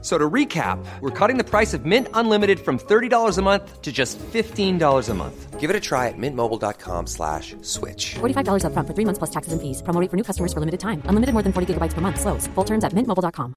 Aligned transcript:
So 0.00 0.16
to 0.16 0.30
recap, 0.30 0.78
we're 1.00 1.10
cutting 1.10 1.38
the 1.38 1.44
price 1.44 1.74
of 1.74 1.84
Mint 1.84 2.06
Unlimited 2.14 2.60
from 2.60 2.78
$30 2.78 3.36
a 3.36 3.42
month 3.42 3.82
to 3.82 3.90
just 3.90 4.16
$15 4.18 5.08
a 5.08 5.14
month. 5.14 5.58
Give 5.58 5.70
it 5.70 5.74
a 5.74 5.80
try 5.80 6.06
at 6.06 6.14
mintmobile.com 6.16 7.08
slash 7.08 7.56
switch. 7.62 8.14
$45 8.20 8.62
upfront 8.62 8.86
for 8.86 8.94
three 8.94 9.04
months 9.04 9.18
plus 9.18 9.30
taxes 9.30 9.52
and 9.52 9.60
fees. 9.60 9.82
Promo 9.82 10.00
rate 10.00 10.08
for 10.08 10.16
new 10.16 10.22
customers 10.22 10.52
for 10.52 10.60
limited 10.60 10.78
time. 10.78 11.02
Unlimited 11.08 11.32
more 11.34 11.42
than 11.42 11.52
40 11.52 11.74
gigabytes 11.74 11.94
per 11.94 12.00
month. 12.00 12.20
Slows. 12.20 12.46
Full 12.54 12.64
terms 12.64 12.84
at 12.84 12.92
mintmobile.com. 12.94 13.54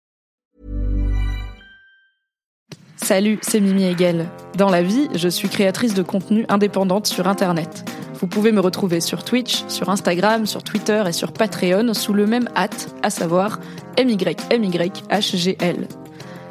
Salut, 2.98 3.40
c'est 3.42 3.60
Mimi 3.60 3.84
Hegel. 3.84 4.28
Dans 4.58 4.70
la 4.70 4.82
vie, 4.84 5.10
je 5.16 5.28
suis 5.28 5.50
créatrice 5.50 5.94
de 5.94 6.04
contenu 6.04 6.46
indépendante 6.50 7.08
sur 7.08 7.28
Internet. 7.28 7.84
Vous 8.14 8.28
pouvez 8.28 8.52
me 8.52 8.62
retrouver 8.62 9.02
sur 9.02 9.24
Twitch, 9.24 9.64
sur 9.68 9.90
Instagram, 9.90 10.46
sur 10.46 10.64
Twitter 10.64 11.04
et 11.08 11.12
sur 11.12 11.34
Patreon 11.34 11.94
sous 11.94 12.14
le 12.14 12.26
même 12.28 12.48
hâte, 12.56 12.94
à 13.04 13.10
savoir 13.10 13.60
MYMYHGL. 13.98 15.88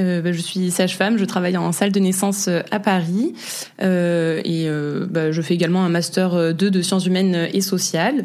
Euh, 0.00 0.22
bah, 0.22 0.32
je 0.32 0.40
suis 0.40 0.70
sage-femme, 0.70 1.18
je 1.18 1.24
travaille 1.24 1.56
en 1.56 1.72
salle 1.72 1.92
de 1.92 2.00
naissance 2.00 2.48
euh, 2.48 2.60
à 2.70 2.80
Paris 2.80 3.34
euh, 3.82 4.40
et 4.44 4.68
euh, 4.68 5.06
bah, 5.08 5.32
je 5.32 5.42
fais 5.42 5.54
également 5.54 5.84
un 5.84 5.88
master 5.88 6.54
2 6.54 6.70
de 6.70 6.82
sciences 6.82 7.06
humaines 7.06 7.48
et 7.52 7.60
sociales. 7.60 8.24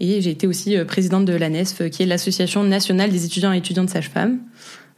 Et 0.00 0.20
j'ai 0.20 0.30
été 0.30 0.46
aussi 0.46 0.76
euh, 0.76 0.84
présidente 0.84 1.24
de 1.24 1.32
l'ANESF, 1.32 1.88
qui 1.90 2.02
est 2.02 2.06
l'association 2.06 2.64
nationale 2.64 3.10
des 3.10 3.24
étudiants 3.24 3.52
et 3.52 3.58
étudiantes 3.58 3.90
sages-femmes. 3.90 4.40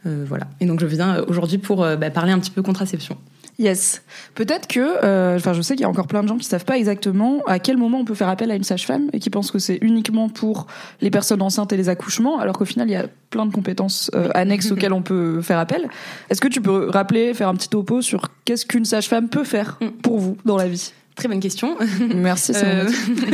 Euh, 0.05 0.25
voilà. 0.27 0.47
Et 0.59 0.65
donc 0.65 0.79
je 0.79 0.85
viens 0.85 1.17
euh, 1.17 1.25
aujourd'hui 1.27 1.57
pour 1.57 1.83
euh, 1.83 1.95
bah, 1.95 2.09
parler 2.09 2.31
un 2.31 2.39
petit 2.39 2.51
peu 2.51 2.61
contraception. 2.61 3.17
Yes. 3.57 4.03
Peut-être 4.33 4.67
que, 4.67 4.79
euh, 5.03 5.37
enfin, 5.37 5.53
je 5.53 5.61
sais 5.61 5.75
qu'il 5.75 5.83
y 5.83 5.85
a 5.85 5.89
encore 5.89 6.07
plein 6.07 6.23
de 6.23 6.27
gens 6.27 6.37
qui 6.37 6.45
savent 6.45 6.65
pas 6.65 6.77
exactement 6.77 7.41
à 7.47 7.59
quel 7.59 7.77
moment 7.77 7.99
on 7.99 8.05
peut 8.05 8.13
faire 8.13 8.27
appel 8.27 8.51
à 8.51 8.55
une 8.55 8.63
sage-femme 8.65 9.09
et 9.13 9.19
qui 9.19 9.29
pensent 9.29 9.49
que 9.51 9.59
c'est 9.59 9.77
uniquement 9.81 10.27
pour 10.27 10.67
les 11.01 11.09
personnes 11.09 11.41
enceintes 11.41 11.71
et 11.71 11.77
les 11.77 11.87
accouchements, 11.87 12.39
alors 12.39 12.57
qu'au 12.57 12.65
final, 12.65 12.89
il 12.89 12.93
y 12.93 12.97
a 12.97 13.05
plein 13.29 13.45
de 13.45 13.53
compétences 13.53 14.11
euh, 14.13 14.29
annexes 14.33 14.71
auxquelles 14.71 14.93
on 14.93 15.01
peut 15.01 15.41
faire 15.41 15.57
appel. 15.59 15.87
Est-ce 16.29 16.41
que 16.41 16.49
tu 16.49 16.59
peux 16.59 16.89
rappeler, 16.89 17.33
faire 17.33 17.47
un 17.47 17.55
petit 17.55 17.69
topo 17.69 18.01
sur 18.01 18.29
qu'est-ce 18.43 18.65
qu'une 18.65 18.85
sage-femme 18.85 19.29
peut 19.29 19.45
faire 19.45 19.79
pour 20.01 20.19
vous 20.19 20.37
dans 20.43 20.57
la 20.57 20.67
vie? 20.67 20.91
Très 21.15 21.29
bonne 21.29 21.39
question. 21.39 21.77
Merci, 22.13 22.51
Euh. 22.55 22.89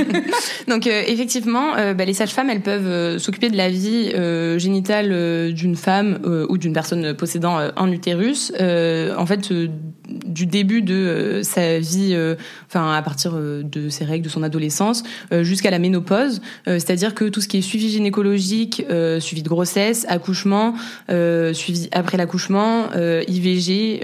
Donc 0.67 0.85
euh, 0.85 1.01
effectivement, 1.07 1.75
euh, 1.77 1.95
bah, 1.95 2.05
les 2.05 2.13
sages-femmes, 2.13 2.51
elles 2.51 2.61
peuvent 2.61 2.85
euh, 2.85 3.17
s'occuper 3.17 3.49
de 3.49 3.57
la 3.57 3.69
vie 3.69 4.11
euh, 4.13 4.59
génitale 4.59 5.09
euh, 5.11 5.51
d'une 5.51 5.75
femme 5.75 6.19
euh, 6.25 6.45
ou 6.49 6.59
d'une 6.59 6.73
personne 6.73 7.15
possédant 7.15 7.57
un 7.75 7.91
utérus. 7.91 8.53
euh, 8.59 9.15
en 9.17 9.25
fait, 9.25 9.51
euh, 9.51 9.67
du 10.25 10.45
début 10.45 10.81
de 10.81 10.93
euh, 10.93 11.43
sa 11.43 11.79
vie, 11.79 12.11
euh, 12.13 12.35
enfin 12.67 12.93
à 12.93 13.01
partir 13.01 13.33
euh, 13.35 13.63
de 13.63 13.89
ses 13.89 14.05
règles, 14.05 14.25
de 14.25 14.29
son 14.29 14.43
adolescence, 14.43 15.03
jusqu'à 15.31 15.71
la 15.71 15.79
ménopause. 15.79 16.41
C'est-à-dire 16.65 17.15
que 17.15 17.25
tout 17.25 17.41
ce 17.41 17.47
qui 17.47 17.57
est 17.57 17.61
suivi 17.61 17.89
gynécologique, 17.89 18.85
suivi 19.19 19.43
de 19.43 19.49
grossesse, 19.49 20.05
accouchement, 20.09 20.73
suivi 21.53 21.89
après 21.91 22.17
l'accouchement, 22.17 22.87
IVG, 23.27 24.01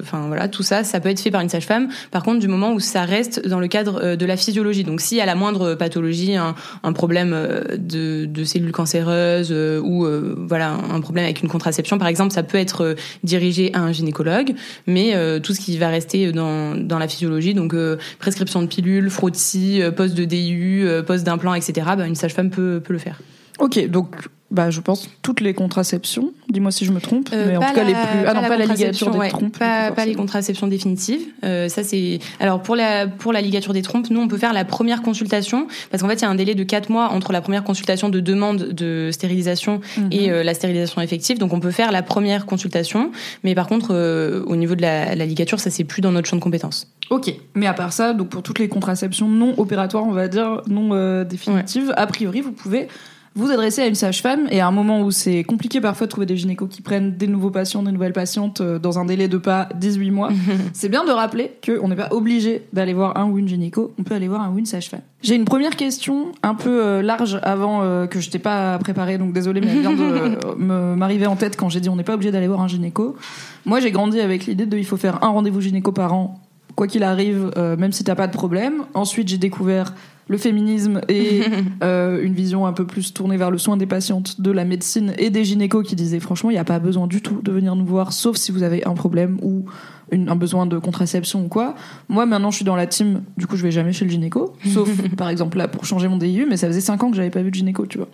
enfin 0.00 0.26
voilà, 0.28 0.48
tout 0.48 0.62
ça, 0.62 0.84
ça 0.84 1.00
peut 1.00 1.08
être 1.08 1.20
fait 1.20 1.30
par 1.30 1.40
une 1.40 1.48
sage-femme. 1.48 1.88
Par 2.10 2.22
contre, 2.22 2.40
du 2.40 2.48
moment 2.48 2.72
où 2.72 2.80
ça 2.80 3.04
reste 3.04 3.46
dans 3.46 3.60
le 3.60 3.68
cadre 3.68 4.16
de 4.16 4.26
la 4.26 4.36
physiologie, 4.36 4.84
donc 4.84 5.00
si 5.00 5.20
à 5.20 5.26
la 5.26 5.34
moindre 5.34 5.74
pathologie, 5.74 6.36
un, 6.36 6.54
un 6.82 6.92
problème 6.92 7.36
de, 7.76 8.26
de 8.26 8.44
cellules 8.44 8.72
cancéreuses 8.72 9.52
ou 9.52 10.06
voilà 10.46 10.78
un 10.90 11.00
problème 11.00 11.24
avec 11.24 11.42
une 11.42 11.48
contraception, 11.48 11.98
par 11.98 12.08
exemple, 12.08 12.32
ça 12.32 12.42
peut 12.42 12.58
être 12.58 12.96
dirigé 13.22 13.70
à 13.74 13.80
un 13.80 13.92
gynécologue. 13.92 14.54
Mais 14.86 15.14
euh, 15.32 15.40
tout 15.40 15.54
ce 15.54 15.60
qui 15.60 15.78
va 15.78 15.88
rester 15.88 16.32
dans, 16.32 16.76
dans 16.76 16.98
la 16.98 17.08
physiologie, 17.08 17.54
donc 17.54 17.74
euh, 17.74 17.96
prescription 18.18 18.62
de 18.62 18.66
pilules, 18.66 19.10
frottis, 19.10 19.82
euh, 19.82 19.90
pose 19.90 20.14
de 20.14 20.24
DIU, 20.24 20.86
euh, 20.86 21.02
pose 21.02 21.24
d'implant, 21.24 21.54
etc. 21.54 21.86
Bah, 21.96 22.06
une 22.06 22.14
sage-femme 22.14 22.50
peut, 22.50 22.80
peut 22.84 22.92
le 22.92 22.98
faire. 22.98 23.20
Ok, 23.58 23.86
donc, 23.88 24.14
bah, 24.52 24.70
je 24.70 24.80
pense 24.80 25.08
toutes 25.22 25.40
les 25.40 25.54
contraceptions. 25.54 26.32
Dis-moi 26.48 26.70
si 26.70 26.84
je 26.84 26.92
me 26.92 27.00
trompe, 27.00 27.30
Euh, 27.32 27.46
mais 27.48 27.56
en 27.56 27.60
tout 27.60 27.74
cas 27.74 27.84
les 27.84 27.92
plus. 27.94 28.26
Ah 28.26 28.34
non, 28.34 28.42
pas 28.42 28.56
la 28.56 28.66
ligature 28.66 29.10
des 29.10 29.18
ouais, 29.18 29.28
trompes. 29.30 29.58
Pas, 29.58 29.90
pas 29.90 30.04
les 30.06 30.14
contraceptions 30.14 30.66
définitives. 30.66 31.22
Euh, 31.44 31.68
ça 31.68 31.82
c'est. 31.82 32.18
Alors 32.38 32.62
pour 32.62 32.76
la 32.76 33.06
pour 33.06 33.32
la 33.32 33.40
ligature 33.40 33.72
des 33.72 33.82
trompes, 33.82 34.10
nous 34.10 34.20
on 34.20 34.28
peut 34.28 34.38
faire 34.38 34.52
la 34.52 34.64
première 34.64 35.02
consultation 35.02 35.66
parce 35.90 36.02
qu'en 36.02 36.08
fait 36.08 36.16
il 36.16 36.22
y 36.22 36.24
a 36.26 36.28
un 36.30 36.34
délai 36.34 36.54
de 36.54 36.62
quatre 36.64 36.90
mois 36.90 37.08
entre 37.08 37.32
la 37.32 37.40
première 37.40 37.64
consultation 37.64 38.08
de 38.10 38.20
demande 38.20 38.58
de 38.68 39.08
stérilisation 39.10 39.80
Mhm. 39.96 40.08
et 40.12 40.30
euh, 40.30 40.42
la 40.44 40.54
stérilisation 40.54 41.00
effective. 41.00 41.38
Donc 41.38 41.52
on 41.54 41.60
peut 41.60 41.70
faire 41.70 41.90
la 41.90 42.02
première 42.02 42.46
consultation, 42.46 43.10
mais 43.44 43.54
par 43.54 43.66
contre 43.66 43.88
euh, 43.94 44.42
au 44.46 44.56
niveau 44.56 44.74
de 44.74 44.82
la, 44.82 45.14
la 45.14 45.24
ligature, 45.26 45.58
ça 45.60 45.70
c'est 45.70 45.84
plus 45.84 46.02
dans 46.02 46.12
notre 46.12 46.28
champ 46.28 46.36
de 46.36 46.42
compétences. 46.42 46.88
Ok, 47.10 47.32
mais 47.54 47.66
à 47.66 47.72
part 47.74 47.92
ça, 47.92 48.12
donc 48.12 48.28
pour 48.28 48.42
toutes 48.42 48.58
les 48.58 48.68
contraceptions 48.68 49.28
non 49.28 49.54
opératoires, 49.58 50.04
on 50.04 50.12
va 50.12 50.28
dire 50.28 50.60
non 50.68 50.90
euh, 50.92 51.24
définitives, 51.24 51.92
a 51.96 52.06
priori, 52.06 52.40
vous 52.42 52.52
pouvez 52.52 52.88
vous 53.34 53.50
adresser 53.50 53.82
à 53.82 53.86
une 53.86 53.94
sage-femme 53.94 54.46
et 54.50 54.60
à 54.60 54.66
un 54.66 54.70
moment 54.70 55.00
où 55.00 55.10
c'est 55.10 55.44
compliqué 55.44 55.80
parfois 55.80 56.06
de 56.06 56.10
trouver 56.10 56.26
des 56.26 56.36
gynécos 56.36 56.68
qui 56.68 56.82
prennent 56.82 57.16
des 57.16 57.26
nouveaux 57.26 57.50
patients, 57.50 57.82
des 57.82 57.92
nouvelles 57.92 58.12
patientes 58.12 58.60
euh, 58.60 58.78
dans 58.78 58.98
un 58.98 59.04
délai 59.04 59.28
de 59.28 59.38
pas 59.38 59.68
18 59.74 60.10
mois, 60.10 60.30
c'est 60.72 60.88
bien 60.88 61.04
de 61.04 61.10
rappeler 61.10 61.52
qu'on 61.64 61.88
n'est 61.88 61.96
pas 61.96 62.08
obligé 62.10 62.66
d'aller 62.72 62.92
voir 62.92 63.16
un 63.16 63.26
ou 63.26 63.38
une 63.38 63.48
gynéco, 63.48 63.94
on 63.98 64.02
peut 64.02 64.14
aller 64.14 64.28
voir 64.28 64.42
un 64.42 64.50
ou 64.50 64.58
une 64.58 64.66
sage-femme. 64.66 65.00
J'ai 65.22 65.34
une 65.34 65.44
première 65.44 65.76
question 65.76 66.32
un 66.42 66.54
peu 66.54 66.84
euh, 66.84 67.02
large 67.02 67.38
avant 67.42 67.82
euh, 67.82 68.06
que 68.06 68.20
je 68.20 68.30
t'ai 68.30 68.38
pas 68.38 68.78
préparée, 68.78 69.18
donc 69.18 69.32
désolé, 69.32 69.60
mais 69.60 69.68
elle 69.68 69.80
vient 69.80 69.92
de 69.92 70.36
m'arriver 70.96 71.26
en 71.26 71.36
tête 71.36 71.56
quand 71.56 71.68
j'ai 71.68 71.80
dit 71.80 71.88
on 71.88 71.96
n'est 71.96 72.04
pas 72.04 72.14
obligé 72.14 72.30
d'aller 72.32 72.48
voir 72.48 72.60
un 72.60 72.68
gynéco. 72.68 73.16
Moi, 73.64 73.80
j'ai 73.80 73.92
grandi 73.92 74.20
avec 74.20 74.46
l'idée 74.46 74.66
de 74.66 74.76
il 74.76 74.84
faut 74.84 74.96
faire 74.96 75.22
un 75.22 75.28
rendez-vous 75.28 75.60
gynéco 75.60 75.92
par 75.92 76.12
an 76.12 76.40
quoi 76.74 76.86
qu'il 76.86 77.02
arrive, 77.02 77.50
euh, 77.56 77.76
même 77.76 77.92
si 77.92 78.04
t'as 78.04 78.14
pas 78.14 78.26
de 78.26 78.32
problème. 78.32 78.84
Ensuite, 78.94 79.28
j'ai 79.28 79.38
découvert 79.38 79.94
le 80.28 80.38
féminisme 80.38 81.00
et 81.08 81.42
euh, 81.82 82.22
une 82.22 82.32
vision 82.34 82.66
un 82.66 82.72
peu 82.72 82.86
plus 82.86 83.12
tournée 83.12 83.36
vers 83.36 83.50
le 83.50 83.58
soin 83.58 83.76
des 83.76 83.86
patientes, 83.86 84.40
de 84.40 84.50
la 84.50 84.64
médecine 84.64 85.12
et 85.18 85.30
des 85.30 85.44
gynécos 85.44 85.86
qui 85.86 85.96
disaient 85.96 86.20
franchement, 86.20 86.50
il 86.50 86.54
n'y 86.54 86.58
a 86.58 86.64
pas 86.64 86.78
besoin 86.78 87.06
du 87.06 87.20
tout 87.22 87.40
de 87.42 87.52
venir 87.52 87.74
nous 87.76 87.84
voir, 87.86 88.12
sauf 88.12 88.36
si 88.36 88.52
vous 88.52 88.62
avez 88.62 88.84
un 88.86 88.94
problème 88.94 89.38
ou 89.42 89.64
une- 90.10 90.28
un 90.28 90.36
besoin 90.36 90.66
de 90.66 90.78
contraception 90.78 91.44
ou 91.44 91.48
quoi. 91.48 91.74
Moi, 92.08 92.26
maintenant, 92.26 92.50
je 92.50 92.56
suis 92.56 92.64
dans 92.64 92.76
la 92.76 92.86
team, 92.86 93.22
du 93.38 93.46
coup, 93.46 93.56
je 93.56 93.62
vais 93.62 93.70
jamais 93.72 93.92
chez 93.92 94.04
le 94.04 94.10
gynéco, 94.10 94.52
sauf 94.72 94.88
par 95.16 95.28
exemple 95.28 95.56
là 95.58 95.68
pour 95.68 95.84
changer 95.86 96.06
mon 96.08 96.18
DIU, 96.18 96.46
mais 96.48 96.56
ça 96.56 96.66
faisait 96.66 96.80
5 96.82 97.02
ans 97.02 97.10
que 97.10 97.16
j'avais 97.16 97.30
pas 97.30 97.42
vu 97.42 97.50
de 97.50 97.54
gynéco, 97.54 97.86
tu 97.86 97.98
vois. 97.98 98.08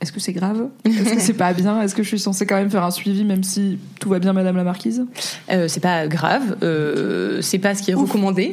Est-ce 0.00 0.12
que 0.12 0.20
c'est 0.20 0.32
grave 0.34 0.68
Est-ce 0.84 1.14
que 1.14 1.20
c'est 1.20 1.32
pas 1.32 1.52
bien 1.54 1.80
Est-ce 1.80 1.94
que 1.94 2.02
je 2.02 2.08
suis 2.08 2.18
censée 2.18 2.44
quand 2.46 2.56
même 2.56 2.70
faire 2.70 2.84
un 2.84 2.90
suivi 2.90 3.24
même 3.24 3.42
si 3.42 3.78
tout 4.00 4.08
va 4.10 4.18
bien, 4.18 4.32
Madame 4.34 4.56
la 4.56 4.64
Marquise 4.64 5.06
Euh, 5.50 5.66
c'est 5.68 5.80
pas 5.80 6.06
grave, 6.08 6.56
euh, 6.62 7.40
c'est 7.40 7.58
pas 7.58 7.74
ce 7.74 7.82
qui 7.82 7.90
est 7.90 7.94
recommandé. 7.94 8.52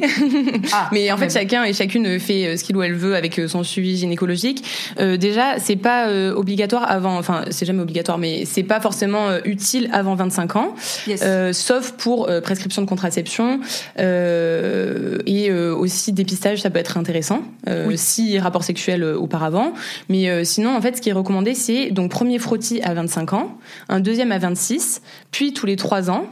Ah, 0.72 0.88
Mais 0.92 1.10
en 1.12 1.16
fait, 1.16 1.24
même. 1.24 1.30
chacun 1.30 1.64
et 1.64 1.72
chacune 1.74 2.18
fait 2.18 2.46
euh, 2.46 2.56
ce 2.56 2.64
qu'il 2.64 2.76
ou 2.76 2.82
elle 2.82 2.94
veut 2.94 3.16
avec 3.16 3.38
euh, 3.38 3.48
son 3.48 3.64
suivi 3.64 3.96
gynécologique. 3.98 4.64
Euh, 4.98 5.16
déjà, 5.18 5.58
c'est 5.58 5.76
pas 5.76 6.08
euh, 6.08 6.32
obligatoire 6.34 6.90
avant, 6.90 7.18
enfin, 7.18 7.44
c'est 7.50 7.66
jamais 7.66 7.82
obligatoire, 7.82 8.16
mais 8.18 8.44
c'est 8.46 8.62
pas 8.62 8.80
forcément 8.80 9.28
utile 9.44 9.90
avant 9.92 10.14
25 10.14 10.56
ans, 10.56 10.74
euh, 11.22 11.52
sauf 11.52 11.92
pour 11.92 12.30
prescription 12.42 12.80
de 12.82 12.86
contraception 12.88 13.60
et 13.98 15.52
aussi 15.52 16.12
dépistage, 16.12 16.62
ça 16.62 16.70
peut 16.70 16.78
être 16.78 16.96
intéressant 16.96 17.42
Oui. 17.86 17.98
si 17.98 18.38
rapport 18.38 18.64
sexuel 18.64 19.04
auparavant. 19.04 19.72
Mais 20.08 20.44
sinon, 20.44 20.74
en 20.76 20.80
fait, 20.80 20.96
ce 20.96 21.02
qui 21.02 21.10
est 21.10 21.12
recommandé, 21.12 21.31
c'est 21.54 21.90
donc 21.90 22.10
premier 22.10 22.38
frottis 22.38 22.80
à 22.82 22.94
25 22.94 23.32
ans, 23.32 23.58
un 23.88 24.00
deuxième 24.00 24.32
à 24.32 24.38
26, 24.38 25.02
puis 25.30 25.52
tous 25.52 25.66
les 25.66 25.76
trois 25.76 26.10
ans. 26.10 26.26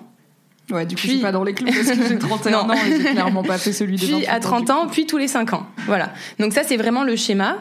Ouais, 0.71 0.87
du 0.87 0.95
coup, 0.95 1.01
Puis- 1.03 1.09
je 1.11 1.15
suis 1.17 1.23
pas 1.23 1.33
dans 1.33 1.45
les 1.45 1.53
clous 1.55 1.67
parce 1.67 1.97
que 1.97 2.09
j'ai 2.09 2.19
31 2.19 2.51
Non. 2.53 2.59
ans 2.71 2.73
et 2.75 2.97
j'ai 2.97 3.05
clairement 3.11 3.43
pas 3.43 3.59
fait 3.59 3.73
celui 3.73 3.97
de 3.97 4.03
Puis 4.03 4.13
28 4.13 4.27
à 4.29 4.41
30 4.41 4.65
du 4.67 4.73
ans, 4.73 4.87
puis 4.91 5.07
tous 5.07 5.19
les 5.19 5.29
5 5.29 5.53
ans. 5.53 5.67
Voilà. 5.87 6.11
Donc 6.39 6.53
ça, 6.53 6.63
c'est 6.67 6.77
vraiment 6.77 7.03
le 7.05 7.17
schéma. 7.17 7.57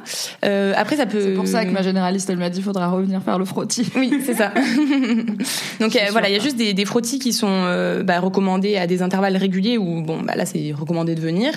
Euh, 0.46 0.74
après, 0.78 0.96
ça 0.98 1.06
peut. 1.06 1.20
C'est 1.22 1.34
pour 1.34 1.48
ça 1.48 1.66
que 1.66 1.72
ma 1.72 1.82
généraliste, 1.82 2.30
elle 2.30 2.38
m'a 2.38 2.50
dit, 2.50 2.62
faudra 2.62 2.88
revenir 2.90 3.22
faire 3.22 3.40
le 3.40 3.46
frottis. 3.46 3.90
Oui, 3.96 4.22
c'est 4.26 4.34
ça. 4.36 4.52
Donc 5.80 5.96
euh, 5.96 6.00
voilà, 6.12 6.30
il 6.30 6.34
y 6.34 6.40
a 6.40 6.42
juste 6.42 6.56
des, 6.58 6.74
des 6.74 6.86
frottis 6.86 7.20
qui 7.20 7.34
sont 7.34 7.48
euh, 7.50 8.04
bah, 8.04 8.20
recommandés 8.20 8.76
à 8.78 8.88
des 8.88 9.02
intervalles 9.02 9.38
réguliers 9.38 9.78
où 9.78 10.02
bon 10.02 10.22
bah 10.22 10.34
là 10.36 10.46
c'est 10.46 10.74
recommandé 10.78 11.16
de 11.16 11.22
venir 11.22 11.54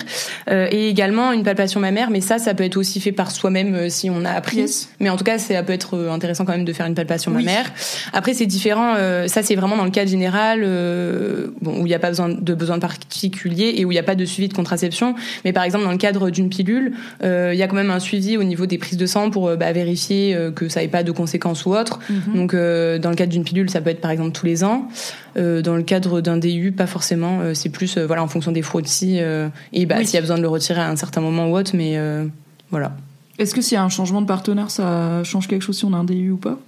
Euh, 0.49 0.67
et 0.71 0.89
également 0.89 1.31
une 1.31 1.43
palpation 1.43 1.79
mammaire, 1.79 2.09
mais 2.09 2.21
ça 2.21 2.37
ça 2.39 2.53
peut 2.53 2.63
être 2.63 2.77
aussi 2.77 2.99
fait 2.99 3.11
par 3.11 3.31
soi-même 3.31 3.89
si 3.89 4.09
on 4.09 4.25
a 4.25 4.31
appris. 4.31 4.57
Yes. 4.57 4.89
Mais 4.99 5.09
en 5.09 5.17
tout 5.17 5.23
cas, 5.23 5.37
ça 5.37 5.61
peut 5.63 5.73
être 5.73 5.97
intéressant 6.11 6.45
quand 6.45 6.51
même 6.53 6.65
de 6.65 6.73
faire 6.73 6.85
une 6.85 6.95
palpation 6.95 7.31
Oui. 7.31 7.43
mammaire. 7.43 7.71
Après 8.13 8.33
c'est 8.33 8.45
différent, 8.45 8.93
euh, 8.97 9.27
ça 9.27 9.43
c'est 9.43 9.55
vraiment 9.55 9.77
dans 9.77 9.85
le 9.85 9.91
cadre 9.91 10.09
général 10.09 10.61
bon 11.61 11.81
où 11.81 11.85
il 11.85 11.89
n'y 11.89 11.93
a 11.93 11.99
pas 11.99 12.09
besoin 12.09 12.29
de 12.29 12.53
besoin 12.53 12.79
particulier 12.79 13.73
et 13.77 13.85
où 13.85 13.91
il 13.91 13.95
n'y 13.95 13.99
a 13.99 14.03
pas 14.03 14.15
de 14.15 14.25
suivi 14.25 14.47
de 14.47 14.53
contraception. 14.53 15.15
Mais 15.45 15.53
par 15.53 15.63
exemple 15.63 15.85
dans 15.85 15.91
le 15.91 15.97
cadre 15.97 16.29
d'une 16.29 16.49
pilule, 16.49 16.93
euh, 17.23 17.51
il 17.53 17.57
y 17.57 17.63
a 17.63 17.67
quand 17.67 17.75
même 17.75 17.91
un 17.91 17.99
suivi 17.99 18.37
au 18.37 18.43
niveau 18.43 18.65
des 18.65 18.77
prises 18.77 18.97
de 18.97 19.05
sang 19.05 19.29
pour 19.29 19.47
euh, 19.47 19.55
bah, 19.55 19.71
vérifier 19.71 20.35
euh, 20.35 20.51
que 20.51 20.69
ça 20.69 20.81
n'ait 20.81 20.87
pas 20.87 21.03
de 21.03 21.11
conséquences 21.11 21.65
ou 21.65 21.73
autre. 21.75 21.99
Mhm. 22.09 22.35
Donc, 22.35 22.53
euh, 22.53 22.99
dans 22.99 23.09
le 23.09 23.15
cadre 23.15 23.31
d'une 23.31 23.43
pilule, 23.43 23.69
ça 23.69 23.81
peut 23.81 23.89
être 23.89 24.01
par 24.01 24.11
exemple 24.11 24.31
tous 24.31 24.45
les 24.45 24.63
ans. 24.63 24.87
Euh, 25.37 25.61
dans 25.61 25.75
le 25.75 25.83
cadre 25.83 26.21
d'un 26.21 26.37
DU, 26.37 26.71
pas 26.71 26.87
forcément. 26.87 27.39
C'est 27.53 27.69
plus 27.69 27.97
voilà 27.97 28.23
en 28.23 28.27
fonction 28.27 28.51
des 28.51 28.61
frottis 28.61 29.19
et 29.73 29.85
bah 29.85 29.95
Oui. 29.97 30.05
s'il 30.05 30.15
y 30.15 30.17
a 30.17 30.21
besoin 30.21 30.37
de 30.37 30.41
le 30.41 30.47
retirer 30.47 30.81
à 30.81 30.89
un 30.89 30.95
certain 30.95 31.21
moment 31.21 31.49
ou 31.49 31.57
autre. 31.57 31.71
Mais 31.75 31.97
voilà. 32.69 32.93
Est-ce 33.39 33.55
que 33.55 33.61
s'il 33.61 33.75
y 33.75 33.77
a 33.77 33.83
un 33.83 33.89
changement 33.89 34.21
de 34.21 34.27
partenaire, 34.27 34.69
ça 34.69 35.23
change 35.23 35.47
quelque 35.47 35.63
chose 35.63 35.77
si 35.77 35.85
on 35.85 35.93
a 35.93 35.97
un 35.97 36.03
DU 36.03 36.31
ou 36.31 36.37
pas? 36.37 36.59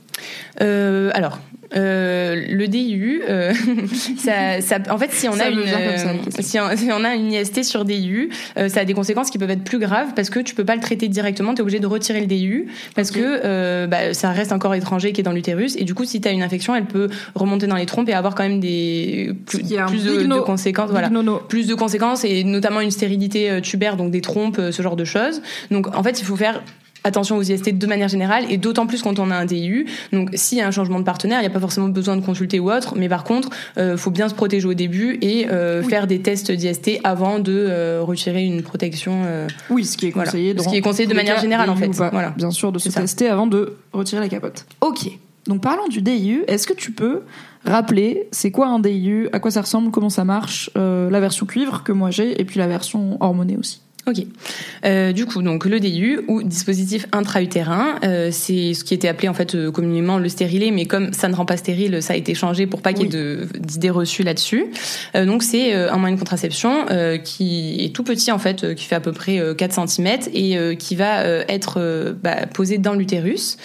Euh, 0.61 1.11
alors. 1.13 1.39
Euh, 1.75 2.41
le 2.49 2.67
DIU, 2.67 3.23
euh, 3.27 3.53
ça, 4.17 4.61
ça, 4.61 4.77
en 4.89 4.97
fait, 4.97 5.11
si 5.11 5.27
on 5.27 5.33
Ça 5.33 5.45
a 5.45 5.49
une, 5.49 5.65
ça, 5.65 6.41
si, 6.41 6.59
on, 6.59 6.75
si 6.75 6.89
on 6.91 7.03
a 7.03 7.15
une 7.15 7.33
IST 7.33 7.63
sur 7.63 7.83
DIU, 7.83 8.29
euh, 8.57 8.69
ça 8.69 8.81
a 8.81 8.85
des 8.85 8.93
conséquences 8.93 9.29
qui 9.29 9.37
peuvent 9.37 9.49
être 9.49 9.63
plus 9.63 9.79
graves 9.79 10.13
parce 10.15 10.29
que 10.29 10.39
tu 10.39 10.55
peux 10.55 10.63
pas 10.63 10.75
le 10.75 10.81
traiter 10.81 11.07
directement, 11.07 11.53
tu 11.53 11.59
es 11.59 11.61
obligé 11.61 11.79
de 11.79 11.87
retirer 11.87 12.21
le 12.21 12.27
DIU 12.27 12.67
parce 12.95 13.11
que 13.11 13.85
bah, 13.87 14.13
ça 14.13 14.31
reste 14.31 14.51
un 14.51 14.59
corps 14.59 14.75
étranger 14.75 15.11
qui 15.11 15.21
est 15.21 15.23
dans 15.23 15.33
l'utérus 15.33 15.75
et 15.75 15.83
du 15.83 15.93
coup, 15.93 16.05
si 16.05 16.21
tu 16.21 16.27
as 16.27 16.31
une 16.31 16.43
infection, 16.43 16.75
elle 16.75 16.85
peut 16.85 17.09
remonter 17.35 17.67
dans 17.67 17.75
les 17.75 17.85
trompes 17.85 18.09
et 18.09 18.13
avoir 18.13 18.35
quand 18.35 18.43
même 18.43 18.59
des 18.59 19.31
plus, 19.45 19.63
de, 19.63 20.39
conséquences. 20.39 20.91
Voilà 20.91 21.09
plus 21.49 21.67
de 21.67 21.75
conséquences 21.75 22.23
et 22.23 22.43
notamment 22.43 22.81
une 22.81 22.91
stérilité 22.91 23.59
tubaire, 23.61 23.97
donc 23.97 24.11
des 24.11 24.21
trompes, 24.21 24.61
ce 24.71 24.81
genre 24.81 24.95
de 24.95 25.05
choses. 25.05 25.41
Donc 25.71 25.93
en 25.95 26.03
fait, 26.03 26.21
il 26.21 26.25
faut 26.25 26.35
faire 26.35 26.61
attention 27.05 27.37
aux 27.37 27.41
IST 27.41 27.77
de 27.77 27.87
manière 27.87 28.09
générale 28.09 28.43
et 28.49 28.57
d'autant 28.57 28.85
plus 28.87 29.01
quand 29.01 29.17
on 29.19 29.31
a 29.31 29.35
un 29.35 29.45
DIU. 29.45 29.85
Donc 30.11 30.31
s'il 30.33 30.57
y 30.57 30.61
a 30.61 30.67
un 30.67 30.71
changement 30.71 30.99
de 30.99 31.05
partenaire, 31.05 31.39
il 31.39 31.43
n'y 31.43 31.47
a 31.47 31.51
pas 31.51 31.59
forcément 31.61 31.87
besoin 31.87 32.17
de 32.17 32.21
consulter 32.25 32.59
ou 32.59 32.69
autre, 32.71 32.95
mais 32.97 33.07
par 33.07 33.23
contre, 33.23 33.49
euh, 33.77 33.95
faut 33.95 34.11
bien 34.11 34.27
se 34.27 34.33
protéger 34.33 34.67
au 34.67 34.73
début 34.73 35.17
et 35.21 35.47
euh, 35.49 35.81
Oui. 35.83 35.89
faire 35.89 36.07
des 36.07 36.19
tests 36.21 36.51
d'IST 36.51 36.99
avant 37.05 37.39
de 37.39 37.53
euh, 37.55 38.01
retirer 38.03 38.43
une 38.43 38.61
protection. 38.61 39.21
euh, 39.25 39.47
Oui, 39.69 39.85
ce 39.85 39.95
qui 39.95 40.07
est 40.07 40.11
Voilà. 40.11 40.29
conseillé. 40.31 40.51
Ce 40.57 40.63
dans 40.63 40.69
qui 40.71 40.75
est 40.77 40.81
conseillé 40.81 41.07
de 41.07 41.13
manière 41.13 41.39
générale, 41.39 41.69
en 41.69 41.75
fait. 41.75 41.87
Voilà. 41.87 42.33
Bien 42.35 42.51
sûr, 42.51 42.71
de 42.71 42.79
se 42.79 42.89
ça. 42.89 43.01
tester 43.01 43.29
avant 43.29 43.47
de 43.47 43.77
retirer 43.93 44.19
la 44.21 44.27
capote. 44.29 44.65
Ok. 44.81 45.07
Donc 45.47 45.61
parlons 45.61 45.87
du 45.87 46.01
DIU. 46.01 46.43
Est-ce 46.47 46.65
que 46.65 46.73
tu 46.73 46.91
peux 46.91 47.21
rappeler 47.65 48.27
c'est 48.31 48.49
quoi 48.49 48.67
un 48.67 48.79
DIU, 48.79 49.29
à 49.31 49.39
quoi 49.39 49.51
ça 49.51 49.61
ressemble, 49.61 49.91
comment 49.91 50.09
ça 50.09 50.23
marche, 50.23 50.71
la 50.75 51.19
version 51.19 51.45
cuivre 51.45 51.83
que 51.83 51.91
moi 51.91 52.09
j'ai 52.09 52.39
et 52.41 52.45
puis 52.45 52.57
la 52.59 52.67
version 52.67 53.17
hormonée 53.21 53.55
aussi? 53.57 53.81
Ok. 54.07 54.17
Euh, 54.85 55.11
du 55.13 55.25
coup, 55.25 55.41
donc 55.41 55.65
le 55.65 55.79
DIU 55.79 56.21
ou 56.27 56.43
dispositif 56.43 57.07
intra-utérin, 57.11 57.95
euh, 58.03 58.29
c'est 58.31 58.75
ce 58.75 58.83
qui 58.83 58.93
était 58.93 59.07
appelé 59.07 59.27
en 59.29 59.33
fait 59.33 59.55
euh, 59.55 59.71
communément 59.71 60.19
le 60.19 60.29
stérilet, 60.29 60.69
mais 60.69 60.85
comme 60.85 61.11
ça 61.11 61.27
ne 61.27 61.33
rend 61.33 61.45
pas 61.45 61.57
stérile, 61.57 62.03
ça 62.03 62.13
a 62.13 62.15
été 62.15 62.35
changé 62.35 62.67
pour 62.67 62.83
pas 62.83 62.93
qu'il 62.93 63.11
y 63.11 63.17
ait 63.17 63.37
d'idées 63.59 63.89
reçues 63.89 64.21
là-dessus. 64.21 64.65
Donc 65.15 65.41
c'est 65.41 65.73
un 65.73 65.97
moyen 65.97 66.15
de 66.15 66.19
contraception 66.19 66.85
qui 67.23 67.83
est 67.83 67.95
tout 67.95 68.03
petit 68.03 68.31
en 68.31 68.37
fait, 68.37 68.75
qui 68.75 68.85
fait 68.85 68.95
à 68.95 68.99
peu 68.99 69.11
près 69.11 69.39
euh, 69.39 69.55
4 69.55 69.87
cm 69.87 70.07
et 70.33 70.77
qui 70.77 70.95
va 70.95 71.23
être 71.47 72.15
bah, 72.21 72.45
posé 72.53 72.77
dans 72.77 72.93
l'utérus. 72.93 73.57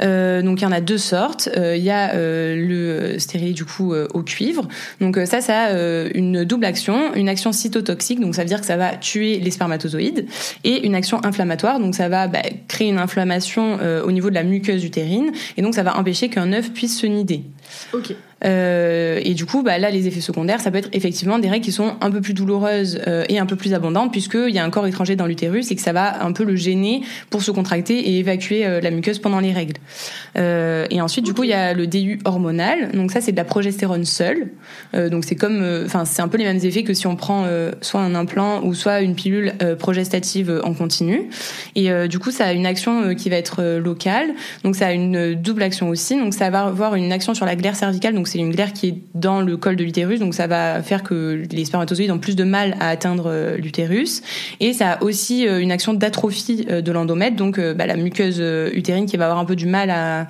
Donc 0.00 0.60
il 0.60 0.62
y 0.62 0.66
en 0.66 0.72
a 0.72 0.80
deux 0.80 0.98
sortes. 0.98 1.50
Il 1.54 1.82
y 1.82 1.90
a 1.90 2.14
le 2.14 3.18
stérilet 3.18 3.52
du 3.52 3.64
coup 3.64 3.94
au 3.94 4.22
cuivre. 4.22 4.66
Donc 5.00 5.18
ça, 5.26 5.40
ça 5.40 5.64
a 5.64 6.08
une 6.14 6.44
double 6.44 6.64
action, 6.64 7.14
une 7.14 7.28
action 7.28 7.52
cytotoxique, 7.52 8.20
donc 8.20 8.34
ça 8.34 8.42
veut 8.42 8.48
dire 8.48 8.60
que 8.60 8.66
ça 8.66 8.76
va 8.76 8.96
tuer 8.96 9.38
les 9.38 9.50
spermatozoïdes, 9.50 9.81
et 10.64 10.86
une 10.86 10.94
action 10.94 11.24
inflammatoire, 11.24 11.80
donc 11.80 11.94
ça 11.94 12.08
va 12.08 12.28
bah, 12.28 12.42
créer 12.68 12.88
une 12.88 12.98
inflammation 12.98 13.78
euh, 13.80 14.02
au 14.02 14.12
niveau 14.12 14.30
de 14.30 14.34
la 14.34 14.44
muqueuse 14.44 14.84
utérine, 14.84 15.32
et 15.56 15.62
donc 15.62 15.74
ça 15.74 15.82
va 15.82 15.96
empêcher 15.96 16.28
qu'un 16.28 16.52
œuf 16.52 16.72
puisse 16.72 16.98
se 16.98 17.06
nider. 17.06 17.42
Ok. 17.92 18.14
Euh, 18.44 19.20
et 19.22 19.34
du 19.34 19.46
coup, 19.46 19.62
bah, 19.62 19.78
là, 19.78 19.90
les 19.90 20.06
effets 20.08 20.20
secondaires, 20.20 20.60
ça 20.60 20.70
peut 20.70 20.78
être 20.78 20.88
effectivement 20.92 21.38
des 21.38 21.48
règles 21.48 21.64
qui 21.64 21.72
sont 21.72 21.94
un 22.00 22.10
peu 22.10 22.20
plus 22.20 22.34
douloureuses 22.34 23.00
euh, 23.06 23.24
et 23.28 23.38
un 23.38 23.46
peu 23.46 23.56
plus 23.56 23.74
abondantes, 23.74 24.12
puisqu'il 24.12 24.50
y 24.54 24.58
a 24.58 24.64
un 24.64 24.70
corps 24.70 24.86
étranger 24.86 25.16
dans 25.16 25.26
l'utérus 25.26 25.70
et 25.70 25.76
que 25.76 25.82
ça 25.82 25.92
va 25.92 26.24
un 26.24 26.32
peu 26.32 26.44
le 26.44 26.56
gêner 26.56 27.02
pour 27.30 27.42
se 27.42 27.50
contracter 27.50 27.98
et 27.98 28.18
évacuer 28.18 28.66
euh, 28.66 28.80
la 28.80 28.90
muqueuse 28.90 29.18
pendant 29.18 29.40
les 29.40 29.52
règles. 29.52 29.76
Et 30.34 31.00
ensuite, 31.00 31.24
du 31.24 31.34
coup, 31.34 31.44
il 31.44 31.50
y 31.50 31.54
a 31.54 31.74
le 31.74 31.86
DU 31.86 32.18
hormonal. 32.24 32.92
Donc 32.92 33.12
ça, 33.12 33.20
c'est 33.20 33.32
de 33.32 33.36
la 33.36 33.44
progestérone 33.44 34.04
seule. 34.04 34.48
Donc 34.94 35.24
c'est 35.24 35.34
comme, 35.34 35.82
enfin, 35.84 36.04
c'est 36.04 36.22
un 36.22 36.28
peu 36.28 36.38
les 36.38 36.44
mêmes 36.44 36.60
effets 36.62 36.82
que 36.82 36.94
si 36.94 37.06
on 37.06 37.16
prend 37.16 37.46
soit 37.80 38.00
un 38.00 38.14
implant 38.14 38.64
ou 38.64 38.74
soit 38.74 39.00
une 39.00 39.14
pilule 39.14 39.52
progestative 39.78 40.60
en 40.64 40.74
continu. 40.74 41.28
Et 41.74 41.90
du 42.08 42.18
coup, 42.18 42.30
ça 42.30 42.46
a 42.46 42.52
une 42.52 42.66
action 42.66 43.14
qui 43.14 43.28
va 43.30 43.36
être 43.36 43.62
locale. 43.78 44.30
Donc 44.64 44.76
ça 44.76 44.88
a 44.88 44.92
une 44.92 45.34
double 45.34 45.62
action 45.62 45.88
aussi. 45.88 46.18
Donc 46.18 46.34
ça 46.34 46.50
va 46.50 46.64
avoir 46.64 46.94
une 46.94 47.12
action 47.12 47.34
sur 47.34 47.46
la 47.46 47.56
glaire 47.56 47.76
cervicale. 47.76 48.14
C'est 48.32 48.38
une 48.38 48.50
glaire 48.50 48.72
qui 48.72 48.88
est 48.88 48.94
dans 49.14 49.42
le 49.42 49.58
col 49.58 49.76
de 49.76 49.84
l'utérus. 49.84 50.18
Donc 50.18 50.32
ça 50.32 50.46
va 50.46 50.82
faire 50.82 51.02
que 51.02 51.42
les 51.50 51.64
spermatozoïdes 51.66 52.10
ont 52.10 52.18
plus 52.18 52.34
de 52.34 52.44
mal 52.44 52.76
à 52.80 52.88
atteindre 52.88 53.24
euh, 53.26 53.56
l'utérus. 53.58 54.22
Et 54.58 54.72
ça 54.72 54.92
a 54.92 55.02
aussi 55.02 55.46
euh, 55.46 55.60
une 55.60 55.70
action 55.70 55.92
d'atrophie 55.92 56.66
euh, 56.70 56.80
de 56.80 56.92
l'endomètre. 56.92 57.36
Donc 57.36 57.60
bah, 57.60 57.84
la 57.84 57.96
muqueuse 57.96 58.42
utérine 58.72 59.04
qui 59.04 59.18
va 59.18 59.26
avoir 59.26 59.38
un 59.38 59.44
peu 59.44 59.56
du 59.56 59.66
mal 59.66 59.90
à 59.90 60.28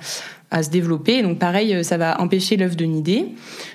à 0.53 0.63
se 0.63 0.69
développer. 0.69 1.21
Donc 1.23 1.39
pareil, 1.39 1.73
euh, 1.73 1.83
ça 1.83 1.97
va 1.97 2.21
empêcher 2.21 2.55
l'œuf 2.57 2.75
de 2.77 2.85
nider. 2.85 3.25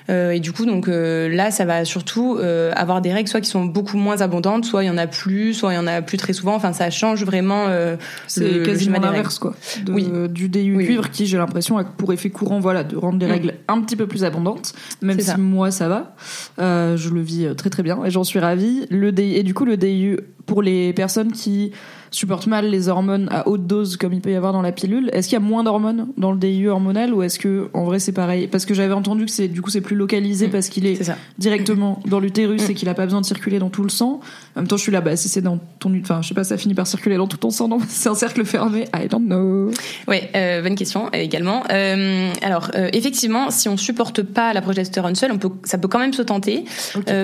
Euh, 0.08 0.30
et 0.30 0.40
du 0.40 0.52
coup, 0.52 0.64
donc 0.64 0.88
euh, 0.88 1.28
là, 1.28 1.50
ça 1.50 1.64
va 1.64 1.84
surtout 1.84 2.36
euh, 2.38 2.72
avoir 2.76 3.00
des 3.02 3.12
règles 3.12 3.28
soit 3.28 3.40
qui 3.42 3.50
sont 3.50 3.64
beaucoup 3.66 3.96
moins 3.98 4.20
abondantes, 4.22 4.64
soit 4.64 4.84
il 4.84 4.86
y 4.86 4.90
en 4.90 4.96
a 4.96 5.06
plus, 5.06 5.52
soit 5.54 5.72
il 5.72 5.76
y 5.76 5.78
en 5.78 5.86
a 5.86 6.00
plus 6.02 6.16
très 6.16 6.32
souvent. 6.32 6.54
Enfin, 6.54 6.72
ça 6.72 6.88
change 6.90 7.24
vraiment. 7.24 7.66
C'est 8.26 8.62
quasiment 8.62 9.00
l'inverse 9.00 9.38
quoi. 9.38 9.54
De- 9.84 9.92
Oui. 9.92 10.08
Du 10.30 10.48
DIU 10.48 10.76
Oui, 10.76 10.84
cuivre 10.86 11.10
qui 11.10 11.26
j'ai 11.26 11.36
l'impression 11.36 11.76
a 11.78 11.84
pour 11.84 12.12
effet 12.12 12.30
courant 12.30 12.60
voilà 12.60 12.84
de 12.84 12.96
rendre 12.96 13.18
les 13.18 13.26
Mm. 13.26 13.30
règles 13.30 13.54
un 13.66 13.80
petit 13.80 13.96
peu 13.96 14.06
plus 14.06 14.24
abondantes. 14.24 14.72
Même 15.02 15.18
si 15.18 15.26
ça. 15.26 15.36
moi 15.36 15.70
ça 15.70 15.88
va, 15.88 16.14
je 16.58 17.08
le 17.10 17.20
vis 17.20 17.48
très 17.56 17.70
très 17.70 17.82
bien 17.82 18.04
et 18.04 18.10
j'en 18.10 18.24
suis 18.24 18.38
ravie. 18.38 18.86
Le 18.90 19.10
DIU, 19.12 19.34
et 19.34 19.42
du 19.42 19.52
coup 19.52 19.64
le 19.64 19.76
DIU 19.76 20.20
pour 20.46 20.62
les 20.62 20.92
personnes 20.92 21.32
qui 21.32 21.72
supportent 22.10 22.46
mal 22.46 22.66
les 22.70 22.88
hormones 22.88 23.28
à 23.30 23.48
haute 23.48 23.66
dose 23.66 23.96
comme 23.96 24.12
il 24.12 24.20
peut 24.20 24.30
y 24.30 24.34
avoir 24.34 24.52
dans 24.52 24.62
la 24.62 24.72
pilule, 24.72 25.10
est-ce 25.12 25.28
qu'il 25.28 25.34
y 25.38 25.42
a 25.42 25.44
moins 25.44 25.64
d'hormones 25.64 26.08
dans 26.16 26.32
le 26.32 26.38
DIU 26.38 26.68
hormonal 26.68 27.12
ou 27.14 27.22
est-ce 27.22 27.38
que 27.38 27.68
en 27.74 27.84
vrai 27.84 27.98
c'est 27.98 28.12
pareil? 28.12 28.46
Parce 28.46 28.64
que 28.66 28.74
j'avais 28.74 28.94
entendu 28.94 29.24
que 29.26 29.30
c'est 29.30 29.48
du 29.48 29.62
coup 29.62 29.70
c'est 29.70 29.80
plus 29.80 29.96
localisé 29.96 30.48
Mm. 30.48 30.50
parce 30.50 30.68
qu'il 30.68 30.86
est 30.86 31.10
directement 31.38 32.00
dans 32.06 32.20
l'utérus 32.20 32.66
Mm. 32.68 32.70
et 32.70 32.74
qu'il 32.74 32.88
a 32.88 32.94
pas 32.94 33.04
besoin 33.04 33.20
de 33.20 33.26
circuler 33.26 33.58
dans 33.58 33.70
tout 33.70 33.82
le 33.82 33.88
sang. 33.88 34.20
En 34.56 34.60
même 34.60 34.68
temps, 34.68 34.76
je 34.76 34.82
suis 34.82 34.92
là, 34.92 35.00
bah, 35.00 35.14
si 35.16 35.28
c'est 35.28 35.40
dans 35.42 35.58
ton, 35.78 35.92
enfin, 36.00 36.20
je 36.22 36.28
sais 36.28 36.34
pas, 36.34 36.44
ça 36.44 36.56
finit 36.56 36.74
par 36.74 36.86
circuler 36.86 37.16
dans 37.16 37.26
tout 37.26 37.36
ton 37.36 37.50
sang, 37.50 37.68
non, 37.68 37.78
c'est 37.88 38.08
un 38.08 38.14
cercle 38.14 38.44
fermé. 38.44 38.86
I 38.94 39.08
don't 39.08 39.24
know. 39.26 39.70
Ouais, 40.08 40.30
euh, 40.34 40.62
bonne 40.62 40.74
question 40.74 41.06
euh, 41.06 41.18
également. 41.18 41.62
Euh, 41.70 42.30
alors 42.42 42.70
euh, 42.74 42.88
effectivement, 42.92 43.50
si 43.50 43.68
on 43.68 43.76
supporte 43.76 44.22
pas 44.22 44.52
la 44.52 44.60
progestérone 44.62 45.14
seule, 45.14 45.32
on 45.32 45.38
peut, 45.38 45.50
ça 45.64 45.78
peut 45.78 45.88
quand 45.88 45.98
même 45.98 46.12
se 46.12 46.22
tenter 46.22 46.64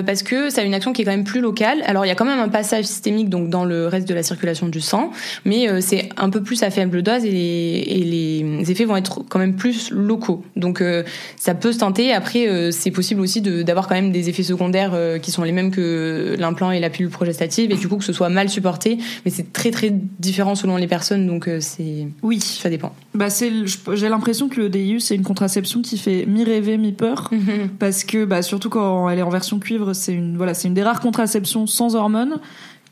parce 0.05 0.23
que 0.23 0.49
ça 0.49 0.61
a 0.61 0.63
une 0.63 0.73
action 0.73 0.93
qui 0.93 1.01
est 1.01 1.05
quand 1.05 1.11
même 1.11 1.23
plus 1.23 1.41
locale. 1.41 1.81
Alors 1.85 2.05
il 2.05 2.07
y 2.07 2.11
a 2.11 2.15
quand 2.15 2.25
même 2.25 2.39
un 2.39 2.49
passage 2.49 2.85
systémique 2.85 3.29
donc 3.29 3.49
dans 3.49 3.65
le 3.65 3.87
reste 3.87 4.07
de 4.07 4.13
la 4.13 4.23
circulation 4.23 4.67
du 4.67 4.74
sang, 4.79 5.11
mais 5.45 5.69
euh, 5.69 5.79
c'est 5.81 6.09
un 6.17 6.29
peu 6.29 6.41
plus 6.41 6.63
à 6.63 6.69
faible 6.69 7.01
dose 7.01 7.25
et 7.25 7.31
les, 7.31 7.83
et 7.87 8.03
les 8.03 8.71
effets 8.71 8.85
vont 8.85 8.95
être 8.95 9.23
quand 9.29 9.39
même 9.39 9.55
plus 9.55 9.91
locaux. 9.91 10.43
Donc 10.55 10.81
euh, 10.81 11.03
ça 11.37 11.55
peut 11.55 11.71
se 11.71 11.79
tenter. 11.79 12.13
Après, 12.13 12.47
euh, 12.47 12.71
c'est 12.71 12.91
possible 12.91 13.21
aussi 13.21 13.41
d'avoir 13.41 13.87
quand 13.87 13.95
même 13.95 14.11
des 14.11 14.29
effets 14.29 14.43
secondaires 14.43 14.97
qui 15.21 15.31
sont 15.31 15.43
les 15.43 15.51
mêmes 15.51 15.71
que 15.71 16.35
l'implant 16.37 16.71
et 16.71 16.79
la 16.79 16.89
pilule 16.89 17.09
progestative 17.11 17.71
et 17.71 17.75
du 17.75 17.87
coup 17.87 17.97
que 17.97 18.03
ce 18.03 18.13
soit 18.13 18.29
mal 18.29 18.49
supporté. 18.49 18.97
Mais 19.25 19.31
c'est 19.31 19.51
très 19.53 19.71
très 19.71 19.91
différent 20.19 20.55
selon 20.55 20.77
les 20.77 20.87
personnes, 20.87 21.27
donc 21.27 21.49
c'est 21.59 22.07
Oui. 22.23 22.39
ça 22.39 22.69
dépend. 22.69 22.93
Bah, 23.13 23.29
c'est, 23.29 23.51
j'ai 23.93 24.09
l'impression 24.09 24.49
que 24.49 24.59
le 24.59 24.69
DIU, 24.69 24.99
c'est 24.99 25.15
une 25.15 25.23
contraception 25.23 25.81
qui 25.81 25.97
fait 25.97 26.25
mi-rêver, 26.25 26.77
mi-peur. 26.77 27.31
Parce 27.79 28.03
que, 28.03 28.25
bah, 28.25 28.41
surtout 28.41 28.69
quand 28.69 29.09
elle 29.09 29.19
est 29.19 29.23
en 29.23 29.29
version 29.29 29.59
cuivre, 29.59 29.93
c'est 29.93 30.13
une, 30.13 30.37
voilà, 30.37 30.53
c'est 30.53 30.67
une 30.67 30.73
des 30.73 30.83
rares 30.83 30.99
contraceptions 30.99 31.67
sans 31.67 31.95
hormones 31.95 32.39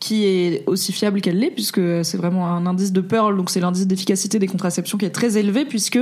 qui 0.03 0.25
est 0.25 0.63
aussi 0.67 0.91
fiable 0.91 1.21
qu'elle 1.21 1.39
l'est 1.39 1.49
puisque 1.51 1.79
c'est 2.03 2.17
vraiment 2.17 2.45
un 2.49 2.65
indice 2.65 2.91
de 2.91 2.99
Pearl 2.99 3.37
donc 3.37 3.49
c'est 3.49 3.61
l'indice 3.61 3.87
d'efficacité 3.87 4.37
des 4.37 4.47
contraceptions 4.47 4.97
qui 4.97 5.05
est 5.05 5.11
très 5.11 5.37
élevé 5.37 5.63
puisque 5.63 5.99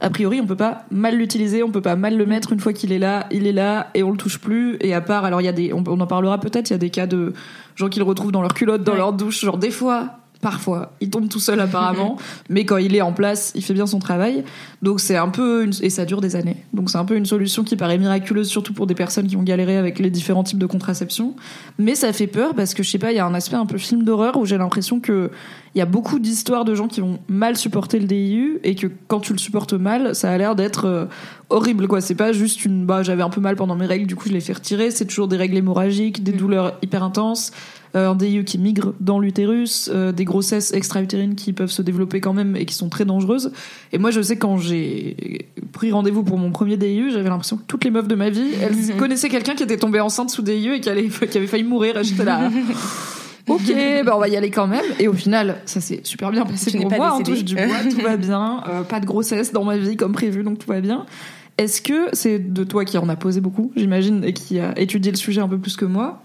a 0.00 0.10
priori 0.10 0.40
on 0.40 0.46
peut 0.46 0.56
pas 0.56 0.84
mal 0.90 1.16
l'utiliser 1.16 1.62
on 1.62 1.70
peut 1.70 1.80
pas 1.80 1.94
mal 1.94 2.16
le 2.16 2.26
mettre 2.26 2.52
une 2.52 2.58
fois 2.58 2.72
qu'il 2.72 2.90
est 2.90 2.98
là 2.98 3.28
il 3.30 3.46
est 3.46 3.52
là 3.52 3.90
et 3.94 4.02
on 4.02 4.10
le 4.10 4.16
touche 4.16 4.40
plus 4.40 4.76
et 4.80 4.94
à 4.94 5.00
part 5.00 5.24
alors 5.24 5.40
il 5.40 5.44
y 5.44 5.48
a 5.48 5.52
des 5.52 5.72
on, 5.72 5.84
on 5.86 6.00
en 6.00 6.06
parlera 6.08 6.40
peut-être 6.40 6.70
il 6.70 6.72
y 6.72 6.74
a 6.74 6.78
des 6.78 6.90
cas 6.90 7.06
de 7.06 7.34
gens 7.76 7.88
qui 7.88 8.00
le 8.00 8.04
retrouvent 8.04 8.32
dans 8.32 8.42
leur 8.42 8.52
culotte 8.52 8.82
dans 8.82 8.92
Ouais. 8.92 8.98
leur 8.98 9.12
douche 9.12 9.42
genre 9.44 9.58
des 9.58 9.70
fois 9.70 10.18
parfois. 10.46 10.92
Il 11.00 11.10
tombe 11.10 11.28
tout 11.28 11.40
seul 11.40 11.58
apparemment, 11.58 12.18
mais 12.48 12.64
quand 12.64 12.76
il 12.76 12.94
est 12.94 13.00
en 13.00 13.12
place, 13.12 13.50
il 13.56 13.64
fait 13.64 13.74
bien 13.74 13.88
son 13.88 13.98
travail. 13.98 14.44
Donc 14.80 15.00
c'est 15.00 15.16
un 15.16 15.28
peu 15.28 15.64
une... 15.64 15.72
et 15.82 15.90
ça 15.90 16.04
dure 16.04 16.20
des 16.20 16.36
années. 16.36 16.58
Donc 16.72 16.88
c'est 16.88 16.98
un 16.98 17.04
peu 17.04 17.16
une 17.16 17.26
solution 17.26 17.64
qui 17.64 17.74
paraît 17.74 17.98
miraculeuse 17.98 18.46
surtout 18.46 18.72
pour 18.72 18.86
des 18.86 18.94
personnes 18.94 19.26
qui 19.26 19.36
ont 19.36 19.42
galéré 19.42 19.76
avec 19.76 19.98
les 19.98 20.08
différents 20.08 20.44
types 20.44 20.60
de 20.60 20.66
contraception. 20.66 21.34
Mais 21.80 21.96
ça 21.96 22.12
fait 22.12 22.28
peur 22.28 22.54
parce 22.54 22.74
que 22.74 22.84
je 22.84 22.90
sais 22.90 22.98
pas, 22.98 23.10
il 23.10 23.16
y 23.16 23.18
a 23.18 23.26
un 23.26 23.34
aspect 23.34 23.56
un 23.56 23.66
peu 23.66 23.76
film 23.76 24.04
d'horreur 24.04 24.36
où 24.36 24.46
j'ai 24.46 24.56
l'impression 24.56 25.00
que 25.00 25.32
il 25.74 25.80
y 25.80 25.82
a 25.82 25.86
beaucoup 25.86 26.20
d'histoires 26.20 26.64
de 26.64 26.76
gens 26.76 26.86
qui 26.86 27.00
vont 27.00 27.18
mal 27.28 27.56
supporter 27.56 27.98
le 27.98 28.06
DIU 28.06 28.60
et 28.62 28.76
que 28.76 28.86
quand 29.08 29.18
tu 29.18 29.32
le 29.32 29.38
supportes 29.38 29.72
mal, 29.72 30.14
ça 30.14 30.30
a 30.30 30.38
l'air 30.38 30.54
d'être 30.54 30.84
euh, 30.84 31.06
horrible 31.50 31.88
quoi. 31.88 32.00
C'est 32.00 32.14
pas 32.14 32.30
juste 32.30 32.64
une 32.64 32.86
bah 32.86 33.02
j'avais 33.02 33.24
un 33.24 33.30
peu 33.30 33.40
mal 33.40 33.56
pendant 33.56 33.74
mes 33.74 33.86
règles, 33.86 34.06
du 34.06 34.14
coup 34.14 34.28
je 34.28 34.32
l'ai 34.32 34.40
fait 34.40 34.52
retirer. 34.52 34.92
C'est 34.92 35.06
toujours 35.06 35.26
des 35.26 35.36
règles 35.36 35.56
hémorragiques, 35.56 36.22
des 36.22 36.32
douleurs 36.32 36.78
hyper 36.82 37.02
intenses 37.02 37.50
un 37.94 38.14
DIU 38.14 38.44
qui 38.44 38.58
migre 38.58 38.94
dans 39.00 39.18
l'utérus, 39.18 39.90
euh, 39.92 40.12
des 40.12 40.24
grossesses 40.24 40.72
extra-utérines 40.72 41.34
qui 41.34 41.52
peuvent 41.52 41.70
se 41.70 41.82
développer 41.82 42.20
quand 42.20 42.32
même 42.32 42.56
et 42.56 42.64
qui 42.66 42.74
sont 42.74 42.88
très 42.88 43.04
dangereuses. 43.04 43.52
Et 43.92 43.98
moi, 43.98 44.10
je 44.10 44.20
sais 44.20 44.36
quand 44.36 44.58
j'ai 44.58 45.48
pris 45.72 45.92
rendez-vous 45.92 46.22
pour 46.22 46.38
mon 46.38 46.50
premier 46.50 46.76
DIU, 46.76 47.10
j'avais 47.10 47.28
l'impression 47.28 47.56
que 47.56 47.64
toutes 47.66 47.84
les 47.84 47.90
meufs 47.90 48.08
de 48.08 48.14
ma 48.14 48.30
vie, 48.30 48.50
elles 48.60 48.96
connaissaient 48.98 49.28
quelqu'un 49.28 49.54
qui 49.54 49.62
était 49.62 49.78
tombé 49.78 50.00
enceinte 50.00 50.30
sous 50.30 50.42
DIU 50.42 50.74
et 50.74 50.80
qui, 50.80 50.88
allait, 50.88 51.08
qui 51.08 51.38
avait 51.38 51.46
failli 51.46 51.64
mourir. 51.64 52.02
J'étais 52.02 52.24
là. 52.24 52.50
Ok, 53.48 53.72
bah 54.04 54.16
on 54.16 54.18
va 54.18 54.28
y 54.28 54.36
aller 54.36 54.50
quand 54.50 54.66
même. 54.66 54.84
Et 54.98 55.06
au 55.06 55.12
final, 55.12 55.58
ça 55.66 55.80
s'est 55.80 56.00
super 56.02 56.32
bien 56.32 56.44
passé 56.44 56.72
Tu 56.72 56.78
pour 56.78 56.88
pas 56.88 56.96
moi. 56.96 57.12
En 57.12 57.18
décédée. 57.18 57.38
touche 57.38 57.44
du 57.44 57.54
bois, 57.54 57.76
tout 57.88 58.00
va 58.00 58.16
bien. 58.16 58.62
Euh, 58.68 58.82
pas 58.82 58.98
de 58.98 59.06
grossesse 59.06 59.52
dans 59.52 59.62
ma 59.62 59.76
vie 59.76 59.96
comme 59.96 60.12
prévu, 60.12 60.42
donc 60.42 60.58
tout 60.58 60.66
va 60.66 60.80
bien. 60.80 61.06
Est-ce 61.58 61.80
que 61.80 62.08
c'est 62.12 62.38
de 62.38 62.64
toi 62.64 62.84
qui 62.84 62.98
en 62.98 63.08
a 63.08 63.16
posé 63.16 63.40
beaucoup, 63.40 63.70
j'imagine, 63.76 64.24
et 64.24 64.32
qui 64.32 64.58
a 64.58 64.78
étudié 64.78 65.12
le 65.12 65.16
sujet 65.16 65.40
un 65.40 65.48
peu 65.48 65.58
plus 65.58 65.76
que 65.76 65.84
moi? 65.84 66.22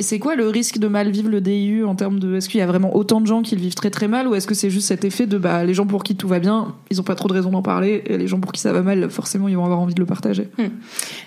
C'est 0.00 0.18
quoi 0.18 0.34
le 0.34 0.48
risque 0.48 0.78
de 0.78 0.88
mal 0.88 1.10
vivre 1.10 1.28
le 1.28 1.40
DIU 1.42 1.84
en 1.84 1.94
termes 1.94 2.18
de. 2.18 2.36
Est-ce 2.36 2.48
qu'il 2.48 2.58
y 2.58 2.62
a 2.62 2.66
vraiment 2.66 2.96
autant 2.96 3.20
de 3.20 3.26
gens 3.26 3.42
qui 3.42 3.54
le 3.54 3.60
vivent 3.60 3.74
très 3.74 3.90
très 3.90 4.08
mal 4.08 4.26
ou 4.26 4.34
est-ce 4.34 4.46
que 4.46 4.54
c'est 4.54 4.70
juste 4.70 4.88
cet 4.88 5.04
effet 5.04 5.26
de 5.26 5.36
bah, 5.36 5.62
les 5.64 5.74
gens 5.74 5.86
pour 5.86 6.04
qui 6.04 6.16
tout 6.16 6.26
va 6.26 6.38
bien, 6.38 6.74
ils 6.90 7.00
ont 7.00 7.04
pas 7.04 7.14
trop 7.14 7.28
de 7.28 7.34
raison 7.34 7.50
d'en 7.50 7.60
parler 7.60 8.02
et 8.06 8.16
les 8.16 8.26
gens 8.26 8.40
pour 8.40 8.52
qui 8.52 8.60
ça 8.62 8.72
va 8.72 8.80
mal, 8.80 9.10
forcément, 9.10 9.46
ils 9.46 9.56
vont 9.56 9.64
avoir 9.64 9.80
envie 9.80 9.94
de 9.94 10.00
le 10.00 10.06
partager? 10.06 10.48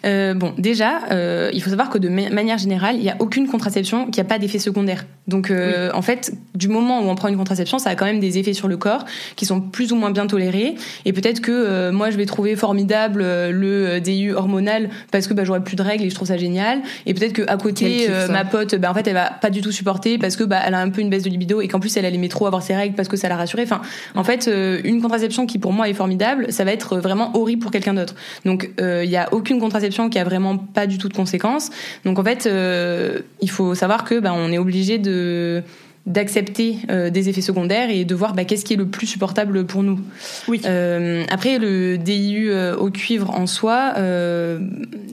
Euh, 0.06 0.34
bon, 0.34 0.54
déjà, 0.58 1.02
euh, 1.12 1.52
il 1.54 1.62
faut 1.62 1.70
savoir 1.70 1.90
que 1.92 2.00
de 2.00 2.10
ma- 2.10 2.32
manière 2.32 2.58
générale, 2.58 2.96
il 2.96 3.04
n'y 3.04 3.10
a 3.12 3.16
aucune 3.20 3.48
contraception 3.48 4.10
qui 4.10 4.20
n'a 4.20 4.24
pas 4.24 4.40
d'effet 4.40 4.60
secondaire. 4.60 5.06
Donc, 5.28 5.52
euh, 5.52 5.92
en 5.94 6.02
fait, 6.02 6.34
du 6.56 6.68
moment 6.68 7.00
où 7.00 7.10
on 7.10 7.16
prend 7.16 7.28
une 7.28 7.38
contraception, 7.38 7.78
ça 7.78 7.92
a 7.92 7.96
quand 7.96 8.06
même 8.06 8.20
des 8.20 8.40
effets 8.40 8.54
sur 8.54 8.68
le 8.68 8.78
corps 8.78 9.06
qui 9.36 9.46
sont 9.46 9.62
plus 9.62 9.92
ou 9.92 9.96
moins 9.96 10.10
bien 10.10 10.26
tolérés. 10.26 10.76
Et 11.06 11.14
peut-être 11.14 11.42
que 11.42 11.92
moi, 11.92 12.10
je 12.10 12.18
vais 12.18 12.26
trouver 12.26 12.56
formidable 12.56 13.20
le 13.22 14.00
DIU 14.00 14.34
hormonal 14.34 14.90
parce 15.12 15.28
que 15.28 15.34
bah, 15.36 15.44
j'aurai 15.44 15.64
plus 15.64 15.76
de 15.76 15.84
règles 15.84 16.06
et 16.06 16.10
je 16.10 16.16
trouve 16.16 16.28
ça 16.28 16.38
génial. 16.38 16.80
Et 17.06 17.14
peut-être 17.14 17.34
que 17.34 17.44
à 17.48 17.58
côté. 17.58 18.08
Ma 18.32 18.46
pote, 18.46 18.76
bah, 18.76 18.90
en 18.92 18.94
fait, 18.94 19.08
elle 19.08 19.14
va 19.14 19.32
pas 19.32 19.50
du 19.50 19.62
tout 19.62 19.72
supporter 19.72 20.18
parce 20.18 20.36
que 20.36 20.44
bah, 20.44 20.60
elle 20.66 20.74
a 20.74 20.80
un 20.80 20.90
peu 20.90 21.02
une 21.02 21.10
baisse 21.10 21.24
de 21.24 21.30
libido 21.30 21.62
et 21.62 21.68
qu'en 21.68 21.80
plus, 21.80 21.96
elle, 21.98 22.06
aimait 22.06 22.28
trop 22.28 22.48
avoir 22.48 22.64
ses 22.64 22.76
règles 22.76 22.96
parce 22.96 23.08
que 23.08 23.18
ça 23.18 23.30
l'a 23.30 23.36
rassurée. 23.36 23.64
Enfin, 23.64 23.82
en 24.16 24.24
fait, 24.24 24.48
euh, 24.48 24.82
une 24.84 25.02
contraception 25.02 25.46
qui 25.46 25.60
pour 25.60 25.74
moi 25.74 25.90
est 25.90 25.94
formidable, 25.94 26.52
ça 26.52 26.64
va 26.64 26.72
être 26.72 26.98
vraiment 26.98 27.36
horrible 27.36 27.62
pour 27.62 27.72
quelqu'un 27.72 27.94
d'autre. 27.94 28.16
Donc, 28.46 28.72
euh, 28.80 29.04
il 29.04 29.10
y 29.10 29.18
a 29.18 29.30
aucune 29.34 29.60
contraception 29.60 30.10
qui 30.10 30.20
a 30.20 30.24
vraiment 30.24 30.58
pas 30.58 30.88
du 30.88 30.98
tout 30.98 31.10
de 31.10 31.14
conséquences. 31.14 31.70
Donc, 32.06 32.20
en 32.20 32.24
fait, 32.24 32.48
euh, 32.48 33.20
il 33.42 33.50
faut 33.50 33.76
savoir 33.76 34.04
que 34.04 34.20
bah, 34.20 34.34
on 34.36 34.52
est 34.52 34.58
obligé 34.58 34.98
de 34.98 35.64
d'accepter 36.12 36.78
euh, 36.90 37.10
des 37.10 37.30
effets 37.30 37.42
secondaires 37.42 37.90
et 37.90 38.06
de 38.06 38.16
voir 38.16 38.34
bah, 38.34 38.46
qu'est-ce 38.46 38.66
qui 38.66 38.74
est 38.74 38.78
le 38.78 38.88
plus 38.88 39.08
supportable 39.08 39.66
pour 39.66 39.84
nous. 39.84 40.00
Oui. 40.48 40.62
Euh, 40.66 41.24
après 41.30 41.58
le 41.58 41.98
DIU 41.98 42.52
euh, 42.52 42.76
au 42.76 42.90
cuivre 42.90 43.32
en 43.32 43.48
soi, 43.48 43.94
euh, 43.98 44.60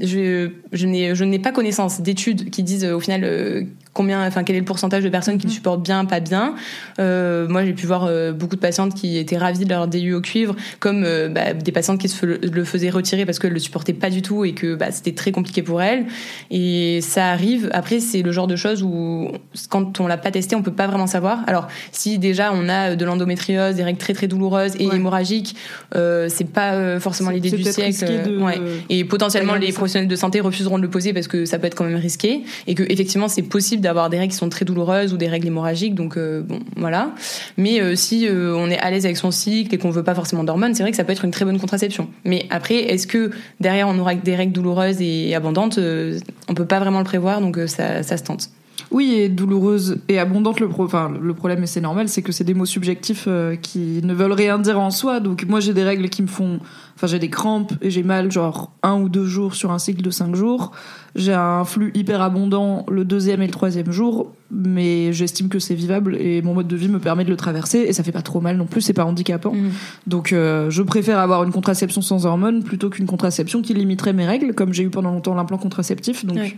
je, 0.00 0.50
je 0.72 1.24
n'ai 1.24 1.38
pas 1.38 1.52
connaissance 1.52 2.00
d'études 2.00 2.50
qui 2.50 2.62
disent 2.62 2.84
au 2.84 3.00
final 3.00 3.66
combien, 3.94 4.24
enfin 4.26 4.44
quel 4.44 4.56
est 4.56 4.60
le 4.60 4.64
pourcentage 4.64 5.02
de 5.02 5.08
personnes 5.08 5.38
qui 5.38 5.46
le 5.46 5.52
supportent 5.52 5.82
bien, 5.82 6.04
pas 6.04 6.20
bien. 6.20 6.54
Moi 6.98 7.64
j'ai 7.64 7.72
pu 7.72 7.86
voir 7.86 8.10
beaucoup 8.34 8.56
de 8.56 8.60
patientes 8.60 8.94
qui 8.94 9.18
étaient 9.18 9.38
ravies 9.38 9.64
de 9.64 9.70
leur 9.70 9.88
DIU 9.88 10.14
au 10.14 10.20
cuivre, 10.20 10.54
comme 10.80 11.06
bah, 11.30 11.54
des 11.54 11.72
patientes 11.72 12.00
qui 12.00 12.08
se 12.08 12.26
le 12.26 12.64
faisaient 12.64 12.90
retirer 12.90 13.24
parce 13.24 13.38
qu'elles 13.38 13.52
le 13.52 13.58
supportaient 13.58 13.92
pas 13.92 14.10
du 14.10 14.22
tout 14.22 14.44
et 14.44 14.52
que 14.52 14.74
bah, 14.74 14.90
c'était 14.90 15.14
très 15.14 15.32
compliqué 15.32 15.62
pour 15.62 15.82
elles. 15.82 16.06
Et 16.50 17.00
ça 17.02 17.28
arrive. 17.28 17.70
Après 17.72 18.00
c'est 18.00 18.22
le 18.22 18.32
genre 18.32 18.46
de 18.46 18.56
choses 18.56 18.82
où 18.82 19.28
quand 19.68 20.00
on 20.00 20.06
l'a 20.06 20.18
pas 20.18 20.30
testé, 20.30 20.54
on 20.54 20.62
peut 20.62 20.72
pas 20.72 20.87
vraiment 20.88 21.06
savoir. 21.06 21.40
Alors 21.46 21.68
si 21.92 22.18
déjà 22.18 22.50
on 22.52 22.68
a 22.68 22.96
de 22.96 23.04
l'endométriose, 23.04 23.76
des 23.76 23.84
règles 23.84 23.98
très 23.98 24.14
très 24.14 24.26
douloureuses 24.26 24.72
et 24.80 24.86
Ouais. 24.88 24.96
hémorragiques, 24.96 25.54
euh, 25.94 26.28
c'est 26.28 26.50
pas 26.50 26.72
euh, 26.72 26.98
forcément 27.00 27.30
l'idée 27.30 27.50
du 27.50 27.62
siècle. 27.62 28.04
de- 28.28 28.38
Ouais. 28.42 28.58
Et 28.88 29.04
potentiellement 29.04 29.54
les 29.54 29.72
professionnels 29.72 30.08
de 30.08 30.16
santé 30.16 30.40
refuseront 30.40 30.78
de 30.78 30.82
le 30.82 30.90
poser 30.90 31.12
parce 31.12 31.28
que 31.28 31.44
ça 31.44 31.58
peut 31.58 31.66
être 31.66 31.74
quand 31.74 31.84
même 31.84 31.96
risqué 31.96 32.42
et 32.66 32.74
que 32.74 32.82
effectivement 32.82 33.28
c'est 33.28 33.42
possible 33.42 33.82
d'avoir 33.82 34.10
des 34.10 34.18
règles 34.18 34.32
qui 34.32 34.38
sont 34.38 34.48
très 34.48 34.64
douloureuses 34.64 35.12
ou 35.12 35.16
des 35.16 35.28
règles 35.28 35.46
hémorragiques. 35.46 35.94
Donc 35.94 36.16
euh, 36.16 36.42
bon 36.42 36.60
voilà. 36.76 37.10
Mais 37.56 37.80
euh, 37.80 37.94
si 37.96 38.26
euh, 38.26 38.54
on 38.56 38.70
est 38.70 38.78
à 38.78 38.90
l'aise 38.90 39.04
avec 39.04 39.16
son 39.16 39.30
cycle 39.30 39.74
et 39.74 39.78
qu'on 39.78 39.90
veut 39.90 40.02
pas 40.02 40.14
forcément 40.14 40.44
d'hormones, 40.44 40.74
c'est 40.74 40.82
vrai 40.82 40.90
que 40.90 40.96
ça 40.96 41.04
peut 41.04 41.12
être 41.12 41.24
une 41.24 41.30
très 41.30 41.44
bonne 41.44 41.58
contraception. 41.60 42.08
Mais 42.24 42.46
après, 42.50 42.76
est-ce 42.76 43.06
que 43.06 43.30
derrière 43.60 43.88
on 43.88 43.98
aura 43.98 44.14
des 44.14 44.34
règles 44.36 44.52
douloureuses 44.52 45.00
et 45.00 45.34
abondantes 45.34 45.78
euh, 45.78 46.18
On 46.48 46.54
peut 46.54 46.64
pas 46.66 46.78
vraiment 46.80 46.98
le 46.98 47.04
prévoir, 47.04 47.40
donc 47.40 47.58
euh, 47.58 47.66
ça, 47.66 48.02
ça 48.02 48.16
se 48.16 48.22
tente. 48.22 48.50
Oui, 48.90 49.14
et 49.14 49.28
douloureuse 49.28 49.98
et 50.08 50.18
abondante. 50.18 50.60
Le, 50.60 50.68
pro... 50.68 50.84
enfin, 50.84 51.12
le 51.20 51.34
problème, 51.34 51.62
et 51.62 51.66
c'est 51.66 51.80
normal, 51.80 52.08
c'est 52.08 52.22
que 52.22 52.32
c'est 52.32 52.44
des 52.44 52.54
mots 52.54 52.66
subjectifs 52.66 53.24
euh, 53.28 53.56
qui 53.56 54.00
ne 54.02 54.14
veulent 54.14 54.32
rien 54.32 54.58
dire 54.58 54.80
en 54.80 54.90
soi. 54.90 55.20
Donc, 55.20 55.44
moi, 55.46 55.60
j'ai 55.60 55.74
des 55.74 55.84
règles 55.84 56.08
qui 56.08 56.22
me 56.22 56.26
font. 56.26 56.58
Enfin, 56.96 57.06
j'ai 57.06 57.18
des 57.18 57.30
crampes 57.30 57.72
et 57.82 57.90
j'ai 57.90 58.02
mal, 58.02 58.32
genre, 58.32 58.72
un 58.82 59.00
ou 59.00 59.08
deux 59.08 59.26
jours 59.26 59.54
sur 59.54 59.70
un 59.70 59.78
cycle 59.78 60.02
de 60.02 60.10
cinq 60.10 60.34
jours. 60.34 60.72
J'ai 61.14 61.34
un 61.34 61.64
flux 61.64 61.92
hyper 61.94 62.22
abondant 62.22 62.86
le 62.88 63.04
deuxième 63.04 63.42
et 63.42 63.46
le 63.46 63.52
troisième 63.52 63.90
jour, 63.92 64.32
mais 64.50 65.12
j'estime 65.12 65.48
que 65.48 65.58
c'est 65.58 65.74
vivable 65.74 66.16
et 66.16 66.42
mon 66.42 66.54
mode 66.54 66.68
de 66.68 66.76
vie 66.76 66.88
me 66.88 66.98
permet 66.98 67.24
de 67.24 67.30
le 67.30 67.36
traverser 67.36 67.78
et 67.78 67.92
ça 67.92 68.02
fait 68.02 68.12
pas 68.12 68.22
trop 68.22 68.40
mal 68.40 68.56
non 68.56 68.66
plus, 68.66 68.80
c'est 68.80 68.92
pas 68.94 69.04
handicapant. 69.04 69.52
Mhm. 69.52 69.70
Donc, 70.06 70.32
euh, 70.32 70.70
je 70.70 70.82
préfère 70.82 71.18
avoir 71.18 71.44
une 71.44 71.52
contraception 71.52 72.02
sans 72.02 72.26
hormones 72.26 72.64
plutôt 72.64 72.90
qu'une 72.90 73.06
contraception 73.06 73.62
qui 73.62 73.74
limiterait 73.74 74.12
mes 74.12 74.26
règles, 74.26 74.54
comme 74.54 74.72
j'ai 74.72 74.82
eu 74.82 74.90
pendant 74.90 75.10
longtemps 75.12 75.34
l'implant 75.34 75.58
contraceptif. 75.58 76.24
Donc. 76.24 76.56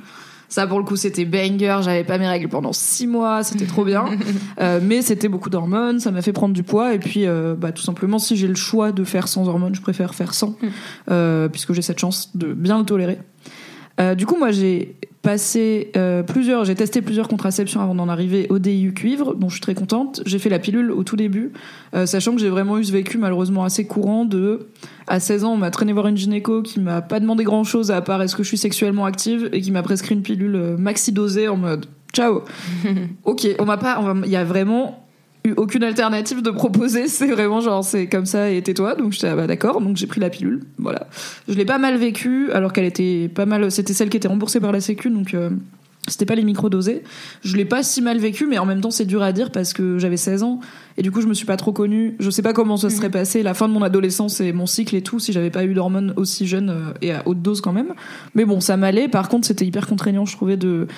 Ça, 0.51 0.67
pour 0.67 0.79
le 0.79 0.85
coup, 0.85 0.97
c'était 0.97 1.25
banger. 1.25 1.79
J'avais 1.83 2.03
pas 2.03 2.19
mes 2.19 2.27
règles 2.27 2.49
pendant 2.49 2.73
six 2.73 3.07
mois. 3.07 3.43
C'était 3.45 3.67
trop 3.67 3.85
bien. 3.85 4.05
Euh, 4.61 4.81
mais 4.83 5.01
c'était 5.01 5.29
beaucoup 5.29 5.49
d'hormones. 5.49 6.01
Ça 6.01 6.11
m'a 6.11 6.23
fait 6.23 6.33
prendre 6.33 6.53
du 6.53 6.63
poids. 6.63 6.93
Et 6.93 6.99
puis, 6.99 7.27
euh, 7.27 7.55
bah, 7.57 7.73
tout 7.73 7.83
simplement, 7.83 8.19
si 8.19 8.37
j'ai 8.37 8.49
le 8.49 8.55
choix 8.55 8.93
de 8.93 9.05
faire 9.05 9.29
sans 9.29 9.49
hormones, 9.49 9.75
je 9.75 9.81
préfère 9.81 10.15
faire 10.15 10.35
sans. 10.35 10.57
Euh, 11.11 11.49
puisque 11.49 11.73
j'ai 11.73 11.83
cette 11.83 11.99
chance 11.99 12.37
de 12.37 12.53
bien 12.53 12.79
le 12.79 12.85
tolérer. 12.85 13.19
Euh, 14.01 14.15
du 14.15 14.27
coup, 14.27 14.37
moi, 14.37 14.51
j'ai 14.51 14.97
passé 15.23 15.93
euh, 15.97 16.23
plusieurs, 16.23 16.65
j'ai 16.65 16.75
testé 16.75 17.03
plusieurs 17.03 17.29
contraceptions 17.29 17.81
avant 17.83 17.95
d'en 17.95 18.09
arriver 18.09 18.47
au 18.49 18.59
DIU 18.59 18.95
cuivre, 18.95 19.35
dont 19.35 19.49
je 19.49 19.55
suis 19.55 19.61
très 19.61 19.75
contente. 19.75 20.23
J'ai 20.25 20.39
fait 20.39 20.49
la 20.49 20.59
pilule 20.59 20.91
au 20.91 21.05
tout 21.05 21.17
début, 21.17 21.53
euh, 21.95 22.07
sachant 22.07 22.35
que 22.35 22.41
j'ai 22.41 22.49
vraiment 22.49 22.79
eu 22.79 22.85
ce 22.85 22.93
vécu 22.93 23.19
malheureusement 23.19 23.65
assez 23.65 23.87
courant 23.87 24.25
de, 24.25 24.69
à 25.07 25.21
16 25.21 25.45
ans, 25.45 25.53
on 25.53 25.57
m'a 25.59 25.71
traîné 25.71 25.93
voir 25.93 26.07
une 26.07 26.17
gynéco 26.17 26.63
qui 26.63 26.81
m'a 26.81 27.03
pas 27.03 27.21
demandé 27.21 27.45
grand 27.45 27.65
chose 27.65 27.91
à 27.91 28.01
part 28.01 28.23
est-ce 28.23 28.35
que 28.35 28.43
je 28.43 28.49
suis 28.49 28.59
sexuellement 28.59 29.05
active 29.05 29.51
et 29.53 29.61
qui 29.61 29.71
m'a 29.71 29.83
prescrit 29.83 30.15
une 30.15 30.23
pilule 30.23 30.77
maxi 30.79 31.13
dosée 31.13 31.49
en 31.49 31.59
mode 31.59 31.87
ciao. 32.13 32.43
ok, 33.25 33.47
on 33.59 33.65
m'a 33.65 33.77
pas, 33.77 34.03
il 34.25 34.31
y 34.31 34.37
a 34.37 34.45
vraiment 34.45 35.00
eu 35.45 35.53
aucune 35.57 35.85
alternative 35.85 36.43
de 36.43 36.51
proposer. 36.51 37.09
C'est 37.09 37.29
vraiment 37.29 37.61
genre, 37.61 37.85
c'est 37.85 38.07
comme 38.07 38.27
ça 38.27 38.51
et 38.51 38.63
tais-toi. 38.63 38.95
Donc 38.95 39.13
j'étais, 39.13 39.29
ah 39.29 39.37
bah 39.37 39.47
d'accord. 39.47 39.81
Donc 39.81 39.97
j'ai 39.97 40.07
pris 40.07 40.21
la 40.21 40.31
pilule. 40.31 40.61
Voilà. 40.79 41.07
Je 41.49 41.55
l'ai 41.55 41.65
pas 41.65 41.79
mal 41.79 41.97
vécu, 41.97 42.51
alors 42.53 42.73
qu'elle 42.73 42.85
était 42.85 43.31
pas 43.35 43.47
mal. 43.47 43.71
C'était 43.71 43.93
celle 43.93 44.11
qui 44.11 44.17
était 44.17 44.29
remboursée 44.29 44.61
par 44.61 44.73
la 44.73 44.81
Sécu, 44.81 45.11
donc. 45.11 45.35
euh, 45.35 45.51
c'était 46.09 46.27
pas 46.27 46.35
les 46.35 46.45
microdosés. 46.45 47.03
Je 47.43 47.57
l'ai 47.57 47.65
pas 47.65 47.83
si 47.83 48.01
mal 48.01 48.19
vécu, 48.19 48.47
mais 48.47 48.59
en 48.59 48.65
même 48.67 48.81
temps, 48.81 48.91
c'est 48.91 49.05
dur 49.05 49.23
à 49.23 49.33
dire 49.33 49.53
parce 49.53 49.73
que 49.73 49.99
j'avais 49.99 50.17
16 50.17 50.43
ans 50.43 50.61
et 50.97 51.03
du 51.03 51.11
coup, 51.13 51.21
je 51.21 51.27
me 51.27 51.35
suis 51.35 51.47
pas 51.47 51.57
trop 51.57 51.73
connue. 51.73 52.17
Je 52.19 52.31
sais 52.31 52.43
pas 52.43 52.53
comment 52.53 52.77
ça 52.77 52.91
serait 52.91 53.11
passé 53.11 53.43
la 53.43 53.55
fin 53.55 53.69
de 53.69 53.73
mon 53.73 53.83
adolescence 53.83 54.41
et 54.41 54.53
mon 54.53 54.67
cycle 54.67 54.97
et 54.97 55.03
tout 55.03 55.19
si 55.19 55.33
j'avais 55.33 55.51
pas 55.51 55.65
eu 55.65 55.75
d'hormones 55.75 56.15
aussi 56.17 56.47
jeune 56.47 56.71
euh, 56.71 56.93
et 57.03 57.13
à 57.13 57.23
haute 57.27 57.43
dose 57.43 57.61
quand 57.61 57.73
même. 57.73 57.93
Mais 58.35 58.45
bon, 58.45 58.61
ça 58.61 58.77
m'allait. 58.77 59.09
Par 59.09 59.29
contre, 59.29 59.47
c'était 59.47 59.67
hyper 59.67 59.87
contraignant, 59.87 60.25
je 60.25 60.35
trouvais, 60.35 60.57
de 60.57 60.89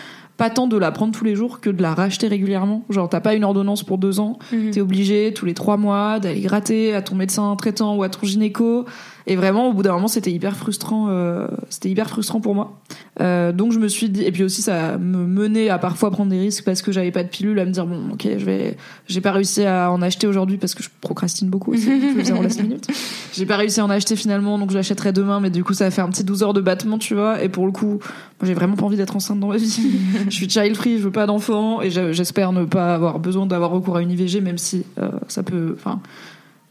pas 0.42 0.50
tant 0.50 0.66
de 0.66 0.76
la 0.76 0.90
prendre 0.90 1.16
tous 1.16 1.22
les 1.22 1.36
jours 1.36 1.60
que 1.60 1.70
de 1.70 1.80
la 1.80 1.94
racheter 1.94 2.26
régulièrement. 2.26 2.82
Genre, 2.90 3.08
t'as 3.08 3.20
pas 3.20 3.34
une 3.34 3.44
ordonnance 3.44 3.84
pour 3.84 3.96
deux 3.96 4.18
ans, 4.18 4.40
t'es 4.72 4.80
obligé 4.80 5.32
tous 5.32 5.46
les 5.46 5.54
trois 5.54 5.76
mois 5.76 6.18
d'aller 6.18 6.40
gratter 6.40 6.96
à 6.96 7.00
ton 7.00 7.14
médecin 7.14 7.54
traitant 7.54 7.94
ou 7.94 8.02
à 8.02 8.08
ton 8.08 8.26
gynéco. 8.26 8.84
Et 9.26 9.36
vraiment, 9.36 9.68
au 9.68 9.72
bout 9.72 9.82
d'un 9.82 9.92
moment, 9.92 10.08
c'était 10.08 10.32
hyper 10.32 10.56
frustrant. 10.56 11.06
euh, 11.10 11.46
c'était 11.70 11.90
hyper 11.90 12.08
frustrant 12.08 12.40
pour 12.40 12.54
moi. 12.54 12.80
Euh, 13.20 13.52
donc 13.52 13.72
je 13.72 13.78
me 13.78 13.88
suis 13.88 14.08
dit, 14.08 14.22
et 14.24 14.32
puis 14.32 14.42
aussi 14.42 14.62
ça 14.62 14.96
me 14.98 15.26
menait 15.26 15.68
à 15.68 15.78
parfois 15.78 16.10
prendre 16.10 16.30
des 16.30 16.38
risques 16.40 16.64
parce 16.64 16.80
que 16.82 16.92
j'avais 16.92 17.10
pas 17.10 17.22
de 17.22 17.28
pilule, 17.28 17.58
à 17.60 17.64
me 17.64 17.70
dire 17.70 17.86
bon, 17.86 18.12
ok, 18.12 18.26
je 18.38 18.44
vais, 18.44 18.76
j'ai 19.06 19.20
pas 19.20 19.32
réussi 19.32 19.64
à 19.64 19.90
en 19.92 20.00
acheter 20.02 20.26
aujourd'hui 20.26 20.56
parce 20.56 20.74
que 20.74 20.82
je 20.82 20.88
procrastine 21.00 21.48
beaucoup 21.50 21.72
aussi. 21.72 21.88
je 22.24 22.32
en 22.32 22.42
last 22.42 22.62
minute. 22.62 22.86
J'ai 23.34 23.46
pas 23.46 23.56
réussi 23.56 23.80
à 23.80 23.84
en 23.84 23.90
acheter 23.90 24.14
finalement, 24.16 24.58
donc 24.58 24.70
je 24.70 24.76
l'achèterai 24.76 25.12
demain, 25.12 25.40
mais 25.40 25.48
du 25.50 25.64
coup 25.64 25.72
ça 25.72 25.86
a 25.86 25.90
fait 25.90 26.02
un 26.02 26.08
petit 26.10 26.22
12 26.24 26.42
heures 26.42 26.52
de 26.52 26.60
battement, 26.60 26.98
tu 26.98 27.14
vois. 27.14 27.42
Et 27.42 27.48
pour 27.48 27.64
le 27.66 27.72
coup, 27.72 27.98
j'ai 28.42 28.52
vraiment 28.54 28.76
pas 28.76 28.84
envie 28.84 28.96
d'être 28.98 29.16
enceinte 29.16 29.40
dans 29.40 29.48
ma 29.48 29.56
vie. 29.56 29.98
je 30.28 30.30
suis 30.34 30.48
child 30.50 30.74
free, 30.76 30.98
je 30.98 31.04
veux 31.04 31.10
pas 31.12 31.26
d'enfant 31.26 31.80
et 31.80 31.90
je- 31.90 32.12
j'espère 32.12 32.52
ne 32.52 32.64
pas 32.64 32.94
avoir 32.94 33.18
besoin 33.18 33.46
d'avoir 33.46 33.70
recours 33.70 33.96
à 33.96 34.02
une 34.02 34.10
IVG, 34.10 34.40
même 34.42 34.58
si 34.58 34.84
euh, 34.98 35.08
ça 35.28 35.42
peut, 35.42 35.74
enfin 35.78 36.00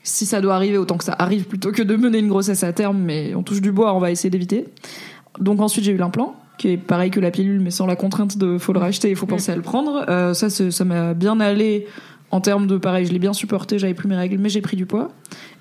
si 0.03 0.25
ça 0.25 0.41
doit 0.41 0.55
arriver, 0.55 0.77
autant 0.77 0.97
que 0.97 1.03
ça 1.03 1.15
arrive 1.17 1.45
plutôt 1.45 1.71
que 1.71 1.83
de 1.83 1.95
mener 1.95 2.19
une 2.19 2.27
grossesse 2.27 2.63
à 2.63 2.73
terme, 2.73 2.97
mais 2.97 3.35
on 3.35 3.43
touche 3.43 3.61
du 3.61 3.71
bois, 3.71 3.93
on 3.93 3.99
va 3.99 4.11
essayer 4.11 4.29
d'éviter. 4.29 4.65
Donc 5.39 5.61
ensuite 5.61 5.85
j'ai 5.85 5.91
eu 5.91 5.97
l'implant, 5.97 6.35
qui 6.57 6.69
est 6.69 6.77
pareil 6.77 7.11
que 7.11 7.19
la 7.19 7.31
pilule, 7.31 7.59
mais 7.59 7.71
sans 7.71 7.85
la 7.85 7.95
contrainte 7.95 8.37
de 8.37 8.57
faut 8.57 8.73
le 8.73 8.79
racheter, 8.79 9.09
il 9.09 9.15
faut 9.15 9.25
penser 9.25 9.51
à 9.51 9.55
le 9.55 9.61
prendre. 9.61 10.05
Euh, 10.09 10.33
ça, 10.33 10.49
ça 10.49 10.85
m'a 10.85 11.13
bien 11.13 11.39
allé 11.39 11.87
en 12.31 12.39
termes 12.39 12.65
de 12.65 12.77
pareil, 12.77 13.05
je 13.05 13.11
l'ai 13.11 13.19
bien 13.19 13.33
supporté, 13.33 13.77
j'avais 13.77 13.93
pris 13.93 14.07
mes 14.07 14.15
règles, 14.15 14.37
mais 14.37 14.49
j'ai 14.49 14.61
pris 14.61 14.77
du 14.77 14.85
poids. 14.85 15.09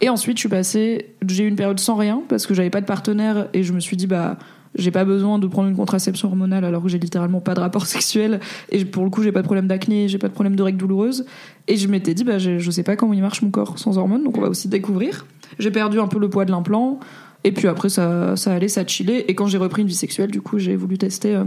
Et 0.00 0.08
ensuite, 0.08 0.36
je 0.36 0.40
suis 0.40 0.48
passée, 0.48 1.14
j'ai 1.26 1.44
eu 1.44 1.48
une 1.48 1.56
période 1.56 1.80
sans 1.80 1.96
rien 1.96 2.22
parce 2.28 2.46
que 2.46 2.54
j'avais 2.54 2.70
pas 2.70 2.80
de 2.80 2.86
partenaire 2.86 3.48
et 3.52 3.64
je 3.64 3.72
me 3.72 3.80
suis 3.80 3.96
dit, 3.96 4.06
bah, 4.06 4.38
j'ai 4.74 4.90
pas 4.90 5.04
besoin 5.04 5.38
de 5.38 5.46
prendre 5.46 5.68
une 5.68 5.76
contraception 5.76 6.28
hormonale 6.28 6.64
alors 6.64 6.82
que 6.82 6.88
j'ai 6.88 6.98
littéralement 6.98 7.40
pas 7.40 7.54
de 7.54 7.60
rapport 7.60 7.86
sexuel 7.86 8.40
et 8.70 8.84
pour 8.84 9.04
le 9.04 9.10
coup 9.10 9.22
j'ai 9.22 9.32
pas 9.32 9.40
de 9.40 9.46
problème 9.46 9.66
d'acné 9.66 10.08
j'ai 10.08 10.18
pas 10.18 10.28
de 10.28 10.32
problème 10.32 10.56
de 10.56 10.62
règles 10.62 10.78
douloureuses. 10.78 11.24
Et 11.68 11.76
je 11.76 11.88
m'étais 11.88 12.14
dit 12.14 12.24
bah 12.24 12.38
je, 12.38 12.70
sais 12.70 12.82
pas 12.82 12.96
comment 12.96 13.12
il 13.12 13.22
marche 13.22 13.42
mon 13.42 13.50
corps 13.50 13.78
sans 13.78 13.98
hormones 13.98 14.24
donc 14.24 14.36
on 14.38 14.40
va 14.40 14.48
aussi 14.48 14.68
découvrir. 14.68 15.26
J'ai 15.58 15.70
perdu 15.70 15.98
un 16.00 16.08
peu 16.08 16.18
le 16.18 16.30
poids 16.30 16.44
de 16.44 16.50
l'implant 16.50 17.00
et 17.44 17.52
puis 17.52 17.68
après 17.68 17.88
ça 17.88 18.36
ça 18.36 18.52
allait 18.52 18.68
ça 18.68 18.86
chillait. 18.86 19.24
Et 19.28 19.34
quand 19.34 19.46
j'ai 19.46 19.58
repris 19.58 19.82
une 19.82 19.88
vie 19.88 19.94
sexuelle 19.94 20.30
du 20.30 20.40
coup 20.40 20.58
j'ai 20.58 20.76
voulu 20.76 20.98
tester 20.98 21.34
euh, 21.34 21.44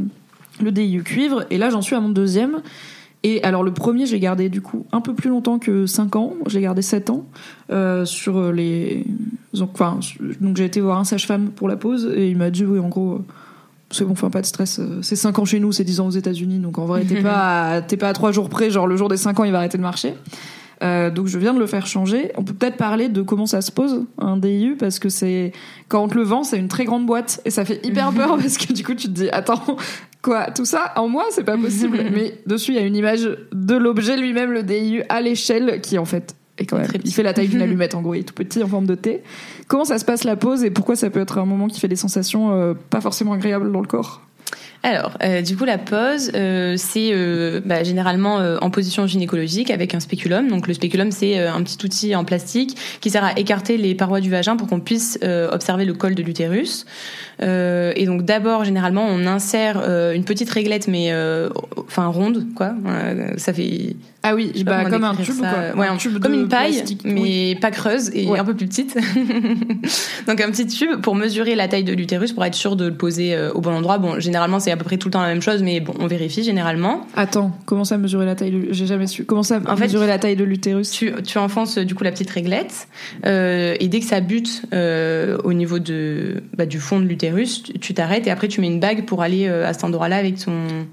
le 0.61 0.71
DIU 0.71 1.03
cuivre. 1.03 1.45
Et 1.49 1.57
là 1.57 1.69
j'en 1.69 1.81
suis 1.81 1.95
à 1.95 1.99
mon 1.99 2.09
deuxième 2.09 2.61
et 3.23 3.43
alors 3.43 3.63
le 3.63 3.71
premier 3.71 4.05
j'ai 4.05 4.19
gardé 4.19 4.49
du 4.49 4.61
coup 4.61 4.85
un 4.91 5.01
peu 5.01 5.13
plus 5.13 5.29
longtemps 5.29 5.59
que 5.59 5.85
5 5.85 6.15
ans. 6.15 6.33
J'ai 6.47 6.61
gardé 6.61 6.81
7 6.81 7.09
ans 7.09 7.25
euh, 7.71 8.05
sur 8.05 8.51
les 8.51 9.05
donc, 9.53 9.69
enfin, 9.73 9.99
donc 10.41 10.57
j'ai 10.57 10.65
été 10.65 10.81
voir 10.81 10.99
un 10.99 11.03
sage-femme 11.03 11.49
pour 11.49 11.67
la 11.67 11.77
pause 11.77 12.11
et 12.15 12.29
il 12.29 12.37
m'a 12.37 12.49
dit 12.49 12.65
oui 12.65 12.79
en 12.79 12.89
gros 12.89 13.13
euh, 13.13 13.25
c'est 13.91 14.03
bon 14.03 14.11
enfin 14.11 14.29
pas 14.29 14.41
de 14.41 14.45
stress 14.45 14.79
euh, 14.79 14.99
c'est 15.01 15.15
5 15.15 15.39
ans 15.39 15.45
chez 15.45 15.59
nous 15.59 15.71
c'est 15.71 15.83
10 15.83 15.99
ans 16.01 16.07
aux 16.07 16.11
États-Unis 16.11 16.59
donc 16.59 16.77
en 16.77 16.85
vrai 16.85 17.05
t'es 17.05 17.21
pas 17.23 17.69
à, 17.69 17.81
t'es 17.81 17.97
pas 17.97 18.09
à 18.09 18.13
3 18.13 18.31
jours 18.31 18.49
près 18.49 18.69
genre 18.69 18.87
le 18.87 18.97
jour 18.97 19.07
des 19.07 19.17
5 19.17 19.39
ans 19.39 19.43
il 19.43 19.51
va 19.51 19.59
arrêter 19.59 19.77
de 19.77 19.83
marcher. 19.83 20.13
Euh, 20.83 21.09
donc 21.09 21.27
je 21.27 21.37
viens 21.37 21.53
de 21.53 21.59
le 21.59 21.67
faire 21.67 21.87
changer. 21.87 22.31
On 22.35 22.43
peut 22.43 22.53
peut-être 22.53 22.77
parler 22.77 23.07
de 23.07 23.21
comment 23.21 23.45
ça 23.45 23.61
se 23.61 23.71
pose 23.71 24.05
un 24.17 24.37
DIU 24.37 24.75
parce 24.75 24.99
que 24.99 25.09
c'est 25.09 25.53
quand 25.87 26.03
on 26.03 26.07
te 26.07 26.15
le 26.15 26.23
vend, 26.23 26.43
c'est 26.43 26.57
une 26.57 26.67
très 26.67 26.83
grande 26.83 27.05
boîte. 27.05 27.41
Et 27.45 27.51
ça 27.51 27.63
fait 27.63 27.85
hyper 27.85 28.11
peur 28.15 28.37
parce 28.37 28.57
que 28.57 28.73
du 28.73 28.83
coup 28.83 28.93
tu 28.93 29.07
te 29.07 29.13
dis 29.13 29.29
attends 29.29 29.77
quoi 30.23 30.49
tout 30.49 30.65
ça 30.65 30.93
en 30.95 31.07
moi 31.07 31.25
c'est 31.29 31.43
pas 31.43 31.57
possible. 31.57 31.99
Mais 32.11 32.39
dessus 32.47 32.71
il 32.71 32.75
y 32.75 32.79
a 32.79 32.85
une 32.85 32.95
image 32.95 33.29
de 33.51 33.75
l'objet 33.75 34.17
lui-même 34.17 34.51
le 34.51 34.63
DIU 34.63 35.03
à 35.09 35.21
l'échelle 35.21 35.81
qui 35.81 35.99
en 35.99 36.05
fait 36.05 36.35
est 36.57 36.65
quand 36.65 36.77
même 36.77 36.89
il 37.03 37.13
fait 37.13 37.21
la 37.21 37.33
taille 37.33 37.49
d'une 37.49 37.61
allumette 37.61 37.93
en 37.93 38.01
gros 38.01 38.15
il 38.15 38.21
est 38.21 38.23
tout 38.23 38.33
petit 38.33 38.63
en 38.63 38.67
forme 38.67 38.87
de 38.87 38.95
T. 38.95 39.21
Comment 39.67 39.85
ça 39.85 39.99
se 39.99 40.05
passe 40.05 40.23
la 40.23 40.35
pause 40.35 40.63
et 40.63 40.71
pourquoi 40.71 40.95
ça 40.95 41.11
peut 41.11 41.19
être 41.19 41.37
un 41.37 41.45
moment 41.45 41.67
qui 41.67 41.79
fait 41.79 41.87
des 41.87 41.95
sensations 41.95 42.51
euh, 42.53 42.73
pas 42.89 43.01
forcément 43.01 43.33
agréables 43.33 43.71
dans 43.71 43.81
le 43.81 43.87
corps? 43.87 44.21
Alors, 44.85 45.17
euh, 45.23 45.41
du 45.41 45.55
coup, 45.55 45.63
la 45.63 45.77
pose, 45.77 46.31
euh, 46.35 46.75
c'est 46.77 47.11
euh, 47.13 47.61
bah, 47.63 47.83
généralement 47.83 48.35
en 48.61 48.69
position 48.69 49.07
gynécologique 49.07 49.71
avec 49.71 49.95
un 49.95 50.01
spéculum. 50.01 50.49
Donc, 50.49 50.67
le 50.67 50.73
spéculum, 50.73 51.09
c'est 51.11 51.39
un 51.39 51.63
petit 51.63 51.77
outil 51.85 52.15
en 52.15 52.25
plastique 52.25 52.77
qui 52.99 53.09
sert 53.09 53.23
à 53.23 53.31
écarter 53.39 53.77
les 53.77 53.95
parois 53.95 54.19
du 54.19 54.29
vagin 54.29 54.57
pour 54.57 54.67
qu'on 54.67 54.81
puisse 54.81 55.17
observer 55.51 55.85
le 55.85 55.93
col 55.93 56.15
de 56.15 56.21
l'utérus. 56.23 56.85
Et 57.41 58.05
donc, 58.05 58.23
d'abord, 58.23 58.65
généralement, 58.65 59.05
on 59.07 59.25
insère 59.25 59.77
une 60.13 60.25
petite 60.25 60.49
réglette, 60.49 60.87
mais 60.89 61.13
enfin 61.77 62.07
ronde, 62.07 62.45
quoi. 62.55 62.73
Ça 63.37 63.53
fait 63.53 63.95
Ah 64.21 64.35
oui 64.35 64.51
bah, 64.65 64.85
comme 64.89 65.03
un 65.03 65.15
tube 65.15 65.33
ça. 65.33 65.49
quoi. 65.73 65.81
Ouais, 65.81 65.87
un 65.87 65.97
tube 65.97 66.19
comme 66.19 66.33
une 66.33 66.47
paille, 66.49 66.83
mais 67.05 67.21
Oui. 67.21 67.55
pas 67.61 67.71
creuse 67.71 68.09
et 68.13 68.27
Ouais. 68.27 68.39
un 68.39 68.45
peu 68.45 68.53
plus 68.53 68.67
petite. 68.67 68.95
Donc 70.27 70.41
un 70.41 70.49
petit 70.51 70.67
tube 70.67 71.01
pour 71.01 71.15
mesurer 71.15 71.55
la 71.55 71.67
taille 71.67 71.83
de 71.83 71.93
l'utérus 71.93 72.31
pour 72.33 72.43
être 72.45 72.55
sûr 72.55 72.75
de 72.75 72.85
le 72.85 72.93
poser 72.95 73.37
au 73.53 73.61
bon 73.61 73.71
endroit. 73.73 73.97
Bon, 73.97 74.19
généralement 74.19 74.59
c'est 74.59 74.71
à 74.73 74.77
peu 74.77 74.83
près 74.83 74.97
tout 74.97 75.07
le 75.07 75.13
temps 75.13 75.21
la 75.21 75.27
même 75.27 75.41
chose, 75.41 75.63
mais 75.63 75.79
bon, 75.79 75.93
on 75.99 76.07
vérifie 76.07 76.43
généralement. 76.43 77.07
Attends, 77.15 77.51
comment 77.65 77.85
ça 77.85 77.97
mesurer 77.97 78.25
la 78.25 78.35
taille 78.35 78.51
de... 78.51 78.67
J'ai 78.71 78.85
jamais 78.87 79.07
su. 79.07 79.23
Comment 79.25 79.43
ça 79.43 79.59
En 79.67 79.75
fait, 79.77 79.83
mesurer 79.85 80.07
la 80.07 80.19
taille 80.19 80.35
de 80.35 80.43
l'utérus? 80.43 80.91
Tu, 80.91 81.13
tu 81.23 81.37
enfonces 81.37 81.77
euh, 81.77 81.85
du 81.85 81.95
coup 81.95 82.03
la 82.03 82.11
petite 82.11 82.29
réglette 82.29 82.87
euh, 83.25 83.75
et 83.79 83.87
dès 83.87 83.99
que 83.99 84.05
ça 84.05 84.19
bute 84.19 84.63
euh, 84.73 85.37
au 85.43 85.53
niveau 85.53 85.79
de 85.79 86.43
bah, 86.57 86.65
du 86.65 86.79
fond 86.79 86.99
de 86.99 87.05
l'utérus, 87.05 87.63
tu- 87.63 87.93
t'arrêtes 87.93 88.25
et 88.27 88.31
après 88.31 88.47
tu 88.47 88.59
mets 88.59 88.67
une 88.67 88.79
bague 88.79 89.05
pour 89.05 89.21
aller 89.21 89.47
à 89.47 89.71
cet 89.73 89.83
endroit-là 89.83 90.15
avec 90.17 90.43
ton. 90.43 90.51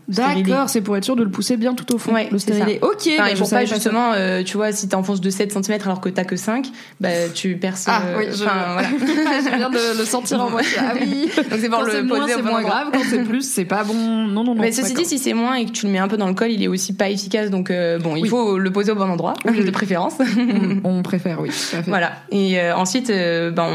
D'accord, 0.08 0.68
c'est 0.68 0.82
pour 0.82 0.96
être 0.96 1.04
sûr 1.04 1.16
de 1.16 1.22
le 1.25 1.30
pousser 1.30 1.56
bien 1.56 1.75
tout 1.75 1.94
au 1.94 1.99
fond. 1.99 2.12
Ouais, 2.12 2.28
le 2.30 2.38
stérilet. 2.38 2.78
ça. 2.80 2.87
Ok, 2.87 3.08
Enfin, 3.18 3.30
bah, 3.30 3.37
pour 3.38 3.49
pas 3.50 3.64
justement, 3.64 4.12
euh, 4.14 4.42
tu 4.42 4.56
vois, 4.56 4.72
si 4.72 4.88
t'enfonces 4.88 5.20
de 5.20 5.30
7 5.30 5.52
cm 5.52 5.78
alors 5.84 6.00
que 6.00 6.08
t'as 6.10 6.25
que 6.25 6.37
5, 6.37 6.66
bah, 7.00 7.08
tu 7.34 7.56
perces. 7.56 7.87
Ah 7.88 8.02
oui, 8.18 8.26
je, 8.30 8.37
voilà. 8.44 8.82
je 8.99 9.56
viens 9.56 9.70
de 9.70 9.99
le 9.99 10.04
sentir 10.04 10.40
en 10.42 10.50
moi. 10.50 10.60
Ah 10.78 10.92
oui. 11.00 11.30
Donc 11.50 11.60
c'est 11.60 11.68
pour 11.70 11.82
le 11.84 12.02
moins, 12.02 12.26
c'est 12.28 12.42
moins 12.42 12.62
grave. 12.62 12.88
Quand 12.92 13.00
c'est 13.08 13.25
plus, 13.25 13.49
c'est 13.49 13.64
pas 13.70 13.84
bon. 13.84 13.94
Non, 13.94 14.44
non, 14.44 14.54
non. 14.54 14.60
Mais 14.60 14.72
ceci 14.72 14.92
dit, 14.94 15.04
si 15.04 15.18
c'est 15.18 15.32
moins 15.32 15.54
et 15.54 15.64
que 15.64 15.70
tu 15.70 15.86
le 15.86 15.92
mets 15.92 15.98
un 15.98 16.08
peu 16.08 16.16
dans 16.16 16.26
le 16.26 16.34
col, 16.34 16.50
il 16.50 16.62
est 16.62 16.68
aussi 16.68 16.92
pas 16.94 17.08
efficace. 17.08 17.48
Donc 17.50 17.70
euh, 17.70 17.98
bon, 17.98 18.16
il 18.16 18.24
Oui. 18.24 18.28
faut 18.28 18.58
le 18.58 18.70
poser 18.70 18.92
au 18.92 18.96
bon 18.96 19.08
endroit, 19.08 19.34
Oui, 19.46 19.64
de 19.64 19.70
préférence. 19.70 20.14
on, 20.84 20.98
on 20.98 21.02
préfère, 21.02 21.40
oui. 21.40 21.48
tout 21.48 21.76
à 21.76 21.82
fait. 21.82 21.88
Voilà. 21.90 22.12
Et 22.32 22.58
euh, 22.60 22.76
ensuite, 22.76 23.08
euh, 23.10 23.50
ben, 23.50 23.66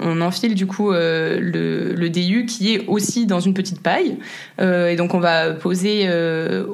on, 0.00 0.18
on 0.18 0.20
enfile 0.22 0.54
du 0.54 0.66
coup 0.66 0.90
le, 0.92 1.92
le 1.94 2.10
DU 2.10 2.46
qui 2.46 2.74
est 2.74 2.86
aussi 2.88 3.26
dans 3.26 3.40
une 3.40 3.54
petite 3.54 3.80
paille. 3.80 4.16
Et 4.60 4.96
donc 4.96 5.14
on 5.14 5.20
va 5.20 5.50
poser 5.52 6.08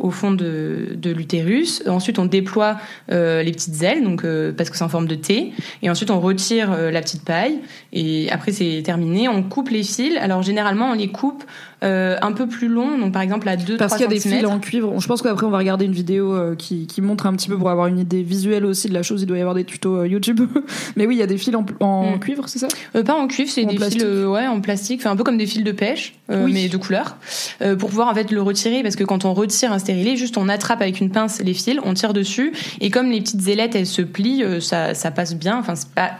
au 0.00 0.10
fond 0.10 0.30
de, 0.30 0.90
de 0.94 1.10
l'utérus. 1.10 1.82
Ensuite, 1.88 2.18
on 2.20 2.24
déploie 2.26 2.76
les 3.10 3.50
petites 3.52 3.82
ailes, 3.82 4.04
donc 4.04 4.24
parce 4.56 4.70
que 4.70 4.76
c'est 4.76 4.84
en 4.84 4.88
forme 4.88 5.08
de 5.08 5.16
T. 5.16 5.52
Et 5.82 5.90
ensuite, 5.90 6.10
on 6.10 6.20
retire 6.20 6.70
la 6.92 7.00
petite 7.00 7.24
paille. 7.24 7.58
Et 7.92 8.30
après, 8.30 8.52
c'est 8.52 8.82
terminé. 8.84 9.28
On 9.28 9.42
coupe 9.42 9.70
les 9.70 9.82
fils. 9.82 10.16
Alors 10.20 10.42
généralement, 10.42 10.90
on 10.90 10.94
les 10.94 11.08
coupe 11.08 11.42
euh, 11.82 12.16
un 12.22 12.32
peu 12.32 12.46
plus 12.46 12.68
long. 12.68 12.99
Donc 12.99 13.12
par 13.12 13.22
exemple 13.22 13.49
à 13.49 13.56
2 13.56 13.76
Parce 13.76 13.90
3 13.92 13.99
qu'il 13.99 14.04
y 14.04 14.06
a 14.06 14.14
des 14.14 14.20
fils 14.20 14.46
en 14.46 14.58
cuivre. 14.58 14.95
Je 15.00 15.06
pense 15.06 15.23
qu'après 15.23 15.47
on 15.47 15.50
va 15.50 15.58
regarder 15.58 15.84
une 15.84 15.93
vidéo 15.93 16.34
euh, 16.34 16.54
qui, 16.54 16.86
qui 16.86 17.00
montre 17.00 17.26
un 17.26 17.32
petit 17.34 17.49
peu 17.49 17.56
pour 17.56 17.71
avoir 17.71 17.86
une 17.86 17.99
idée 17.99 18.23
visuelle 18.23 18.64
aussi 18.64 18.88
de 18.88 18.95
la 18.95 19.02
chose. 19.02 19.23
Il 19.23 19.26
doit 19.26 19.38
y 19.38 19.40
avoir 19.40 19.54
des 19.54 19.64
tutos 19.64 19.97
euh, 19.97 20.06
YouTube. 20.08 20.40
Mais 20.97 21.06
oui, 21.06 21.16
il 21.16 21.19
y 21.19 21.23
a 21.23 21.26
des 21.26 21.38
fils 21.38 21.54
en, 21.54 21.64
en 21.84 22.16
Mm. 22.16 22.21
cuivre, 22.21 22.49
c'est 22.49 22.58
ça? 22.58 22.69
Euh, 22.97 23.02
pas 23.02 23.14
en 23.14 23.26
cuivre, 23.28 23.50
c'est 23.50 23.64
des 23.64 23.76
plastique? 23.76 24.00
fils 24.00 24.08
euh, 24.10 24.26
ouais, 24.26 24.47
en 24.47 24.60
plastique, 24.60 25.00
enfin 25.00 25.10
un 25.10 25.16
peu 25.16 25.25
comme 25.25 25.38
des 25.38 25.47
fils 25.47 25.64
de 25.64 25.73
pêche, 25.73 26.14
euh, 26.30 26.45
Oui. 26.45 26.52
mais 26.52 26.69
de 26.69 26.76
couleur, 26.76 27.16
euh, 27.62 27.76
pour 27.76 27.88
pouvoir 27.90 28.08
en 28.08 28.14
fait 28.14 28.30
le 28.30 28.43
retirer 28.43 28.82
parce 28.82 28.97
que 28.97 29.04
quand 29.04 29.25
on 29.25 29.32
retire 29.34 29.73
un 29.73 29.78
stérilet, 29.78 30.16
juste 30.16 30.36
on 30.38 30.49
attrape 30.49 30.80
avec 30.82 31.00
une 31.00 31.10
pince 31.10 31.40
les 31.40 31.54
fils, 31.54 31.78
on 31.84 31.95
tire 31.95 32.12
dessus 32.12 32.52
et 32.80 32.90
comme 32.90 33.10
les 33.10 33.21
petites 33.21 33.47
ailettes 33.49 33.75
elles 33.75 33.86
se 33.86 34.02
plient, 34.02 34.43
euh, 34.45 34.60
ça, 34.60 34.95
ça 34.95 35.10
passe 35.10 35.34
bien. 35.34 35.58
Enfin 35.58 35.75
c'est 35.75 35.88
pas, 35.90 36.10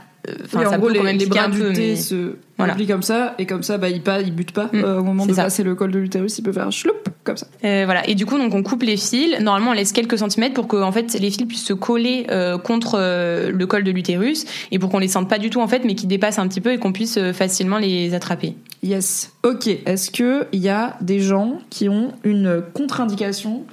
enfin 0.45 0.61
Oui, 0.61 0.67
en 0.67 0.79
gros, 0.79 0.89
les, 0.89 1.27
bras 1.27 1.49
du 1.49 1.59
thé 1.73 1.91
mais 1.91 1.97
se 1.97 2.35
Voilà. 2.59 2.75
plient 2.75 2.87
comme 2.87 3.03
ça, 3.03 3.35
et 3.39 3.47
comme 3.47 3.63
ça, 3.63 3.79
bah, 3.79 3.89
il, 3.89 4.03
pas, 4.03 4.21
il 4.21 4.35
bute 4.35 4.53
pas. 4.53 4.71
Mm. 4.73 4.85
Euh, 4.85 5.01
au 5.01 5.03
moment 5.03 5.27
de 5.27 5.33
ça. 5.33 5.45
passer 5.45 5.63
le 5.63 5.75
col 5.75 5.91
de 5.91 5.99
l'utérus, 5.99 6.39
il 6.39 6.43
peut 6.43 6.53
faire 6.53 6.67
un 6.67 6.71
chloup, 6.71 6.93
comme 7.25 7.37
ça. 7.37 7.47
Euh, 7.65 7.83
voilà. 7.85 8.09
Et 8.09 8.15
du 8.15 8.27
coup, 8.27 8.39
donc 8.39 8.55
on 8.55 8.63
coupe 8.63 8.83
les 8.83 8.97
fils. 8.97 9.41
Normalement, 9.41 9.71
on 9.71 9.75
laisse 9.75 9.93
quelques 9.93 10.19
centimètres 10.19 10.55
pour 10.55 10.69
que 10.69 10.77
en 10.77 10.93
fait 10.93 11.13
les 11.19 11.31
fils 11.31 11.47
puissent 11.47 11.65
se 11.65 11.73
coller 11.73 12.27
euh, 12.31 12.59
contre 12.59 12.97
euh, 12.99 13.51
le 13.51 13.67
col 13.67 13.85
de 13.85 13.91
l'utérus 13.91 14.45
et 14.71 14.79
pour 14.79 14.91
qu'on 14.91 14.99
les 14.99 15.09
sente 15.09 15.29
pas 15.29 15.39
du 15.39 15.51
tout 15.51 15.61
en 15.61 15.69
fait, 15.69 15.85
mais 15.85 15.95
qu'ils 15.95 16.09
dépassent 16.09 16.39
un 16.39 16.49
petit 16.49 16.61
peu 16.61 16.73
et 16.73 16.79
qu'on 16.79 16.93
puisse 16.93 17.17
euh, 17.17 17.33
facilement 17.33 17.79
les 17.79 18.15
attraper. 18.15 18.55
Yes. 18.83 19.33
Ok. 19.43 19.67
Est-ce 19.67 20.11
que 20.11 20.47
il 20.53 20.61
y 20.61 20.69
a 20.69 20.97
des 21.01 21.21
gens 21.21 21.59
qui 21.71 21.89
ont 21.89 22.13
une 22.25 22.63
contre-indication 22.73 23.65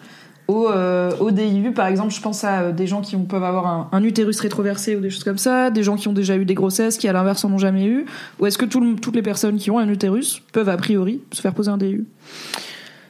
au, 0.47 0.67
euh, 0.69 1.11
au 1.19 1.31
DIU 1.31 1.71
Par 1.73 1.87
exemple, 1.87 2.13
je 2.13 2.21
pense 2.21 2.43
à 2.43 2.61
euh, 2.61 2.71
des 2.71 2.87
gens 2.87 3.01
qui 3.01 3.15
peuvent 3.17 3.43
avoir 3.43 3.67
un, 3.67 3.89
un 3.91 4.03
utérus 4.03 4.39
rétroversé 4.39 4.95
ou 4.95 4.99
des 5.01 5.09
choses 5.09 5.23
comme 5.23 5.37
ça, 5.37 5.69
des 5.69 5.83
gens 5.83 5.95
qui 5.95 6.07
ont 6.07 6.13
déjà 6.13 6.35
eu 6.37 6.45
des 6.45 6.53
grossesses, 6.53 6.97
qui 6.97 7.07
à 7.07 7.13
l'inverse 7.13 7.43
en 7.45 7.51
ont 7.51 7.57
jamais 7.57 7.85
eu. 7.85 8.05
Ou 8.39 8.45
est-ce 8.45 8.57
que 8.57 8.65
tout 8.65 8.79
le- 8.79 8.95
toutes 8.95 9.15
les 9.15 9.21
personnes 9.21 9.57
qui 9.57 9.69
ont 9.71 9.79
un 9.79 9.89
utérus 9.89 10.41
peuvent 10.53 10.69
a 10.69 10.77
priori 10.77 11.21
se 11.33 11.41
faire 11.41 11.53
poser 11.53 11.69
un 11.71 11.77
DIU 11.77 12.05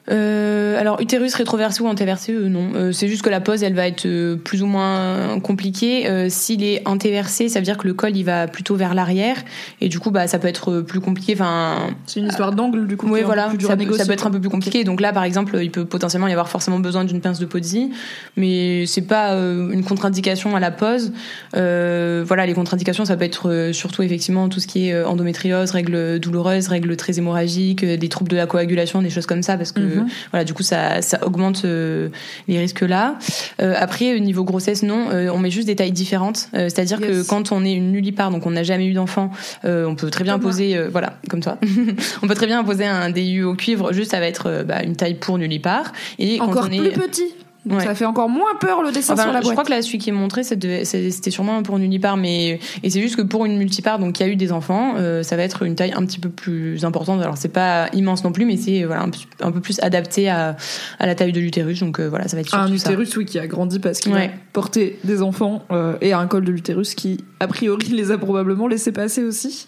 Euh, 0.10 0.80
alors 0.80 1.02
utérus 1.02 1.34
rétroversé 1.34 1.82
ou 1.84 1.88
antéversé, 1.88 2.32
euh, 2.32 2.48
non. 2.48 2.72
Euh, 2.76 2.92
c'est 2.94 3.10
juste 3.10 3.24
que 3.24 3.30
la 3.30 3.42
pose, 3.42 3.64
elle 3.64 3.74
va 3.74 3.88
être 3.88 4.06
euh, 4.06 4.38
plus 4.38 4.64
ou 4.64 4.66
moins 4.66 5.40
compliquée. 5.42 6.08
Euh, 6.08 6.28
S'il 6.30 6.64
est 6.64 6.88
antéversé, 6.88 7.50
ça 7.50 7.60
veut 7.60 7.66
dire 7.66 7.78
que 7.78 7.88
le 7.88 7.94
col 7.94 8.16
il 8.16 8.24
va 8.24 8.48
plutôt 8.48 8.76
vers 8.76 8.94
l'arrière 8.94 9.36
et 9.82 9.90
du 9.90 10.00
coup 10.00 10.12
bah 10.12 10.28
ça 10.28 10.40
peut 10.40 10.48
être 10.48 10.72
euh, 10.72 10.82
plus 10.82 11.02
compliqué. 11.02 11.34
Enfin, 11.34 11.90
C'est 12.06 12.22
une 12.22 12.28
histoire 12.28 12.54
d'angle 12.54 12.88
du 12.88 12.96
coup. 12.96 13.08
oui 13.10 13.22
voilà, 13.24 13.48
plus 13.50 13.58
dur 13.58 13.68
ça, 13.68 13.74
à 13.74 13.76
peut, 13.76 13.84
négocier, 13.84 14.00
ça 14.04 14.08
peut 14.08 14.14
être 14.14 14.28
un 14.28 14.32
peu 14.32 14.40
plus 14.40 14.50
compliqué. 14.50 14.86
Donc 14.86 15.02
là 15.02 15.12
par 15.12 15.26
exemple, 15.26 15.58
il 15.62 15.72
peut 15.72 15.84
potentiellement 15.84 16.28
y 16.28 16.32
avoir 16.32 16.48
forcément 16.48 16.80
besoin 16.80 17.04
d'une 17.04 17.20
pince 17.20 17.40
de 17.40 17.46
Podzi, 17.46 17.92
mais 18.38 18.86
c'est 18.86 19.02
pas 19.02 19.34
euh, 19.34 19.72
une 19.72 19.84
contre-indication 19.84 20.56
à 20.56 20.62
la 20.62 20.72
pose. 20.72 21.12
Euh, 21.56 22.24
voilà, 22.26 22.46
les 22.46 22.54
contre-indications, 22.54 23.04
ça 23.04 23.18
peut 23.18 23.26
être 23.26 23.50
euh, 23.50 23.74
surtout 23.74 24.04
effectivement 24.04 24.48
tout 24.48 24.62
ce 24.62 24.68
qui 24.68 24.88
est 24.88 25.04
endométriose, 25.04 25.72
règles 25.72 26.20
douloureuses, 26.20 26.70
règles 26.70 26.96
très 26.96 27.18
hémorragiques, 27.18 27.84
des 27.84 28.10
troubles 28.10 28.30
de 28.30 28.38
la 28.38 28.46
coagulation, 28.46 29.02
des 29.02 29.10
choses 29.10 29.26
comme 29.26 29.44
ça, 29.44 29.58
parce 29.58 29.74
que 29.74 29.97
Mhm. 30.02 30.08
voilà, 30.32 30.44
du 30.44 30.54
coup 30.54 30.64
ça, 30.64 31.02
ça 31.02 31.26
augmente 31.26 31.64
euh, 31.66 32.10
les 32.48 32.58
risques 32.60 32.82
là. 32.82 33.16
Euh, 33.62 33.74
après, 33.78 34.16
au 34.16 34.20
niveau 34.20 34.44
grossesse, 34.44 34.84
non, 34.84 35.10
euh, 35.12 35.30
on 35.34 35.38
met 35.40 35.52
juste 35.52 35.68
des 35.68 35.76
tailles 35.76 35.92
différentes. 35.92 36.50
Euh, 36.54 36.70
C'est-à-dire 36.70 37.00
Yes. 37.02 37.10
que 37.10 37.28
quand 37.28 37.52
on 37.52 37.64
est 37.66 37.74
une 37.74 37.92
nullipare, 37.92 38.32
donc 38.32 38.46
on 38.46 38.52
n'a 38.52 38.64
jamais 38.64 38.86
eu 38.86 38.94
d'enfant, 38.94 39.32
euh, 39.66 39.86
on 39.86 39.96
peut 39.96 40.10
très 40.10 40.24
bien 40.24 40.34
Comme 40.34 40.44
poser, 40.44 40.78
euh, 40.78 40.90
voilà, 40.92 41.18
comme 41.30 41.42
toi, 41.42 41.58
on 42.22 42.28
peut 42.28 42.36
très 42.36 42.48
bien 42.48 42.64
poser 42.64 42.86
un 42.86 43.10
DU 43.10 43.44
au 43.44 43.56
cuivre, 43.56 43.94
juste 43.94 44.12
ça 44.12 44.20
va 44.20 44.28
être 44.28 44.48
euh, 44.48 44.64
bah, 44.64 44.84
une 44.84 44.96
taille 44.96 45.16
pour 45.16 45.38
nullipare. 45.38 45.92
Et 46.20 46.40
Encore 46.40 46.56
quand 46.56 46.66
on 46.66 46.78
plus 46.78 46.88
est 46.88 46.92
petit. 46.92 47.34
Donc 47.68 47.80
Ouais. 47.80 47.86
ça 47.86 47.96
fait 47.96 48.06
encore 48.06 48.30
moins 48.30 48.56
peur 48.60 48.82
le 48.82 48.92
dessin 48.92 49.14
Enfin, 49.14 49.24
sur 49.24 49.32
la 49.34 49.40
je 49.40 49.44
boîte. 49.44 49.54
crois 49.56 49.64
que 49.66 49.70
là, 49.72 49.82
celui 49.82 49.98
qui 49.98 50.10
est 50.10 50.14
montré, 50.14 50.44
c'était 50.44 50.84
sûrement 51.32 51.62
pour 51.64 51.78
une 51.78 51.84
unipare, 51.84 52.18
mais 52.18 52.60
et 52.84 52.90
c'est 52.90 53.02
juste 53.02 53.16
que 53.18 53.22
pour 53.22 53.46
une 53.46 53.58
multipare, 53.58 54.00
donc 54.00 54.14
qui 54.14 54.24
a 54.24 54.28
eu 54.28 54.36
des 54.36 54.52
enfants, 54.52 54.94
euh, 54.98 55.22
ça 55.24 55.36
va 55.36 55.44
être 55.44 55.64
une 55.64 55.76
taille 55.76 55.94
un 55.96 56.06
petit 56.06 56.20
peu 56.20 56.30
plus 56.30 56.86
importante. 56.86 57.22
Alors 57.22 57.38
c'est 57.38 57.50
pas 57.50 57.90
immense 57.94 58.24
non 58.24 58.32
plus, 58.32 58.46
mais 58.46 58.58
c'est 58.58 58.84
voilà 58.86 59.06
un, 59.42 59.52
peu 59.52 59.60
plus 59.60 59.80
adapté 59.82 60.30
à, 60.30 60.56
à 61.00 61.06
la 61.06 61.14
taille 61.16 61.32
de 61.34 61.40
l'utérus. 61.40 61.80
Donc 61.82 62.00
euh, 62.00 62.08
voilà, 62.08 62.28
ça 62.28 62.36
va 62.38 62.42
être 62.42 62.56
un 62.56 62.68
ça. 62.68 62.74
utérus 62.74 63.16
oui 63.18 63.26
qui 63.26 63.38
a 63.40 63.48
grandi 63.48 63.80
parce 63.80 64.00
qu'il 64.00 64.14
Ouais. 64.14 64.28
a 64.28 64.30
porté 64.54 64.98
des 65.04 65.22
enfants 65.22 65.64
euh, 65.72 65.96
et 66.02 66.14
un 66.14 66.26
col 66.28 66.46
de 66.46 66.52
l'utérus 66.52 66.96
qui 66.96 67.24
a 67.40 67.48
priori 67.48 67.88
les 67.90 68.12
a 68.12 68.18
probablement 68.18 68.68
laissé 68.68 68.92
passer 68.92 69.24
aussi. 69.24 69.68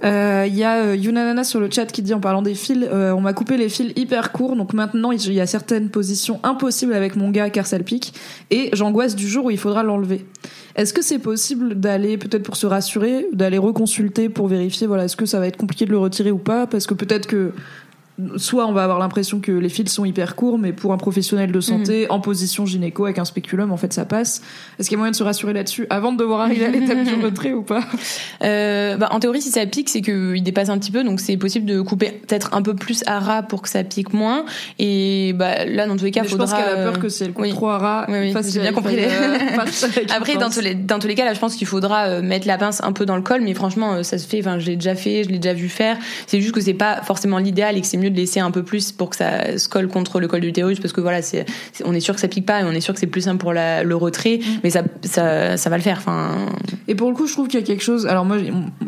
Mm. 0.00 0.06
Euh, 0.06 0.44
Il 0.46 0.56
y 0.56 0.64
a 0.64 0.76
euh, 0.76 0.96
Yunanana 0.96 1.44
sur 1.44 1.60
le 1.60 1.70
chat 1.70 1.86
qui 1.86 2.02
dit 2.02 2.14
en 2.14 2.20
parlant 2.20 2.42
des 2.42 2.54
fils, 2.54 2.86
euh, 2.90 3.12
on 3.12 3.20
m'a 3.20 3.32
coupé 3.32 3.56
les 3.56 3.68
fils 3.68 3.92
hyper 3.96 4.32
courts, 4.32 4.56
donc 4.56 4.72
maintenant 4.72 5.12
il 5.12 5.32
y 5.32 5.40
a 5.40 5.46
certaines 5.46 5.90
positions 5.90 6.40
impossibles 6.42 6.92
avec 6.92 7.16
mon 7.16 7.30
gars 7.30 7.50
car 7.50 7.66
ça 7.66 7.78
pique, 7.78 8.14
et 8.50 8.70
j'angoisse 8.72 9.16
du 9.16 9.28
jour 9.28 9.46
où 9.46 9.50
il 9.50 9.58
faudra 9.58 9.82
l'enlever. 9.82 10.26
Est-ce 10.76 10.92
que 10.92 11.02
c'est 11.02 11.18
possible 11.18 11.74
d'aller, 11.74 12.18
peut-être 12.18 12.42
pour 12.42 12.56
se 12.56 12.66
rassurer, 12.66 13.26
d'aller 13.32 13.58
reconsulter 13.58 14.28
pour 14.28 14.46
vérifier, 14.46 14.86
voilà, 14.86 15.04
est-ce 15.04 15.16
que 15.16 15.26
ça 15.26 15.40
va 15.40 15.46
être 15.46 15.56
compliqué 15.56 15.86
de 15.86 15.90
le 15.90 15.98
retirer 15.98 16.30
ou 16.30 16.38
pas? 16.38 16.66
Parce 16.66 16.86
que 16.86 16.94
peut-être 16.94 17.26
que 17.26 17.52
soit 18.36 18.66
on 18.66 18.72
va 18.72 18.82
avoir 18.84 18.98
l'impression 18.98 19.40
que 19.40 19.52
les 19.52 19.68
fils 19.68 19.90
sont 19.92 20.04
hyper 20.04 20.36
courts, 20.36 20.58
mais 20.58 20.72
pour 20.72 20.92
un 20.92 20.96
professionnel 20.96 21.52
de 21.52 21.60
santé 21.60 22.06
en 22.10 22.18
position 22.20 22.64
gynéco 22.64 23.04
avec 23.04 23.18
un 23.18 23.24
spéculum, 23.24 23.72
en 23.72 23.76
fait, 23.76 23.92
ça 23.92 24.04
passe. 24.04 24.40
Est-ce 24.78 24.88
qu'il 24.88 24.96
y 24.96 24.98
a 24.98 25.00
moyen 25.00 25.10
de 25.10 25.16
se 25.16 25.22
rassurer 25.22 25.52
là-dessus 25.52 25.86
avant 25.90 26.12
de 26.12 26.16
devoir 26.18 26.40
arriver 26.40 26.64
à 26.64 26.70
l'étape 26.70 27.02
du 27.04 27.14
retrait 27.24 27.52
ou 27.52 27.62
pas? 27.62 27.82
Euh, 28.42 28.96
bah, 28.96 29.08
en 29.12 29.20
théorie, 29.20 29.42
si 29.42 29.50
ça 29.50 29.64
pique, 29.66 29.88
c'est 29.88 30.00
qu'il 30.02 30.42
dépasse 30.42 30.68
un 30.70 30.78
petit 30.78 30.90
peu, 30.90 31.04
donc 31.04 31.20
c'est 31.20 31.36
possible 31.36 31.66
de 31.66 31.80
couper 31.80 32.10
peut-être 32.26 32.54
un 32.54 32.62
peu 32.62 32.74
plus 32.74 33.02
à 33.06 33.18
ras 33.20 33.42
pour 33.42 33.60
que 33.62 33.68
ça 33.68 33.84
pique 33.84 34.12
moins. 34.12 34.44
Et 34.78 35.32
bah, 35.34 35.64
là, 35.66 35.86
dans 35.86 35.96
tous 35.96 36.04
les 36.04 36.10
cas, 36.10 36.22
Mais 36.22 36.28
Je 36.28 36.32
faudra. 36.32 36.46
pense 36.46 36.54
qu'elle 36.54 36.72
a 36.78 36.82
peur 36.90 36.98
que 36.98 37.08
si 37.08 37.22
elle 37.22 37.32
coupe 37.32 37.44
oui. 37.44 37.50
trop 37.50 37.68
à 37.68 37.78
ras, 37.78 38.04
Oui, 38.08 38.18
oui, 38.20 38.32
fasse- 38.32 38.52
j'ai 38.52 38.60
bien 38.60 38.72
compris 38.72 38.96
les- 38.96 39.06
Après, 40.16 40.36
dans 40.36 40.50
tous, 40.50 40.60
les, 40.60 40.74
dans 40.74 40.98
tous 40.98 41.06
les 41.08 41.14
cas, 41.14 41.24
là, 41.24 41.34
je 41.34 41.40
pense 41.40 41.56
qu'il 41.56 41.66
faudra 41.66 42.06
euh, 42.06 42.22
mettre 42.22 42.46
la 42.46 42.58
pince 42.58 42.82
un 42.82 42.92
peu 42.92 43.04
dans 43.06 43.16
le 43.16 43.22
col, 43.22 43.40
mais 43.42 43.54
franchement, 43.54 43.94
euh, 43.94 44.02
ça 44.02 44.18
se 44.18 44.26
fait. 44.26 44.40
Enfin, 44.40 44.58
je 44.58 44.66
l'ai 44.66 44.76
déjà 44.76 44.94
fait, 44.94 45.24
je 45.24 45.28
l'ai 45.28 45.38
déjà 45.38 45.54
vu 45.54 45.68
faire. 45.68 45.96
C'est 46.26 46.40
juste 46.40 46.54
que 46.54 46.60
c'est 46.60 46.74
pas 46.74 47.02
forcément 47.02 47.38
l'idéal 47.38 47.76
et 47.76 47.80
que 47.80 47.86
c'est 47.86 47.96
mieux 47.96 48.05
de 48.10 48.16
laisser 48.16 48.40
un 48.40 48.50
peu 48.50 48.62
plus 48.62 48.92
pour 48.92 49.10
que 49.10 49.16
ça 49.16 49.58
se 49.58 49.68
colle 49.68 49.88
contre 49.88 50.20
le 50.20 50.28
col 50.28 50.40
de 50.40 50.46
l'utérus, 50.46 50.80
parce 50.80 50.92
que 50.92 51.00
voilà, 51.00 51.22
c'est, 51.22 51.46
on 51.84 51.92
est 51.94 52.00
sûr 52.00 52.14
que 52.14 52.20
ça 52.20 52.28
pique 52.28 52.46
pas 52.46 52.60
et 52.60 52.64
on 52.64 52.72
est 52.72 52.80
sûr 52.80 52.94
que 52.94 53.00
c'est 53.00 53.06
plus 53.06 53.22
simple 53.22 53.38
pour 53.38 53.52
la- 53.52 53.82
le 53.82 53.96
retrait, 53.96 54.40
mais 54.64 54.70
ça, 54.70 54.82
ça, 55.04 55.56
ça 55.56 55.70
va 55.70 55.76
le 55.76 55.82
faire. 55.82 55.98
Enfin, 55.98 56.46
Et 56.88 56.94
pour 56.94 57.08
le 57.10 57.14
coup, 57.16 57.26
je 57.26 57.32
trouve 57.32 57.48
qu'il 57.48 57.58
y 57.60 57.62
a 57.62 57.66
quelque 57.66 57.82
chose. 57.82 58.06
Alors 58.06 58.24
moi, 58.24 58.36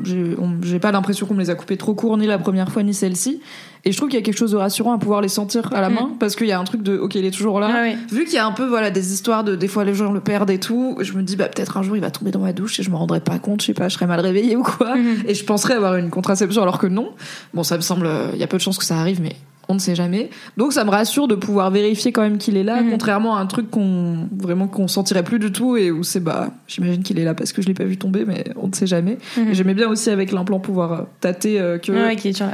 j'ai- 0.05 0.37
j'ai 0.63 0.79
pas 0.79 0.93
l'impression 0.93 1.27
qu'on 1.27 1.35
me 1.35 1.41
les 1.41 1.51
a 1.51 1.55
coupés 1.55 1.77
trop 1.77 1.95
courts 1.95 2.17
ni 2.19 2.27
la 2.27 2.39
première 2.39 2.71
fois 2.71 2.83
ni 2.83 2.95
celle-ci. 2.95 3.41
Et 3.85 3.93
je 3.93 3.97
trouve 3.97 4.09
qu'il 4.09 4.19
y 4.19 4.23
a 4.23 4.25
quelque 4.25 4.39
chose 4.39 4.53
de 4.53 4.57
rassurant 4.57 4.93
à 4.93 4.99
pouvoir 4.99 5.21
les 5.21 5.29
sentir 5.29 5.73
à 5.73 5.81
la 5.81 5.89
main 5.89 6.11
parce 6.19 6.37
qu'il 6.37 6.47
y 6.47 6.53
a 6.53 6.59
un 6.59 6.65
truc 6.65 6.83
de 6.83 6.99
ok, 6.99 7.15
il 7.15 7.25
est 7.25 7.31
toujours 7.31 7.61
là. 7.61 7.71
Ah. 7.71 7.95
Vu 8.11 8.25
qu'il 8.25 8.35
y 8.35 8.39
a 8.39 8.47
un 8.47 8.53
peu 8.53 8.67
voilà 8.67 8.91
des 8.91 9.13
histoires 9.13 9.45
de 9.45 9.57
des 9.57 9.69
fois 9.69 9.85
les 9.85 9.95
gens 9.95 10.13
le 10.13 10.21
perdent 10.21 10.51
et 10.51 10.61
tout, 10.61 10.97
je 11.01 11.13
me 11.13 11.23
dis 11.23 11.37
bah 11.37 11.49
peut-être 11.49 11.77
un 11.77 11.83
jour 11.83 11.97
il 11.97 12.01
va 12.01 12.11
tomber 12.11 12.31
dans 12.31 12.41
ma 12.41 12.53
douche 12.53 12.81
et 12.81 12.83
je 12.83 12.91
me 12.91 12.97
rendrai 12.97 13.21
pas 13.21 13.39
compte, 13.39 13.61
je 13.61 13.67
sais 13.67 13.75
pas, 13.75 13.89
je 13.89 13.95
serais 13.95 14.07
mal 14.07 14.21
réveillée 14.21 14.57
ou 14.57 14.63
quoi. 14.63 14.95
Et 15.27 15.35
je 15.35 15.45
penserais 15.45 15.75
avoir 15.75 15.97
une 15.97 16.11
contraception 16.11 16.63
alors 16.63 16.79
que 16.79 16.87
non. 16.87 17.11
Bon, 17.55 17.63
ça 17.63 17.77
me 17.77 17.83
semble, 17.83 18.09
il 18.35 18.39
y 18.39 18.45
a 18.45 18.47
peu 18.47 18.57
de 18.57 18.63
chances 18.63 18.79
que 18.79 18.85
ça 18.85 18.99
arrive, 18.99 19.21
mais 19.21 19.37
on 19.69 19.75
ne 19.75 19.79
sait 19.79 19.95
jamais. 19.95 20.31
Donc 20.57 20.73
ça 20.73 20.85
me 20.85 20.91
rassure 20.91 21.29
de 21.29 21.35
pouvoir 21.35 21.71
vérifier 21.71 22.11
quand 22.13 22.23
même 22.23 22.39
qu'il 22.39 22.57
est 22.57 22.63
là, 22.63 22.81
Mhm. 22.83 22.91
contrairement 22.91 23.37
à 23.37 23.41
un 23.41 23.47
truc 23.47 23.71
qu'on 23.71 24.27
vraiment 24.37 24.67
qu'on 24.67 24.89
sentirait 24.89 25.23
plus 25.23 25.39
du 25.39 25.53
tout 25.53 25.77
et 25.77 25.91
où 25.91 26.03
c'est 26.03 26.21
bah 26.21 26.51
j'imagine 26.67 27.03
qu'il 27.03 27.19
est 27.19 27.25
là 27.25 27.35
parce 27.35 27.53
que 27.53 27.61
je 27.61 27.67
l'ai 27.69 27.75
pas 27.75 27.85
vu 27.85 27.97
tomber, 27.99 28.25
mais 28.27 28.45
on 28.57 28.69
ne 28.69 28.75
sait 28.75 28.87
jamais. 28.87 29.19
Et 29.37 29.55
j'aimais 29.55 29.75
bien 29.75 29.89
aussi 29.89 30.09
avec 30.11 30.33
l'implant 30.33 30.59
pouvoir 30.59 30.93
euh, 30.93 31.03
tâter 31.21 31.61
euh, 31.61 31.79
que 31.79 31.93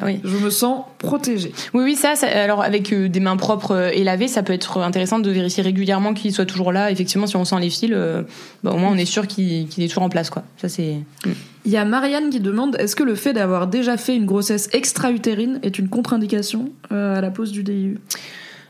oui. 0.05 0.21
je 0.25 0.37
me 0.39 0.51
sens 0.51 0.83
protégée. 0.99 1.53
Oui, 1.73 1.85
oui, 1.85 1.95
ça, 1.95 2.15
ça- 2.17 2.27
alors 2.27 2.63
avec 2.63 2.93
euh, 2.93 3.09
des 3.09 3.21
mains 3.21 3.37
propres 3.37 3.91
et 3.95 4.03
lavées, 4.05 4.29
ça 4.29 4.43
peut 4.43 4.53
être 4.53 4.79
intéressant 4.79 5.19
de 5.21 5.31
vérifier 5.31 5.63
régulièrement 5.63 6.15
qu'il 6.15 6.33
soit 6.33 6.47
toujours 6.47 6.73
là. 6.73 6.91
Effectivement, 6.91 7.27
si 7.27 7.37
on 7.37 7.45
sent 7.45 7.61
les 7.61 7.71
fils, 7.71 7.91
euh, 7.93 8.23
bah, 8.65 8.73
au 8.73 8.77
moins 8.79 8.91
on 8.93 8.97
est 8.97 9.05
sûr 9.05 9.27
qu'il 9.29 9.69
qu'il 9.69 9.85
est 9.85 9.89
toujours 9.89 10.03
en 10.03 10.09
place, 10.09 10.31
quoi. 10.31 10.43
Ça, 10.57 10.69
c'est. 10.69 10.97
Mm. 11.27 11.31
Il 11.65 11.73
y 11.73 11.77
a 11.77 11.85
Marianne 11.85 12.29
qui 12.31 12.41
demande 12.41 12.77
est-ce 12.79 12.95
que 12.95 13.03
le 13.03 13.15
fait 13.15 13.33
d'avoir 13.33 13.67
déjà 13.67 13.97
fait 13.97 14.15
une 14.15 14.27
grossesse 14.27 14.69
extra-utérine 14.73 15.61
est 15.63 15.79
une 15.79 15.89
contre-indication 15.89 16.73
euh, 16.93 17.17
à 17.17 17.21
la 17.21 17.31
pose 17.31 17.53
du 17.53 17.63
DIU 17.63 17.99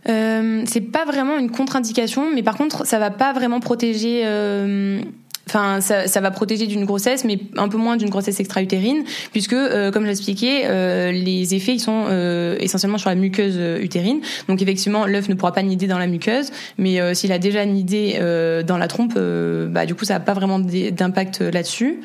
Euh, 0.09 0.62
c'est 0.66 0.83
pas 0.83 1.04
vraiment 1.07 1.38
une 1.38 1.50
contre-indication, 1.50 2.30
mais 2.35 2.42
par 2.42 2.57
contre, 2.57 2.87
ça 2.87 2.98
va 2.98 3.11
pas 3.11 3.33
vraiment 3.33 3.61
protéger. 3.61 4.22
euh, 4.26 5.00
Enfin, 5.46 5.80
ça, 5.80 6.07
ça 6.07 6.20
va 6.20 6.30
protéger 6.30 6.66
d'une 6.66 6.85
grossesse, 6.87 7.24
mais 7.24 7.38
un 7.57 7.68
peu 7.68 7.76
moins 7.76 7.96
d'une 7.96 8.09
grossesse 8.09 8.40
extra-utérine, 8.40 9.04
puisque, 9.33 9.52
euh, 9.52 9.90
comme 9.90 10.04
je 10.04 10.09
l'expliquais, 10.09 10.62
euh, 10.64 11.12
les 11.12 11.54
effets 11.54 11.74
ils 11.74 11.80
sont 11.80 12.07
euh, 12.09 12.57
essentiellement 12.61 12.96
sur 12.98 13.11
la 13.11 13.14
muqueuse 13.16 13.54
euh, 13.59 13.78
utérine. 13.80 14.20
Donc, 14.48 14.62
effectivement, 14.62 15.04
l'œuf 15.07 15.28
ne 15.28 15.35
pourra 15.35 15.52
pas 15.52 15.62
nider 15.62 15.87
dans 15.87 15.98
la 15.98 16.07
muqueuse, 16.07 16.50
mais 16.78 17.00
euh, 17.00 17.12
s'il 17.14 17.30
a 17.33 17.38
déjà 17.38 17.64
nidé 17.66 18.16
euh, 18.20 18.62
dans 18.62 18.78
la 18.78 18.88
trompe, 18.88 19.14
euh, 19.16 19.68
bah, 19.68 19.85
du 19.87 19.94
coup, 19.94 20.04
ça 20.04 20.14
n'a 20.14 20.20
pas 20.20 20.33
vraiment 20.35 20.59
d'impact 20.59 21.40
là-dessus. 21.40 22.00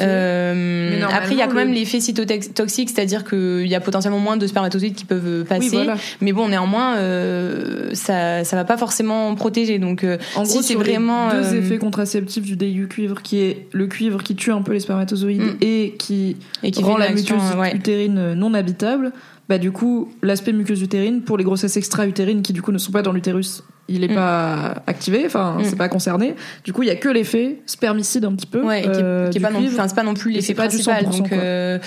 Euh, 0.00 0.90
normalement, 1.00 1.16
après, 1.18 1.32
il 1.34 1.38
y 1.38 1.42
a 1.42 1.46
quand 1.46 1.54
même 1.54 1.68
le- 1.68 1.74
l'effet 1.74 2.00
cytotoxique, 2.00 2.90
c'est-à-dire 2.90 3.24
qu'il 3.24 3.66
y 3.66 3.74
a 3.74 3.80
potentiellement 3.80 4.18
moins 4.18 4.36
de 4.36 4.46
spermatozoïdes 4.46 4.94
qui 4.94 5.04
peuvent 5.04 5.44
passer. 5.44 5.60
Oui, 5.70 5.70
voilà. 5.72 5.96
Mais 6.20 6.32
bon, 6.32 6.48
néanmoins, 6.48 6.96
euh, 6.96 7.90
ça, 7.94 8.44
ça 8.44 8.56
va 8.56 8.64
pas 8.64 8.76
forcément 8.76 9.34
protéger. 9.34 9.78
Donc, 9.78 10.04
euh, 10.04 10.18
En 10.36 10.44
si 10.44 10.52
gros, 10.54 10.62
c'est 10.62 10.74
vraiment 10.74 11.30
les 11.32 11.40
deux 11.40 11.54
effets 11.56 11.78
contraceptifs 11.78 12.44
du 12.44 12.56
DIU 12.74 12.88
cuivre, 12.88 13.22
qui 13.22 13.38
est 13.40 13.66
le 13.72 13.86
cuivre 13.86 14.22
qui 14.22 14.34
tue 14.34 14.52
un 14.52 14.62
peu 14.62 14.72
les 14.72 14.80
spermatozoïdes 14.80 15.42
Mm. 15.42 15.56
et 15.60 15.94
qui, 15.98 16.36
et 16.62 16.70
qui 16.70 16.82
rend 16.82 16.96
la 16.96 17.10
muqueuse 17.10 17.30
euh, 17.54 17.60
ouais. 17.60 17.74
utérine 17.76 18.18
euh, 18.18 18.34
non 18.34 18.52
habitable, 18.54 19.12
bah 19.48 19.58
du 19.58 19.72
coup, 19.72 20.10
l'aspect 20.22 20.52
muqueuse 20.52 20.80
utérine 20.82 21.22
pour 21.22 21.36
les 21.36 21.44
grossesses 21.44 21.76
extra-utérines 21.76 22.42
qui 22.42 22.52
du 22.52 22.62
coup 22.62 22.72
ne 22.72 22.78
sont 22.78 22.92
pas 22.92 23.02
dans 23.02 23.12
l'utérus, 23.12 23.62
il 23.88 24.02
est 24.02 24.08
Mm. 24.08 24.14
pas 24.14 24.82
activé, 24.86 25.24
enfin 25.26 25.56
Mm. 25.58 25.64
c'est 25.64 25.76
pas 25.76 25.88
concerné. 25.90 26.34
Du 26.64 26.72
coup, 26.72 26.82
il 26.82 26.86
y 26.86 26.90
a 26.90 26.96
que 26.96 27.10
l'effet 27.10 27.58
spermicide 27.66 28.24
un 28.24 28.32
petit 28.34 28.46
peu. 28.46 28.62
Ouais, 28.62 28.80
et 28.80 28.82
qui, 28.84 28.88
euh, 29.02 29.28
qui 29.28 29.36
est 29.36 29.40
du 29.40 29.44
pas 29.44 29.50
non 29.50 29.60
c'est 29.86 29.94
pas 29.94 30.02
non 30.02 30.14
plus 30.14 30.32
Et 30.32 30.36
l'effet 30.36 30.54
du 30.54 30.56
principal. 30.56 31.04
100%, 31.04 31.18
donc, 31.18 31.32
euh, 31.34 31.78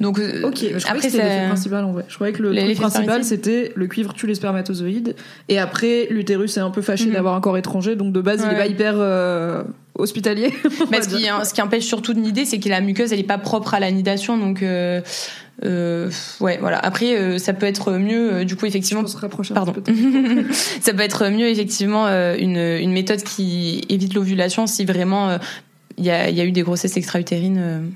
donc, 0.00 0.18
euh, 0.18 0.42
Ok, 0.48 0.56
je 0.76 0.84
après, 0.86 0.94
que 0.96 1.02
c'était 1.04 1.22
l'effet 1.22 1.46
principal 1.46 1.84
en 1.84 1.92
vrai. 1.92 2.04
Je 2.08 2.14
croyais 2.16 2.32
que 2.32 2.42
le 2.42 2.50
L'effet 2.50 2.74
principal 2.74 3.22
c'était 3.22 3.70
le 3.76 3.86
cuivre 3.86 4.12
tue 4.12 4.26
les 4.26 4.34
spermatozoïdes 4.34 5.14
et 5.48 5.58
après 5.60 6.08
l'utérus 6.10 6.56
est 6.56 6.60
un 6.60 6.70
peu 6.70 6.82
fâché 6.82 7.06
Mhm. 7.06 7.12
d'avoir 7.12 7.34
un 7.36 7.40
corps 7.40 7.56
étranger 7.56 7.94
donc 7.94 8.12
de 8.12 8.20
base 8.20 8.44
il 8.44 8.52
est 8.52 8.58
pas 8.58 8.66
hyper 8.66 8.94
euh, 8.96 9.62
hospitalier. 9.96 10.52
va 10.90 11.02
ce, 11.02 11.08
qui, 11.08 11.24
ce 11.24 11.54
qui 11.54 11.62
empêche 11.62 11.84
surtout 11.84 12.14
de 12.14 12.20
nider, 12.20 12.44
c'est 12.44 12.58
que 12.58 12.68
la 12.68 12.80
muqueuse, 12.80 13.12
elle 13.12 13.20
est 13.20 13.22
pas 13.22 13.38
propre 13.38 13.74
à 13.74 13.80
la 13.80 13.90
nidation. 13.90 14.36
Donc, 14.36 14.62
euh, 14.62 15.00
euh, 15.64 16.10
ouais, 16.40 16.58
voilà. 16.60 16.78
Après, 16.78 17.16
euh, 17.16 17.38
ça 17.38 17.52
peut 17.52 17.66
être 17.66 17.92
mieux, 17.92 18.32
euh, 18.32 18.44
du 18.44 18.56
coup, 18.56 18.66
effectivement. 18.66 19.06
Se 19.06 19.16
Pardon. 19.52 19.72
peu 19.72 19.82
ça 20.80 20.92
peut 20.92 21.02
être 21.02 21.28
mieux, 21.28 21.48
effectivement, 21.48 22.06
euh, 22.06 22.36
une, 22.38 22.56
une 22.56 22.92
méthode 22.92 23.22
qui 23.22 23.82
évite 23.88 24.14
l'ovulation 24.14 24.66
si 24.66 24.84
vraiment 24.84 25.30
euh, 25.30 25.38
il 25.96 26.04
y, 26.04 26.10
a, 26.10 26.28
il 26.28 26.36
y 26.36 26.40
a 26.40 26.44
eu 26.44 26.52
des 26.52 26.62
grossesses 26.62 26.96
extra-utérines. 26.96 27.92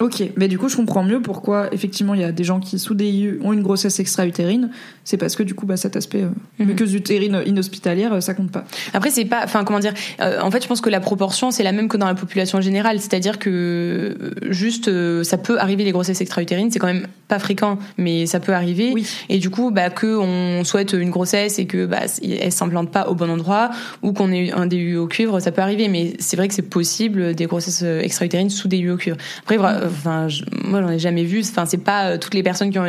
Ok, 0.00 0.22
mais 0.36 0.48
du 0.48 0.58
coup 0.58 0.68
je 0.68 0.76
comprends 0.76 1.02
mieux 1.04 1.20
pourquoi 1.20 1.72
effectivement 1.72 2.14
il 2.14 2.20
y 2.20 2.24
a 2.24 2.32
des 2.32 2.44
gens 2.44 2.58
qui 2.58 2.78
sous 2.78 2.94
DIU 2.94 3.38
ont 3.44 3.52
une 3.52 3.62
grossesse 3.62 4.00
extra-utérine. 4.00 4.70
C'est 5.04 5.16
parce 5.18 5.36
que 5.36 5.42
du 5.42 5.54
coup 5.54 5.66
bah, 5.66 5.76
cet 5.76 5.94
aspect 5.96 6.22
euh, 6.22 6.30
Mhm. 6.58 6.66
muqueuse 6.68 6.94
utérine 6.94 7.42
inhospitalière 7.46 8.12
euh, 8.14 8.20
ça 8.20 8.34
compte 8.34 8.50
pas. 8.50 8.64
Après, 8.94 9.10
c'est 9.10 9.24
pas, 9.24 9.42
enfin, 9.44 9.64
comment 9.64 9.78
dire, 9.78 9.92
euh, 10.20 10.40
en 10.40 10.50
fait, 10.50 10.62
je 10.62 10.68
pense 10.68 10.80
que 10.80 10.90
la 10.90 11.00
proportion, 11.00 11.50
c'est 11.50 11.62
la 11.62 11.72
même 11.72 11.88
que 11.88 11.96
dans 11.96 12.06
la 12.06 12.14
population 12.14 12.60
générale. 12.60 12.98
C'est-à-dire 13.00 13.38
que, 13.38 13.50
euh, 13.50 14.30
juste, 14.50 14.88
euh, 14.88 15.22
ça 15.22 15.36
peut 15.38 15.58
arriver 15.58 15.84
les 15.84 15.92
grossesses 15.92 16.20
extra-utérines. 16.20 16.70
C'est 16.70 16.78
quand 16.78 16.86
même 16.86 17.06
pas 17.28 17.38
fréquent, 17.38 17.78
mais 17.98 18.26
ça 18.26 18.40
peut 18.40 18.52
arriver. 18.54 18.90
Oui. 18.94 19.06
Et 19.28 19.38
du 19.38 19.50
coup, 19.50 19.70
bah, 19.70 19.90
que 19.90 20.16
on 20.16 20.64
souhaite 20.64 20.92
une 20.92 21.10
grossesse 21.10 21.58
et 21.58 21.66
que, 21.66 21.86
bah, 21.86 22.00
elle 22.22 22.52
s'implante 22.52 22.90
pas 22.90 23.08
au 23.08 23.14
bon 23.14 23.30
endroit 23.30 23.70
ou 24.02 24.12
qu'on 24.12 24.32
ait 24.32 24.50
un 24.52 24.66
DU 24.66 24.96
au 24.96 25.06
cuivre, 25.06 25.40
ça 25.40 25.52
peut 25.52 25.62
arriver. 25.62 25.88
Mais 25.88 26.14
c'est 26.18 26.36
vrai 26.36 26.48
que 26.48 26.54
c'est 26.54 26.62
possible 26.62 27.34
des 27.34 27.46
grossesses 27.46 27.82
euh, 27.84 28.00
extra-utérines 28.00 28.50
sous 28.50 28.68
DU 28.68 28.90
au 28.90 28.96
cuivre. 28.96 29.16
Après, 29.42 29.58
euh, 29.58 29.88
enfin, 29.90 30.28
je- 30.28 30.44
moi, 30.64 30.80
j'en 30.82 30.88
ai 30.90 30.98
jamais 30.98 31.24
vu. 31.24 31.40
Enfin, 31.40 31.66
c'est 31.66 31.78
pas 31.84 32.10
euh, 32.12 32.18
toutes 32.18 32.34
les 32.34 32.42
personnes 32.42 32.70
qui 32.70 32.78
ont 32.78 32.84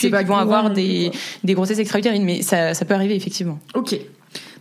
cuivre 0.00 0.10
pas 0.16 0.22
qui 0.22 0.28
vont 0.28 0.36
avoir 0.36 0.70
des, 0.70 1.10
des 1.42 1.54
grossesses 1.54 1.78
extra-utérines, 1.78 2.24
mais 2.24 2.42
ça, 2.42 2.74
ça 2.74 2.84
peut 2.84 2.94
arriver 2.94 3.14
effectivement. 3.14 3.58
Ok. 3.74 3.96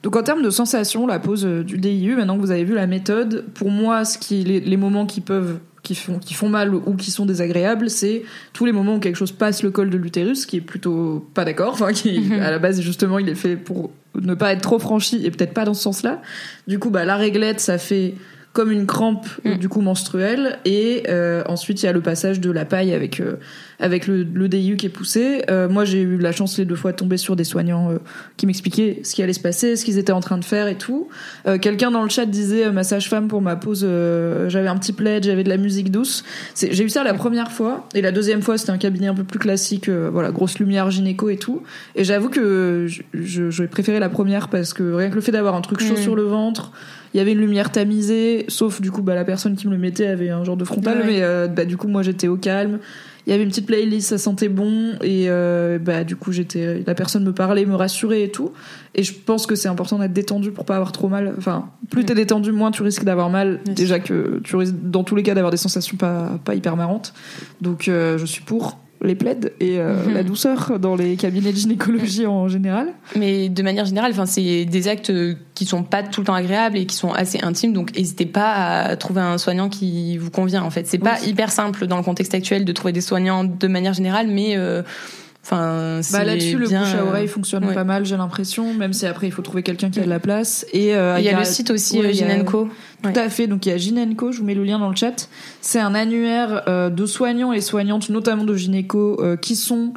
Donc 0.03 0.15
en 0.17 0.23
termes 0.23 0.43
de 0.43 0.49
sensation, 0.49 1.07
la 1.07 1.19
pose 1.19 1.45
euh, 1.45 1.63
du 1.63 1.77
DIU, 1.77 2.15
maintenant 2.15 2.35
que 2.35 2.41
vous 2.41 2.51
avez 2.51 2.65
vu 2.65 2.75
la 2.75 2.87
méthode, 2.87 3.45
pour 3.53 3.71
moi, 3.71 4.03
ce 4.05 4.17
qui, 4.17 4.43
les, 4.43 4.59
les 4.59 4.77
moments 4.77 5.05
qui 5.05 5.21
peuvent, 5.21 5.59
qui 5.81 5.95
font, 5.95 6.19
qui 6.19 6.33
font 6.33 6.49
mal 6.49 6.75
ou 6.75 6.95
qui 6.95 7.09
sont 7.11 7.25
désagréables, 7.25 7.89
c'est 7.89 8.23
tous 8.53 8.65
les 8.65 8.71
moments 8.73 8.95
où 8.95 8.99
quelque 8.99 9.15
chose 9.15 9.31
passe 9.31 9.63
le 9.63 9.71
col 9.71 9.89
de 9.89 9.97
l'utérus, 9.97 10.45
qui 10.45 10.57
est 10.57 10.61
plutôt 10.61 11.25
pas 11.33 11.45
d'accord, 11.45 11.73
enfin 11.73 11.91
qui 11.93 12.19
Mhm. 12.19 12.33
à 12.41 12.51
la 12.51 12.59
base 12.59 12.81
justement 12.81 13.17
il 13.19 13.27
est 13.29 13.35
fait 13.35 13.55
pour 13.55 13.91
ne 14.21 14.33
pas 14.35 14.51
être 14.53 14.61
trop 14.61 14.77
franchi 14.79 15.25
et 15.25 15.31
peut-être 15.31 15.53
pas 15.53 15.65
dans 15.65 15.73
ce 15.73 15.81
sens-là. 15.83 16.21
Du 16.67 16.79
coup, 16.79 16.89
bah 16.89 17.03
la 17.05 17.15
réglette, 17.15 17.59
ça 17.61 17.77
fait 17.77 18.13
comme 18.53 18.71
une 18.71 18.85
crampe 18.85 19.25
Mm. 19.43 19.55
du 19.57 19.67
coup 19.67 19.81
menstruelle 19.81 20.59
et 20.63 21.03
euh, 21.09 21.43
ensuite 21.47 21.81
il 21.81 21.87
y 21.87 21.89
a 21.89 21.91
le 21.91 22.01
passage 22.01 22.39
de 22.39 22.51
la 22.51 22.65
paille 22.65 22.93
avec 22.93 23.19
euh, 23.19 23.37
avec 23.79 24.05
le, 24.07 24.23
le 24.23 24.47
DIU 24.47 24.77
qui 24.77 24.85
est 24.85 24.89
poussé. 24.89 25.41
Euh, 25.49 25.67
moi 25.67 25.83
j'ai 25.85 26.01
eu 26.01 26.17
la 26.17 26.31
chance 26.31 26.57
les 26.59 26.65
deux 26.65 26.75
fois 26.75 26.91
de 26.91 26.97
tomber 26.97 27.17
sur 27.17 27.35
des 27.35 27.43
soignants 27.43 27.89
euh, 27.91 27.97
qui 28.37 28.45
m'expliquaient 28.45 29.01
ce 29.03 29.15
qui 29.15 29.23
allait 29.23 29.33
se 29.33 29.39
passer, 29.39 29.75
ce 29.75 29.83
qu'ils 29.83 29.97
étaient 29.97 30.11
en 30.13 30.19
train 30.19 30.37
de 30.37 30.45
faire 30.45 30.67
et 30.67 30.77
tout. 30.77 31.09
Euh, 31.47 31.57
Quelqu'un 31.57 31.89
dans 31.91 32.03
le 32.03 32.09
chat 32.09 32.25
disait 32.27 32.65
euh, 32.67 32.71
ma 32.71 32.83
sage-femme 32.83 33.27
pour 33.27 33.41
ma 33.41 33.55
pause, 33.55 33.81
euh, 33.83 34.49
j'avais 34.49 34.67
un 34.69 34.77
petit 34.77 34.93
plaid, 34.93 35.23
j'avais 35.23 35.43
de 35.43 35.49
la 35.49 35.57
musique 35.57 35.89
douce. 35.91 36.23
J'ai 36.55 36.83
eu 36.83 36.89
ça 36.89 37.03
la 37.03 37.13
première 37.15 37.51
fois 37.51 37.87
et 37.95 38.01
la 38.01 38.11
deuxième 38.11 38.41
fois 38.43 38.57
c'était 38.59 38.71
un 38.71 38.77
cabinet 38.77 39.07
un 39.07 39.15
peu 39.15 39.23
plus 39.23 39.39
classique, 39.39 39.89
euh, 39.89 40.09
voilà 40.13 40.31
grosse 40.31 40.59
lumière 40.59 40.91
gynéco 40.91 41.29
et 41.29 41.37
tout. 41.37 41.63
Et 41.95 42.03
j'avoue 42.03 42.29
que 42.29 42.87
je, 43.13 43.63
préféré 43.65 43.99
la 43.99 44.09
première 44.09 44.47
parce 44.49 44.73
que 44.73 44.93
rien 44.93 45.09
que 45.09 45.15
le 45.15 45.21
fait 45.21 45.31
d'avoir 45.31 45.55
un 45.55 45.61
truc 45.61 45.79
chaud 45.81 45.95
Mhm. 45.95 46.01
sur 46.01 46.15
le 46.15 46.23
ventre, 46.23 46.71
il 47.13 47.17
y 47.17 47.19
avait 47.21 47.33
une 47.33 47.39
lumière 47.39 47.71
tamisée, 47.71 48.45
sauf 48.47 48.81
du 48.81 48.91
coup 48.91 49.01
bah, 49.01 49.15
la 49.15 49.25
personne 49.25 49.55
qui 49.55 49.67
me 49.67 49.73
le 49.73 49.77
mettait 49.77 50.07
avait 50.07 50.29
un 50.29 50.43
genre 50.43 50.57
de 50.57 50.65
frontal, 50.65 50.99
Ouais. 50.99 51.03
mais 51.05 51.17
euh, 51.21 51.47
bah, 51.47 51.65
du 51.65 51.77
coup 51.77 51.87
moi 51.87 52.01
j'étais 52.01 52.27
au 52.27 52.37
calme. 52.37 52.79
Il 53.25 53.29
y 53.29 53.33
avait 53.33 53.43
une 53.43 53.49
petite 53.49 53.67
playlist, 53.67 54.09
ça 54.09 54.17
sentait 54.17 54.49
bon 54.49 54.95
et 55.01 55.29
euh, 55.29 55.79
bah 55.79 56.03
du 56.03 56.17
coup 56.17 56.33
j'étais, 56.33 56.83
la 56.85 56.93
personne 56.93 57.23
me 57.23 57.31
parlait, 57.31 57.65
me 57.65 57.75
rassurait 57.75 58.23
et 58.23 58.31
tout. 58.31 58.51
Et 58.95 59.03
je 59.03 59.13
pense 59.13 59.45
que 59.47 59.55
c'est 59.55 59.69
important 59.69 59.97
d'être 59.97 60.11
détendu 60.11 60.51
pour 60.51 60.65
pas 60.65 60.75
avoir 60.75 60.91
trop 60.91 61.07
mal. 61.07 61.33
Enfin, 61.37 61.69
plus 61.89 62.03
t'es 62.03 62.15
détendu, 62.15 62.51
moins 62.51 62.71
tu 62.71 62.83
risques 62.83 63.05
d'avoir 63.05 63.29
mal. 63.29 63.61
Déjà 63.65 63.99
que 63.99 64.41
tu 64.43 64.57
risques 64.57 64.75
dans 64.83 65.05
tous 65.05 65.15
les 65.15 65.23
cas 65.23 65.35
d'avoir 65.35 65.51
des 65.51 65.57
sensations 65.57 65.95
pas 65.95 66.37
pas 66.43 66.53
hyper 66.53 66.75
marrantes. 66.75 67.13
Donc 67.61 67.87
euh, 67.87 68.17
je 68.17 68.25
suis 68.25 68.41
pour 68.43 68.77
les 69.03 69.15
plaides 69.15 69.53
et 69.59 69.79
euh, 69.79 70.05
Mhm. 70.05 70.13
la 70.13 70.23
douceur 70.23 70.79
dans 70.79 70.95
les 70.95 71.15
cabinets 71.17 71.51
de 71.51 71.57
gynécologie 71.57 72.25
en 72.25 72.47
général. 72.47 72.87
Mais 73.17 73.49
de 73.49 73.61
manière 73.63 73.85
générale, 73.85 74.11
enfin, 74.11 74.25
c'est 74.25 74.65
des 74.65 74.87
actes 74.87 75.11
qui 75.53 75.65
sont 75.65 75.83
pas 75.83 76.03
tout 76.03 76.21
le 76.21 76.25
temps 76.27 76.33
agréables 76.33 76.77
et 76.77 76.85
qui 76.85 76.95
sont 76.95 77.11
assez 77.11 77.39
intimes. 77.43 77.73
Donc, 77.73 77.95
n'hésitez 77.95 78.25
pas 78.25 78.53
à 78.53 78.95
trouver 78.95 79.21
un 79.21 79.37
soignant 79.37 79.69
qui 79.69 80.17
vous 80.17 80.31
convient. 80.31 80.63
En 80.63 80.69
fait, 80.69 80.87
c'est 80.87 80.97
pas 80.97 81.19
hyper 81.25 81.51
simple 81.51 81.85
dans 81.87 81.97
le 81.97 82.03
contexte 82.03 82.33
actuel 82.33 82.65
de 82.65 82.71
trouver 82.71 82.93
des 82.93 83.01
soignants 83.01 83.43
de 83.43 83.67
manière 83.67 83.93
générale, 83.93 84.27
mais 84.29 84.55
euh, 84.57 84.81
enfin, 85.43 85.99
Bah 86.11 86.23
là-dessus, 86.23 86.57
le 86.57 86.65
bouche 86.65 86.73
à 86.73 86.97
euh, 87.01 87.07
oreille 87.07 87.27
fonctionne 87.27 87.65
ouais. 87.65 87.73
pas 87.73 87.83
mal, 87.83 88.05
j'ai 88.05 88.17
l'impression, 88.17 88.73
même 88.73 88.93
si 88.93 89.05
après 89.05 89.27
il 89.27 89.31
faut 89.31 89.41
trouver 89.41 89.61
quelqu'un 89.63 89.89
qui 89.89 89.99
a 89.99 90.03
de 90.03 90.09
la 90.09 90.19
place. 90.19 90.65
Et 90.73 90.95
euh, 90.95 91.17
Il 91.19 91.25
y 91.25 91.29
a 91.29 91.37
le 91.37 91.45
site 91.45 91.69
aussi, 91.71 91.99
ouais, 91.99 92.07
a- 92.07 92.11
Ginenco. 92.11 92.69
Tout 93.03 93.11
à 93.15 93.29
fait. 93.29 93.47
Donc 93.47 93.65
il 93.65 93.69
y 93.69 93.71
a 93.73 93.77
Ginenco, 93.77 94.31
je 94.31 94.39
vous 94.39 94.45
mets 94.45 94.55
le 94.55 94.63
lien 94.63 94.79
dans 94.79 94.89
le 94.89 94.95
chat. 94.95 95.29
C'est 95.61 95.79
un 95.79 95.93
annuaire 95.93 96.63
euh, 96.67 96.89
de 96.89 97.05
soignants 97.05 97.51
et 97.53 97.61
soignantes, 97.61 98.09
notamment 98.09 98.43
de 98.45 98.55
gynéco, 98.55 99.19
euh, 99.21 99.35
qui 99.35 99.55
sont 99.55 99.93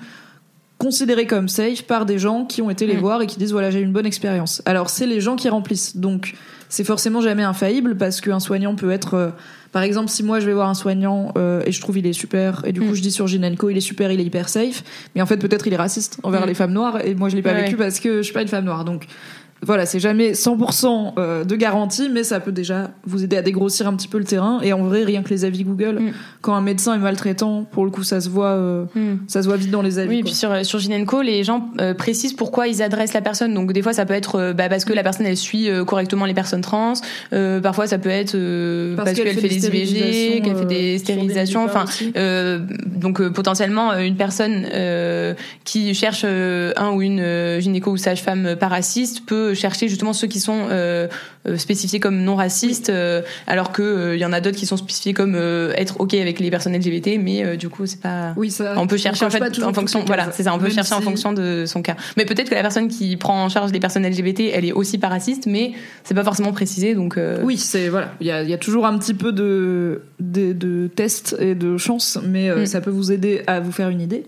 considérés 0.79 1.27
comme 1.27 1.49
safe 1.49 1.83
par 1.83 2.05
des 2.05 2.19
gens 2.19 2.45
qui 2.45 2.61
ont 2.61 2.69
été 2.69 2.87
les 2.87 2.97
Mm. 2.97 3.01
voir 3.01 3.23
et 3.23 3.27
qui 3.27 3.39
disent 3.39 3.53
voilà 3.53 3.71
j'ai 3.71 3.81
eu 3.81 3.83
une 3.85 3.93
bonne 3.93 4.05
expérience. 4.07 4.61
Alors 4.67 4.91
c'est 4.91 5.07
les 5.07 5.21
gens 5.21 5.37
qui 5.37 5.49
remplissent. 5.49 5.97
Donc 5.97 6.35
c'est 6.69 6.85
forcément 6.85 7.21
jamais 7.21 7.43
infaillible 7.45 7.97
parce 7.97 8.21
qu'un 8.21 8.41
soignant 8.41 8.75
peut 8.75 8.91
être 8.91 9.15
euh, 9.15 9.29
par 9.73 9.83
exemple 9.83 10.09
si 10.09 10.23
moi 10.23 10.41
je 10.41 10.47
vais 10.47 10.53
voir 10.53 10.69
un 10.69 10.75
soignant 10.75 11.33
euh, 11.39 11.63
et 11.67 11.73
je 11.73 11.81
trouve 11.81 11.99
il 11.99 12.07
est 12.07 12.13
super 12.13 12.63
et 12.65 12.73
du 12.73 12.81
coup 12.81 12.87
Mm. 12.91 12.95
je 12.95 13.03
dis 13.03 13.11
sur 13.13 13.27
Ginenco 13.27 13.69
il 13.71 13.77
est 13.77 13.81
super 13.81 14.11
il 14.11 14.21
est 14.21 14.25
hyper 14.25 14.49
safe 14.49 14.83
mais 15.15 15.23
en 15.23 15.27
fait 15.27 15.37
peut-être 15.37 15.67
il 15.67 15.73
est 15.73 15.77
raciste 15.77 16.19
envers 16.23 16.43
Mm. 16.45 16.49
les 16.49 16.55
femmes 16.55 16.73
noires 16.73 17.05
et 17.05 17.15
moi 17.15 17.29
je 17.29 17.37
l'ai 17.37 17.43
pas 17.43 17.53
Ouais. 17.53 17.63
vécu 17.63 17.77
parce 17.77 18.01
que 18.01 18.19
je 18.19 18.23
suis 18.23 18.33
pas 18.35 18.43
une 18.43 18.49
femme 18.49 18.65
noire 18.65 18.85
donc 18.85 19.07
voilà, 19.67 19.85
c'est 19.85 19.99
jamais 20.01 20.33
100% 20.33 21.15
euh, 21.19 21.45
de 21.45 21.57
garantie, 21.57 22.09
mais 22.11 22.23
ça 22.23 22.41
peut 22.41 22.53
déjà 22.53 22.91
vous 23.05 23.25
aider 23.25 23.37
à 23.37 23.43
dégrossir 23.43 23.87
un 23.89 23.95
petit 23.97 24.09
peu 24.09 24.19
le 24.19 24.25
terrain. 24.25 24.61
Et 24.63 24.73
en 24.73 24.85
vrai, 24.85 25.03
rien 25.05 25.23
que 25.23 25.31
les 25.31 25.45
avis 25.45 25.65
Google, 25.65 25.99
Mm. 26.01 26.13
quand 26.41 26.55
un 26.55 26.61
médecin 26.61 26.95
est 26.95 26.99
maltraitant, 26.99 27.65
pour 27.71 27.85
le 27.85 27.91
coup, 27.91 28.05
ça 28.05 28.21
se 28.21 28.29
voit, 28.29 28.51
euh, 28.53 28.85
Hmm. 28.95 29.17
ça 29.27 29.43
se 29.43 29.49
voit 29.49 29.57
vite 29.57 29.71
dans 29.71 29.83
les 29.83 29.99
avis. 29.99 30.09
Oui, 30.09 30.19
et 30.21 30.23
puis 30.23 30.35
sur, 30.35 30.65
sur 30.65 30.79
Ginenco, 30.79 31.21
les 31.23 31.43
gens 31.45 31.69
euh, 31.81 31.93
précisent 31.95 32.33
pourquoi 32.35 32.69
ils 32.69 32.83
adressent 32.83 33.13
la 33.15 33.21
personne. 33.21 33.53
Donc 33.55 33.73
des 33.73 33.83
fois, 33.83 33.93
ça 33.93 34.07
peut 34.07 34.15
être 34.15 34.37
euh, 34.39 34.53
bah, 34.53 34.69
parce 34.69 34.85
que 34.85 34.93
la 34.93 35.03
personne 35.03 35.27
elle 35.27 35.37
suit 35.37 35.69
euh, 35.69 35.85
correctement 35.85 36.25
les 36.27 36.35
personnes 36.35 36.61
trans. 36.61 36.93
Euh, 37.33 37.61
parfois, 37.61 37.87
ça 37.89 37.99
peut 37.99 38.09
être 38.11 38.35
euh, 38.37 38.95
parce, 38.97 39.13
qu'elle 39.15 39.29
fait, 39.35 39.49
des 39.49 39.67
IVG, 39.67 40.41
qu'elle 40.43 40.57
fait 40.57 40.65
des 40.67 40.99
stérilisations. 40.99 41.65
Enfin, 41.65 41.85
euh, 42.17 42.61
donc 42.87 43.21
euh, 43.21 43.31
potentiellement 43.31 43.91
euh, 43.93 44.01
une 44.01 44.17
personne 44.17 44.67
euh, 44.73 45.35
qui 45.65 45.93
cherche 45.95 46.23
euh, 46.25 46.73
un 46.77 46.91
ou 46.93 47.03
une 47.03 47.21
euh, 47.21 47.61
gynéco 47.61 47.91
ou 47.91 47.97
sage-femme 47.97 48.57
pas 48.59 48.69
raciste 48.69 49.25
peut 49.27 49.55
chercher 49.57 49.89
justement 49.89 50.13
ceux 50.13 50.29
qui 50.29 50.39
sont 50.41 50.69
euh, 50.71 51.09
euh, 51.49 51.57
spécifiés 51.57 52.01
comme 52.01 52.23
non 52.23 52.37
racistes, 52.37 52.91
euh, 52.91 53.23
alors 53.47 53.73
que 53.73 54.15
il 54.15 54.21
y 54.21 54.25
en 54.25 54.33
a 54.33 54.41
d'autres 54.41 54.57
qui 54.57 54.67
sont 54.67 54.77
spécifiés 54.77 55.15
comme 55.15 55.35
être 55.35 56.01
ok 56.01 56.15
avec 56.15 56.39
les 56.41 56.51
personnes 56.51 56.77
LGBT, 56.77 57.19
mais 57.21 57.57
du 57.57 57.69
coup 57.69 57.87
c'est 57.87 58.01
pas. 58.01 58.33
oui, 58.37 58.51
ça, 58.51 58.75
On 58.77 58.87
peut 58.87 58.97
chercher 58.97 59.25
en 59.25 59.31
fait 59.31 59.43
fonction, 59.75 60.05
voilà, 60.07 60.31
c'est 60.33 60.43
ça. 60.43 60.55
On 60.55 60.59
peut 60.59 60.71
chercher 60.71 60.95
en 60.95 61.01
fonction 61.01 61.33
de 61.33 61.65
son 61.67 61.83
cas. 61.83 61.97
Mais 62.17 62.25
peut-être 62.25 62.51
que 62.51 62.55
la 62.55 62.63
personne 62.63 62.89
qui 62.89 63.17
prend 63.17 63.45
en 63.45 63.49
charge 63.49 63.73
les 63.73 63.81
personnes 63.81 64.07
LGBT, 64.07 64.51
elle 64.53 64.65
est 64.65 64.73
aussi 64.73 64.99
pas 64.99 65.09
raciste, 65.09 65.47
mais 65.47 65.73
c'est 66.05 66.15
pas 66.15 66.25
forcément 66.25 66.53
précisé. 66.53 66.95
Donc 66.95 67.19
Oui, 67.43 67.57
c'est 67.59 67.89
voilà, 67.89 68.13
il 68.21 68.27
y 68.27 68.31
a, 68.31 68.43
il 68.43 68.51
y 68.51 68.55
a 68.55 68.59
toujours 68.59 68.87
un 68.87 68.99
petit 68.99 69.15
peu 69.15 69.33
de, 69.33 70.03
de, 70.21 70.53
de 70.53 70.89
tests 70.89 71.37
et 71.41 71.55
de 71.55 71.77
chance, 71.77 72.19
mais 72.25 72.51
Mm. 72.57 72.67
ça 72.67 72.81
peut 72.81 72.91
vous 72.91 73.13
aider 73.13 73.43
à 73.47 73.61
vous 73.61 73.73
faire 73.73 73.89
une 73.89 74.01
idée. 74.01 74.25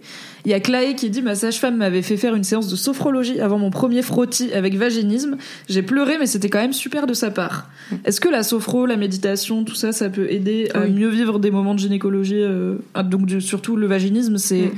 Il 0.48 0.52
y 0.52 0.54
a 0.54 0.60
Clay 0.60 0.94
qui 0.94 1.10
dit 1.10 1.20
ma 1.20 1.34
sage-femme 1.34 1.76
m'avait 1.76 2.00
fait 2.00 2.16
faire 2.16 2.34
une 2.34 2.42
séance 2.42 2.68
de 2.68 2.76
sophrologie 2.76 3.38
avant 3.38 3.58
mon 3.58 3.68
premier 3.68 4.00
frottis 4.00 4.50
avec 4.54 4.76
vaginisme. 4.76 5.36
J'ai 5.68 5.82
pleuré, 5.82 6.16
mais 6.18 6.24
c'était 6.24 6.48
quand 6.48 6.58
même 6.58 6.72
super 6.72 7.06
de 7.06 7.12
sa 7.12 7.30
part. 7.30 7.68
Est-ce 8.06 8.18
que 8.18 8.30
la 8.30 8.42
sophro, 8.42 8.86
la 8.86 8.96
méditation, 8.96 9.62
tout 9.62 9.74
ça, 9.74 9.92
ça 9.92 10.08
peut 10.08 10.32
aider 10.32 10.70
à 10.72 10.86
mieux 10.86 11.10
vivre 11.10 11.38
des 11.38 11.50
moments 11.50 11.74
de 11.74 11.80
gynécologie 11.80 12.40
euh, 12.40 12.76
ah, 12.94 13.02
Donc 13.02 13.28
surtout 13.40 13.76
le 13.76 13.86
vaginisme, 13.86 14.38
c'est 14.38 14.62
Mm. 14.68 14.70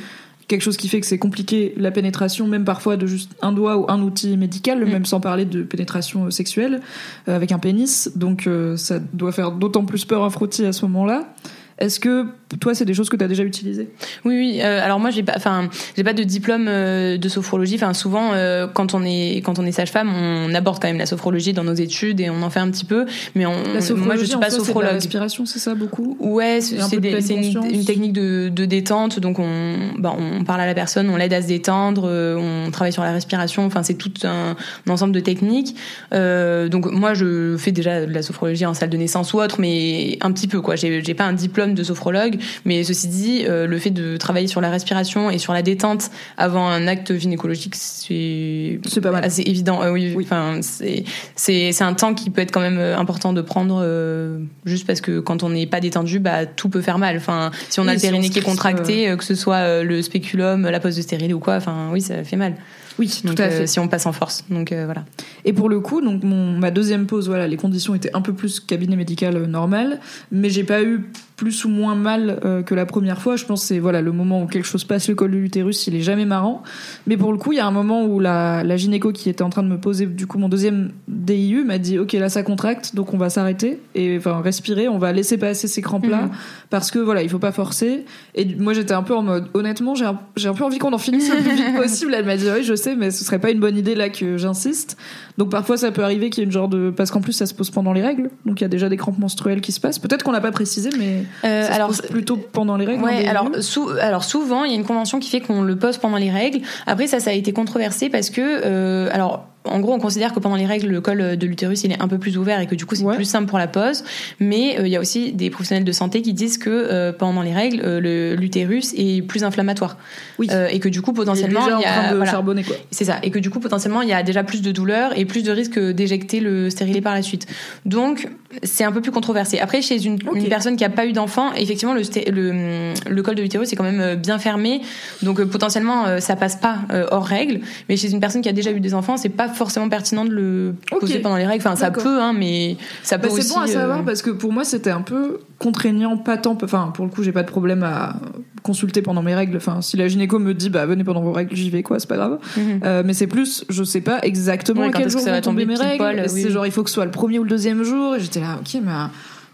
quelque 0.49 0.63
chose 0.63 0.77
qui 0.77 0.89
fait 0.89 0.99
que 0.99 1.07
c'est 1.07 1.19
compliqué 1.21 1.73
la 1.77 1.93
pénétration, 1.93 2.49
même 2.49 2.65
parfois 2.65 2.97
de 2.97 3.07
juste 3.07 3.31
un 3.41 3.53
doigt 3.53 3.77
ou 3.77 3.89
un 3.89 4.03
outil 4.03 4.37
médical, 4.37 4.85
Mm. 4.85 4.89
même 4.91 5.05
sans 5.05 5.21
parler 5.21 5.45
de 5.45 5.63
pénétration 5.63 6.27
euh, 6.27 6.31
sexuelle 6.31 6.81
euh, 7.29 7.37
avec 7.37 7.53
un 7.53 7.61
pénis. 7.61 8.11
Donc 8.17 8.49
euh, 8.49 8.77
ça 8.77 8.99
doit 8.99 9.31
faire 9.31 9.53
d'autant 9.53 9.85
plus 9.85 10.05
peur 10.05 10.25
un 10.25 10.31
frottis 10.31 10.65
à 10.65 10.73
ce 10.73 10.85
moment-là. 10.87 11.33
Est-ce 11.79 12.01
que 12.01 12.27
toi, 12.59 12.75
c'est 12.75 12.85
des 12.85 12.95
choses 12.95 13.09
que 13.09 13.17
tu 13.17 13.25
as 13.25 13.29
déjà 13.29 13.45
utilisées? 13.45 13.89
Oui, 14.25 14.37
oui. 14.37 14.61
euh, 14.63 14.85
alors 14.85 14.99
moi, 14.99 15.11
j'ai 15.11 15.23
pas, 15.23 15.35
enfin, 15.37 15.69
j'ai 15.97 16.05
pas 16.05 16.13
de 16.13 16.23
diplôme 16.25 16.67
euh, 16.69 17.17
de 17.17 17.29
sophrologie. 17.29 17.77
Enfin, 17.77 17.95
souvent, 17.95 18.33
euh, 18.33 18.67
quand 18.67 18.95
on 18.95 19.05
est 19.05 19.43
quand 19.45 19.59
on 19.59 19.67
est 19.67 19.73
sage-femme, 19.73 20.13
on 20.13 20.55
aborde 20.55 20.81
quand 20.81 20.89
même 20.89 20.99
la 20.99 21.07
sophrologie 21.07 21.53
dans 21.53 21.65
nos 21.65 21.75
études 21.75 22.21
et 22.21 22.31
on 22.31 22.43
en 22.43 22.51
fait 22.51 22.61
un 22.61 22.71
petit 22.71 22.85
peu. 22.85 23.07
Mais 23.35 23.47
on, 23.47 23.53
La 23.53 23.95
moi, 23.95 24.17
je 24.17 24.25
suis 24.25 24.35
en 24.35 24.41
pas 24.41 24.51
soi, 24.51 24.51
c'est 24.51 24.57
de 24.57 24.61
la 24.61 24.65
sophrologue. 24.65 24.93
respiration, 24.93 25.47
c'est 25.47 25.59
ça 25.59 25.75
beaucoup? 25.75 26.17
Ouais, 26.19 26.61
c'est 26.61 26.77
une, 26.77 27.65
une 27.71 27.85
technique 27.85 28.13
de, 28.13 28.49
de 28.49 28.65
détente. 28.65 29.21
Donc 29.21 29.39
on, 29.39 29.77
bah, 29.99 30.15
on 30.19 30.45
parle 30.45 30.61
à 30.61 30.67
la 30.67 30.75
personne, 30.75 31.09
on 31.11 31.17
l'aide 31.17 31.33
à 31.33 31.43
se 31.43 31.47
détendre, 31.47 32.05
euh, 32.07 32.37
on 32.37 32.71
travaille 32.71 32.93
sur 32.93 33.03
la 33.03 33.13
respiration. 33.13 33.65
Enfin, 33.65 33.83
c'est 33.83 33.95
tout 33.95 34.13
un, 34.25 34.57
un 34.87 34.91
ensemble 34.91 35.13
de 35.13 35.21
techniques. 35.21 35.77
Euh, 36.13 36.69
donc 36.69 36.91
moi, 36.91 37.15
je 37.15 37.57
fais 37.59 37.73
déjà 37.73 38.07
de 38.07 38.13
la 38.13 38.23
sophrologie 38.23 38.67
en 38.67 38.75
salle 38.75 38.91
de 38.91 38.97
naissance 38.97 39.33
ou 39.33 39.41
autre, 39.41 39.61
mais 39.61 40.19
un 40.21 40.33
petit 40.33 40.49
peu 40.49 40.61
quoi. 40.61 40.77
J'ai 40.77 41.03
j'ai 41.05 41.15
pas 41.15 41.25
un 41.25 41.33
diplôme 41.33 41.75
de 41.75 41.83
sophrologue, 41.83 42.40
mais 42.65 42.85
ceci 42.85 43.09
dit, 43.09 43.45
euh, 43.47 43.67
le 43.67 43.79
fait 43.79 43.91
de 43.91 44.17
travailler 44.17 44.47
sur 44.47 44.61
la 44.61 44.71
respiration 44.71 45.31
et 45.31 45.39
sur 45.39 45.53
la 45.53 45.63
détente 45.63 46.11
avant 46.37 46.67
un 46.69 46.87
acte 46.87 47.17
gynécologique, 47.17 47.75
c'est 47.77 48.81
C'est 48.87 49.01
pas 49.01 49.11
mal. 49.11 49.25
assez 49.25 49.43
évident. 49.43 49.83
Euh, 49.83 49.91
oui, 49.93 50.13
Oui. 50.17 50.25
enfin 50.25 50.61
c'est 50.63 51.83
un 51.83 51.95
temps 51.95 52.15
qui 52.15 52.31
peut 52.31 52.41
être 52.43 52.51
quand 52.53 52.61
même 52.61 52.79
euh, 52.79 52.97
important 52.97 53.33
de 53.33 53.41
prendre 53.43 53.81
euh, 53.83 54.39
juste 54.65 54.87
parce 54.87 55.01
que 55.01 55.21
quand 55.21 55.43
on 55.43 55.51
n'est 55.51 55.67
pas 55.67 55.81
détendu, 55.81 56.19
bah 56.19 56.47
tout 56.47 56.69
peut 56.69 56.81
faire 56.83 56.99
mal. 56.99 57.17
Enfin, 57.17 57.51
si 57.69 57.81
on 57.81 57.85
a 57.85 57.91
Oui, 57.91 57.97
le 57.97 58.01
périnée 58.01 58.31
qui 58.31 58.39
est 58.39 58.43
contracté, 58.43 59.09
euh, 59.09 59.17
que 59.17 59.25
ce 59.25 59.35
soit 59.35 59.83
le 59.83 60.03
spéculum, 60.03 60.63
la 60.69 60.81
pose 60.81 60.97
de 60.97 61.03
stérile 61.03 61.35
ou 61.35 61.39
quoi, 61.41 61.57
enfin 61.57 61.89
oui, 61.93 62.01
ça 62.01 62.23
fait 62.25 62.37
mal. 62.37 62.55
Oui, 62.99 63.23
Donc 63.25 63.37
tout 63.37 63.43
à 63.43 63.47
euh, 63.47 63.51
fait. 63.61 63.67
si 63.67 63.79
on 63.79 63.89
passe 63.89 64.05
en 64.05 64.13
force, 64.13 64.45
donc 64.51 64.73
euh, 64.73 64.85
voilà. 64.85 65.05
Et 65.47 65.55
pour 65.55 65.71
le 65.71 65.81
coup, 65.81 66.03
donc 66.03 66.23
mon, 66.23 66.59
ma 66.59 66.71
deuxième 66.71 67.07
pause, 67.07 67.29
voilà, 67.29 67.49
les 67.49 67.57
conditions 67.57 67.95
étaient 67.95 68.15
un 68.15 68.21
peu 68.21 68.35
plus 68.35 68.61
cabinet 68.61 68.95
médical 68.97 69.39
normal, 69.47 70.01
mais 70.31 70.51
j'ai 70.51 70.65
pas 70.65 70.83
eu 70.83 71.07
plus 71.41 71.65
ou 71.65 71.71
moins 71.71 71.95
mal 71.95 72.39
euh, 72.45 72.63
que 72.63 72.75
la 72.75 72.85
première 72.85 73.23
fois. 73.23 73.35
Je 73.37 73.47
pense 73.47 73.63
que 73.63 73.69
c'est 73.69 73.79
voilà 73.79 74.03
le 74.03 74.13
moment 74.13 74.43
où 74.43 74.47
quelque 74.47 74.67
chose 74.67 74.85
passe 74.85 75.09
le 75.09 75.15
col 75.15 75.31
de 75.31 75.39
l'utérus, 75.39 75.87
il 75.87 75.95
est 75.95 76.03
jamais 76.03 76.27
marrant. 76.27 76.63
Mais 77.07 77.17
pour 77.17 77.33
le 77.33 77.39
coup, 77.39 77.53
il 77.53 77.57
y 77.57 77.61
a 77.61 77.67
un 77.67 77.71
moment 77.71 78.05
où 78.05 78.21
la, 78.21 78.63
la 78.63 78.77
gynéco 78.77 79.11
qui 79.11 79.31
était 79.31 79.41
en 79.43 79.49
train 79.49 79.63
de 79.63 79.69
me 79.69 79.79
poser 79.81 80.05
du 80.05 80.27
coup 80.27 80.37
mon 80.37 80.51
deuxième 80.51 80.91
DIU 81.09 81.65
m'a 81.65 81.79
dit 81.79 81.99
ok 81.99 82.13
là 82.13 82.29
ça 82.29 82.43
contracte, 82.43 82.95
donc 82.95 83.15
on 83.15 83.17
va 83.17 83.31
s'arrêter 83.31 83.81
et 83.95 84.19
enfin 84.19 84.43
respirer, 84.43 84.87
on 84.89 84.99
va 84.99 85.13
laisser 85.13 85.39
passer 85.39 85.67
ces 85.67 85.81
crampes 85.81 86.07
là 86.07 86.25
Mhm. 86.25 86.31
parce 86.69 86.91
que 86.91 86.99
voilà 86.99 87.23
il 87.23 87.31
faut 87.31 87.39
pas 87.39 87.53
forcer. 87.53 88.05
Et 88.35 88.45
moi 88.57 88.75
j'étais 88.75 88.93
un 88.93 89.03
peu 89.03 89.15
en 89.17 89.23
mode 89.23 89.47
honnêtement 89.55 89.95
j'ai 89.95 90.05
un, 90.05 90.19
un 90.45 90.53
peu 90.53 90.65
envie 90.65 90.77
qu'on 90.77 90.93
en 90.93 90.99
finisse 90.99 91.31
le 91.35 91.41
plus 91.43 91.55
vite 91.57 91.75
possible. 91.81 92.13
Elle 92.15 92.27
m'a 92.27 92.37
dit 92.37 92.49
oui 92.55 92.65
je 92.65 92.75
sais 92.75 92.97
mais 92.97 93.11
ce 93.11 93.25
serait 93.25 93.39
pas 93.39 93.51
une 93.51 93.61
bonne 93.61 93.79
idée 93.79 93.95
là 93.95 94.11
que 94.11 94.37
j'insiste. 94.37 94.99
Donc 95.41 95.49
parfois 95.51 95.79
ça 95.79 95.91
peut 95.91 96.05
arriver 96.05 96.29
qu'il 96.29 96.41
y 96.41 96.43
ait 96.43 96.45
une 96.45 96.53
genre 96.53 96.69
de 96.69 96.91
parce 96.95 97.11
qu'en 97.11 97.23
plus 97.23 97.33
ça 97.33 97.47
se 97.47 97.55
pose 97.55 97.71
pendant 97.71 97.95
les 97.95 98.03
règles, 98.03 98.29
donc 98.45 98.61
il 98.61 98.65
y 98.65 98.67
a 98.67 98.69
déjà 98.69 98.91
des 98.91 98.99
crampes 98.99 99.19
menstruelles 99.19 99.63
qui 99.63 99.73
se 99.73 99.81
passent. 99.81 99.99
Peut-être 99.99 100.23
qu'on 100.23 100.33
l'a 100.33 100.43
pas 100.43 100.53
précisé 100.53 100.91
mais 100.99 101.25
Euh, 101.45 101.63
ça 101.63 101.69
se 101.69 101.73
alors 101.75 101.89
pose 101.89 102.03
plutôt 102.03 102.37
pendant 102.37 102.77
les 102.77 102.85
règles. 102.85 103.03
Ouais, 103.03 103.27
alors, 103.27 103.49
sou- 103.61 103.89
alors 104.03 104.23
souvent, 104.25 104.65
il 104.65 104.71
y 104.73 104.75
a 104.75 104.77
une 104.77 104.85
convention 104.85 105.19
qui 105.19 105.31
fait 105.31 105.41
qu'on 105.41 105.63
le 105.63 105.77
pose 105.77 105.97
pendant 105.97 106.19
les 106.19 106.31
règles. 106.31 106.61
Après, 106.87 107.07
ça, 107.07 107.21
ça 107.21 107.31
a 107.31 107.33
été 107.33 107.53
controversé 107.55 108.11
parce 108.11 108.29
que, 108.29 108.43
euh, 108.67 109.09
alors, 109.13 109.47
en 109.67 109.79
gros, 109.81 109.93
on 109.93 109.99
considère 109.99 110.33
que 110.33 110.41
pendant 110.41 110.57
les 110.57 110.65
règles, 110.65 110.89
le 110.89 111.01
col 111.03 111.37
de 111.37 111.47
l'utérus, 111.47 111.85
il 111.85 111.93
est 111.93 112.01
un 112.01 112.09
peu 112.09 112.17
plus 112.19 112.39
ouvert 112.39 112.61
et 112.61 112.67
que 112.67 112.75
du 112.75 112.87
coup, 112.87 112.95
c'est 112.95 113.05
Ouais. 113.05 113.15
plus 113.17 113.27
simple 113.27 113.47
pour 113.47 113.59
la 113.59 113.67
pose. 113.69 114.05
Mais 114.41 114.79
euh, 114.79 114.87
il 114.87 114.91
y 114.91 114.97
a 114.97 115.01
aussi 115.01 115.33
des 115.33 115.51
professionnels 115.51 115.85
de 115.85 115.93
santé 115.93 116.23
qui 116.23 116.33
disent 116.33 116.57
que 116.57 116.71
euh, 116.71 117.13
pendant 117.13 117.43
les 117.43 117.53
règles, 117.53 117.83
euh, 117.85 118.01
le- 118.01 118.37
l'utérus 118.37 118.95
est 118.97 119.21
plus 119.21 119.45
inflammatoire. 119.45 119.99
Oui. 120.39 120.49
Et 120.71 120.79
que 120.81 120.89
du 120.89 121.03
coup, 121.03 121.11
Il 121.11 121.15
est 121.15 121.17
potentiellement, 121.17 121.61
il 121.79 121.83
y 121.83 121.85
a, 121.85 121.93
train 121.93 122.11
de 122.13 122.17
voilà. 122.17 122.31
charbonner 122.31 122.65
quoi. 122.65 122.75
C'est 122.91 123.05
ça. 123.05 123.19
Et 123.23 123.31
que 123.31 123.39
du 123.39 123.51
coup, 123.51 123.61
potentiellement, 123.61 124.01
il 124.01 124.09
y 124.09 124.15
a 124.15 124.23
déjà 124.23 124.43
plus 124.45 124.63
de 124.63 124.73
douleur 124.73 125.13
et 125.19 125.27
plus 125.27 125.43
de 125.43 125.53
risque 125.53 125.79
d'éjecter 125.79 126.41
le 126.41 126.71
stérilet 126.71 127.03
par 127.03 127.13
la 127.15 127.21
suite. 127.21 127.47
Donc, 127.85 128.29
c'est 128.63 128.85
un 128.85 128.93
peu 128.93 129.03
plus 129.03 129.13
controversé. 129.13 129.59
Après, 129.59 129.83
chez 129.83 130.03
une, 130.07 130.19
personne 130.49 130.77
qui 130.77 130.85
a 130.85 130.91
pas 130.91 131.05
eu 131.07 131.13
d'enfant, 131.13 131.53
effectivement, 131.53 131.93
le, 131.95 132.01
le, 132.31 132.95
le 133.09 133.23
col 133.23 133.35
de 133.35 133.43
l'utérus 133.43 133.71
est 133.73 133.77
quand 133.77 133.85
même 133.85 134.15
bien 134.17 134.39
fermé. 134.39 134.81
Donc, 135.23 135.43
potentiellement, 135.45 136.19
ça 136.19 136.35
passe 136.35 136.57
pas 136.57 136.79
hors 137.11 137.27
règle. 137.27 137.61
Mais 137.91 137.97
chez 137.99 138.11
une 138.11 138.21
personne 138.21 138.41
qui 138.41 138.49
a 138.49 138.53
déjà 138.53 138.71
eu 138.71 138.81
des 138.81 138.95
enfants, 138.95 139.17
c'est 139.19 139.29
pas 139.29 139.50
forcément 139.51 139.89
pertinent 139.89 140.25
de 140.25 140.31
le 140.31 140.75
poser 140.91 141.19
pendant 141.21 141.37
les 141.37 141.47
règles. 141.47 141.63
Enfin, 141.67 141.77
ça 141.77 141.91
peut, 141.91 142.21
hein, 142.21 142.33
mais 142.33 142.77
ça 143.03 143.19
peut 143.19 143.29
Bah, 143.29 143.35
aussi. 143.35 143.43
c'est 143.43 143.55
bon 143.55 143.61
à 143.61 143.67
savoir 143.67 143.99
euh, 143.99 144.03
parce 144.03 144.23
que 144.23 144.31
pour 144.31 144.53
moi 144.53 144.65
c'était 144.65 144.91
un 144.91 145.03
peu 145.03 145.41
contraignant, 145.59 146.17
pas 146.17 146.37
tant. 146.39 146.57
Enfin, 146.63 146.91
pour 146.95 147.05
le 147.05 147.11
coup, 147.11 147.23
j'ai 147.23 147.33
pas 147.33 147.43
de 147.43 147.49
problème 147.51 147.83
à 147.83 148.17
consulter 148.63 149.03
pendant 149.03 149.23
mes 149.23 149.35
règles. 149.35 149.57
Enfin, 149.57 149.81
si 149.83 149.97
la 149.97 150.09
gynéco 150.09 150.39
me 150.39 150.55
dit 150.55 150.71
bah 150.71 150.87
venez 150.87 151.05
pendant 151.05 151.23
vos 151.23 151.33
règles, 151.33 151.55
j'y 151.55 151.71
vais 151.71 151.83
quoi, 151.83 151.99
c'est 152.01 152.09
pas 152.09 152.17
grave. 152.17 152.39
mhm. 152.57 152.81
Euh, 152.85 153.03
mais 153.05 153.13
c'est 153.13 153.27
plus, 153.27 153.65
je 153.69 153.85
sais 153.85 154.01
pas 154.01 154.21
exactement 154.23 154.81
Ouais, 154.83 154.89
à 154.89 154.91
quand 154.91 154.99
quel 155.01 155.11
jour 155.11 155.21
ça 155.21 155.27
vont 155.31 155.37
va 155.37 155.41
tomber 155.41 155.67
mes 155.67 155.75
règles. 155.77 156.27
oui, 156.33 156.43
c'est 156.43 156.51
genre 156.51 156.67
il 156.67 156.73
faut 156.73 156.83
que 156.83 156.91
ce 156.91 156.95
soit 156.95 157.05
le 157.05 157.11
premier 157.11 157.39
ou 157.39 157.45
le 157.45 157.51
deuxième 157.51 157.83
jour. 157.83 158.17
Et 158.17 158.21
j'étais 158.21 158.41
là, 158.41 158.59
ok, 158.61 158.81
mais. 158.83 158.93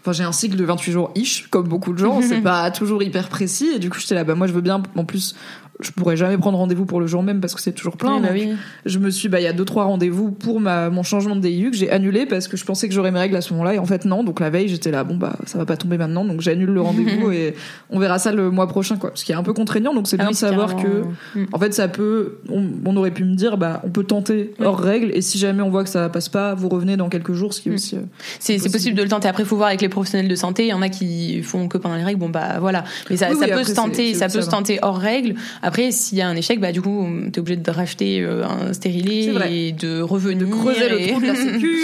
Enfin, 0.03 0.13
j'ai 0.13 0.23
un 0.23 0.31
cycle 0.31 0.55
de 0.55 0.63
28 0.63 0.91
jours 0.93 1.11
ish, 1.15 1.47
comme 1.49 1.67
beaucoup 1.67 1.91
de 1.91 1.97
gens. 1.97 2.21
c'est 2.27 2.39
pas 2.39 2.71
toujours 2.71 3.03
hyper 3.03 3.27
précis. 3.27 3.67
Et 3.75 3.79
du 3.79 3.89
coup, 3.89 3.99
j'étais 3.99 4.15
là, 4.15 4.23
bah, 4.23 4.35
moi, 4.35 4.47
je 4.47 4.53
veux 4.53 4.61
bien. 4.61 4.81
En 4.95 5.03
plus, 5.03 5.35
je 5.79 5.91
pourrais 5.91 6.17
jamais 6.17 6.37
prendre 6.37 6.57
rendez-vous 6.57 6.85
pour 6.85 6.99
le 6.99 7.07
jour 7.07 7.21
même 7.23 7.39
parce 7.39 7.53
que 7.53 7.61
c'est 7.61 7.71
toujours 7.71 7.97
plein. 7.97 8.15
Oui, 8.15 8.21
bah 8.21 8.29
oui. 8.33 8.53
Je 8.85 8.99
me 8.99 9.09
suis, 9.11 9.29
bah, 9.29 9.39
il 9.39 9.43
y 9.43 9.47
a 9.47 9.53
deux, 9.53 9.65
trois 9.65 9.83
rendez-vous 9.85 10.31
pour 10.31 10.59
ma, 10.59 10.89
mon 10.89 11.03
changement 11.03 11.35
de 11.35 11.41
DIU 11.41 11.71
que 11.71 11.77
j'ai 11.77 11.91
annulé 11.91 12.25
parce 12.25 12.47
que 12.47 12.57
je 12.57 12.65
pensais 12.65 12.87
que 12.87 12.93
j'aurais 12.93 13.11
mes 13.11 13.19
règles 13.19 13.35
à 13.35 13.41
ce 13.41 13.53
moment-là. 13.53 13.75
Et 13.75 13.79
en 13.79 13.85
fait, 13.85 14.05
non. 14.05 14.23
Donc, 14.23 14.39
la 14.39 14.49
veille, 14.49 14.67
j'étais 14.67 14.91
là, 14.91 15.03
bon, 15.03 15.15
bah, 15.17 15.35
ça 15.45 15.57
va 15.57 15.65
pas 15.65 15.77
tomber 15.77 15.97
maintenant. 15.97 16.25
Donc, 16.25 16.41
j'annule 16.41 16.69
le 16.71 16.81
rendez-vous 16.81 17.31
et 17.31 17.53
on 17.89 17.99
verra 17.99 18.17
ça 18.19 18.31
le 18.31 18.49
mois 18.49 18.67
prochain, 18.67 18.97
quoi. 18.97 19.11
Ce 19.13 19.23
qui 19.23 19.31
est 19.31 19.35
un 19.35 19.43
peu 19.43 19.53
contraignant. 19.53 19.93
Donc, 19.93 20.07
c'est 20.07 20.15
Ah 20.19 20.23
bien 20.23 20.27
oui, 20.27 20.33
de 20.33 20.37
savoir 20.37 20.75
que, 20.75 20.81
carrément. 20.81 21.11
Mm. 21.35 21.45
en 21.53 21.59
fait, 21.59 21.73
ça 21.73 21.87
peut, 21.87 22.39
on, 22.49 22.63
on 22.85 22.97
aurait 22.97 23.11
pu 23.11 23.23
me 23.23 23.35
dire, 23.35 23.57
bah, 23.57 23.81
on 23.83 23.89
peut 23.89 24.03
tenter 24.03 24.53
hors 24.59 24.79
règle. 24.79 25.11
Et 25.13 25.21
si 25.21 25.37
jamais 25.37 25.61
on 25.61 25.69
voit 25.69 25.83
que 25.83 25.89
ça 25.89 26.09
passe 26.09 26.29
pas, 26.29 26.55
vous 26.55 26.69
revenez 26.69 26.97
dans 26.97 27.09
quelques 27.09 27.33
jours, 27.33 27.53
ce 27.53 27.61
qui 27.61 27.69
est 27.69 27.71
Mm. 27.71 27.75
aussi, 27.75 27.95
euh, 27.97 27.99
C'est 28.39 28.53
possible. 28.55 28.71
possible 28.71 28.97
de 28.97 29.03
le 29.03 29.09
tenter. 29.09 29.27
Après, 29.27 29.45
faut 29.45 29.55
voir 29.57 29.67
avec 29.67 29.81
les 29.81 29.89
professionnels 29.89 30.27
de 30.27 30.35
santé. 30.35 30.63
Il 30.65 30.69
y 30.69 30.73
en 30.73 30.81
a 30.81 30.89
qui 30.89 31.43
font 31.43 31.67
que 31.67 31.77
pendant 31.77 31.95
les 31.95 32.03
règles. 32.03 32.19
Bon, 32.19 32.29
bah 32.29 32.57
voilà. 32.59 32.83
Mais 33.09 33.17
ça, 33.17 33.27
ça 33.35 33.47
peut 33.47 33.63
se 33.63 33.73
tenter. 33.75 34.13
Ça 34.13 34.25
peut 34.27 34.41
se 34.41 34.45
va. 34.45 34.51
tenter 34.51 34.79
hors 34.81 34.97
règle. 34.97 35.35
Après, 35.67 35.91
s'il 35.91 36.17
y 36.17 36.21
a 36.21 36.27
un 36.27 36.35
échec, 36.35 36.59
bah 36.59 36.71
du 36.71 36.81
coup, 36.81 37.05
t'es 37.31 37.39
obligé 37.39 37.57
de 37.57 37.71
racheter 37.71 38.21
euh, 38.21 38.43
un 38.45 38.67
C'est 38.67 38.73
stérilet 38.75 39.67
et 39.67 39.71
de 39.73 40.01
revenir. 40.01 40.49
creuser 40.49 40.87
le 40.89 41.07
trou 41.11 41.21
de 41.21 41.27
la 41.27 41.35
sécu. 41.45 41.77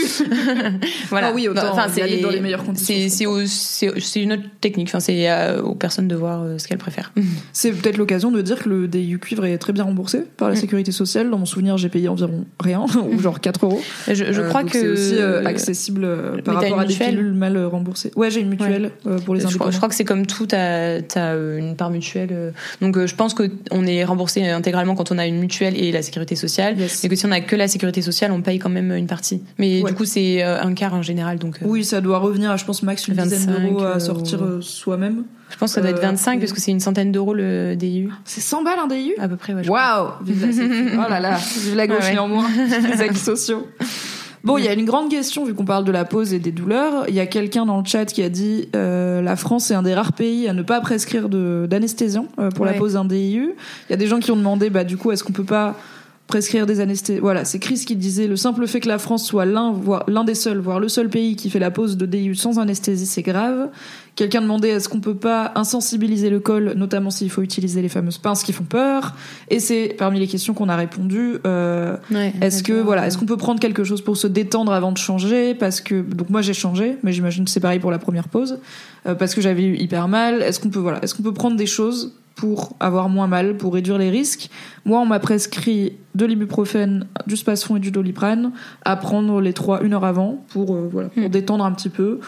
voilà. 1.09 1.27
Ah 1.27 1.31
oui, 1.35 1.47
autant 1.47 1.61
Enfin, 1.71 1.87
aller 2.01 2.21
dans 2.21 2.29
les 2.29 2.39
meilleures 2.39 2.63
conditions, 2.63 2.85
C'est 2.95 3.09
c'est 3.09 3.25
c'est 3.47 3.99
c'est 3.99 4.21
une 4.21 4.33
autre 4.33 4.43
technique. 4.61 4.87
Enfin, 4.89 4.99
c'est 4.99 5.29
euh, 5.29 5.61
aux 5.61 5.75
personnes 5.75 6.07
de 6.07 6.15
voir 6.15 6.43
euh, 6.43 6.57
ce 6.57 6.67
qu'elles 6.67 6.77
préfèrent. 6.77 7.11
C'est 7.53 7.71
peut-être 7.71 7.97
l'occasion 7.97 8.31
de 8.31 8.41
dire 8.41 8.59
que 8.63 8.69
le 8.69 8.87
DIU 8.87 9.19
cuivre 9.19 9.45
est 9.45 9.57
très 9.57 9.73
bien 9.73 9.83
remboursé 9.83 10.23
par 10.37 10.49
la 10.49 10.53
Mm. 10.55 10.57
sécurité 10.57 10.91
sociale. 10.91 11.29
Dans 11.29 11.37
mon 11.37 11.45
souvenir, 11.45 11.77
j'ai 11.77 11.89
payé 11.89 12.07
environ 12.07 12.45
rien, 12.59 12.85
ou 13.11 13.19
genre 13.19 13.39
4 13.39 13.65
euros. 13.65 13.81
Je, 14.07 14.13
je 14.13 14.23
Euh, 14.41 14.49
crois 14.49 14.63
que 14.63 14.71
c'est 14.71 14.87
aussi 14.87 15.15
euh, 15.17 15.43
accessible 15.45 16.03
euh, 16.05 16.41
par 16.41 16.55
rapport 16.55 16.79
à 16.79 16.85
des 16.85 16.93
pilules 16.93 17.33
mal 17.33 17.57
remboursées. 17.65 18.11
Ouais, 18.15 18.29
j'ai 18.31 18.39
une 18.41 18.49
mutuelle 18.49 18.91
euh, 19.07 19.19
pour 19.19 19.33
les 19.35 19.41
Je 19.41 19.45
crois, 19.45 19.49
indépendants. 19.51 19.71
je 19.71 19.77
crois 19.77 19.89
que 19.89 19.95
c'est 19.95 20.05
comme 20.05 20.25
tout, 20.25 20.45
t'as 20.45 20.99
as 21.15 21.35
une 21.57 21.75
part 21.75 21.89
mutuelle. 21.89 22.53
Donc 22.81 23.03
je 23.05 23.15
pense 23.15 23.33
que 23.33 23.43
on 23.73 23.85
est 23.85 24.03
remboursé 24.05 24.47
intégralement 24.47 24.95
quand 24.95 25.11
on 25.11 25.17
a 25.17 25.25
une 25.27 25.39
mutuelle 25.39 25.75
et 25.77 25.91
la 25.91 26.01
sécurité 26.01 26.35
sociale, 26.35 26.79
Yes. 26.79 27.03
et 27.03 27.09
que 27.09 27.15
si 27.15 27.25
on 27.25 27.31
a 27.31 27.41
que 27.41 27.55
la 27.55 27.67
sécurité 27.67 28.01
sociale, 28.01 28.31
on 28.31 28.41
paye 28.41 28.59
quand 28.59 28.69
même 28.69 28.91
une 28.93 29.07
partie. 29.07 29.41
Mais 29.57 29.81
Ouais. 29.81 29.89
du 29.91 29.95
coup 29.97 30.05
c'est 30.05 30.43
euh, 30.43 30.61
un 30.61 30.73
quart 30.73 30.93
en 30.93 31.01
général, 31.01 31.37
donc 31.39 31.57
euh, 31.61 31.65
Oui, 31.67 31.83
ça 31.83 31.99
doit 32.01 32.19
revenir 32.19 32.51
à, 32.51 32.57
je 32.57 32.65
pense, 32.65 32.83
max 32.83 33.07
une 33.07 33.15
dizaine 33.15 33.39
25, 33.51 33.61
d'euros 33.69 33.83
à 33.83 33.95
euh, 33.95 33.99
sortir 33.99 34.39
soi-même. 34.61 35.23
je 35.49 35.57
pense 35.57 35.71
que 35.71 35.75
ça 35.75 35.81
doit 35.81 35.89
être 35.89 35.97
euh, 35.99 36.01
25 36.01 36.31
après- 36.31 36.39
parce 36.39 36.53
que 36.53 36.61
c'est 36.61 36.71
une 36.71 36.79
centaine 36.79 37.11
d'euros 37.11 37.33
le 37.33 37.75
DIU 37.75 38.09
C'est 38.25 38.41
100 38.41 38.63
balles 38.63 38.79
un 38.83 38.87
DIU 38.87 39.13
à 39.19 39.27
peu 39.27 39.35
près. 39.35 39.53
Ouais. 39.53 39.67
Waouh 39.67 40.09
sécu. 40.25 40.89
Oh 40.97 41.09
là 41.09 41.19
là, 41.19 41.37
vive 41.63 41.75
la 41.75 41.87
gauche 41.87 42.03
ouais. 42.03 42.13
néanmoins, 42.13 42.47
les 42.91 43.01
acquis 43.01 43.15
sociaux. 43.19 43.67
Bon, 44.43 44.57
il 44.57 44.65
y 44.65 44.67
a 44.67 44.73
une 44.73 44.83
grande 44.83 45.09
question 45.09 45.45
vu 45.45 45.53
qu'on 45.53 45.63
parle 45.63 45.85
de 45.85 45.91
la 45.91 46.03
pause 46.03 46.33
et 46.33 46.39
des 46.39 46.51
douleurs. 46.51 47.05
Il 47.07 47.15
y 47.15 47.21
a 47.21 47.25
quelqu'un 47.25 47.65
dans 47.65 47.77
le 47.77 47.85
chat 47.85 48.05
qui 48.05 48.21
a 48.21 48.27
dit 48.27 48.67
euh, 48.75 49.21
la 49.21 49.37
France 49.37 49.71
est 49.71 49.73
un 49.73 49.83
des 49.83 49.93
rares 49.93 50.11
pays 50.11 50.49
à 50.49 50.53
ne 50.53 50.63
pas 50.63 50.81
prescrire 50.81 51.29
de 51.29 51.65
d'anesthésiant 51.69 52.27
euh, 52.39 52.49
pour 52.49 52.65
la 52.65 52.73
pause 52.73 52.93
d'un 52.93 53.05
DIU. 53.05 53.53
Il 53.87 53.91
y 53.91 53.93
a 53.93 53.97
des 53.97 54.07
gens 54.07 54.19
qui 54.19 54.31
ont 54.31 54.35
demandé 54.35 54.69
bah 54.69 54.83
du 54.83 54.97
coup 54.97 55.13
est-ce 55.13 55.23
qu'on 55.23 55.31
peut 55.31 55.45
pas 55.45 55.77
prescrire 56.27 56.65
des 56.65 56.81
anesthésies 56.81 57.21
Voilà, 57.21 57.45
c'est 57.45 57.59
Chris 57.59 57.85
qui 57.87 57.95
disait 57.95 58.27
le 58.27 58.35
simple 58.35 58.67
fait 58.67 58.81
que 58.81 58.89
la 58.89 58.97
France 58.97 59.25
soit 59.25 59.45
l'un 59.45 59.71
voire 59.71 60.03
l'un 60.09 60.25
des 60.25 60.35
seuls 60.35 60.59
voire 60.59 60.81
le 60.81 60.89
seul 60.89 61.07
pays 61.07 61.37
qui 61.37 61.49
fait 61.49 61.59
la 61.59 61.71
pause 61.71 61.95
de 61.95 62.05
DIU 62.05 62.35
sans 62.35 62.59
anesthésie, 62.59 63.05
c'est 63.05 63.21
grave. 63.21 63.69
Quelqu'un 64.15 64.41
demandait 64.41 64.69
est-ce 64.69 64.87
qu'on 64.89 64.99
peut 64.99 65.15
pas 65.15 65.51
insensibiliser 65.55 66.29
le 66.29 66.39
col, 66.39 66.73
notamment 66.75 67.09
s'il 67.09 67.31
faut 67.31 67.41
utiliser 67.41 67.81
les 67.81 67.89
fameuses 67.89 68.19
pinces 68.19 68.43
qui 68.43 68.53
font 68.53 68.63
peur? 68.63 69.15
Et 69.49 69.59
c'est 69.59 69.95
parmi 69.97 70.19
les 70.19 70.27
questions 70.27 70.53
qu'on 70.53 70.69
a 70.69 70.75
répondu. 70.75 71.37
Euh, 71.47 71.97
Ouais, 72.11 72.31
est-ce 72.41 72.61
que 72.61 72.73
voilà, 72.73 73.07
est-ce 73.07 73.17
qu'on 73.17 73.25
peut 73.25 73.37
prendre 73.37 73.59
quelque 73.59 73.83
chose 73.83 74.01
pour 74.03 74.15
se 74.17 74.27
détendre 74.27 74.71
avant 74.71 74.91
de 74.91 74.97
changer? 74.99 75.55
Parce 75.55 75.81
que 75.81 76.01
donc 76.01 76.29
moi 76.29 76.41
j'ai 76.43 76.53
changé, 76.53 76.97
mais 77.01 77.11
j'imagine 77.11 77.45
que 77.45 77.49
c'est 77.51 77.59
pareil 77.59 77.79
pour 77.79 77.89
la 77.91 77.97
première 77.99 78.27
pause, 78.27 78.59
euh, 79.07 79.15
parce 79.15 79.33
que 79.33 79.41
j'avais 79.41 79.63
eu 79.63 79.75
hyper 79.77 80.07
mal. 80.07 80.43
Est-ce 80.43 80.59
qu'on 80.59 80.69
peut 80.69 80.79
voilà, 80.79 81.01
est-ce 81.03 81.15
qu'on 81.15 81.23
peut 81.23 81.33
prendre 81.33 81.55
des 81.57 81.65
choses 81.65 82.13
pour 82.35 82.75
avoir 82.79 83.09
moins 83.09 83.27
mal, 83.27 83.57
pour 83.57 83.73
réduire 83.73 83.97
les 83.97 84.09
risques? 84.11 84.49
Moi, 84.85 84.99
on 84.99 85.05
m'a 85.07 85.19
prescrit 85.19 85.93
de 86.13 86.25
l'ibuprofène, 86.25 87.07
du 87.25 87.35
spasfon 87.35 87.77
et 87.77 87.79
du 87.79 87.89
doliprane 87.89 88.51
à 88.85 88.95
prendre 88.95 89.41
les 89.41 89.53
trois 89.53 89.81
une 89.81 89.93
heure 89.93 90.05
avant 90.05 90.43
pour 90.49 90.75
euh, 90.75 90.87
voilà 90.91 91.09
pour 91.09 91.23
Hmm. 91.23 91.29
détendre 91.29 91.65
un 91.65 91.71
petit 91.71 91.89
peu. 91.89 92.19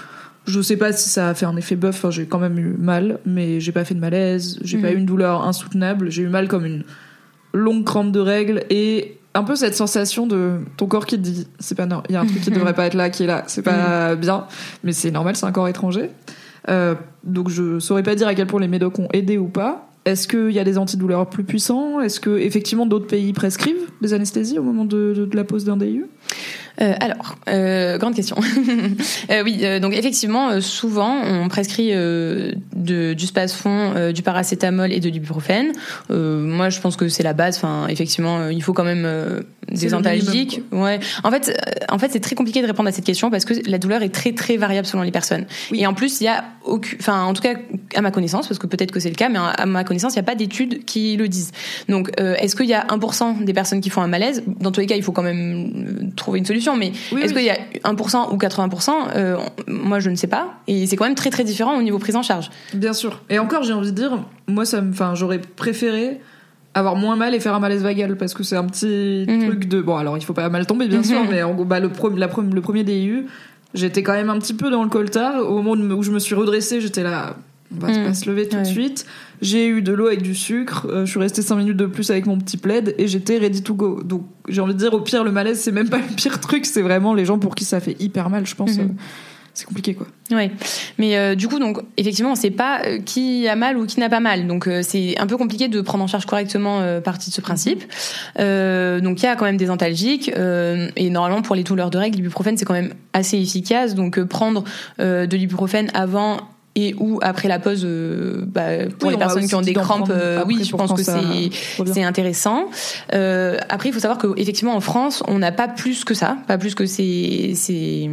Je 0.47 0.61
sais 0.61 0.77
pas 0.77 0.91
si 0.93 1.09
ça 1.09 1.29
a 1.29 1.33
fait 1.33 1.45
un 1.45 1.55
effet 1.57 1.75
bœuf. 1.75 1.95
Enfin, 1.95 2.11
j'ai 2.11 2.25
quand 2.25 2.39
même 2.39 2.57
eu 2.59 2.75
mal, 2.77 3.19
mais 3.25 3.59
j'ai 3.59 3.71
pas 3.71 3.83
fait 3.85 3.95
de 3.95 3.99
malaise. 3.99 4.59
J'ai 4.63 4.77
pas 4.77 4.89
Mhm. 4.91 4.93
eu 4.95 4.97
une 4.99 5.05
douleur 5.05 5.43
insoutenable. 5.47 6.11
J'ai 6.11 6.23
eu 6.23 6.27
mal 6.29 6.47
comme 6.47 6.65
une 6.65 6.83
longue 7.53 7.83
crampe 7.83 8.11
de 8.11 8.19
règles 8.19 8.63
et 8.69 9.17
un 9.33 9.43
peu 9.43 9.55
cette 9.55 9.75
sensation 9.75 10.27
de 10.27 10.59
ton 10.77 10.87
corps 10.87 11.05
qui 11.05 11.15
te 11.17 11.21
dit 11.21 11.47
c'est 11.59 11.75
pas 11.75 11.85
normal, 11.85 12.05
il 12.09 12.13
y 12.13 12.15
a 12.15 12.21
un 12.21 12.25
truc 12.25 12.41
qui 12.41 12.51
devrait 12.51 12.73
pas 12.73 12.85
être 12.85 12.93
là, 12.93 13.09
qui 13.09 13.23
est 13.23 13.27
là, 13.27 13.43
c'est 13.47 13.61
pas 13.63 14.15
bien, 14.15 14.45
mais 14.83 14.93
c'est 14.93 15.11
normal, 15.11 15.35
c'est 15.35 15.45
un 15.45 15.51
corps 15.51 15.67
étranger. 15.67 16.09
Euh, 16.69 16.95
donc 17.23 17.49
je 17.49 17.79
saurais 17.79 18.03
pas 18.03 18.15
dire 18.15 18.27
à 18.27 18.35
quel 18.35 18.47
point 18.47 18.59
les 18.61 18.67
médocs 18.67 18.97
ont 18.99 19.07
aidé 19.13 19.37
ou 19.37 19.47
pas. 19.47 19.89
Est-ce 20.05 20.27
qu'il 20.27 20.51
y 20.51 20.59
a 20.59 20.63
des 20.63 20.77
antidouleurs 20.77 21.27
plus 21.29 21.43
puissants? 21.43 21.99
Est-ce 21.99 22.19
que 22.19 22.37
effectivement 22.37 22.85
d'autres 22.85 23.07
pays 23.07 23.33
prescrivent 23.33 23.89
des 24.01 24.13
anesthésies 24.13 24.59
au 24.59 24.63
moment 24.63 24.85
de, 24.85 25.13
de- 25.15 25.25
de 25.25 25.35
la 25.35 25.43
pose 25.43 25.65
d'un 25.65 25.77
DIU 25.77 26.05
Euh, 26.81 26.93
alors, 26.99 27.35
euh, 27.47 27.97
grande 27.97 28.15
question. 28.15 28.35
Euh, 29.31 29.43
oui, 29.43 29.59
euh, 29.63 29.79
donc 29.79 29.93
effectivement, 29.93 30.49
euh, 30.49 30.61
souvent, 30.61 31.21
on 31.23 31.47
prescrit 31.47 31.91
de, 31.93 32.53
du 33.13 33.25
spasfon, 33.25 34.11
du 34.11 34.21
paracétamol 34.21 34.91
et 34.91 34.99
de 34.99 35.09
l'ibuprofène. 35.09 35.71
Moi, 36.09 36.69
je 36.69 36.79
pense 36.79 36.95
que 36.95 37.07
c'est 37.07 37.23
la 37.23 37.33
base. 37.33 37.57
Enfin, 37.57 37.87
effectivement, 37.87 38.49
il 38.49 38.61
faut 38.61 38.73
quand 38.73 38.83
même 38.83 39.07
des 39.71 39.93
antalgiques. 39.93 40.61
Ouais. 40.71 40.99
En 41.23 41.31
fait, 41.31 41.49
euh, 41.49 41.85
en 41.93 41.97
fait, 41.97 42.09
c'est 42.11 42.19
très 42.19 42.35
compliqué 42.35 42.61
de 42.61 42.67
répondre 42.67 42.89
à 42.89 42.91
cette 42.91 43.05
question 43.05 43.29
parce 43.31 43.45
que 43.45 43.53
la 43.69 43.77
douleur 43.77 44.01
est 44.03 44.09
très 44.09 44.33
très 44.33 44.57
variable 44.57 44.85
selon 44.87 45.03
les 45.03 45.11
personnes. 45.11 45.45
Oui. 45.71 45.81
Et 45.81 45.87
en 45.87 45.93
plus, 45.93 46.21
il 46.21 46.25
y 46.25 46.27
a 46.27 46.43
aucun, 46.63 46.95
enfin, 46.99 47.23
en 47.23 47.33
tout 47.33 47.41
cas, 47.41 47.53
à 47.95 48.01
ma 48.01 48.11
connaissance, 48.11 48.47
parce 48.47 48.59
que 48.59 48.67
peut-être 48.67 48.91
que 48.91 48.99
c'est 48.99 49.09
le 49.09 49.15
cas, 49.15 49.29
mais 49.29 49.39
à 49.39 49.65
ma 49.65 49.83
connaissance, 49.83 50.13
il 50.13 50.17
n'y 50.17 50.21
a 50.21 50.23
pas 50.23 50.35
d'études 50.35 50.85
qui 50.85 51.15
le 51.17 51.27
disent. 51.27 51.51
Donc, 51.89 52.11
euh, 52.19 52.35
est-ce 52.35 52.55
qu'il 52.55 52.65
y 52.67 52.73
a 52.73 52.85
1% 52.89 53.43
des 53.43 53.53
personnes 53.53 53.81
qui 53.81 53.89
font 53.89 54.01
un 54.01 54.07
malaise? 54.07 54.43
Dans 54.47 54.71
tous 54.71 54.79
les 54.81 54.87
cas, 54.87 54.95
il 54.95 55.03
faut 55.03 55.11
quand 55.11 55.23
même 55.23 55.71
euh, 55.75 56.05
trouver 56.15 56.39
une 56.39 56.45
solution. 56.45 56.75
Mais 56.75 56.91
Oui, 57.11 57.21
est-ce 57.21 57.33
oui. 57.33 57.41
qu'il 57.41 57.47
y 57.47 57.49
a 57.49 57.57
1% 57.91 58.33
ou 58.33 58.37
80% 58.37 58.91
euh, 59.15 59.37
on- 59.67 59.71
Moi, 59.71 59.99
je 59.99 60.09
ne 60.09 60.15
sais 60.15 60.27
pas. 60.27 60.55
Et 60.67 60.87
c'est 60.87 60.95
quand 60.95 61.05
même 61.05 61.15
très 61.15 61.29
très 61.29 61.43
différent 61.43 61.77
au 61.77 61.81
niveau 61.81 61.99
prise 61.99 62.15
en 62.15 62.23
charge. 62.23 62.49
Bien 62.73 62.93
sûr. 62.93 63.21
Et 63.29 63.39
encore, 63.39 63.63
j'ai 63.63 63.73
envie 63.73 63.91
de 63.91 63.95
dire, 63.95 64.19
moi, 64.47 64.65
ça 64.65 64.81
enfin, 64.87 65.13
j'aurais 65.15 65.39
préféré 65.39 66.19
avoir 66.75 66.95
moins 66.95 67.15
mal 67.15 67.33
et 67.33 67.39
faire 67.39 67.55
un 67.55 67.59
malaise 67.59 67.81
vagal 67.81 68.15
parce 68.17 68.33
que 68.35 68.43
c'est 68.43 68.55
un 68.57 68.65
petit 68.65 69.25
Mhm. 69.27 69.45
truc 69.47 69.67
de. 69.67 69.81
Bon, 69.81 69.95
alors 69.95 70.17
il 70.17 70.23
faut 70.23 70.33
pas 70.33 70.47
mal 70.49 70.67
tomber, 70.67 70.87
bien 70.87 71.01
sûr, 71.01 71.21
mais 71.29 71.41
en 71.41 71.53
gros, 71.55 71.65
bah, 71.65 71.79
le, 71.79 71.89
pro- 71.89 72.09
la 72.15 72.27
le 72.27 72.61
premier 72.61 72.83
DIU, 72.83 73.25
j'étais 73.73 74.03
quand 74.03 74.13
même 74.13 74.29
un 74.29 74.37
petit 74.37 74.53
peu 74.53 74.69
dans 74.69 74.83
le 74.83 74.89
coltard. 74.89 75.49
Au 75.49 75.61
moment 75.61 75.71
où 75.95 76.03
je 76.03 76.11
me 76.11 76.19
suis 76.19 76.35
redressée, 76.35 76.81
j'étais 76.81 77.01
là. 77.03 77.37
On 77.75 77.79
va 77.83 77.87
Mhm. 77.91 78.05
pas 78.05 78.13
se 78.13 78.29
lever 78.29 78.47
tout 78.47 78.57
de 78.59 78.63
suite. 78.63 79.05
J'ai 79.41 79.67
eu 79.67 79.81
de 79.81 79.91
l'eau 79.91 80.05
avec 80.07 80.21
du 80.21 80.35
sucre. 80.35 80.85
euh, 80.89 81.05
je 81.05 81.09
suis 81.11 81.19
restée 81.19 81.41
5 81.41 81.55
minutes 81.55 81.75
de 81.77 81.87
plus 81.87 82.09
avec 82.11 82.25
mon 82.27 82.37
petit 82.37 82.57
plaid 82.57 82.93
et 82.99 83.07
j'étais 83.07 83.37
ready 83.39 83.63
to 83.63 83.73
go. 83.73 84.03
Donc 84.03 84.23
j'ai 84.47 84.61
envie 84.61 84.73
de 84.73 84.79
dire, 84.79 84.93
au 84.93 84.99
pire, 85.01 85.23
le 85.23 85.31
malaise, 85.31 85.59
c'est 85.59 85.71
même 85.71 85.89
pas 85.89 85.97
le 85.97 86.15
pire 86.15 86.39
truc. 86.39 86.65
C'est 86.65 86.83
vraiment 86.83 87.13
les 87.15 87.25
gens 87.25 87.39
pour 87.39 87.55
qui 87.55 87.65
ça 87.65 87.79
fait 87.79 87.95
hyper 87.99 88.29
mal, 88.29 88.45
je 88.45 88.53
pense. 88.55 88.77
Mhm. 88.77 88.81
euh, 88.83 88.87
c'est 89.55 89.65
compliqué, 89.65 89.95
quoi. 89.95 90.07
Ouais, 90.31 90.51
mais 90.97 91.17
euh, 91.17 91.35
du 91.35 91.47
coup, 91.47 91.59
donc 91.59 91.79
effectivement, 91.97 92.31
on 92.31 92.35
sait 92.35 92.51
pas 92.51 92.81
euh, 92.85 92.99
qui 92.99 93.47
a 93.47 93.55
mal 93.55 93.77
ou 93.77 93.85
qui 93.85 93.99
n'a 93.99 94.09
pas 94.09 94.19
mal, 94.19 94.47
donc 94.47 94.67
euh, 94.67 94.81
c'est 94.83 95.17
un 95.17 95.27
peu 95.27 95.37
compliqué 95.37 95.67
de 95.67 95.81
prendre 95.81 96.03
en 96.03 96.07
charge 96.07 96.25
correctement 96.25 96.81
euh, 96.81 96.99
partie 96.99 97.29
de 97.29 97.35
ce 97.35 97.41
principe. 97.41 97.83
Donc 98.37 99.21
il 99.21 99.23
y 99.23 99.27
a 99.27 99.35
quand 99.35 99.45
même 99.45 99.57
des 99.57 99.69
antalgiques 99.69 100.29
et 100.29 101.09
normalement 101.09 101.41
pour 101.41 101.55
les 101.55 101.63
douleurs 101.63 101.89
de 101.89 101.97
règles, 101.97 102.17
l'ibuprofène 102.17 102.57
c'est 102.57 102.65
quand 102.65 102.73
même 102.73 102.93
assez 103.13 103.37
efficace. 103.37 103.95
Donc 103.95 104.21
prendre 104.23 104.63
de 104.99 105.35
l'ibuprofène 105.35 105.89
avant 105.93 106.39
et 106.75 106.93
ou 106.99 107.19
après 107.21 107.47
la 107.47 107.59
pause, 107.59 107.83
euh, 107.85 108.43
bah, 108.45 108.85
pour 108.99 109.07
Oui, 109.07 109.13
les 109.13 109.17
personnes 109.17 109.47
qui 109.47 109.55
ont 109.55 109.61
des 109.61 109.73
crampes, 109.73 110.09
euh, 110.09 110.43
oui, 110.45 110.63
je 110.63 110.75
pense 110.75 110.91
que 110.93 111.03
ça 111.03 111.19
c'est 111.19 111.85
c'est 111.93 112.03
intéressant. 112.03 112.65
Euh, 113.13 113.57
après, 113.69 113.89
il 113.89 113.91
faut 113.93 113.99
savoir 113.99 114.17
que 114.17 114.27
effectivement 114.37 114.75
en 114.75 114.81
France, 114.81 115.23
on 115.27 115.39
n'a 115.39 115.53
pas 115.53 115.69
plus 115.69 116.03
que 116.03 116.13
ça, 116.13 116.37
pas 116.47 116.57
plus 116.57 116.75
que 116.75 116.85
ces 116.85 117.53
ces, 117.55 118.09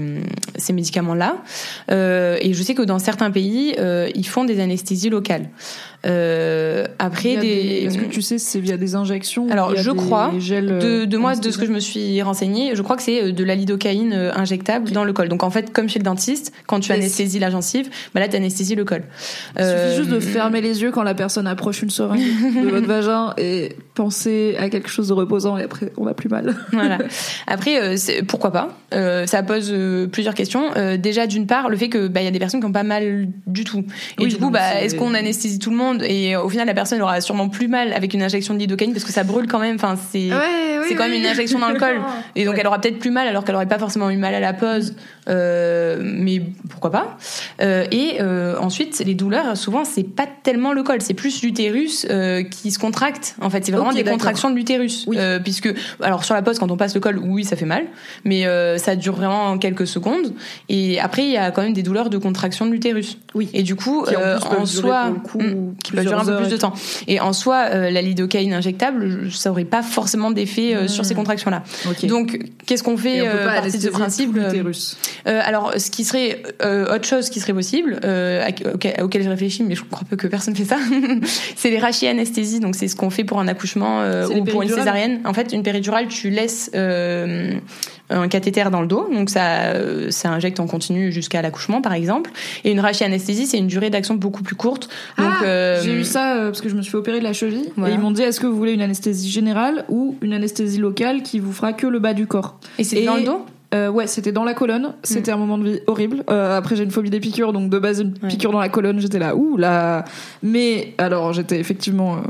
ces 0.56 0.72
médicaments-là. 0.72 1.36
Euh, 1.90 2.38
et 2.40 2.54
je 2.54 2.62
sais 2.62 2.74
que 2.74 2.82
dans 2.82 3.00
certains 3.00 3.30
pays, 3.30 3.74
euh, 3.78 4.08
ils 4.14 4.26
font 4.26 4.44
des 4.44 4.60
anesthésies 4.60 5.10
locales. 5.10 5.48
Euh, 6.04 6.86
après 6.98 7.36
des, 7.36 7.84
Est-ce 7.86 7.98
que 7.98 8.06
tu 8.06 8.22
sais 8.22 8.38
si 8.38 8.46
c'est 8.46 8.60
via 8.60 8.76
des 8.76 8.94
injections 8.94 9.48
Alors, 9.50 9.76
je 9.76 9.90
crois, 9.90 10.32
gels, 10.38 10.66
de, 10.66 10.86
euh, 10.86 11.06
de 11.06 11.16
moi, 11.16 11.36
de 11.36 11.50
ce 11.50 11.58
que 11.58 11.66
je 11.66 11.70
me 11.70 11.78
suis 11.78 12.20
renseignée, 12.22 12.74
je 12.74 12.82
crois 12.82 12.96
que 12.96 13.02
c'est 13.02 13.22
euh, 13.22 13.32
de 13.32 13.44
la 13.44 13.54
lidocaïne 13.54 14.12
euh, 14.12 14.32
injectable 14.34 14.90
dans 14.90 15.04
le 15.04 15.12
col. 15.12 15.28
Donc 15.28 15.44
en 15.44 15.50
fait, 15.50 15.72
comme 15.72 15.88
chez 15.88 16.00
le 16.00 16.04
dentiste, 16.04 16.52
quand 16.66 16.80
tu 16.80 16.92
anesthésies 16.92 17.38
la 17.38 17.50
gencive, 17.50 17.88
bah 18.14 18.20
là 18.20 18.28
tu 18.28 18.36
anesthésies 18.36 18.74
le 18.74 18.84
col. 18.84 19.04
Il 19.58 19.64
suffit 19.64 19.96
juste 19.96 20.10
de 20.10 20.16
Euh, 20.16 20.20
fermer 20.20 20.60
les 20.60 20.82
yeux 20.82 20.90
quand 20.90 21.02
la 21.02 21.14
personne 21.14 21.46
approche 21.46 21.82
une 21.82 21.90
seringue 21.90 22.20
de 22.20 22.68
votre 22.68 22.86
vagin 22.88 23.34
et 23.38 23.76
penser 23.94 24.56
à 24.58 24.70
quelque 24.70 24.88
chose 24.88 25.08
de 25.08 25.12
reposant 25.12 25.58
et 25.58 25.64
après 25.64 25.92
on 25.96 26.06
a 26.06 26.14
plus 26.14 26.28
mal. 26.28 26.54
Voilà. 26.72 26.98
Après, 27.46 27.80
euh, 27.80 27.96
pourquoi 28.26 28.50
pas? 28.50 28.70
Euh, 28.94 29.26
Ça 29.26 29.42
pose 29.42 29.70
euh, 29.70 30.06
plusieurs 30.06 30.34
questions. 30.34 30.70
Déjà, 30.98 31.26
d'une 31.26 31.46
part, 31.46 31.68
le 31.68 31.76
fait 31.76 31.88
que 31.88 32.08
bah 32.08 32.20
il 32.20 32.24
y 32.24 32.28
a 32.28 32.30
des 32.30 32.38
personnes 32.38 32.60
qui 32.60 32.66
ont 32.66 32.72
pas 32.72 32.82
mal 32.82 33.28
du 33.46 33.64
tout. 33.64 33.84
Et 34.18 34.24
Oui, 34.24 34.28
du 34.28 34.36
coup, 34.36 34.50
bah 34.50 34.80
est-ce 34.80 34.96
qu'on 34.96 35.14
anesthésie 35.14 35.58
tout 35.58 35.70
le 35.70 35.76
monde? 35.76 36.02
Et 36.02 36.34
au 36.36 36.48
final, 36.48 36.66
la 36.66 36.74
personne 36.74 37.00
aura 37.02 37.20
sûrement 37.20 37.48
plus 37.48 37.68
mal 37.68 37.92
avec 37.92 38.14
une 38.14 38.22
injection 38.22 38.54
de 38.54 38.58
lidocaïne 38.58 38.92
parce 38.92 39.04
que 39.04 39.12
ça 39.12 39.24
brûle 39.24 39.46
quand 39.46 39.58
même. 39.58 39.76
Enfin, 39.76 39.96
c'est 40.10 40.32
ouais, 40.32 40.80
c'est 40.88 40.94
quand 40.94 41.08
même 41.08 41.20
une 41.20 41.26
injection 41.26 41.58
dans 41.58 41.68
le 41.68 41.78
col. 41.78 42.00
Et 42.36 42.44
donc 42.44 42.56
elle 42.58 42.66
aura 42.66 42.80
peut-être 42.80 42.98
plus 42.98 43.10
mal 43.10 43.28
alors 43.28 43.44
qu'elle 43.44 43.54
aurait 43.54 43.66
pas 43.66 43.78
forcément 43.78 44.10
eu 44.10 44.16
mal 44.16 44.34
à 44.34 44.40
la. 44.40 44.52
Euh, 45.28 45.98
mais 46.02 46.42
pourquoi 46.70 46.90
pas? 46.90 47.18
Et 47.60 48.18
ensuite, 48.22 49.02
les 49.04 49.14
douleurs, 49.14 49.56
souvent, 49.56 49.84
c'est 49.84 50.04
pas 50.04 50.26
tellement 50.42 50.72
le 50.72 50.82
col, 50.82 51.02
c'est 51.02 51.14
plus 51.14 51.42
l'utérus 51.42 52.06
qui 52.50 52.70
se 52.70 52.78
contracte. 52.78 53.36
En 53.40 53.50
fait, 53.50 53.64
c'est 53.64 53.72
vraiment 53.82 53.96
des 53.96 54.04
contractions 54.04 54.50
de 54.50 54.54
l'utérus. 54.54 55.04
Oui. 55.06 55.16
Euh, 55.18 55.38
puisque, 55.38 55.72
alors 56.00 56.24
sur 56.24 56.34
la 56.34 56.42
pause, 56.42 56.58
quand 56.58 56.70
on 56.70 56.76
passe 56.76 56.94
le 56.94 57.00
col, 57.00 57.18
oui, 57.18 57.44
ça 57.44 57.56
fait 57.56 57.64
mal, 57.66 57.84
mais 58.24 58.46
euh, 58.46 58.78
ça 58.78 58.96
dure 58.96 59.14
vraiment 59.14 59.58
quelques 59.58 59.86
secondes. 59.86 60.34
Et 60.68 61.00
après, 61.00 61.24
il 61.24 61.30
y 61.30 61.36
a 61.36 61.50
quand 61.50 61.62
même 61.62 61.72
des 61.72 61.82
douleurs 61.82 62.10
de 62.10 62.18
contraction 62.18 62.66
de 62.66 62.70
l'utérus. 62.72 63.18
Oui. 63.34 63.48
Et 63.52 63.62
du 63.62 63.74
coup, 63.76 64.04
Qui, 64.06 64.16
en 64.16 64.20
euh, 64.20 64.38
en 64.58 64.66
soi, 64.66 65.12
pour 65.24 65.40
le 65.40 65.48
coup, 65.48 65.56
mm, 65.56 65.74
qui 65.82 65.92
peuvent 65.92 66.04
durer 66.04 66.20
un 66.20 66.24
peu 66.24 66.36
plus 66.36 66.50
de 66.50 66.56
temps. 66.56 66.74
Et 67.08 67.20
en 67.20 67.32
soi, 67.32 67.66
euh, 67.72 67.90
la 67.90 68.02
lidocaïne 68.02 68.52
injectable, 68.52 69.30
ça 69.30 69.50
aurait 69.50 69.64
pas 69.64 69.82
forcément 69.82 70.30
d'effet 70.30 70.74
euh, 70.74 70.88
sur 70.88 71.04
ces 71.04 71.14
contractions-là. 71.14 71.62
Ok. 71.88 72.06
Donc, 72.06 72.38
qu'est-ce 72.66 72.82
qu'on 72.82 72.96
fait 72.96 73.22
pas 73.22 73.54
partie 73.54 73.78
de 73.78 73.82
ce 73.82 73.88
principe 73.88 74.36
alors, 75.24 75.72
ce 75.76 75.90
qui 75.90 76.04
serait 76.04 76.42
euh, 76.62 76.94
autre 76.94 77.06
chose 77.06 77.30
qui 77.30 77.40
serait 77.40 77.52
possible, 77.52 78.00
euh, 78.04 78.46
à- 78.46 78.74
auquel, 78.74 79.02
auquel 79.02 79.22
je 79.22 79.28
réfléchis, 79.28 79.62
mais 79.62 79.74
je 79.74 79.82
crois 79.84 80.06
peu 80.08 80.16
que 80.16 80.26
personne 80.26 80.54
fait 80.54 80.64
ça, 80.64 80.76
c'est 81.56 81.70
les 81.70 81.78
rachianesthésies. 81.78 82.60
Donc, 82.60 82.76
c'est 82.76 82.88
ce 82.88 82.96
qu'on 82.96 83.10
fait 83.10 83.24
pour 83.24 83.40
un 83.40 83.48
accouchement 83.48 83.71
ou 83.76 84.44
pour 84.44 84.62
une 84.62 84.68
césarienne. 84.68 85.20
En 85.24 85.32
fait, 85.32 85.52
une 85.52 85.62
péridurale, 85.62 86.08
tu 86.08 86.30
laisses 86.30 86.70
euh, 86.74 87.54
un 88.10 88.28
cathéter 88.28 88.64
dans 88.70 88.80
le 88.82 88.86
dos, 88.86 89.08
donc 89.12 89.30
ça, 89.30 89.62
euh, 89.74 90.10
ça 90.10 90.30
injecte 90.30 90.60
en 90.60 90.66
continu 90.66 91.12
jusqu'à 91.12 91.40
l'accouchement, 91.42 91.80
par 91.80 91.92
exemple. 91.94 92.30
Et 92.64 92.72
une 92.72 92.80
rachianesthésie, 92.80 93.46
c'est 93.46 93.58
une 93.58 93.66
durée 93.68 93.90
d'action 93.90 94.14
beaucoup 94.14 94.42
plus 94.42 94.56
courte. 94.56 94.88
Donc, 95.18 95.26
Ah, 95.40 95.44
euh, 95.44 95.80
J'ai 95.82 95.94
eu 95.94 96.04
ça 96.04 96.36
euh, 96.36 96.46
parce 96.46 96.60
que 96.60 96.68
je 96.68 96.74
me 96.74 96.82
suis 96.82 96.90
fait 96.90 96.98
opérer 96.98 97.18
de 97.20 97.24
la 97.24 97.32
cheville 97.32 97.70
Voilà. 97.76 97.94
et 97.94 97.96
ils 97.96 98.00
m'ont 98.00 98.10
dit 98.10 98.22
est-ce 98.22 98.40
que 98.40 98.46
vous 98.46 98.56
voulez 98.56 98.72
une 98.72 98.82
anesthésie 98.82 99.30
générale 99.30 99.84
ou 99.88 100.16
une 100.22 100.32
anesthésie 100.34 100.78
locale 100.78 101.22
qui 101.22 101.38
vous 101.38 101.52
fera 101.52 101.72
que 101.72 101.86
le 101.86 101.98
bas 101.98 102.12
du 102.14 102.26
corps 102.26 102.58
Et 102.78 102.84
c'est 102.84 103.02
dans 103.04 103.16
le 103.16 103.22
dos 103.24 103.46
Euh, 103.74 103.88
ouais, 103.88 104.06
c'était 104.06 104.32
dans 104.32 104.44
la 104.44 104.52
colonne. 104.52 104.92
C'était 105.02 105.30
un 105.32 105.38
moment 105.38 105.56
de 105.56 105.64
vie 105.70 105.78
horrible. 105.86 106.24
Euh, 106.30 106.58
après, 106.58 106.76
j'ai 106.76 106.84
une 106.84 106.90
phobie 106.90 107.08
des 107.08 107.20
piqûres, 107.20 107.54
donc 107.54 107.70
de 107.70 107.78
base, 107.78 108.00
une 108.00 108.12
Ouais. 108.22 108.28
piqûre 108.28 108.52
dans 108.52 108.60
la 108.60 108.68
colonne, 108.68 109.00
j'étais 109.00 109.18
là, 109.18 109.34
ouh 109.34 109.56
là. 109.56 110.04
Mais 110.42 110.92
alors, 110.98 111.32
j'étais 111.32 111.58
effectivement 111.58 112.16
euh, 112.16 112.20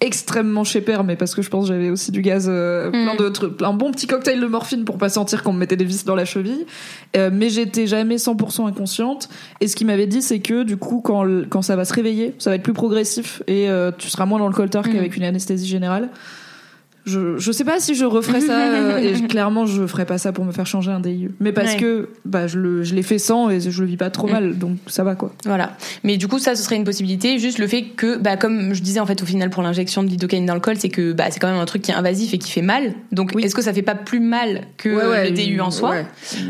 extrêmement 0.00 0.64
chez 0.64 0.80
père, 0.80 1.02
mais 1.02 1.16
parce 1.16 1.34
que 1.34 1.42
je 1.42 1.50
pense 1.50 1.66
que 1.66 1.74
j'avais 1.74 1.90
aussi 1.90 2.12
du 2.12 2.22
gaz, 2.22 2.46
euh, 2.48 2.90
plein 2.90 3.16
de 3.16 3.28
trucs, 3.28 3.60
un 3.62 3.72
bon 3.72 3.90
petit 3.90 4.06
cocktail 4.06 4.40
de 4.40 4.46
morphine 4.46 4.84
pour 4.84 4.96
pas 4.96 5.08
sentir 5.08 5.42
qu'on 5.42 5.52
me 5.52 5.58
mettait 5.58 5.76
des 5.76 5.84
vis 5.84 6.04
dans 6.04 6.14
la 6.14 6.24
cheville. 6.24 6.66
Euh, 7.16 7.30
mais 7.32 7.48
j'étais 7.48 7.86
jamais 7.86 8.16
100% 8.16 8.66
inconsciente. 8.66 9.28
Et 9.60 9.66
ce 9.66 9.74
qu'il 9.74 9.86
m'avait 9.86 10.06
dit, 10.06 10.22
c'est 10.22 10.38
que 10.38 10.62
du 10.62 10.76
coup, 10.76 11.00
quand, 11.00 11.26
quand 11.48 11.62
ça 11.62 11.74
va 11.74 11.84
se 11.84 11.92
réveiller, 11.92 12.34
ça 12.38 12.50
va 12.50 12.56
être 12.56 12.62
plus 12.62 12.72
progressif 12.72 13.42
et 13.46 13.68
euh, 13.68 13.90
tu 13.96 14.08
seras 14.08 14.26
moins 14.26 14.38
dans 14.38 14.48
le 14.48 14.54
coltard 14.54 14.88
qu'avec 14.88 15.16
une 15.16 15.24
anesthésie 15.24 15.66
générale. 15.66 16.10
Je, 17.08 17.38
je 17.38 17.52
sais 17.52 17.64
pas 17.64 17.80
si 17.80 17.94
je 17.94 18.04
referais 18.04 18.40
ça 18.40 18.58
euh, 18.58 18.98
et 18.98 19.14
je- 19.14 19.24
clairement 19.28 19.66
je 19.66 19.86
ferais 19.86 20.06
pas 20.06 20.18
ça 20.18 20.32
pour 20.32 20.44
me 20.44 20.52
faire 20.52 20.66
changer 20.66 20.90
un 20.90 21.00
DIU 21.00 21.32
mais 21.40 21.52
parce 21.52 21.72
Ouais. 21.72 21.76
que 21.78 22.08
bah 22.24 22.46
je 22.46 22.58
le 22.58 22.82
je 22.84 22.94
l'ai 22.94 23.02
fait 23.02 23.18
sans 23.18 23.50
et 23.50 23.60
je 23.60 23.80
le 23.82 23.86
vis 23.88 23.96
pas 23.96 24.10
trop 24.10 24.26
Mm. 24.28 24.32
mal 24.32 24.58
donc 24.58 24.76
ça 24.86 25.04
va 25.04 25.14
quoi 25.14 25.32
Voilà. 25.44 25.76
Mais 26.04 26.16
du 26.16 26.28
coup, 26.28 26.38
ça, 26.38 26.54
ce 26.54 26.62
serait 26.62 26.76
une 26.76 26.84
possibilité. 26.84 27.38
Juste 27.38 27.58
le 27.58 27.66
fait 27.66 27.82
que, 27.96 28.16
bah, 28.18 28.36
comme 28.36 28.74
je 28.74 28.82
disais 28.82 29.00
en 29.00 29.06
fait 29.06 29.22
au 29.22 29.26
final 29.26 29.50
pour 29.50 29.62
l'injection 29.62 30.02
de 30.02 30.08
lidocaïne 30.08 30.44
dans 30.46 30.54
le 30.54 30.60
col, 30.60 30.76
c'est 30.78 30.88
que 30.88 31.12
bah, 31.12 31.24
c'est 31.30 31.38
quand 31.40 31.48
même 31.50 31.60
un 31.60 31.64
truc 31.64 31.82
qui 31.82 31.90
est 31.90 31.94
invasif 31.94 32.34
et 32.34 32.38
qui 32.38 32.50
fait 32.50 32.62
mal. 32.62 32.94
Donc, 33.12 33.32
Oui. 33.34 33.44
est-ce 33.44 33.54
que 33.54 33.62
ça 33.62 33.72
fait 33.72 33.82
pas 33.82 33.94
plus 33.94 34.20
mal 34.20 34.62
que 34.76 34.88
le 34.88 35.30
DU 35.30 35.60
en 35.60 35.70
soi. 35.70 35.94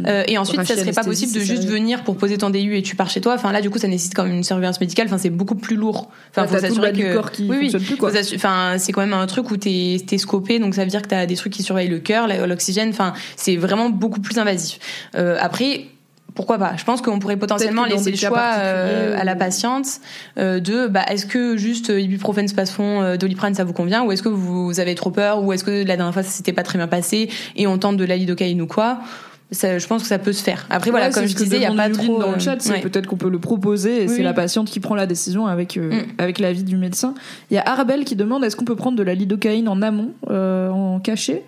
Euh, 0.07 0.23
et 0.27 0.39
ensuite, 0.39 0.63
ça 0.65 0.77
serait 0.77 0.93
pas 0.93 1.05
possible 1.05 1.33
de 1.35 1.41
juste 1.41 1.65
venir 1.67 2.05
pour 2.05 2.17
poser 2.17 2.39
ton 2.39 2.51
DU 2.51 2.77
et 2.77 2.83
tu 2.83 2.97
pars 2.97 3.11
chez 3.11 3.21
toi. 3.21 3.35
Enfin 3.35 3.53
là, 3.53 3.61
du 3.61 3.71
coup, 3.71 3.79
ça 3.79 3.89
nécessite 3.89 4.15
quand 4.15 4.25
même 4.25 4.35
une 4.37 4.45
surveillance 4.45 4.81
médicale. 4.81 5.07
Enfin, 5.07 5.19
c'est 5.19 5.31
beaucoup 5.31 5.55
plus 5.57 5.77
lourd. 5.77 6.11
Enfin, 6.31 6.47
faut 6.47 6.59
s'assurer 6.59 6.93
que 6.93 7.15
corps 7.15 7.31
qui 7.31 7.47
oui, 7.49 7.57
oui. 7.73 7.85
plus, 7.85 7.97
quoi. 7.97 8.11
Faut 8.11 8.35
Enfin, 8.35 8.77
c'est 8.79 8.93
quand 8.93 9.03
même 9.03 9.13
un 9.13 9.27
truc 9.27 9.51
où 9.51 9.57
t'es 9.57 9.99
t'es 10.07 10.19
scopé, 10.19 10.48
donc 10.59 10.75
ça 10.75 10.85
veut 10.85 10.91
dire 10.91 11.03
que 11.03 11.09
t'as 11.09 11.27
des 11.27 11.37
trucs 11.37 11.53
qui 11.53 11.63
surveillent 11.63 11.89
le 11.89 11.99
cœur, 11.99 12.27
l'oxygène. 12.47 12.89
Enfin, 12.91 13.13
c'est 13.37 13.57
vraiment 13.57 13.91
beaucoup 13.91 14.21
plus 14.21 14.39
invasif. 14.39 14.79
Euh, 15.17 15.37
après. 15.41 15.87
Pourquoi 16.35 16.59
pas? 16.59 16.75
Je 16.77 16.85
pense 16.85 17.03
qu'on 17.03 17.19
pourrait 17.19 17.37
potentiellement 17.37 17.85
laisser 17.85 18.13
le 18.13 18.17
choix 18.17 18.53
euh, 18.59 19.19
à 19.19 19.25
la 19.25 19.35
patiente 19.35 19.87
euh, 20.39 20.61
de 20.61 20.87
bah, 20.87 21.05
est-ce 21.09 21.27
que 21.27 21.57
juste 21.57 21.91
euh, 21.91 22.01
ibuprofène, 22.01 22.47
spasfon, 22.47 23.17
doliprane 23.17 23.55
ça 23.55 23.65
vous 23.65 23.73
convient? 23.73 24.05
Ou 24.05 24.13
est-ce 24.13 24.23
que 24.23 24.29
vous 24.29 24.79
avez 24.79 24.95
trop 24.95 25.11
peur? 25.11 25.43
Ou 25.43 25.53
est-ce 25.53 25.65
que 25.65 25.85
la 25.85 25.97
dernière 25.97 26.13
fois 26.13 26.23
ça 26.23 26.31
s'était 26.31 26.53
pas 26.53 26.63
très 26.63 26.79
bien 26.79 26.87
passé 26.87 27.29
et 27.57 27.67
on 27.67 27.77
tente 27.77 27.97
de 27.97 28.05
la 28.05 28.17
lidocaïne 28.17 28.63
ou 28.63 28.69
quoi? 28.69 29.01
Ça, 29.51 29.79
je 29.79 29.87
pense 29.87 30.03
que 30.03 30.09
ça 30.09 30.19
peut 30.19 30.33
se 30.35 30.43
faire. 30.43 30.67
Après 30.69 30.91
voilà, 30.91 31.07
Ouais, 31.07 31.13
comme 31.13 31.27
je 31.27 31.35
que 31.35 31.43
disais, 31.43 31.57
il 31.57 31.63
y 31.63 31.67
a 31.67 31.73
pas 31.73 31.89
trop 31.89 32.19
dans 32.21 32.31
le 32.31 32.37
euh, 32.37 32.39
chat, 32.39 32.57
c'est 32.61 32.73
ouais. 32.73 32.81
peut-être 32.81 33.07
qu'on 33.07 33.17
peut 33.17 33.31
le 33.31 33.39
proposer 33.39 33.97
et 33.97 34.01
Oui, 34.03 34.09
c'est 34.09 34.17
oui. 34.17 34.23
la 34.23 34.35
patiente 34.35 34.69
qui 34.69 34.79
prend 34.81 34.95
la 34.95 35.07
décision 35.07 35.47
avec 35.47 35.77
euh, 35.79 35.89
Mm. 35.91 36.07
avec 36.19 36.39
l'avis 36.39 36.65
du 36.65 36.77
médecin. 36.77 37.15
Il 37.51 37.55
y 37.55 37.59
a 37.59 37.63
Arbel 37.67 38.05
qui 38.05 38.15
demande 38.15 38.45
est-ce 38.45 38.57
qu'on 38.57 38.67
peut 38.67 38.77
prendre 38.77 38.99
de 38.99 39.03
la 39.03 39.15
lidocaïne 39.15 39.69
en 39.69 39.81
amont 39.81 40.13
euh, 40.31 40.69
en 40.69 41.01
cachet? 41.01 41.45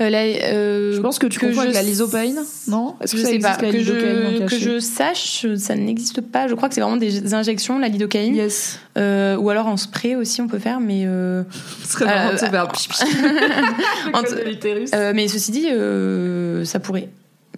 Euh, 0.00 0.92
Je 0.94 1.00
pense 1.00 1.18
que 1.18 1.26
tu 1.26 1.40
confonds 1.40 1.60
avec 1.62 1.72
je 1.72 1.78
la 1.78 1.82
lysopaïne, 1.82 2.38
non? 2.68 2.94
Est-ce 3.00 3.12
que 3.12 3.18
je 3.18 3.22
ça 3.22 3.28
sais 3.30 3.34
existe 3.36 3.56
pas. 3.58 3.66
la 3.66 3.72
Que 3.72 3.76
lidocaïne 3.78 4.26
en 4.26 4.30
je, 4.36 4.44
que 4.44 4.58
je 4.58 4.78
sache, 4.78 5.46
ça 5.56 5.74
n'existe 5.74 6.20
pas. 6.20 6.46
Je 6.46 6.54
crois 6.54 6.68
que 6.68 6.74
c'est 6.74 6.80
vraiment 6.82 6.96
des 6.98 7.32
injections, 7.34 7.78
la 7.78 7.88
lidocaïne. 7.88 8.36
Yes. 8.36 8.78
Ou 8.96 9.00
alors 9.50 9.66
en 9.66 9.76
spray 9.76 10.14
aussi, 10.14 10.40
on 10.42 10.46
peut 10.46 10.58
faire, 10.58 10.78
mais 10.78 11.04
Ce 11.84 11.92
serait 11.92 12.04
marrant 12.04 12.32
de 12.34 12.36
se 12.38 12.44
faire 12.44 12.68
mais 15.14 15.26
ceci 15.26 15.50
dit, 15.52 15.66
ça 16.66 16.78
pourrait. 16.78 17.08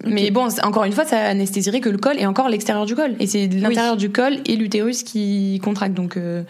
Mais 0.04 0.30
bon, 0.30 0.48
encore 0.62 0.84
une 0.84 0.92
fois, 0.92 1.04
ça 1.04 1.18
anesthésierait 1.18 1.80
que 1.80 1.88
le 1.88 1.98
col 1.98 2.18
et 2.18 2.26
encore 2.26 2.48
l'extérieur 2.48 2.84
du 2.84 2.94
col. 2.94 3.14
Et 3.20 3.26
c'est 3.26 3.46
l'intérieur 3.46 3.96
du 3.96 4.10
col 4.10 4.38
et 4.46 4.56
l'utérus 4.56 5.02
qui 5.02 5.60
contractent. 5.62 5.94
Donc, 5.94 6.16
euh, 6.16 6.42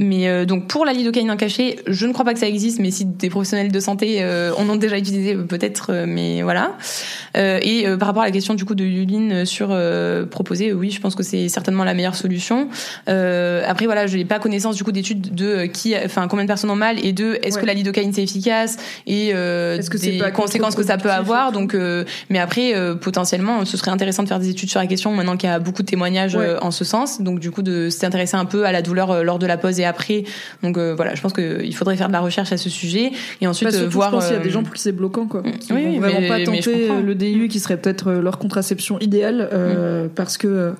mais 0.00 0.26
euh, 0.28 0.44
donc 0.46 0.66
pour 0.66 0.84
la 0.84 0.92
lidocaïne 0.92 1.30
en 1.30 1.36
cachet, 1.36 1.78
je 1.86 2.06
ne 2.06 2.12
crois 2.12 2.24
pas 2.24 2.32
que 2.34 2.40
ça 2.40 2.48
existe. 2.48 2.80
Mais 2.80 2.90
si 2.90 3.04
des 3.04 3.28
professionnels 3.30 3.70
de 3.70 3.80
santé 3.80 4.18
euh, 4.22 4.52
en 4.56 4.68
ont 4.68 4.76
déjà 4.76 4.98
utilisé, 4.98 5.34
euh, 5.34 5.44
peut-être. 5.44 5.90
euh, 5.92 6.04
mais 6.08 6.42
voilà. 6.42 6.72
Euh, 7.36 7.60
et 7.62 7.86
euh, 7.86 7.96
par 7.96 8.08
rapport 8.08 8.22
à 8.22 8.26
la 8.26 8.32
question 8.32 8.54
du 8.54 8.64
coup 8.64 8.74
de 8.74 8.84
Yuline 8.84 9.44
sur 9.44 9.68
euh, 9.70 10.24
proposer, 10.26 10.72
oui, 10.72 10.90
je 10.90 11.00
pense 11.00 11.14
que 11.14 11.22
c'est 11.22 11.48
certainement 11.48 11.84
la 11.84 11.94
meilleure 11.94 12.14
solution. 12.16 12.68
Euh, 13.08 13.62
après 13.68 13.84
voilà, 13.86 14.06
je 14.06 14.16
n'ai 14.16 14.24
pas 14.24 14.38
connaissance 14.38 14.74
du 14.76 14.84
coup 14.84 14.92
d'études 14.92 15.34
de 15.34 15.66
qui, 15.66 15.94
enfin 16.04 16.26
combien 16.28 16.44
de 16.44 16.48
personnes 16.48 16.70
ont 16.70 16.76
mal 16.76 17.04
et 17.04 17.12
de 17.12 17.38
est-ce 17.42 17.56
Ouais. 17.56 17.62
que 17.62 17.66
la 17.66 17.74
lidocaïne 17.74 18.12
c'est 18.12 18.22
efficace 18.22 18.78
et 19.06 19.32
euh, 19.34 19.76
Est-ce 19.76 19.90
que 19.90 19.98
des 19.98 20.18
pas 20.18 20.30
conséquences 20.30 20.74
que 20.74 20.82
ça 20.84 20.96
peut 20.96 21.10
avoir. 21.10 21.52
Donc, 21.52 21.74
euh, 21.74 22.04
mais 22.30 22.38
après 22.38 22.74
euh, 22.74 22.94
potentiellement, 22.94 23.64
ce 23.64 23.76
serait 23.76 23.90
intéressant 23.90 24.22
de 24.22 24.28
faire 24.28 24.38
des 24.38 24.48
études 24.48 24.70
sur 24.70 24.80
la 24.80 24.86
question 24.86 25.12
maintenant 25.12 25.36
qu'il 25.36 25.48
y 25.50 25.52
a 25.52 25.58
beaucoup 25.58 25.82
de 25.82 25.86
témoignages 25.88 26.34
Ouais. 26.36 26.44
euh, 26.44 26.60
en 26.62 26.70
ce 26.70 26.84
sens. 26.84 27.20
Donc 27.20 27.38
du 27.40 27.50
coup 27.50 27.62
de 27.62 27.90
s'intéresser 27.90 28.36
un 28.36 28.44
peu 28.44 28.64
à 28.64 28.72
la 28.72 28.82
douleur 28.82 29.22
lors 29.24 29.38
de 29.38 29.46
la 29.46 29.56
pause 29.58 29.78
et 29.80 29.84
après. 29.90 30.24
Donc 30.62 30.78
euh, 30.78 30.94
voilà, 30.96 31.14
je 31.14 31.20
pense 31.20 31.34
qu'il 31.34 31.74
faudrait 31.76 31.96
faire 31.96 32.08
de 32.08 32.12
la 32.14 32.20
recherche 32.20 32.50
à 32.52 32.56
ce 32.56 32.70
sujet 32.70 33.12
et 33.42 33.46
ensuite 33.46 33.68
Bah, 33.68 33.74
euh, 33.74 33.78
surtout, 33.80 33.92
voir. 33.94 34.08
je 34.10 34.14
pense 34.16 34.26
qu'il 34.28 34.36
y 34.36 34.38
a 34.38 34.42
des 34.42 34.48
euh, 34.48 34.52
gens 34.52 34.62
pour 34.62 34.72
qui 34.72 34.80
c'est 34.80 34.92
bloquant, 34.92 35.26
quoi. 35.26 35.42
Qui 35.42 35.72
oui, 35.74 35.82
vont 35.84 35.90
oui, 35.90 35.98
vraiment 35.98 36.20
mais- 36.20 36.28
pas 36.28 36.42
tenter 36.44 36.88
le 37.04 37.14
DIU 37.14 37.48
qui 37.48 37.60
serait 37.60 37.76
peut-être 37.76 38.10
leur 38.12 38.38
contraception 38.38 38.98
idéale 39.00 39.48
euh, 39.52 40.08
parce 40.14 40.38
que 40.38 40.72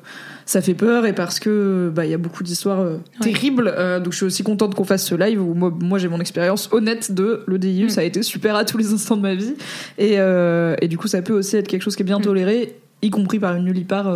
ça 0.47 0.61
fait 0.63 0.75
peur 0.75 1.07
et 1.07 1.13
parce 1.13 1.39
que 1.39 1.93
bah 1.95 2.05
il 2.07 2.11
y 2.11 2.15
a 2.15 2.19
beaucoup 2.19 2.43
d'histoires 2.43 2.81
euh, 2.81 2.97
Ouais. 3.21 3.31
terribles. 3.33 3.73
Euh, 3.77 4.01
donc 4.01 4.13
je 4.13 4.17
suis 4.17 4.27
aussi 4.27 4.43
contente 4.43 4.75
qu'on 4.75 4.83
fasse 4.85 5.05
ce 5.07 5.15
live 5.15 5.41
où 5.41 5.55
moi, 5.55 5.73
moi 5.81 5.99
j'ai 5.99 6.09
mon 6.09 6.19
expérience 6.21 6.69
honnête 6.73 7.13
de 7.13 7.45
le 7.47 7.59
DIU, 7.59 7.85
Mm. 7.85 7.89
ça 7.91 8.01
a 8.01 8.05
été 8.05 8.23
super 8.25 8.57
à 8.57 8.65
tous 8.65 8.77
les 8.79 8.93
instants 8.93 9.17
de 9.17 9.23
ma 9.23 9.35
vie 9.35 9.55
et, 9.99 10.15
euh, 10.19 10.75
et 10.83 10.89
du 10.89 10.99
coup 10.99 11.07
ça 11.07 11.23
peut 11.23 11.35
aussi 11.35 11.57
être 11.57 11.69
quelque 11.69 11.83
chose 11.83 11.95
qui 11.95 12.03
est 12.03 12.07
bien 12.07 12.19
Mm. 12.19 12.23
toléré, 12.23 12.75
y 13.03 13.11
compris 13.11 13.39
par 13.39 13.55
une 13.55 13.65
nullipare 13.65 14.13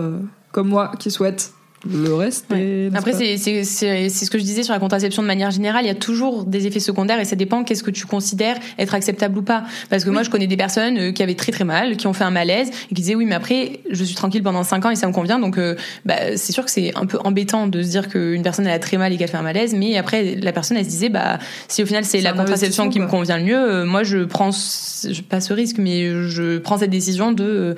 comme 0.50 0.68
moi 0.68 0.90
qui 0.98 1.10
souhaite 1.12 1.52
le 1.92 2.14
reste. 2.14 2.46
Ouais. 2.50 2.88
n'est-ce 2.90 2.96
Après, 2.96 3.12
c'est 3.12 3.36
c'est- 3.36 3.64
c'est 3.64 4.08
c'est 4.08 4.24
ce 4.24 4.30
que 4.30 4.38
je 4.38 4.44
disais 4.44 4.62
sur 4.62 4.72
la 4.72 4.78
contraception 4.80 5.22
de 5.22 5.26
manière 5.26 5.50
générale. 5.50 5.84
Il 5.84 5.88
y 5.88 5.90
a 5.90 5.94
toujours 5.94 6.44
des 6.44 6.66
effets 6.66 6.80
secondaires 6.80 7.20
et 7.20 7.24
ça 7.24 7.36
dépend 7.36 7.64
qu'est-ce 7.64 7.82
que 7.82 7.90
tu 7.90 8.06
considères 8.06 8.56
être 8.78 8.94
acceptable 8.94 9.38
ou 9.38 9.42
pas. 9.42 9.64
Parce 9.90 10.04
que 10.04 10.10
moi, 10.10 10.22
je 10.22 10.30
connais 10.30 10.46
des 10.46 10.56
personnes 10.56 10.98
euh, 10.98 11.12
qui 11.12 11.22
avaient 11.22 11.34
très 11.34 11.52
très 11.52 11.64
mal, 11.64 11.96
qui 11.96 12.06
ont 12.06 12.12
fait 12.12 12.24
un 12.24 12.30
malaise 12.30 12.68
et 12.68 12.94
qui 12.94 12.94
disaient 12.94 13.14
oui, 13.14 13.26
mais 13.26 13.34
après, 13.34 13.80
je 13.90 14.02
suis 14.04 14.14
tranquille 14.14 14.42
pendant 14.42 14.62
5 14.64 14.84
ans 14.86 14.90
et 14.90 14.96
ça 14.96 15.06
me 15.06 15.12
convient. 15.12 15.38
Donc, 15.38 15.58
euh, 15.58 15.74
bah, 16.04 16.36
c'est 16.36 16.52
sûr 16.52 16.64
que 16.64 16.70
c'est 16.70 16.92
un 16.96 17.06
peu 17.06 17.18
embêtant 17.24 17.66
de 17.66 17.82
se 17.82 17.88
dire 17.88 18.08
qu'une 18.08 18.42
personne 18.42 18.66
elle 18.66 18.72
a 18.72 18.78
très 18.78 18.96
mal 18.96 19.12
et 19.12 19.16
qu'elle 19.16 19.28
fait 19.28 19.36
un 19.36 19.42
malaise, 19.42 19.74
mais 19.74 19.96
après, 19.96 20.36
la 20.40 20.52
personne 20.52 20.76
elle 20.76 20.84
se 20.84 20.90
disait 20.90 21.08
bah 21.08 21.38
si 21.68 21.82
au 21.82 21.86
final 21.86 22.04
c'est 22.04 22.20
la 22.20 22.32
contraception 22.32 22.88
qui 22.88 23.00
me 23.00 23.06
convient 23.06 23.38
le 23.38 23.44
mieux, 23.44 23.58
euh, 23.58 23.84
moi 23.84 24.02
je 24.02 24.24
prends 24.24 24.52
ce- 24.52 25.12
je- 25.12 25.22
pas 25.22 25.40
ce 25.40 25.52
risque, 25.52 25.76
mais 25.78 26.10
je 26.28 26.58
prends 26.58 26.78
cette 26.78 26.90
décision 26.90 27.32
de 27.32 27.44
euh, 27.44 27.74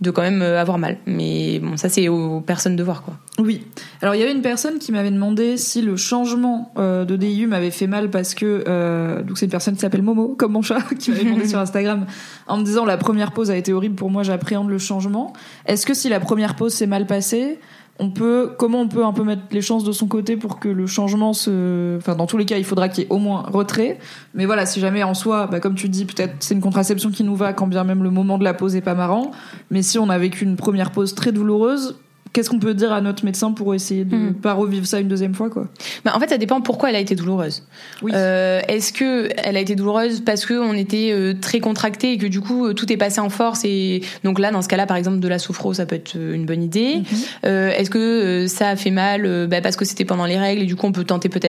de 0.00 0.10
quand 0.10 0.22
même 0.22 0.42
euh, 0.42 0.60
avoir 0.60 0.78
mal. 0.78 0.98
Mais 1.06 1.60
bon, 1.60 1.76
ça 1.76 1.88
c'est 1.88 2.08
aux 2.08 2.40
personnes 2.40 2.76
de 2.76 2.82
voir 2.82 3.02
quoi. 3.02 3.14
Oui. 3.38 3.66
Alors 4.02 4.14
il 4.14 4.20
y 4.20 4.22
avait 4.22 4.32
une 4.32 4.42
personne 4.42 4.78
qui 4.78 4.92
m'avait 4.92 5.10
demandé 5.10 5.56
si 5.56 5.82
le 5.82 5.96
changement 5.96 6.72
euh, 6.78 7.04
de 7.04 7.16
DIU 7.16 7.46
m'avait 7.46 7.70
fait 7.70 7.86
mal 7.86 8.10
parce 8.10 8.34
que 8.34 8.64
euh, 8.68 9.22
donc 9.22 9.38
c'est 9.38 9.46
une 9.46 9.50
personne 9.50 9.74
qui 9.74 9.80
s'appelle 9.80 10.02
Momo 10.02 10.34
comme 10.38 10.52
mon 10.52 10.62
chat 10.62 10.80
qui 10.98 11.10
m'avait 11.10 11.24
demandé 11.24 11.48
sur 11.48 11.58
Instagram 11.58 12.06
en 12.46 12.56
me 12.56 12.64
disant 12.64 12.84
la 12.84 12.96
première 12.96 13.32
pause 13.32 13.50
a 13.50 13.56
été 13.56 13.72
horrible 13.72 13.94
pour 13.94 14.10
moi 14.10 14.22
j'appréhende 14.22 14.68
le 14.68 14.78
changement. 14.78 15.32
Est-ce 15.66 15.86
que 15.86 15.94
si 15.94 16.08
la 16.08 16.20
première 16.20 16.56
pause 16.56 16.74
s'est 16.74 16.86
mal 16.86 17.06
passée 17.06 17.58
on 18.00 18.10
peut 18.10 18.52
comment 18.58 18.80
on 18.80 18.88
peut 18.88 19.04
un 19.04 19.12
peu 19.12 19.22
mettre 19.22 19.42
les 19.52 19.60
chances 19.60 19.84
de 19.84 19.92
son 19.92 20.08
côté 20.08 20.36
pour 20.36 20.58
que 20.58 20.68
le 20.68 20.86
changement 20.86 21.32
se 21.32 21.96
enfin 21.96 22.16
dans 22.16 22.26
tous 22.26 22.36
les 22.36 22.44
cas 22.44 22.58
il 22.58 22.64
faudra 22.64 22.88
qu'il 22.88 23.04
y 23.04 23.06
ait 23.06 23.10
au 23.10 23.18
moins 23.18 23.42
retrait. 23.42 23.98
Mais 24.34 24.46
voilà 24.46 24.66
si 24.66 24.80
jamais 24.80 25.02
en 25.02 25.14
soi 25.14 25.46
bah, 25.46 25.60
comme 25.60 25.74
tu 25.74 25.88
dis 25.88 26.04
peut-être 26.04 26.34
c'est 26.40 26.54
une 26.54 26.60
contraception 26.60 27.10
qui 27.10 27.22
nous 27.22 27.36
va 27.36 27.52
quand 27.52 27.66
bien 27.66 27.84
même 27.84 28.02
le 28.02 28.10
moment 28.10 28.38
de 28.38 28.44
la 28.44 28.54
pause 28.54 28.74
est 28.74 28.80
pas 28.80 28.94
marrant. 28.94 29.30
Mais 29.70 29.82
si 29.82 29.98
on 29.98 30.08
a 30.08 30.18
vécu 30.18 30.44
une 30.44 30.56
première 30.56 30.90
pause 30.90 31.14
très 31.14 31.30
douloureuse 31.30 31.96
qu'est-ce 32.34 32.50
qu'on 32.50 32.58
peut 32.58 32.74
dire 32.74 32.92
à 32.92 33.00
notre 33.00 33.24
médecin 33.24 33.52
pour 33.52 33.74
essayer 33.74 34.04
de 34.04 34.14
Mhm. 34.16 34.34
pas 34.34 34.52
revivre 34.52 34.86
ça 34.86 35.00
une 35.00 35.08
deuxième 35.08 35.34
fois, 35.34 35.48
quoi. 35.48 35.68
Bah, 36.04 36.12
en 36.14 36.20
fait, 36.20 36.28
ça 36.28 36.36
dépend 36.36 36.60
pourquoi 36.60 36.90
elle 36.90 36.96
a 36.96 37.00
été 37.00 37.14
douloureuse. 37.14 37.62
Oui. 38.02 38.12
Euh, 38.14 38.60
Est-ce 38.68 38.92
que 38.92 39.28
elle 39.38 39.56
a 39.56 39.60
été 39.60 39.74
douloureuse 39.74 40.20
parce 40.20 40.44
que 40.44 40.52
on 40.54 40.74
était 40.74 41.10
euh, 41.12 41.32
très 41.40 41.60
contracté 41.60 42.12
et 42.12 42.18
que 42.18 42.26
du 42.26 42.40
coup 42.42 42.66
euh, 42.66 42.74
tout 42.74 42.92
est 42.92 42.96
passé 42.98 43.20
en 43.20 43.30
force 43.30 43.64
et 43.64 44.02
donc 44.24 44.38
là 44.38 44.50
dans 44.50 44.60
ce 44.62 44.68
cas-là 44.68 44.86
par 44.86 44.96
exemple 44.96 45.20
de 45.20 45.28
la 45.28 45.38
sophro 45.38 45.72
ça 45.72 45.86
peut 45.86 45.94
être 45.96 46.16
euh, 46.16 46.34
une 46.34 46.44
bonne 46.44 46.62
idée. 46.62 46.96
Mhm. 46.96 47.04
Euh, 47.46 47.70
Est-ce 47.70 47.88
que 47.88 47.98
euh, 47.98 48.48
ça 48.48 48.68
a 48.70 48.76
fait 48.76 48.90
mal 48.90 49.46
bah, 49.48 49.60
parce 49.62 49.76
que 49.76 49.84
c'était 49.84 50.04
pendant 50.04 50.26
les 50.26 50.36
règles 50.38 50.62
et 50.62 50.66
du 50.66 50.76
coup 50.76 50.86
on 50.86 50.92
peut 50.92 51.04
tenter 51.04 51.28
peut-être 51.28 51.48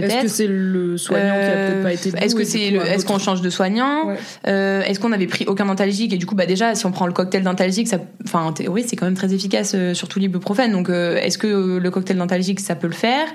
Est-ce 0.00 0.22
que 0.22 0.28
c'est 0.28 0.46
le 0.46 0.96
soignant 0.96 1.34
qui 1.34 1.40
a 1.40 1.50
peut-être 1.68 1.82
pas 1.82 1.92
été 1.92 2.08
Euh, 2.10 2.20
Est-ce 2.20 2.34
que 2.34 2.44
c'est 2.44 2.60
est-ce 2.72 3.04
qu'on 3.04 3.18
change 3.18 3.42
de 3.42 3.50
soignant 3.50 4.06
Ouais. 4.08 4.16
Euh, 4.46 4.82
Est-ce 4.82 4.98
qu'on 5.00 5.12
avait 5.12 5.26
pris 5.26 5.44
aucun 5.46 5.68
antalgique 5.68 6.12
et 6.12 6.16
du 6.16 6.24
coup 6.26 6.34
bah 6.34 6.46
déjà 6.46 6.74
si 6.74 6.86
on 6.86 6.92
prend 6.92 7.06
le 7.06 7.12
cocktail 7.12 7.42
d'antalgique 7.42 7.88
ça 7.88 7.98
enfin 8.24 8.40
en 8.42 8.52
théorie 8.52 8.84
c'est 8.86 8.96
quand 8.96 9.04
même 9.06 9.14
très 9.16 9.34
efficace 9.34 9.72
euh, 9.74 9.92
surtout 9.94 10.18
l'ibuprofène 10.18 10.72
donc 10.72 10.88
euh, 10.88 11.16
est-ce 11.18 11.36
que 11.36 11.46
euh, 11.46 11.78
le 11.78 11.90
cocktail 11.90 12.16
d'antalgique 12.16 12.60
ça 12.60 12.74
peut 12.74 12.86
le 12.86 12.92
faire 12.94 13.26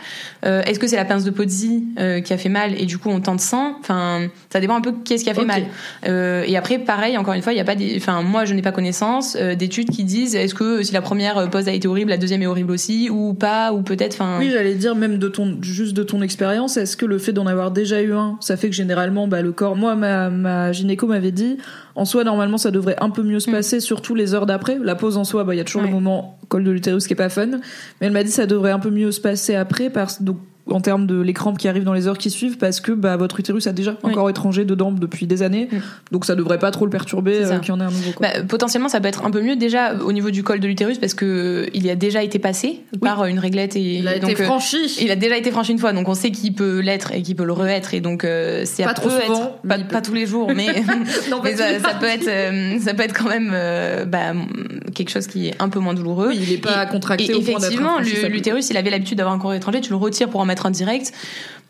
Euh, 0.46 0.62
Est-ce 0.64 0.80
que 0.80 0.88
c'est 0.88 0.96
la 0.96 1.06
pince 1.06 1.24
de 1.24 1.30
Pozzi 1.32 1.84
euh, 2.00 2.22
qui 2.22 2.34
a 2.34 2.38
fait 2.38 2.50
mal 2.50 2.80
et 2.80 2.86
du 2.86 2.98
coup 2.98 3.10
on 3.10 3.20
tente 3.22 3.40
sans 3.40 3.78
enfin 3.80 4.28
ça 4.52 4.60
dépend 4.60 4.76
un 4.76 4.82
peu 4.82 4.94
qu'est-ce 5.06 5.24
qui 5.24 5.30
a 5.30 5.34
fait 5.34 5.42
Ok. 5.42 5.48
mal 5.48 5.64
Euh, 6.08 6.44
et 6.48 6.58
après 6.58 6.80
pareil 6.80 7.18
encore 7.18 7.34
une 7.34 7.42
fois 7.42 7.54
il 7.54 7.58
y 7.58 7.62
a 7.62 7.66
pas 7.66 7.76
des 7.76 7.94
enfin 7.98 8.22
moi 8.24 8.46
je 8.46 8.54
n'ai 8.54 8.62
pas 8.62 8.72
connaissance 8.72 9.36
euh, 9.40 9.56
d'études 9.56 9.90
qui 9.90 10.04
disent 10.04 10.36
est-ce 10.36 10.54
que 10.56 10.82
si 10.84 10.94
la 10.94 11.02
première 11.02 11.50
pause 11.50 11.68
a 11.68 11.72
été 11.72 11.88
horrible 11.88 12.10
la 12.10 12.18
deuxième 12.18 12.42
est 12.42 12.48
horrible 12.48 12.72
aussi 12.72 13.10
ou 13.12 13.34
pas 13.34 13.74
ou 13.74 13.82
peut-être 13.84 14.14
enfin 14.16 14.38
Oui, 14.40 14.50
j'allais 14.52 14.76
dire 14.76 14.96
même 14.96 15.18
de 15.20 15.28
ton 15.28 15.58
juste 15.62 15.96
de 15.96 16.04
ton 16.04 16.22
expérience, 16.22 16.47
est-ce 16.78 16.96
que 16.96 17.06
le 17.06 17.18
fait 17.18 17.34
d'en 17.34 17.48
avoir 17.48 17.72
déjà 17.72 18.02
eu 18.02 18.14
un, 18.14 18.38
ça 18.40 18.58
fait 18.58 18.70
que 18.70 18.76
généralement 18.76 19.28
bah, 19.28 19.42
le 19.42 19.52
corps, 19.52 19.76
moi 19.76 19.96
ma, 19.96 20.30
ma 20.30 20.72
gynéco 20.72 21.08
m'avait 21.08 21.32
dit, 21.32 21.58
en 21.96 22.06
soi 22.06 22.24
normalement 22.24 22.58
ça 22.58 22.72
devrait 22.72 22.96
un 23.00 23.10
peu 23.10 23.24
mieux 23.24 23.40
se 23.40 23.50
passer, 23.50 23.80
surtout 23.80 24.16
les 24.16 24.34
heures 24.34 24.46
d'après. 24.46 24.78
La 24.82 24.96
pause 24.96 25.18
en 25.18 25.24
soi, 25.24 25.44
bah 25.44 25.56
il 25.56 25.58
y 25.58 25.62
a 25.62 25.64
toujours 25.64 25.82
le 25.82 25.88
Mm. 25.88 25.92
Moment 25.92 26.38
col 26.50 26.64
de 26.64 26.72
l'utérus 26.72 27.08
qui 27.08 27.14
est 27.14 27.18
pas 27.18 27.30
fun, 27.30 27.48
mais 27.48 27.60
elle 28.02 28.12
m'a 28.12 28.24
dit 28.24 28.32
ça 28.32 28.46
devrait 28.46 28.72
un 28.72 28.80
peu 28.80 28.90
mieux 28.90 29.12
se 29.12 29.20
passer 29.20 29.56
après 29.56 29.90
parce 29.90 30.22
donc 30.22 30.38
en 30.70 30.82
termes 30.82 31.08
de 31.08 31.20
les 31.22 31.34
crampes 31.34 31.58
qui 31.58 31.68
arrivent 31.68 31.84
dans 31.84 31.94
les 31.94 32.08
heures 32.08 32.18
qui 32.18 32.30
suivent 32.30 32.58
parce 32.58 32.80
que 32.80 32.92
bah 32.92 33.16
votre 33.18 33.40
utérus 33.40 33.68
a 33.68 33.72
déjà 33.74 33.96
Oui. 34.04 34.12
encore 34.12 34.30
étranger 34.30 34.66
dedans 34.66 34.92
depuis 34.92 35.26
des 35.28 35.42
années, 35.44 35.70
donc 36.12 36.26
ça 36.26 36.36
devrait 36.36 36.60
pas 36.60 36.72
trop 36.72 36.86
le 36.86 36.92
perturber 36.92 37.44
euh, 37.46 37.60
qu'il 37.60 37.70
y 37.70 37.72
en 37.72 37.80
ait 37.80 37.84
un 37.84 37.92
nouveau. 37.92 38.12
Quoi. 38.12 38.28
Bah, 38.28 38.42
potentiellement, 38.48 38.90
ça 38.90 39.00
peut 39.00 39.08
être 39.08 39.26
un 39.26 39.32
peu 39.32 39.42
mieux 39.42 39.56
déjà 39.56 39.96
au 39.96 40.12
niveau 40.12 40.30
du 40.32 40.44
col 40.44 40.60
de 40.60 40.68
l'utérus 40.68 40.98
parce 40.98 41.14
que 41.14 41.68
il 41.74 41.86
y 41.86 41.90
a 41.90 41.96
déjà 41.96 42.24
été 42.24 42.40
passé 42.40 42.82
par 43.02 43.26
une 43.26 43.40
réglette 43.40 43.76
et 43.76 43.98
il 44.00 44.08
a 44.08 44.20
donc, 44.20 44.32
été 44.32 44.44
euh, 44.44 44.46
franchi. 44.46 44.78
il 45.02 45.12
a 45.12 45.16
déjà 45.16 45.38
été 45.38 45.52
franchi 45.52 45.72
une 45.72 45.80
fois, 45.80 45.94
donc 45.94 46.08
on 46.10 46.14
sait 46.16 46.32
qu'il 46.32 46.54
peut 46.54 46.80
l'être 46.80 47.12
et 47.14 47.22
qu'il 47.22 47.36
peut 47.36 47.46
le 47.46 47.54
re-être 47.54 47.94
et 47.94 48.02
donc 48.02 48.24
euh, 48.24 48.64
c'est 48.66 48.84
Pas 48.84 48.94
trop 48.94 49.10
souvent, 49.10 49.22
être- 49.24 49.62
pas, 49.68 49.78
il 49.78 49.84
peut. 49.86 49.94
pas 49.94 50.02
tous 50.02 50.14
les 50.14 50.26
jours, 50.26 50.52
mais, 50.56 50.68
Non, 51.32 51.42
mais 51.44 51.52
pas 51.56 51.80
ça, 51.80 51.94
peut 52.00 52.06
être 52.08 52.28
euh, 52.28 52.80
ça 52.80 52.94
peut 52.94 53.04
être 53.04 53.14
quand 53.18 53.30
même 53.30 53.52
euh, 53.54 54.06
bah, 54.06 54.34
quelque 54.96 55.10
chose 55.10 55.28
qui 55.28 55.48
est 55.48 55.56
un 55.62 55.70
peu 55.70 55.80
moins 55.80 55.94
douloureux. 55.94 56.30
Oui, 56.30 56.40
il 56.42 56.54
est 56.54 56.58
pas 56.58 56.84
Et- 56.86 56.88
contracté 56.90 57.26
et 57.32 57.34
au 57.34 57.42
point 57.42 57.54
d'être 57.60 57.64
effectivement, 57.64 58.00
l'utérus, 58.30 58.70
il 58.70 58.78
avait 58.78 58.90
l'habitude 58.90 59.18
d'avoir 59.18 59.36
un 59.36 59.40
corps 59.40 59.54
étranger, 59.54 59.82
tu 59.82 59.90
le 59.92 59.96
retires 59.98 60.30
pour 60.30 60.40
en 60.42 60.46
mettre 60.46 60.57
un 60.66 60.72
direct. 60.72 61.14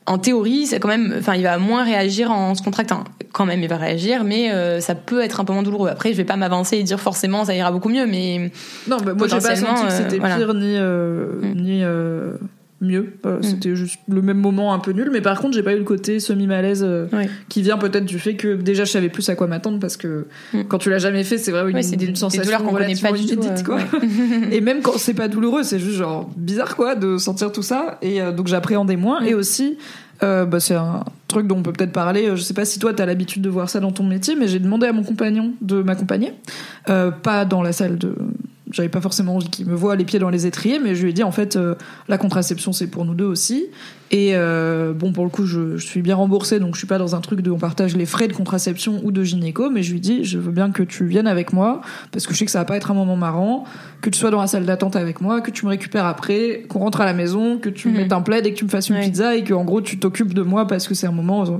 En 0.06 0.18
théorie, 0.18 0.68
c'est 0.68 0.80
quand 0.80 0.88
même, 0.88 1.16
enfin, 1.20 1.36
il 1.36 1.44
va 1.44 1.58
moins 1.58 1.84
réagir 1.84 2.32
en 2.32 2.56
se 2.56 2.64
contractant. 2.64 3.04
Quand 3.34 3.46
même, 3.46 3.62
il 3.62 3.68
va 3.68 3.76
réagir, 3.76 4.24
mais 4.24 4.52
euh, 4.52 4.80
ça 4.80 4.96
peut 4.96 5.22
être 5.22 5.42
un 5.42 5.44
peu 5.46 5.52
moins 5.52 5.64
douloureux. 5.64 5.90
Après, 5.90 6.14
je 6.14 6.18
vais 6.18 6.24
pas 6.24 6.38
m'avancer 6.38 6.78
et 6.78 6.84
dire 6.84 7.00
forcément 7.02 7.44
ça 7.44 7.54
ira 7.54 7.74
beaucoup 7.74 7.90
mieux, 7.90 8.06
mais 8.08 8.50
Non, 8.88 8.98
bah, 9.04 9.14
moi 9.14 9.28
j'ai 9.28 9.40
pas 9.40 9.56
senti 9.58 9.82
que 9.84 9.88
euh, 9.88 9.98
c'était 9.98 10.18
voilà. 10.20 10.38
pire 10.38 10.54
ni 10.54 10.76
euh, 10.78 11.28
Mm. 11.42 11.62
ni 11.62 11.84
euh, 11.84 12.38
mieux. 12.80 13.14
Euh, 13.26 13.40
C'était 13.42 13.76
juste 13.76 14.00
le 14.08 14.22
même 14.22 14.38
moment 14.38 14.74
un 14.74 14.80
peu 14.80 14.92
nul, 14.92 15.10
mais 15.12 15.22
par 15.22 15.40
contre 15.40 15.56
j'ai 15.56 15.64
pas 15.64 15.74
eu 15.74 15.78
le 15.80 15.84
côté 15.84 16.20
semi 16.20 16.46
malaise 16.48 16.84
Ouais. 17.14 17.30
qui 17.50 17.62
vient 17.64 17.78
peut-être 17.78 18.06
du 18.06 18.20
fait 18.20 18.36
que 18.36 18.56
déjà 18.56 18.84
je 18.86 18.92
savais 18.92 19.10
plus 19.10 19.28
à 19.30 19.36
quoi 19.36 19.48
m'attendre 19.48 19.80
parce 19.80 19.98
que 19.98 20.28
Mm. 20.54 20.64
quand 20.68 20.78
tu 20.78 20.90
l'as 20.90 21.00
jamais 21.00 21.24
fait 21.24 21.38
c'est 21.38 21.52
vraiment 21.52 21.70
une, 21.70 21.76
Ouais, 21.76 21.82
c'est 21.84 21.96
une 22.02 22.14
des 22.14 22.16
sensation 22.16 22.44
douleurs 22.44 22.64
qu'on 22.64 22.74
connaît 22.74 22.96
pas 22.96 23.12
du 23.12 23.26
tout, 23.26 23.40
euh, 23.44 23.64
quoi. 23.64 23.76
ouais. 23.78 23.82
et 24.52 24.62
même 24.62 24.82
quand 24.82 24.98
c'est 24.98 25.14
pas 25.16 25.28
douloureux 25.28 25.64
c'est 25.64 25.80
juste 25.80 25.98
genre 25.98 26.30
bizarre 26.38 26.76
quoi 26.76 26.96
de 26.96 27.18
sentir 27.18 27.52
tout 27.52 27.64
ça 27.64 27.98
et 28.02 28.22
euh, 28.22 28.32
donc 28.32 28.48
j'appréhendais 28.48 28.96
moins 28.96 29.22
Mm. 29.22 29.26
et 29.28 29.34
aussi 29.34 29.78
euh, 30.24 30.46
bah, 30.46 30.60
c'est 30.60 30.74
un 30.76 31.04
truc 31.28 31.46
dont 31.46 31.58
on 31.58 31.62
peut 31.62 31.72
peut-être 31.74 31.92
parler. 31.92 32.32
Je 32.36 32.42
sais 32.42 32.56
pas 32.56 32.66
si 32.66 32.80
toi 32.80 32.92
t'as 32.92 33.06
l'habitude 33.06 33.44
de 33.44 33.50
voir 33.50 33.70
ça 33.70 33.80
dans 33.80 33.92
ton 33.92 34.04
métier, 34.04 34.36
mais 34.36 34.48
j'ai 34.48 34.58
demandé 34.58 34.88
à 34.88 34.92
mon 34.92 35.04
compagnon 35.04 35.52
de 35.62 35.84
m'accompagner, 35.84 36.34
euh, 36.90 37.12
pas 37.12 37.46
dans 37.46 37.62
la 37.62 37.72
salle 37.72 38.00
de. 38.00 38.16
J'avais 38.72 38.90
pas 38.90 39.02
forcément 39.02 39.36
envie 39.36 39.50
qu'il 39.50 39.66
me 39.66 39.76
voie 39.76 39.96
les 39.96 40.04
pieds 40.06 40.20
dans 40.20 40.30
les 40.30 40.46
étriers, 40.46 40.80
mais 40.80 40.94
je 40.96 41.04
lui 41.04 41.12
ai 41.12 41.14
dit 41.14 41.24
en 41.24 41.32
fait 41.32 41.56
euh, 41.56 41.76
la 42.08 42.18
contraception 42.18 42.74
c'est 42.74 42.88
pour 42.88 43.06
nous 43.06 43.14
deux 43.16 43.26
aussi. 43.26 43.66
Et 44.10 44.32
euh, 44.36 44.94
bon 44.94 45.12
pour 45.12 45.26
le 45.26 45.30
coup 45.30 45.46
je, 45.46 45.76
je 45.76 45.86
suis 45.86 46.02
bien 46.02 46.16
remboursée 46.16 46.60
donc 46.62 46.76
je 46.76 46.78
suis 46.80 46.88
pas 46.88 46.98
dans 46.98 47.14
un 47.16 47.20
truc 47.20 47.42
de 47.42 47.52
on 47.52 47.58
partage 47.58 47.96
les 47.98 48.06
frais 48.06 48.30
de 48.30 48.34
contraception 48.34 49.02
ou 49.04 49.12
de 49.12 49.24
gynéco, 49.24 49.70
mais 49.70 49.84
je 49.84 49.92
lui 49.94 50.00
dis 50.00 50.24
je 50.24 50.38
veux 50.38 50.52
bien 50.52 50.72
que 50.72 50.84
tu 50.84 51.06
viennes 51.06 51.28
avec 51.28 51.52
moi 51.54 51.82
parce 52.12 52.26
que 52.28 52.34
je 52.34 52.40
sais 52.40 52.46
que 52.46 52.52
ça 52.52 52.60
va 52.60 52.66
pas 52.66 52.78
être 52.78 52.92
un 52.92 52.94
moment 52.94 53.16
marrant, 53.18 53.66
que 54.02 54.10
tu 54.10 54.18
sois 54.20 54.32
dans 54.32 54.40
la 54.42 54.48
salle 54.48 54.66
d'attente 54.66 54.96
avec 54.96 55.20
moi, 55.22 55.42
que 55.42 55.52
tu 55.52 55.66
me 55.66 55.70
récupères 55.70 56.06
après, 56.06 56.64
qu'on 56.70 56.80
rentre 56.80 57.02
à 57.02 57.06
la 57.06 57.14
maison, 57.14 57.58
que 57.58 57.70
tu 57.70 57.90
me 57.90 57.94
Mhm. 57.94 58.00
mettes 58.02 58.14
un 58.14 58.22
plaid 58.22 58.46
et 58.46 58.54
que 58.54 58.58
tu 58.58 58.66
me 58.66 58.70
fasses 58.70 58.90
une 58.90 59.00
pizza 59.00 59.36
et 59.36 59.44
que 59.44 59.54
en 59.54 59.64
gros 59.66 59.82
tu 59.82 59.98
t'occupes 60.00 60.34
de 60.34 60.42
moi 60.42 60.68
parce 60.68 60.88
que 60.88 60.94
c'est 60.94 61.08
un 61.08 61.12
moment 61.12 61.44
euh, 61.46 61.58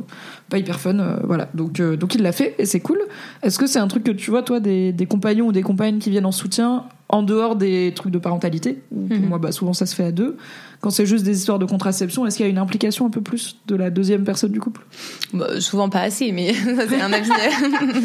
pas 0.50 0.58
hyper 0.58 0.80
fun 0.80 1.00
euh, 1.00 1.18
voilà 1.24 1.50
donc 1.54 1.80
euh, 1.80 1.98
donc 1.98 2.16
il 2.16 2.22
l'a 2.22 2.32
fait 2.32 2.56
et 2.60 2.66
c'est 2.66 2.80
cool 2.80 3.00
est-ce 3.44 3.60
que 3.60 3.68
c'est 3.68 3.80
un 3.80 3.88
truc 3.88 4.04
que 4.04 4.12
tu 4.12 4.32
vois 4.32 4.44
toi 4.44 4.60
des, 4.60 4.94
des 4.94 5.06
compagnons 5.06 5.48
ou 5.48 5.52
des 5.52 5.64
compagnes 5.64 5.98
qui 6.00 6.10
viennent 6.10 6.26
en 6.26 6.32
soutien 6.32 6.84
en 7.10 7.24
dehors 7.24 7.56
des 7.56 7.94
trucs 7.96 8.12
de 8.12 8.18
parentalité 8.20 8.82
ou 8.92 9.08
pour 9.08 9.18
Mhm. 9.18 9.26
moi 9.30 9.38
bah 9.38 9.52
souvent 9.52 9.74
ça 9.74 9.86
se 9.86 9.96
fait 9.96 10.04
à 10.04 10.12
deux 10.12 10.36
quand 10.82 10.90
c'est 10.92 11.06
juste 11.08 11.24
des 11.24 11.36
histoires 11.38 11.58
de 11.58 11.66
contraception 11.66 12.26
est-ce 12.28 12.38
qu'il 12.38 12.46
y 12.46 12.50
a 12.50 12.52
une 12.52 12.58
implication 12.60 13.06
un 13.08 13.10
peu 13.10 13.22
plus 13.22 13.58
de 13.68 13.76
la 13.76 13.90
deuxième 13.90 14.24
personne 14.24 14.52
du 14.52 14.60
couple? 14.60 14.82
Bah, 15.34 15.60
souvent 15.60 15.90
pas 15.90 16.02
assez, 16.02 16.32
mais 16.32 16.54
ça 16.54 16.88
c'est 16.88 17.02
un 17.02 17.12
avis. 17.14 17.32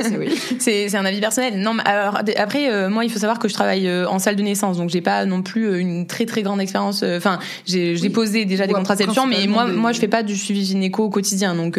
assez 0.00 0.16
oui 0.18 0.28
c'est 0.58 0.94
un 0.96 1.04
avis 1.04 1.20
personnel. 1.20 1.58
Non, 1.60 1.74
mais 1.74 1.82
alors 1.84 2.18
après, 2.36 2.70
euh, 2.70 2.88
moi, 2.90 3.04
il 3.04 3.10
faut 3.10 3.18
savoir 3.18 3.38
que 3.38 3.48
je 3.48 3.54
travaille 3.54 3.88
euh, 3.88 4.08
en 4.08 4.18
salle 4.18 4.36
de 4.36 4.42
naissance, 4.42 4.76
donc 4.76 4.90
j'ai 4.90 5.00
pas 5.00 5.24
non 5.24 5.42
plus 5.42 5.66
euh, 5.66 5.78
une 5.80 6.06
très 6.06 6.26
très 6.26 6.42
grande 6.42 6.60
expérience. 6.60 7.02
Enfin, 7.02 7.38
j'ai 7.66 7.96
j'ai 7.96 8.02
Oui. 8.04 8.10
posé 8.10 8.44
déjà 8.44 8.66
des 8.66 8.72
contraceptions, 8.74 9.26
mais 9.26 9.46
moi, 9.46 9.66
des- 9.66 9.72
moi, 9.72 9.92
je 9.92 10.00
fais 10.00 10.08
pas 10.08 10.22
du 10.22 10.36
suivi 10.36 10.64
gynéco 10.64 11.04
au 11.04 11.10
quotidien, 11.10 11.54
donc 11.54 11.78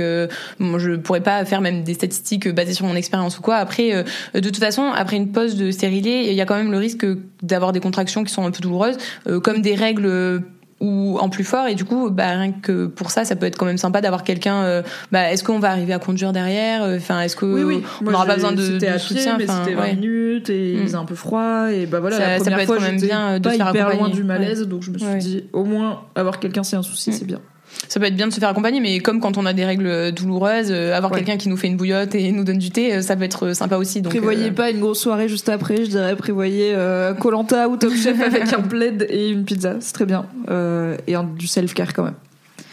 moi, 0.59 0.79
je 0.79 0.91
pourrais 0.95 1.21
pas 1.21 1.43
faire 1.45 1.61
même 1.61 1.83
des 1.83 1.93
statistiques 1.93 2.47
basées 2.49 2.73
sur 2.73 2.85
mon 2.85 2.95
expérience 2.95 3.37
ou 3.37 3.41
quoi. 3.41 3.55
Après, 3.57 4.03
de 4.33 4.39
toute 4.39 4.57
façon, 4.57 4.91
après 4.95 5.17
une 5.17 5.31
pause 5.31 5.55
de 5.55 5.71
stérilet, 5.71 6.28
il 6.29 6.35
y 6.35 6.41
a 6.41 6.45
quand 6.45 6.55
même 6.55 6.71
le 6.71 6.77
risque 6.77 7.05
d'avoir 7.43 7.71
des 7.71 7.79
contractions 7.79 8.23
qui 8.23 8.33
sont 8.33 8.45
un 8.45 8.51
peu 8.51 8.61
douloureuses, 8.61 8.97
euh, 9.27 9.39
comme 9.39 9.61
des 9.61 9.75
règles. 9.75 10.05
euh, 10.05 10.39
ou 10.81 11.17
en 11.19 11.27
plus 11.27 11.43
fort 11.43 11.67
et 11.67 11.75
du 11.75 11.83
coup 11.83 12.09
bah 12.09 12.29
rien 12.37 12.53
que 12.53 12.85
pour 12.85 13.11
ça 13.11 13.25
ça 13.25 13.35
peut 13.35 13.45
être 13.45 13.57
quand 13.57 13.65
même 13.65 13.77
sympa 13.77 13.99
d'avoir 13.99 14.23
quelqu'un 14.23 14.63
euh, 14.63 14.81
bah 15.11 15.29
est-ce 15.29 15.43
qu'on 15.43 15.59
va 15.59 15.71
arriver 15.71 15.91
à 15.91 15.99
conduire 15.99 16.31
derrière 16.31 16.83
enfin 16.95 17.19
est-ce 17.19 17.35
que 17.35 17.45
oui 17.45 17.63
oui 17.63 17.83
on 18.07 18.09
n'aura 18.11 18.25
pas 18.25 18.35
besoin 18.35 18.53
de, 18.53 18.61
c'était 18.63 18.87
de 18.87 18.91
à 18.93 18.97
soutien 18.97 19.35
pied, 19.35 19.45
mais 19.45 19.53
c'était 19.53 19.75
20 19.75 19.81
ouais. 19.81 19.95
minutes 19.95 20.49
et 20.49 20.71
il 20.71 20.79
Mm. 20.79 20.83
faisait 20.83 20.95
un 20.95 21.03
peu 21.03 21.15
froid 21.15 21.69
et 21.69 21.85
bah 21.85 21.99
voilà 21.99 22.15
Ça- 22.15 22.27
la 22.27 22.37
ça 22.37 22.43
première 22.43 22.55
peut 22.55 22.61
être 22.61 22.67
fois 22.67 22.77
quand 22.77 22.81
même 22.83 23.01
bien, 23.01 23.39
de 23.39 23.43
pas 23.43 23.55
faire 23.55 23.69
hyper 23.71 23.93
loin 23.97 24.07
du 24.07 24.23
malaise 24.23 24.65
donc 24.69 24.83
je 24.83 24.91
me 24.91 24.97
suis 24.97 25.05
Ouais. 25.07 25.17
dit 25.17 25.43
au 25.51 25.65
moins 25.65 26.03
avoir 26.15 26.39
quelqu'un 26.39 26.61
a 26.61 26.75
un 26.77 26.81
souci 26.81 27.09
Mm. 27.09 27.13
c'est 27.13 27.25
bien 27.27 27.41
Ça 27.87 27.99
peut 27.99 28.05
être 28.05 28.15
bien 28.15 28.27
de 28.27 28.33
se 28.33 28.39
faire 28.39 28.49
accompagner, 28.49 28.79
mais 28.79 28.99
comme 28.99 29.19
quand 29.19 29.37
on 29.37 29.45
a 29.45 29.53
des 29.53 29.65
règles 29.65 30.11
douloureuses, 30.11 30.67
euh, 30.71 30.95
avoir 30.95 31.11
Ouais. 31.11 31.19
quelqu'un 31.19 31.37
qui 31.37 31.49
nous 31.49 31.57
fait 31.57 31.67
une 31.67 31.77
bouillotte 31.77 32.13
et 32.15 32.31
nous 32.31 32.43
donne 32.43 32.57
du 32.57 32.69
thé, 32.71 32.93
euh, 32.95 33.01
ça 33.01 33.15
peut 33.15 33.23
être 33.23 33.53
sympa 33.53 33.77
aussi. 33.77 34.01
Donc, 34.01 34.11
prévoyez 34.11 34.47
euh, 34.49 34.51
pas 34.53 34.69
une 34.69 34.79
grosse 34.79 34.99
soirée 34.99 35.27
juste 35.29 35.49
après, 35.49 35.77
je 35.77 35.89
dirais 35.89 36.15
prévoyez 36.15 36.73
euh, 36.75 37.13
Colanta 37.13 37.67
ou 37.69 37.77
Top 37.77 37.93
Chef 37.93 38.19
avec 38.25 38.51
un 38.53 38.61
plaid 38.61 39.07
et 39.09 39.29
une 39.29 39.45
pizza, 39.45 39.77
c'est 39.79 39.93
très 39.93 40.05
bien. 40.05 40.25
Euh, 40.49 40.97
et 41.07 41.15
un- 41.15 41.23
du 41.23 41.47
self-care 41.47 41.93
quand 41.93 42.03
même. 42.03 42.13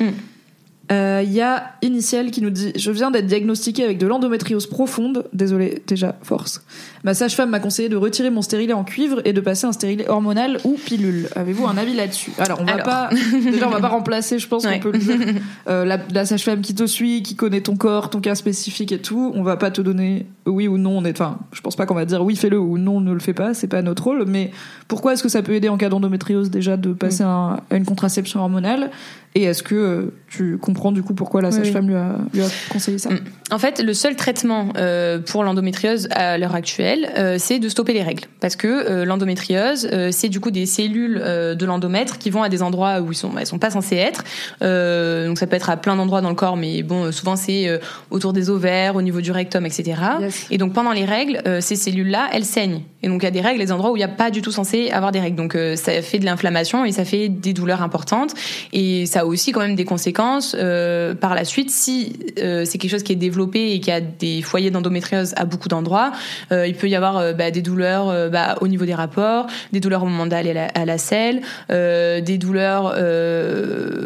Mm. 0.00 0.12
Euh, 0.92 1.22
Il 1.24 1.32
y 1.32 1.40
a 1.40 1.72
Initial 1.82 2.30
qui 2.30 2.40
nous 2.42 2.50
dit 2.50 2.72
Je 2.76 2.90
viens 2.90 3.10
d'être 3.10 3.26
diagnostiquée 3.26 3.82
avec 3.84 3.98
de 3.98 4.06
l'endométriose 4.06 4.66
profonde. 4.66 5.24
Désolé, 5.32 5.82
déjà, 5.86 6.16
force. 6.22 6.62
Ma 7.04 7.14
sage-femme 7.14 7.50
m'a 7.50 7.58
conseillé 7.60 7.88
de 7.88 7.96
retirer 7.96 8.30
mon 8.30 8.42
stérilet 8.42 8.72
en 8.72 8.84
cuivre 8.84 9.20
et 9.24 9.32
de 9.32 9.40
passer 9.40 9.66
un 9.66 9.72
stérilet 9.72 10.08
hormonal 10.08 10.58
ou 10.64 10.74
pilule. 10.74 11.28
Avez-vous 11.34 11.66
un 11.66 11.76
avis 11.76 11.94
là-dessus? 11.94 12.30
Alors, 12.38 12.60
on 12.60 12.64
va 12.64 12.72
Alors. 12.74 12.84
pas. 12.86 13.10
Déjà, 13.32 13.66
on 13.66 13.70
va 13.70 13.80
pas 13.80 13.88
remplacer, 13.88 14.38
je 14.38 14.46
pense 14.48 14.64
Ouais. 14.64 14.74
qu'on 14.80 14.90
peut 14.90 14.92
le 14.92 14.98
dire. 14.98 15.16
Euh, 15.68 15.84
la, 15.84 15.98
la 16.12 16.24
sage-femme 16.24 16.60
qui 16.60 16.74
te 16.74 16.86
suit, 16.86 17.22
qui 17.22 17.34
connaît 17.34 17.60
ton 17.60 17.76
corps, 17.76 18.10
ton 18.10 18.20
cas 18.20 18.34
spécifique 18.36 18.92
et 18.92 18.98
tout. 19.00 19.32
On 19.34 19.42
va 19.42 19.56
pas 19.56 19.70
te 19.72 19.80
donner 19.80 20.26
oui 20.46 20.68
ou 20.68 20.78
non 20.78 20.98
on 20.98 21.04
est. 21.04 21.10
Enfin, 21.12 21.38
je 21.52 21.60
pense 21.60 21.76
pas 21.76 21.86
qu'on 21.86 21.94
va 21.94 22.04
dire 22.04 22.22
oui 22.24 22.36
fais-le 22.36 22.58
ou 22.58 22.78
non 22.78 23.00
ne 23.00 23.12
le 23.12 23.20
fais 23.20 23.34
pas. 23.34 23.52
C'est 23.54 23.66
pas 23.68 23.82
notre 23.82 24.04
rôle. 24.04 24.24
Mais 24.26 24.50
pourquoi 24.88 25.12
est-ce 25.12 25.22
que 25.22 25.28
ça 25.28 25.42
peut 25.42 25.54
aider 25.54 25.68
en 25.68 25.76
cas 25.76 25.88
d'endométriose 25.88 26.50
déjà 26.50 26.76
de 26.76 26.92
passer 26.92 27.24
Mm. 27.24 27.26
un- 27.28 27.60
à 27.70 27.76
une 27.76 27.84
contraception 27.84 28.40
hormonale 28.40 28.90
Et 29.34 29.42
est-ce 29.44 29.62
que 29.62 29.74
euh, 29.74 30.14
tu 30.28 30.56
comprends 30.58 30.92
du 30.92 31.02
coup 31.02 31.12
pourquoi 31.14 31.42
la 31.42 31.48
Oui, 31.50 31.54
sage-femme 31.56 31.88
lui, 31.88 31.94
a, 31.94 32.16
lui 32.32 32.42
a 32.42 32.46
conseillé 32.70 32.96
ça? 32.98 33.10
Mm. 33.10 33.18
En 33.52 33.58
fait, 33.58 33.82
le 33.82 33.92
seul 33.92 34.16
traitement 34.16 34.68
euh, 34.76 35.18
pour 35.18 35.44
l'endométriose 35.44 36.08
à 36.12 36.38
l'heure 36.38 36.54
actuelle, 36.54 37.10
euh, 37.18 37.36
c'est 37.38 37.58
de 37.58 37.68
stopper 37.68 37.92
les 37.92 38.02
règles. 38.02 38.24
Parce 38.40 38.56
que 38.56 38.66
euh, 38.66 39.04
l'endométriose, 39.04 39.88
euh, 39.92 40.08
c'est 40.10 40.28
du 40.30 40.40
coup 40.40 40.50
des 40.50 40.64
cellules 40.66 41.20
euh, 41.22 41.54
de 41.54 41.66
l'endomètre 41.66 42.16
qui 42.18 42.30
vont 42.30 42.42
à 42.42 42.48
des 42.48 42.62
endroits 42.62 43.00
où 43.00 43.12
ils 43.12 43.14
sont, 43.16 43.30
elles 43.38 43.46
sont 43.46 43.58
pas 43.58 43.70
censées 43.70 43.96
être. 43.96 44.24
Euh, 44.62 45.26
donc 45.28 45.38
ça 45.38 45.46
peut 45.46 45.56
être 45.56 45.70
à 45.70 45.76
plein 45.76 45.96
d'endroits 45.96 46.20
dans 46.20 46.28
le 46.30 46.34
corps, 46.34 46.56
mais 46.56 46.82
bon, 46.82 47.04
euh, 47.04 47.12
souvent 47.12 47.36
c'est 47.36 47.68
euh, 47.68 47.78
autour 48.10 48.32
des 48.32 48.48
ovaires, 48.50 48.96
au 48.96 49.02
niveau 49.02 49.20
du 49.20 49.32
rectum, 49.32 49.66
etc. 49.66 50.00
Yes. 50.20 50.35
Et 50.50 50.58
donc 50.58 50.72
pendant 50.72 50.92
les 50.92 51.04
règles, 51.04 51.40
euh, 51.46 51.60
ces 51.60 51.76
cellules-là, 51.76 52.28
elles 52.32 52.44
saignent. 52.44 52.82
Et 53.02 53.08
donc 53.08 53.22
il 53.22 53.24
y 53.24 53.28
a 53.28 53.32
des 53.32 53.40
règles, 53.40 53.60
des 53.60 53.72
endroits 53.72 53.92
où 53.92 53.96
il 53.96 54.00
n'y 54.00 54.04
a 54.04 54.08
pas 54.08 54.30
du 54.30 54.42
tout 54.42 54.50
censé 54.50 54.90
avoir 54.90 55.12
des 55.12 55.20
règles. 55.20 55.36
Donc 55.36 55.54
euh, 55.54 55.76
ça 55.76 56.02
fait 56.02 56.18
de 56.18 56.24
l'inflammation 56.24 56.84
et 56.84 56.92
ça 56.92 57.04
fait 57.04 57.28
des 57.28 57.52
douleurs 57.52 57.82
importantes. 57.82 58.34
Et 58.72 59.06
ça 59.06 59.20
a 59.20 59.24
aussi 59.24 59.52
quand 59.52 59.60
même 59.60 59.76
des 59.76 59.84
conséquences 59.84 60.56
euh, 60.58 61.14
par 61.14 61.34
la 61.34 61.44
suite 61.44 61.70
si 61.70 62.18
c'est 62.36 62.78
quelque 62.78 62.90
chose 62.90 63.02
qui 63.02 63.12
est 63.12 63.16
développé 63.16 63.72
et 63.72 63.80
qui 63.80 63.90
a 63.90 64.00
des 64.00 64.42
foyers 64.42 64.70
d'endométriose 64.70 65.34
à 65.36 65.44
beaucoup 65.44 65.68
d'endroits. 65.68 66.12
il 66.50 66.74
peut 66.74 66.88
y 66.88 66.94
avoir 66.94 67.34
bah, 67.34 67.50
des 67.50 67.62
douleurs 67.62 68.30
bah, 68.30 68.56
au 68.60 68.68
niveau 68.68 68.84
des 68.84 68.94
rapports, 68.94 69.46
des 69.72 69.80
douleurs 69.80 70.02
au 70.02 70.06
moment 70.06 70.26
d'aller 70.26 70.50
à 70.50 70.54
la, 70.54 70.66
à 70.66 70.84
la 70.84 70.98
selle, 70.98 71.40
des 71.68 72.38
douleurs, 72.38 72.94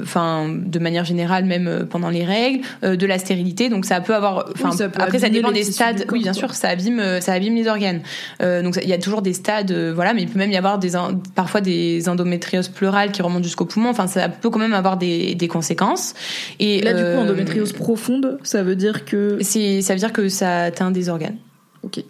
enfin 0.03 0.49
de 0.49 0.79
manière 0.79 1.05
générale 1.05 1.45
même 1.45 1.87
pendant 1.91 2.11
les 2.11 2.25
règles, 2.25 2.61
de 2.83 3.07
la 3.07 3.19
stérilité. 3.19 3.69
Donc 3.69 3.85
ça 3.85 4.01
peut 4.01 4.15
avoir, 4.15 4.47
enfin 4.55 4.71
après 4.97 5.19
ça 5.19 5.29
dépend 5.29 5.53
des 5.53 5.65
stades. 5.65 6.07
du 6.07 6.20
oui, 6.21 6.25
bien 6.25 6.33
sûr, 6.33 6.55
ça 6.55 6.69
abîme, 6.69 7.01
euh, 7.01 7.21
ça 7.21 7.33
abîme 7.33 7.55
les 7.55 7.69
organes. 7.69 8.03
Euh, 8.43 8.63
donc 8.63 8.79
il 8.83 8.89
y 8.89 8.93
a 8.93 8.99
toujours 8.99 9.23
des 9.23 9.33
stades, 9.33 9.71
euh, 9.71 9.93
voilà, 9.95 10.15
mais 10.15 10.23
il 10.23 10.29
peut 10.29 10.39
même 10.39 10.51
y 10.51 10.57
avoir 10.57 10.79
des 10.79 10.93
parfois 11.35 11.61
des 11.61 12.09
endométrioses 12.09 12.69
pleurales 12.69 13.13
qui 13.13 13.23
remontent 13.23 13.43
jusqu'au 13.43 13.65
poumon. 13.65 13.91
Enfin, 13.91 14.07
ça 14.07 14.29
peut 14.29 14.51
quand 14.51 14.59
même 14.59 14.75
avoir 14.75 14.97
des, 14.97 15.35
des 15.35 15.49
conséquences. 15.49 16.15
Et 16.59 16.81
Là, 16.81 16.93
du 16.93 17.03
coup, 17.03 17.23
endométriose 17.23 17.73
profonde, 17.73 18.39
ça 18.43 18.63
veut 18.63 18.77
dire 18.77 19.05
que. 19.05 19.39
c'est, 19.41 19.83
ça 19.83 19.95
veut 19.95 19.99
dire 19.99 20.13
que 20.13 20.29
ça 20.29 20.63
atteint 20.65 20.91
des 20.91 21.09
organes. 21.09 21.37
Ok. 21.83 22.05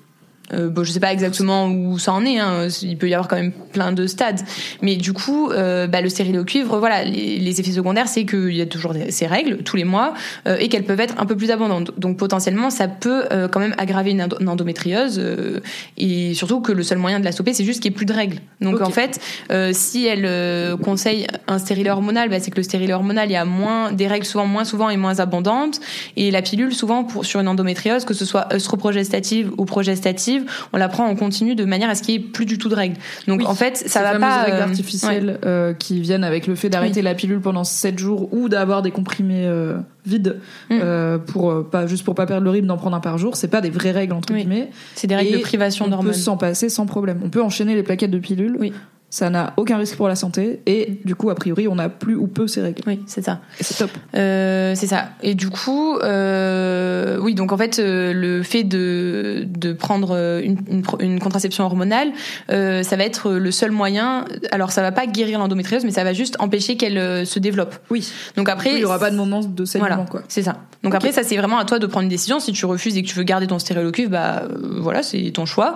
Euh, 0.52 0.68
bon, 0.68 0.84
je 0.84 0.92
sais 0.92 1.00
pas 1.00 1.12
exactement 1.12 1.66
où 1.68 1.98
ça 1.98 2.12
en 2.12 2.24
est. 2.24 2.38
Hein. 2.38 2.68
Il 2.82 2.96
peut 2.98 3.08
y 3.08 3.14
avoir 3.14 3.28
quand 3.28 3.36
même 3.36 3.52
plein 3.72 3.92
de 3.92 4.06
stades. 4.06 4.40
Mais 4.82 4.96
du 4.96 5.12
coup, 5.12 5.50
euh, 5.50 5.86
bah, 5.86 6.00
le 6.00 6.08
stérilet 6.08 6.38
au 6.38 6.44
cuivre, 6.44 6.78
voilà, 6.78 7.04
les, 7.04 7.38
les 7.38 7.60
effets 7.60 7.72
secondaires, 7.72 8.08
c'est 8.08 8.24
qu'il 8.24 8.54
y 8.54 8.60
a 8.60 8.66
toujours 8.66 8.94
ces 9.10 9.26
règles 9.26 9.58
tous 9.62 9.76
les 9.76 9.84
mois 9.84 10.14
euh, 10.46 10.56
et 10.58 10.68
qu'elles 10.68 10.84
peuvent 10.84 11.00
être 11.00 11.14
un 11.18 11.26
peu 11.26 11.36
plus 11.36 11.50
abondantes. 11.50 11.92
Donc 11.98 12.16
potentiellement, 12.16 12.70
ça 12.70 12.88
peut 12.88 13.24
euh, 13.32 13.48
quand 13.48 13.60
même 13.60 13.74
aggraver 13.78 14.10
une, 14.10 14.22
endo- 14.22 14.38
une 14.40 14.48
endométriose. 14.48 15.18
euh, 15.18 15.60
et 15.96 16.34
surtout 16.34 16.60
que 16.60 16.72
le 16.72 16.82
seul 16.82 16.98
moyen 16.98 17.20
de 17.20 17.24
la 17.24 17.32
stopper, 17.32 17.52
c'est 17.54 17.64
juste 17.64 17.80
qu'il 17.80 17.90
n'y 17.90 17.94
ait 17.94 17.98
plus 17.98 18.06
de 18.06 18.12
règles. 18.12 18.38
Donc 18.60 18.80
en 18.80 18.90
fait, 18.90 19.20
euh, 19.52 19.70
si 19.72 20.06
elle 20.06 20.24
euh, 20.26 20.76
conseille 20.76 21.26
un 21.48 21.58
stérilet 21.58 21.90
hormonal, 21.90 22.28
bah, 22.28 22.40
c'est 22.40 22.50
que 22.50 22.56
le 22.56 22.62
stérilet 22.62 22.92
hormonal, 22.92 23.28
il 23.28 23.32
y 23.32 23.36
a 23.36 23.44
moins 23.44 23.92
des 23.92 24.06
règles 24.06 24.26
souvent 24.26 24.46
moins 24.46 24.64
souvent 24.64 24.90
et 24.90 24.96
moins 24.96 25.20
abondantes. 25.20 25.80
Et 26.16 26.30
la 26.30 26.42
pilule, 26.42 26.74
souvent 26.74 27.04
pour 27.04 27.24
sur 27.24 27.40
une 27.40 27.48
endométriose, 27.48 28.04
que 28.04 28.14
ce 28.14 28.24
soit 28.24 28.48
œstroprogestative 28.52 29.52
ou 29.58 29.64
progestative, 29.64 30.39
on 30.72 30.76
la 30.76 30.88
prend 30.88 31.06
en 31.06 31.14
continu 31.16 31.54
de 31.54 31.64
manière 31.64 31.90
à 31.90 31.94
ce 31.94 32.02
qu'il 32.02 32.18
n'y 32.18 32.24
ait 32.24 32.28
plus 32.28 32.46
du 32.46 32.58
tout 32.58 32.68
de 32.68 32.74
règles. 32.74 32.96
Donc 33.28 33.40
Oui, 33.40 33.46
en 33.46 33.54
fait, 33.54 33.76
ça 33.76 34.02
va 34.02 34.18
pas 34.18 34.42
règles 34.42 34.56
euh, 34.56 34.62
artificielles 34.62 35.38
euh, 35.44 35.74
qui 35.74 36.00
viennent 36.00 36.24
avec 36.24 36.46
le 36.46 36.54
fait 36.54 36.68
d'arrêter 36.68 37.02
la 37.02 37.14
pilule 37.14 37.40
pendant 37.40 37.64
7 37.64 37.98
jours 37.98 38.32
ou 38.32 38.48
d'avoir 38.48 38.82
des 38.82 38.90
comprimés 38.90 39.46
euh, 39.46 39.76
vides 40.06 40.38
Mm. 40.70 40.78
euh, 40.82 41.18
pour 41.18 41.68
pas 41.70 41.86
juste 41.86 42.04
pour 42.04 42.14
pas 42.14 42.26
perdre 42.26 42.44
le 42.44 42.50
rythme 42.50 42.66
d'en 42.66 42.76
prendre 42.76 42.96
un 42.96 43.00
par 43.00 43.18
jour, 43.18 43.36
c'est 43.36 43.48
pas 43.48 43.60
des 43.60 43.70
vraies 43.70 43.90
règles 43.90 44.12
entre 44.12 44.32
Oui. 44.32 44.40
guillemets. 44.40 44.70
c'est 44.94 45.06
des 45.06 45.16
règles 45.16 45.34
Et 45.34 45.38
de 45.38 45.42
privation 45.42 45.86
on 45.90 46.02
peut 46.02 46.12
s'en 46.12 46.36
passer 46.36 46.68
sans 46.68 46.86
problème. 46.86 47.20
On 47.24 47.28
peut 47.30 47.42
enchaîner 47.42 47.74
les 47.74 47.82
plaquettes 47.82 48.10
de 48.10 48.18
pilules. 48.18 48.56
Oui. 48.58 48.72
Ça 49.12 49.28
n'a 49.28 49.54
aucun 49.56 49.76
risque 49.76 49.96
pour 49.96 50.06
la 50.06 50.14
santé 50.14 50.60
et 50.66 51.00
du 51.04 51.16
coup 51.16 51.30
a 51.30 51.34
priori 51.34 51.66
on 51.66 51.74
n'a 51.74 51.88
plus 51.88 52.14
ou 52.14 52.28
peu 52.28 52.46
ces 52.46 52.62
règles. 52.62 52.80
Oui, 52.86 53.00
c'est 53.06 53.24
ça. 53.24 53.40
Et 53.58 53.64
c'est 53.64 53.74
top. 53.74 53.90
Euh, 54.14 54.74
c'est 54.76 54.86
ça. 54.86 55.08
Et 55.20 55.34
du 55.34 55.50
coup, 55.50 55.98
euh, 55.98 57.18
oui, 57.20 57.34
donc 57.34 57.50
en 57.50 57.56
fait, 57.56 57.80
euh, 57.80 58.12
le 58.12 58.44
fait 58.44 58.62
de, 58.62 59.46
de 59.48 59.72
prendre 59.72 60.40
une, 60.44 60.58
une, 61.00 61.18
contraception 61.18 61.64
hormonale, 61.64 62.12
ça 62.48 62.96
va 62.96 63.04
être 63.04 63.32
le 63.32 63.50
seul 63.50 63.72
moyen. 63.72 64.26
Alors, 64.52 64.70
ça 64.70 64.80
va 64.80 64.92
pas 64.92 65.06
guérir 65.06 65.40
l'endométriose, 65.40 65.84
mais 65.84 65.90
ça 65.90 66.04
va 66.04 66.12
juste 66.12 66.36
empêcher 66.38 66.76
qu'elle 66.76 67.26
se 67.26 67.38
développe. 67.40 67.74
Oui. 67.90 68.12
Donc 68.36 68.48
après, 68.48 68.74
il 68.74 68.78
y 68.78 68.84
aura 68.84 69.00
pas 69.00 69.10
de 69.10 69.16
moment 69.16 69.40
de 69.40 69.64
saignement 69.64 69.88
Voilà, 69.88 70.08
quoi. 70.08 70.22
c'est 70.28 70.42
ça. 70.42 70.58
Donc 70.84 70.94
après, 70.94 71.10
ça 71.12 71.24
c'est 71.24 71.36
vraiment 71.36 71.58
à 71.58 71.64
toi 71.64 71.80
de 71.80 71.86
prendre 71.86 72.04
une 72.04 72.08
décision. 72.08 72.38
Si 72.38 72.52
tu 72.52 72.64
refuses 72.64 72.96
et 72.96 73.02
que 73.02 73.08
tu 73.08 73.16
veux 73.16 73.24
garder 73.24 73.48
ton 73.48 73.58
cuivre, 73.58 74.10
bah 74.10 74.44
voilà, 74.78 75.02
c'est 75.02 75.32
ton 75.32 75.46
choix. 75.46 75.74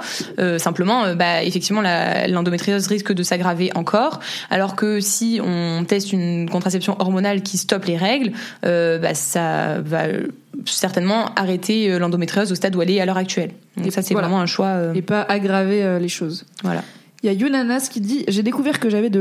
Simplement, 0.58 1.14
bah 1.14 1.42
effectivement, 1.42 1.80
la- 1.82 2.28
l'endométriose 2.28 2.86
risque 2.86 3.12
de 3.12 3.23
s'aggraver 3.24 3.70
encore. 3.74 4.20
Alors 4.50 4.76
que 4.76 5.00
si 5.00 5.40
on 5.42 5.84
teste 5.84 6.12
une 6.12 6.48
contraception 6.48 6.96
hormonale 7.00 7.42
qui 7.42 7.58
stoppe 7.58 7.84
les 7.86 7.96
règles, 7.96 8.32
euh, 8.64 8.98
bah 8.98 9.14
ça 9.14 9.80
va 9.80 10.04
euh, 10.04 10.26
certainement 10.66 11.30
arrêter 11.36 11.90
euh, 11.90 11.98
l'endométriose 11.98 12.52
au 12.52 12.54
stade 12.54 12.76
où 12.76 12.82
elle 12.82 12.90
est 12.90 13.00
à 13.00 13.06
l'heure 13.06 13.16
actuelle. 13.16 13.50
Donc 13.76 13.86
Et 13.86 13.90
ça 13.90 14.02
c'est 14.02 14.14
voilà. 14.14 14.28
vraiment 14.28 14.40
un 14.42 14.46
choix. 14.46 14.66
euh, 14.66 14.94
Et 14.94 15.02
pas 15.02 15.22
aggraver 15.22 15.82
euh, 15.82 15.98
les 15.98 16.08
choses. 16.08 16.44
voilà. 16.62 16.82
Il 17.22 17.26
y 17.26 17.30
a 17.30 17.32
Yunanas 17.32 17.88
qui 17.90 18.02
dit 18.02 18.22
J'ai 18.28 18.42
découvert 18.42 18.78
que 18.78 18.90
j'avais 18.90 19.08
de 19.08 19.20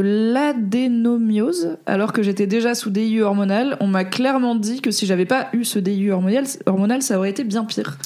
l'adénomiose 0.78 1.78
alors 1.86 2.12
que 2.14 2.22
j'étais 2.22 2.47
déjà 2.47 2.76
sous 2.76 2.89
DIU 2.89 3.24
hormonal. 3.24 3.78
On 3.80 3.88
m'a 3.88 4.04
clairement 4.04 4.56
dit 4.56 4.82
que 4.82 4.91
si 4.91 5.06
j'avais 5.06 5.26
pas 5.26 5.47
eu 5.54 5.64
ce 5.64 5.80
DIU 5.80 6.12
hormonal, 6.12 6.43
hormonal 6.66 7.01
ça 7.01 7.18
aurait 7.18 7.30
été 7.30 7.43
bien 7.45 7.64
pire. 7.64 7.97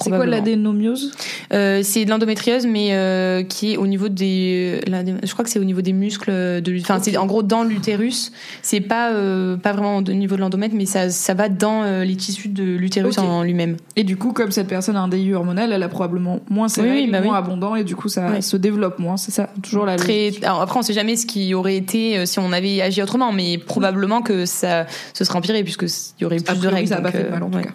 C'est 0.00 0.10
quoi 0.10 0.26
l'adénomiose 0.26 1.12
Euh, 1.52 1.80
c'est 1.82 2.04
de 2.04 2.10
l'endométriose, 2.10 2.66
mais 2.66 2.88
euh, 2.92 3.42
qui 3.42 3.74
est 3.74 3.76
au 3.76 3.86
niveau 3.86 4.08
des. 4.08 4.80
l'adé- 4.86 5.14
Je 5.22 5.32
crois 5.32 5.44
que 5.44 5.50
c'est 5.50 5.58
au 5.58 5.64
niveau 5.64 5.82
des 5.82 5.92
muscles 5.92 6.30
de. 6.30 6.80
Enfin, 6.80 6.98
c'est 7.02 7.16
en 7.16 7.26
gros 7.26 7.42
dans 7.42 7.62
l'utérus. 7.64 8.32
C'est 8.62 8.80
pas 8.80 9.12
euh, 9.12 9.56
pas 9.56 9.72
vraiment 9.72 9.98
au 9.98 10.02
niveau 10.02 10.36
de 10.36 10.40
l'endomètre, 10.40 10.74
mais 10.74 10.86
ça 10.86 11.10
ça 11.10 11.34
va 11.34 11.48
dans 11.48 11.82
euh, 11.82 12.04
les 12.04 12.16
tissus 12.16 12.48
de 12.48 12.64
l'utérus 12.64 13.18
en 13.18 13.42
lui-même. 13.42 13.76
Et 13.96 14.04
du 14.04 14.16
coup, 14.16 14.32
comme 14.32 14.50
cette 14.50 14.68
personne 14.68 14.96
a 14.96 15.00
un 15.00 15.08
DIU 15.08 15.34
hormonal, 15.34 15.72
elle 15.72 15.82
a 15.82 15.88
probablement 15.88 16.40
moins 16.48 16.68
ses 16.68 16.80
Oui, 16.82 17.08
bah 17.10 17.20
moins 17.20 17.32
oui. 17.32 17.38
abondant, 17.38 17.76
et 17.76 17.84
du 17.84 17.94
coup, 17.96 18.08
ça 18.08 18.40
se 18.40 18.56
développe 18.56 18.98
moins. 18.98 19.16
C'est 19.16 19.30
ça, 19.32 19.50
toujours 19.62 19.84
la 19.86 19.96
Très. 19.96 20.26
logique. 20.28 20.44
Alors 20.44 20.62
après, 20.62 20.78
on 20.78 20.82
sait 20.82 20.92
jamais 20.94 21.16
ce 21.16 21.26
qui 21.26 21.54
aurait 21.54 21.76
été 21.76 22.18
euh, 22.18 22.26
si 22.26 22.38
on 22.38 22.52
avait 22.52 22.80
agi 22.80 23.02
autrement, 23.02 23.32
mais 23.32 23.58
probablement 23.58 24.22
que 24.22 24.46
ça 24.46 24.86
se 25.14 25.24
serait 25.24 25.38
empiré 25.38 25.62
puisque 25.64 25.82
il 26.18 26.22
y 26.22 26.24
aurait 26.24 26.36
plus 26.36 26.54
de 26.54 26.58
priori, 26.58 26.74
règles. 26.76 26.88
ça 26.88 26.96
n'a 26.96 27.02
pas 27.02 27.12
fait 27.12 27.24
de 27.24 27.28
mal 27.30 27.42
en 27.42 27.46
euh, 27.46 27.50
tout 27.50 27.56
ouais. 27.58 27.64
cas. 27.64 27.70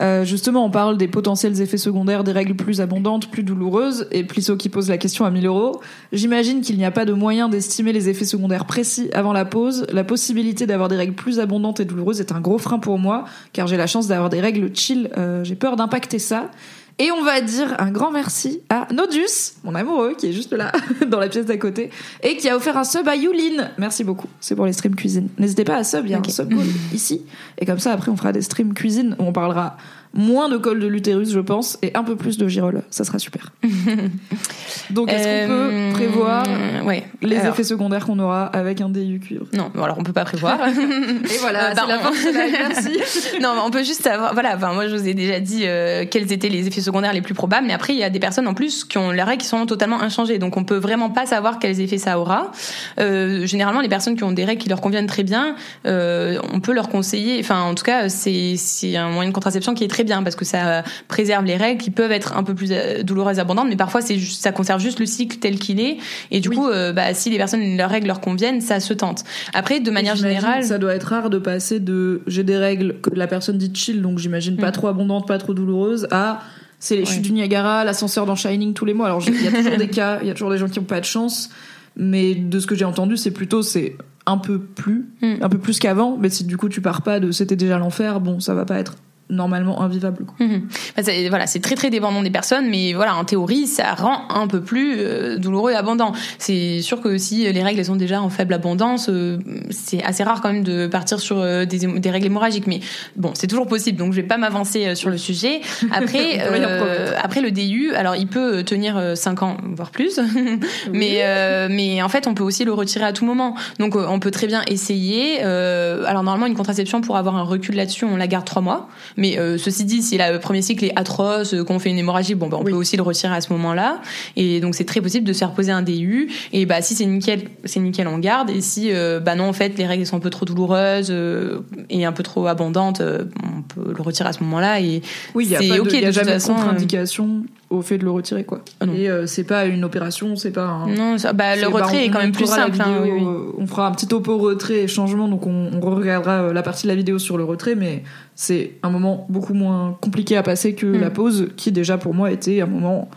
Euh, 0.00 0.24
justement, 0.24 0.64
on 0.64 0.70
parle 0.70 0.98
des 0.98 1.08
potentiels 1.08 1.60
effets 1.60 1.78
secondaires 1.78 2.24
des 2.24 2.32
règles 2.32 2.54
plus 2.54 2.80
abondantes, 2.80 3.30
plus 3.30 3.42
douloureuses, 3.42 4.06
et 4.10 4.24
Plisseau 4.24 4.56
qui 4.56 4.68
pose 4.68 4.88
la 4.88 4.98
question 4.98 5.24
à 5.24 5.30
1000 5.30 5.46
euros. 5.46 5.80
J'imagine 6.12 6.60
qu'il 6.60 6.76
n'y 6.76 6.84
a 6.84 6.90
pas 6.90 7.04
de 7.04 7.12
moyen 7.12 7.48
d'estimer 7.48 7.92
les 7.92 8.08
effets 8.08 8.24
secondaires 8.24 8.66
précis 8.66 9.08
avant 9.12 9.32
la 9.32 9.44
pause. 9.44 9.86
La 9.92 10.04
possibilité 10.04 10.66
d'avoir 10.66 10.88
des 10.88 10.96
règles 10.96 11.14
plus 11.14 11.40
abondantes 11.40 11.80
et 11.80 11.84
douloureuses 11.84 12.20
est 12.20 12.32
un 12.32 12.40
gros 12.40 12.58
frein 12.58 12.78
pour 12.78 12.98
moi, 12.98 13.24
car 13.52 13.66
j'ai 13.66 13.76
la 13.76 13.86
chance 13.86 14.06
d'avoir 14.08 14.30
des 14.30 14.40
règles 14.40 14.70
chill. 14.74 15.10
Euh, 15.16 15.44
j'ai 15.44 15.54
peur 15.56 15.76
d'impacter 15.76 16.18
ça. 16.18 16.50
Et 16.98 17.12
on 17.12 17.22
va 17.22 17.42
dire 17.42 17.74
un 17.78 17.90
grand 17.90 18.10
merci 18.10 18.60
à 18.70 18.88
Nodus, 18.90 19.56
mon 19.64 19.74
amoureux, 19.74 20.14
qui 20.16 20.28
est 20.28 20.32
juste 20.32 20.54
là, 20.54 20.72
dans 21.06 21.20
la 21.20 21.28
pièce 21.28 21.44
d'à 21.44 21.58
côté, 21.58 21.90
et 22.22 22.38
qui 22.38 22.48
a 22.48 22.56
offert 22.56 22.78
un 22.78 22.84
sub 22.84 23.06
à 23.06 23.14
Yulin. 23.14 23.68
Merci 23.76 24.02
beaucoup. 24.02 24.28
C'est 24.40 24.56
pour 24.56 24.64
les 24.64 24.72
streams 24.72 24.94
cuisine. 24.94 25.28
N'hésitez 25.38 25.64
pas 25.64 25.76
à 25.76 25.84
sub, 25.84 26.06
il 26.06 26.12
y 26.12 26.14
a 26.14 26.18
un 26.18 26.24
sub 26.24 26.54
ici. 26.94 27.22
Et 27.58 27.66
comme 27.66 27.78
ça, 27.78 27.92
après, 27.92 28.10
on 28.10 28.16
fera 28.16 28.32
des 28.32 28.40
streams 28.40 28.72
cuisine 28.72 29.14
où 29.18 29.24
on 29.24 29.32
parlera 29.32 29.76
moins 30.16 30.48
de 30.48 30.56
col 30.56 30.80
de 30.80 30.86
l'utérus, 30.86 31.30
je 31.32 31.40
pense, 31.40 31.78
et 31.82 31.92
un 31.94 32.02
peu 32.02 32.16
plus 32.16 32.38
de 32.38 32.48
girole. 32.48 32.82
Ça 32.90 33.04
sera 33.04 33.18
super. 33.18 33.52
Donc, 34.90 35.10
est-ce 35.12 35.24
qu'on 35.46 35.52
Euh, 35.52 35.92
peut 35.92 35.94
prévoir 35.98 36.46
ouais. 36.84 37.04
les 37.22 37.36
Alors, 37.36 37.52
effets 37.54 37.64
secondaires 37.64 38.06
qu'on 38.06 38.18
aura 38.18 38.46
avec 38.46 38.80
un 38.80 38.88
DU 38.88 39.18
cuivre 39.20 39.46
Non, 39.52 39.70
alors 39.82 39.96
on 39.98 40.02
peut 40.04 40.12
pas 40.12 40.24
prévoir. 40.24 40.58
Et 40.68 41.38
voilà, 41.40 41.70
Euh, 41.70 41.74
c'est 41.74 41.86
la 41.86 41.98
fin. 41.98 42.10
Merci. 42.52 42.98
non, 43.40 43.54
on 43.64 43.70
peut 43.70 43.82
juste 43.82 44.02
savoir. 44.02 44.32
Voilà, 44.34 44.54
enfin, 44.56 44.72
moi, 44.72 44.86
je 44.88 44.94
vous 44.96 45.08
ai 45.08 45.14
déjà 45.14 45.40
dit 45.40 45.62
euh, 45.64 46.04
quels 46.10 46.32
étaient 46.32 46.48
les 46.48 46.66
effets 46.66 46.80
secondaires 46.80 47.12
les 47.12 47.22
plus 47.22 47.34
probables, 47.34 47.66
mais 47.66 47.72
après, 47.72 47.92
il 47.94 47.98
y 47.98 48.04
a 48.04 48.10
des 48.10 48.20
personnes 48.20 48.46
en 48.46 48.54
plus 48.54 48.84
qui 48.84 48.98
ont 48.98 49.10
les 49.10 49.22
règles 49.22 49.42
qui 49.42 49.48
sont 49.48 49.66
totalement 49.66 50.00
inchangées, 50.00 50.38
donc 50.38 50.56
on 50.56 50.64
peut 50.64 50.76
vraiment 50.76 51.10
pas 51.10 51.26
savoir 51.26 51.58
quels 51.58 51.80
effets 51.80 51.98
ça 51.98 52.18
aura. 52.18 52.52
Euh, 53.00 53.46
généralement, 53.46 53.80
les 53.80 53.88
personnes 53.88 54.16
qui 54.16 54.24
ont 54.24 54.32
des 54.32 54.44
règles 54.44 54.62
qui 54.62 54.68
leur 54.68 54.80
conviennent 54.80 55.06
très 55.06 55.24
bien, 55.24 55.56
euh, 55.86 56.38
on 56.52 56.60
peut 56.60 56.72
leur 56.72 56.88
conseiller. 56.88 57.38
Enfin, 57.40 57.62
en 57.62 57.74
tout 57.74 57.84
cas, 57.84 58.08
c'est 58.08 58.56
un 58.96 59.08
moyen 59.10 59.30
de 59.30 59.34
contraception 59.34 59.74
qui 59.74 59.84
est 59.84 59.88
très 59.88 60.04
bien 60.06 60.22
parce 60.22 60.34
que 60.36 60.46
ça 60.46 60.82
préserve 61.08 61.44
les 61.44 61.56
règles 61.56 61.82
qui 61.82 61.90
peuvent 61.90 62.12
être 62.12 62.34
un 62.36 62.42
peu 62.42 62.54
plus 62.54 62.70
euh, 62.72 63.02
douloureuses, 63.02 63.38
abondantes, 63.38 63.68
mais 63.68 63.76
parfois 63.76 64.00
c'est 64.00 64.18
ça 64.18 64.52
conserve 64.52 64.80
juste 64.80 64.98
le 65.00 65.04
cycle 65.06 65.36
tel 65.36 65.58
qu'il 65.58 65.78
est, 65.80 65.98
et 66.30 66.40
du 66.40 66.48
Oui. 66.48 66.56
coup, 66.56 66.68
euh, 66.68 66.92
bah, 66.94 67.12
si 67.12 67.28
les 67.28 67.36
personnes 67.36 67.76
leurs 67.76 67.90
règles 67.90 68.06
leur 68.06 68.20
conviennent, 68.22 68.62
ça 68.62 68.80
se 68.80 68.94
tente. 68.94 69.24
Après, 69.52 69.80
de 69.80 69.90
manière 69.90 70.16
générale, 70.16 70.64
ça 70.64 70.78
doit 70.78 70.94
être 70.94 71.04
rare 71.08 71.28
de 71.28 71.38
passer 71.38 71.78
de 71.80 72.22
j'ai 72.26 72.42
des 72.44 72.56
règles 72.56 72.96
que 73.02 73.10
la 73.14 73.26
personne 73.26 73.58
dit 73.58 73.70
chill, 73.74 74.00
donc 74.00 74.18
j'imagine 74.18 74.56
pas 74.56 74.68
Mm. 74.70 74.72
trop 74.72 74.86
abondantes, 74.88 75.26
pas 75.28 75.36
trop 75.38 75.52
douloureuses, 75.52 76.06
à 76.10 76.40
c'est 76.78 76.94
les 76.96 77.02
Ouais. 77.02 77.06
chutes 77.06 77.22
du 77.22 77.32
Niagara, 77.32 77.84
l'ascenseur 77.84 78.26
dans 78.26 78.36
Shining 78.36 78.72
tous 78.74 78.84
les 78.84 78.94
mois. 78.94 79.06
Alors 79.06 79.22
il 79.26 79.42
y 79.42 79.48
a 79.48 79.50
toujours 79.50 79.76
des 79.76 79.88
cas, 79.88 80.18
il 80.22 80.28
y 80.28 80.30
a 80.30 80.34
toujours 80.34 80.50
des 80.50 80.58
gens 80.58 80.68
qui 80.68 80.78
ont 80.78 80.84
pas 80.84 81.00
de 81.00 81.04
chance, 81.06 81.50
mais 81.96 82.34
de 82.34 82.60
ce 82.60 82.66
que 82.66 82.74
j'ai 82.74 82.84
entendu, 82.84 83.16
c'est 83.16 83.30
plutôt 83.30 83.62
c'est 83.62 83.96
un 84.26 84.38
peu 84.38 84.58
plus, 84.60 85.06
Mm. 85.22 85.34
un 85.40 85.48
peu 85.48 85.58
plus 85.58 85.78
qu'avant. 85.78 86.16
Mais 86.20 86.28
si 86.30 86.44
du 86.44 86.56
coup 86.56 86.68
tu 86.68 86.80
pars 86.80 87.02
pas 87.02 87.18
de 87.20 87.30
c'était 87.32 87.56
déjà 87.56 87.78
l'enfer, 87.78 88.20
bon 88.20 88.40
ça 88.40 88.54
va 88.54 88.64
pas 88.64 88.78
être 88.78 88.94
normalement 89.30 89.82
invivable. 89.82 90.24
Quoi. 90.24 90.46
Mhm. 90.46 90.68
C'est- 91.02 91.28
voilà, 91.28 91.46
c'est 91.46 91.60
très 91.60 91.74
très 91.74 91.90
dépendant 91.90 92.22
des 92.22 92.30
personnes, 92.30 92.68
mais 92.70 92.92
voilà, 92.92 93.16
en 93.16 93.24
théorie, 93.24 93.66
ça 93.66 93.94
rend 93.94 94.22
un 94.30 94.46
peu 94.46 94.60
plus 94.60 94.94
euh, 94.98 95.36
douloureux 95.38 95.72
et 95.72 95.74
abondant. 95.74 96.12
C'est 96.38 96.80
sûr 96.80 97.00
que 97.00 97.18
si 97.18 97.50
les 97.52 97.62
règles 97.62 97.80
elles 97.80 97.86
sont 97.86 97.96
déjà 97.96 98.20
en 98.22 98.30
faible 98.30 98.54
abondance, 98.54 99.08
euh, 99.08 99.38
c'est 99.70 100.02
assez 100.04 100.22
rare 100.22 100.40
quand 100.40 100.52
même 100.52 100.62
de 100.64 100.86
partir 100.86 101.18
sur 101.20 101.38
euh, 101.38 101.64
des, 101.64 101.78
des 101.78 102.10
règles 102.10 102.26
hémorragiques. 102.26 102.66
Mais 102.66 102.80
bon, 103.16 103.32
c'est 103.34 103.46
toujours 103.48 103.66
possible, 103.66 103.98
donc 103.98 104.12
je 104.12 104.20
vais 104.20 104.26
pas 104.26 104.36
m'avancer 104.38 104.86
euh, 104.86 104.94
sur 104.94 105.10
le 105.10 105.18
sujet. 105.18 105.60
Après, 105.92 106.38
euh, 106.40 107.10
après 107.22 107.40
le 107.40 107.50
DU, 107.50 107.92
alors 107.94 108.14
il 108.16 108.26
peut 108.28 108.62
tenir 108.62 109.16
5 109.16 109.42
ans 109.42 109.56
voire 109.74 109.90
plus, 109.90 110.20
mais 110.92 111.18
euh, 111.22 111.68
mais 111.70 112.02
en 112.02 112.08
fait 112.08 112.26
on 112.26 112.34
peut 112.34 112.44
aussi 112.44 112.64
le 112.64 112.72
retirer 112.72 113.04
à 113.04 113.12
tout 113.12 113.24
moment. 113.24 113.54
Donc 113.78 113.96
on 113.96 114.18
peut 114.20 114.30
très 114.30 114.46
bien 114.46 114.62
essayer. 114.68 115.38
euh, 115.42 116.04
alors 116.06 116.22
normalement 116.22 116.46
une 116.46 116.54
contraception 116.56 117.00
pour 117.00 117.16
avoir 117.16 117.36
un 117.36 117.42
recul 117.42 117.74
là-dessus, 117.76 118.04
on 118.04 118.16
la 118.16 118.26
garde 118.26 118.44
3 118.44 118.62
mois. 118.62 118.88
Mais 119.16 119.38
euh, 119.38 119.58
ceci 119.58 119.84
dit, 119.84 120.02
si 120.02 120.18
le 120.18 120.38
premier 120.38 120.62
cycle 120.62 120.84
est 120.84 120.92
atroce, 120.98 121.54
euh, 121.54 121.64
qu'on 121.64 121.78
fait 121.78 121.90
une 121.90 121.98
hémorragie, 121.98 122.34
bon, 122.34 122.48
ben, 122.48 122.58
on 122.60 122.64
Oui. 122.64 122.72
peut 122.72 122.76
aussi 122.76 122.96
le 122.96 123.02
retirer 123.02 123.34
à 123.34 123.40
ce 123.40 123.52
moment-là. 123.52 124.00
Et 124.36 124.60
donc 124.60 124.74
c'est 124.74 124.84
très 124.84 125.00
possible 125.00 125.26
de 125.26 125.32
se 125.32 125.38
faire 125.38 125.52
poser 125.52 125.72
un 125.72 125.82
DU. 125.82 126.28
Et 126.52 126.66
bah 126.66 126.82
si 126.82 126.94
c'est 126.94 127.06
nickel, 127.06 127.48
c'est 127.64 127.80
nickel, 127.80 128.08
on 128.08 128.18
garde. 128.18 128.50
Et 128.50 128.60
si 128.60 128.90
euh, 128.92 129.20
bah 129.20 129.34
non, 129.34 129.44
en 129.48 129.52
fait, 129.52 129.76
les 129.78 129.86
règles 129.86 130.04
sont 130.06 130.16
un 130.16 130.20
peu 130.20 130.30
trop 130.30 130.44
douloureuses 130.44 131.08
euh, 131.10 131.60
et 131.90 132.04
un 132.04 132.12
peu 132.12 132.22
trop 132.22 132.46
abondantes, 132.46 133.00
euh, 133.00 133.24
on 133.42 133.62
peut 133.62 133.92
le 133.96 134.02
retirer 134.02 134.28
à 134.28 134.32
ce 134.32 134.42
moment-là. 134.44 134.80
Et 134.80 135.02
Oui, 135.34 135.44
il 135.46 135.50
y 135.50 135.56
a, 135.56 135.58
pas 135.58 135.76
de, 135.76 135.80
ok 135.80 135.92
il 135.92 136.00
y 136.00 136.04
a 136.04 136.08
de 136.08 136.12
jamais 136.12 136.32
façon, 136.32 136.54
de 136.54 136.58
euh, 136.58 136.62
contre-indication 136.62 137.44
au 137.70 137.82
fait 137.82 137.98
de 137.98 138.04
le 138.04 138.10
retirer, 138.12 138.44
quoi. 138.44 138.60
Ah 138.80 138.86
non. 138.86 138.92
Et 138.94 139.08
euh, 139.10 139.26
c'est 139.26 139.42
pas 139.44 139.66
une 139.66 139.82
opération, 139.84 140.36
c'est 140.36 140.52
pas 140.52 140.66
un. 140.66 140.86
Non, 140.88 141.18
ça- 141.18 141.32
bah, 141.32 141.56
le 141.56 141.62
bah, 141.62 141.68
retrait 141.68 141.96
on- 141.96 142.00
est 142.06 142.10
quand 142.10 142.20
même 142.20 142.32
plus 142.32 142.46
simple. 142.46 142.80
hein, 142.80 143.00
vidéo, 143.00 143.02
oui, 143.02 143.10
oui. 143.20 143.26
euh, 143.26 143.52
On 143.58 143.66
fera 143.66 143.88
un 143.88 143.92
petit 143.92 144.06
topo 144.06 144.38
retrait 144.38 144.84
et 144.84 144.88
changement, 144.88 145.26
donc 145.28 145.46
on, 145.46 145.70
on 145.74 145.80
regardera 145.80 146.42
euh, 146.42 146.52
la 146.52 146.62
partie 146.62 146.84
de 146.84 146.88
la 146.88 146.94
vidéo 146.94 147.18
sur 147.18 147.36
le 147.36 147.44
retrait, 147.44 147.74
mais 147.74 148.04
c'est 148.36 148.72
un 148.84 148.90
moment 148.90 149.26
beaucoup 149.28 149.54
moins 149.54 149.96
compliqué 150.00 150.36
à 150.36 150.42
passer 150.42 150.74
que 150.74 150.86
Mm. 150.86 151.00
la 151.00 151.10
pause, 151.10 151.48
qui 151.56 151.72
déjà 151.72 151.98
pour 151.98 152.14
moi 152.14 152.30
était 152.30 152.60
un 152.60 152.66
moment 152.66 153.08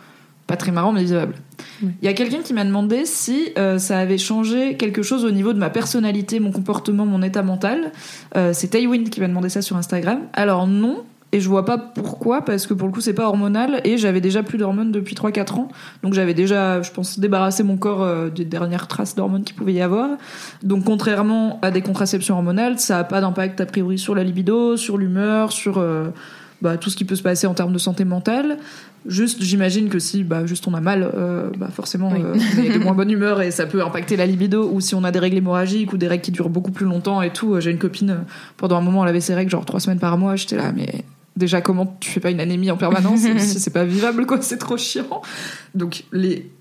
pas 0.47 0.57
très 0.57 0.71
marrant 0.71 0.91
mais 0.93 1.03
vivable. 1.03 1.35
Il 1.83 1.93
y 2.01 2.07
a 2.07 2.13
quelqu'un 2.13 2.39
qui 2.43 2.53
m'a 2.55 2.65
demandé 2.65 3.05
si 3.05 3.49
euh, 3.59 3.77
ça 3.77 3.99
avait 3.99 4.17
changé 4.17 4.77
quelque 4.77 5.03
chose 5.03 5.23
au 5.25 5.29
niveau 5.29 5.53
de 5.53 5.59
ma 5.59 5.69
personnalité, 5.69 6.39
mon 6.39 6.51
comportement, 6.51 7.05
mon 7.05 7.21
état 7.21 7.43
mental. 7.43 7.91
Euh, 8.35 8.49
c'est 8.53 8.69
Taywin 8.69 9.03
qui 9.03 9.21
m'a 9.21 9.27
demandé 9.27 9.49
ça 9.49 9.61
sur 9.61 9.77
Instagram. 9.77 10.21
Alors 10.33 10.65
non, 10.65 11.03
et 11.31 11.39
je 11.39 11.47
vois 11.47 11.65
pas 11.65 11.77
pourquoi, 11.77 12.43
parce 12.43 12.65
que 12.65 12.73
pour 12.73 12.87
le 12.87 12.93
coup 12.93 13.01
c'est 13.01 13.13
pas 13.13 13.27
hormonal, 13.27 13.81
et 13.83 13.97
j'avais 13.97 14.21
déjà 14.21 14.41
plus 14.41 14.57
d'hormones 14.57 14.91
depuis 14.91 15.15
3-4 15.15 15.53
ans. 15.53 15.69
Donc 16.03 16.13
j'avais 16.13 16.33
déjà, 16.33 16.81
je 16.81 16.91
pense, 16.91 17.19
débarrassé 17.19 17.63
mon 17.63 17.77
corps 17.77 18.01
euh, 18.03 18.29
des 18.29 18.45
dernières 18.45 18.87
traces 18.87 19.15
d'hormones 19.15 19.43
qu'il 19.43 19.55
pouvait 19.55 19.73
y 19.73 19.81
avoir. 19.81 20.09
Donc 20.63 20.85
contrairement 20.85 21.59
à 21.61 21.71
des 21.71 21.81
contraceptions 21.81 22.35
hormonales, 22.35 22.79
ça 22.79 22.97
a 22.99 23.03
pas 23.03 23.21
d'impact 23.21 23.61
a 23.61 23.65
priori 23.65 23.99
sur 23.99 24.15
la 24.15 24.23
libido, 24.23 24.75
sur 24.75 24.97
l'humeur, 24.97 25.51
sur 25.51 25.77
euh, 25.77 26.05
bah, 26.61 26.77
tout 26.77 26.89
ce 26.89 26.97
qui 26.97 27.05
peut 27.05 27.15
se 27.15 27.23
passer 27.23 27.47
en 27.47 27.53
termes 27.53 27.73
de 27.73 27.77
santé 27.77 28.05
mentale. 28.05 28.57
Juste, 29.05 29.41
j'imagine 29.41 29.87
que 29.87 29.99
si 29.99 30.23
bah, 30.23 30.45
juste 30.45 30.67
on 30.67 30.73
a 30.73 30.81
mal, 30.81 31.09
euh, 31.15 31.49
bah, 31.57 31.69
forcément 31.71 32.11
Oui. 32.11 32.21
on 32.23 32.63
est 32.63 32.69
de 32.69 32.79
moins 32.79 32.93
bonne 32.93 33.11
humeur 33.11 33.41
et 33.41 33.51
ça 33.51 33.65
peut 33.65 33.81
impacter 33.81 34.17
la 34.17 34.25
libido. 34.25 34.69
Ou 34.73 34.81
si 34.81 34.93
on 34.95 35.03
a 35.03 35.11
des 35.11 35.19
règles 35.19 35.37
hémorragiques 35.37 35.93
ou 35.93 35.97
des 35.97 36.07
règles 36.07 36.23
qui 36.23 36.31
durent 36.31 36.49
beaucoup 36.49 36.71
plus 36.71 36.85
longtemps 36.85 37.21
et 37.21 37.31
tout. 37.31 37.59
J'ai 37.61 37.71
une 37.71 37.77
copine, 37.77 38.25
pendant 38.57 38.77
un 38.77 38.81
moment, 38.81 39.03
elle 39.03 39.09
avait 39.09 39.21
ses 39.21 39.35
règles 39.35 39.51
genre 39.51 39.63
trois 39.63 39.79
semaines 39.79 39.99
par 39.99 40.17
mois. 40.17 40.35
J'étais 40.35 40.57
là, 40.57 40.73
mais 40.75 41.05
déjà 41.39 41.61
comment 41.61 41.97
tu 41.99 42.11
fais 42.11 42.19
pas 42.19 42.29
une 42.29 42.39
anémie 42.39 42.69
en 42.69 42.77
permanence 42.77 43.21
Si 43.39 43.59
C'est 43.59 43.73
pas 43.73 43.85
vivable 43.85 44.25
quoi, 44.27 44.39
c'est 44.41 44.57
trop 44.57 44.77
chiant. 44.77 45.21
Donc 45.73 46.03
les 46.11 46.51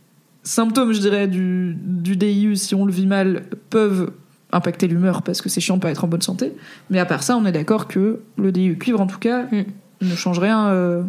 symptômes, 0.43 0.93
je 0.93 1.01
dirais, 1.01 1.29
du, 1.29 1.77
du 1.79 2.17
DIU, 2.17 2.57
si 2.57 2.75
on 2.75 2.87
le 2.87 2.93
vit 2.93 3.07
mal, 3.07 3.43
peuvent 3.69 4.13
impacter 4.51 4.87
l'humeur 4.89 5.21
parce 5.23 5.43
que 5.43 5.51
c'est 5.51 5.61
chiant 5.61 5.77
de 5.77 5.83
pas 5.83 5.91
être 5.91 6.05
en 6.05 6.09
bonne 6.09 6.23
santé. 6.23 6.53
Mais 6.89 6.99
à 6.99 7.05
part 7.05 7.23
ça, 7.23 7.37
on 7.37 7.45
est 7.45 7.53
d'accord 7.53 7.87
que 7.87 8.21
le 8.39 8.53
DIU 8.53 8.79
cuivre, 8.79 9.01
en 9.01 9.07
tout 9.07 9.19
cas, 9.19 9.43
Mm. 9.53 9.65
ne 10.03 10.15
change 10.17 10.39
rien 10.39 10.69
euh, 10.69 11.03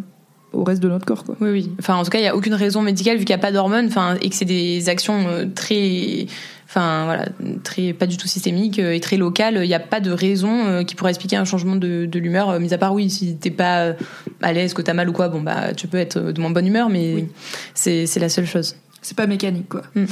au 0.52 0.64
reste 0.64 0.82
de 0.82 0.88
notre 0.88 1.06
corps. 1.06 1.24
Quoi. 1.24 1.36
Oui, 1.40 1.50
oui. 1.50 1.70
Enfin, 1.78 1.96
en 1.96 2.04
tout 2.04 2.10
cas, 2.10 2.18
il 2.18 2.22
n'y 2.22 2.28
a 2.28 2.36
aucune 2.36 2.54
raison 2.54 2.82
médicale 2.82 3.16
vu 3.18 3.24
qu'il 3.24 3.34
n'y 3.34 3.40
a 3.40 3.42
pas 3.42 3.52
d'hormones, 3.52 3.86
enfin, 3.86 4.16
et 4.20 4.28
que 4.28 4.34
c'est 4.34 4.44
des 4.44 4.88
actions 4.88 5.26
euh, 5.28 5.46
très, 5.54 6.26
enfin, 6.68 7.04
voilà, 7.04 7.26
très, 7.62 7.92
pas 7.92 8.06
du 8.06 8.16
tout 8.16 8.28
systémiques 8.28 8.78
euh, 8.78 8.92
et 8.92 9.00
très 9.00 9.16
locales. 9.16 9.60
Il 9.62 9.68
n'y 9.68 9.74
a 9.74 9.80
pas 9.80 10.00
de 10.00 10.10
raison 10.10 10.66
euh, 10.66 10.82
qui 10.82 10.94
pourrait 10.94 11.10
expliquer 11.10 11.36
un 11.36 11.44
changement 11.44 11.76
de, 11.76 12.06
de 12.06 12.18
l'humeur, 12.18 12.58
mis 12.60 12.74
à 12.74 12.78
part 12.78 12.94
oui, 12.94 13.10
si 13.10 13.36
t'es 13.36 13.50
pas 13.50 13.94
à 14.42 14.52
l'aise, 14.52 14.74
que 14.74 14.82
t'as 14.82 14.94
mal 14.94 15.08
ou 15.08 15.12
quoi, 15.12 15.28
bon 15.28 15.40
bah, 15.40 15.72
tu 15.74 15.86
peux 15.86 15.98
être 15.98 16.20
de 16.20 16.40
moins 16.40 16.50
bonne 16.50 16.66
humeur, 16.66 16.88
mais 16.88 17.14
Oui. 17.14 17.28
c'est 17.74 18.18
la 18.18 18.28
seule 18.28 18.46
chose. 18.46 18.76
C'est 19.02 19.16
pas 19.16 19.26
mécanique, 19.26 19.68
quoi. 19.68 19.82
Mm. 19.94 20.04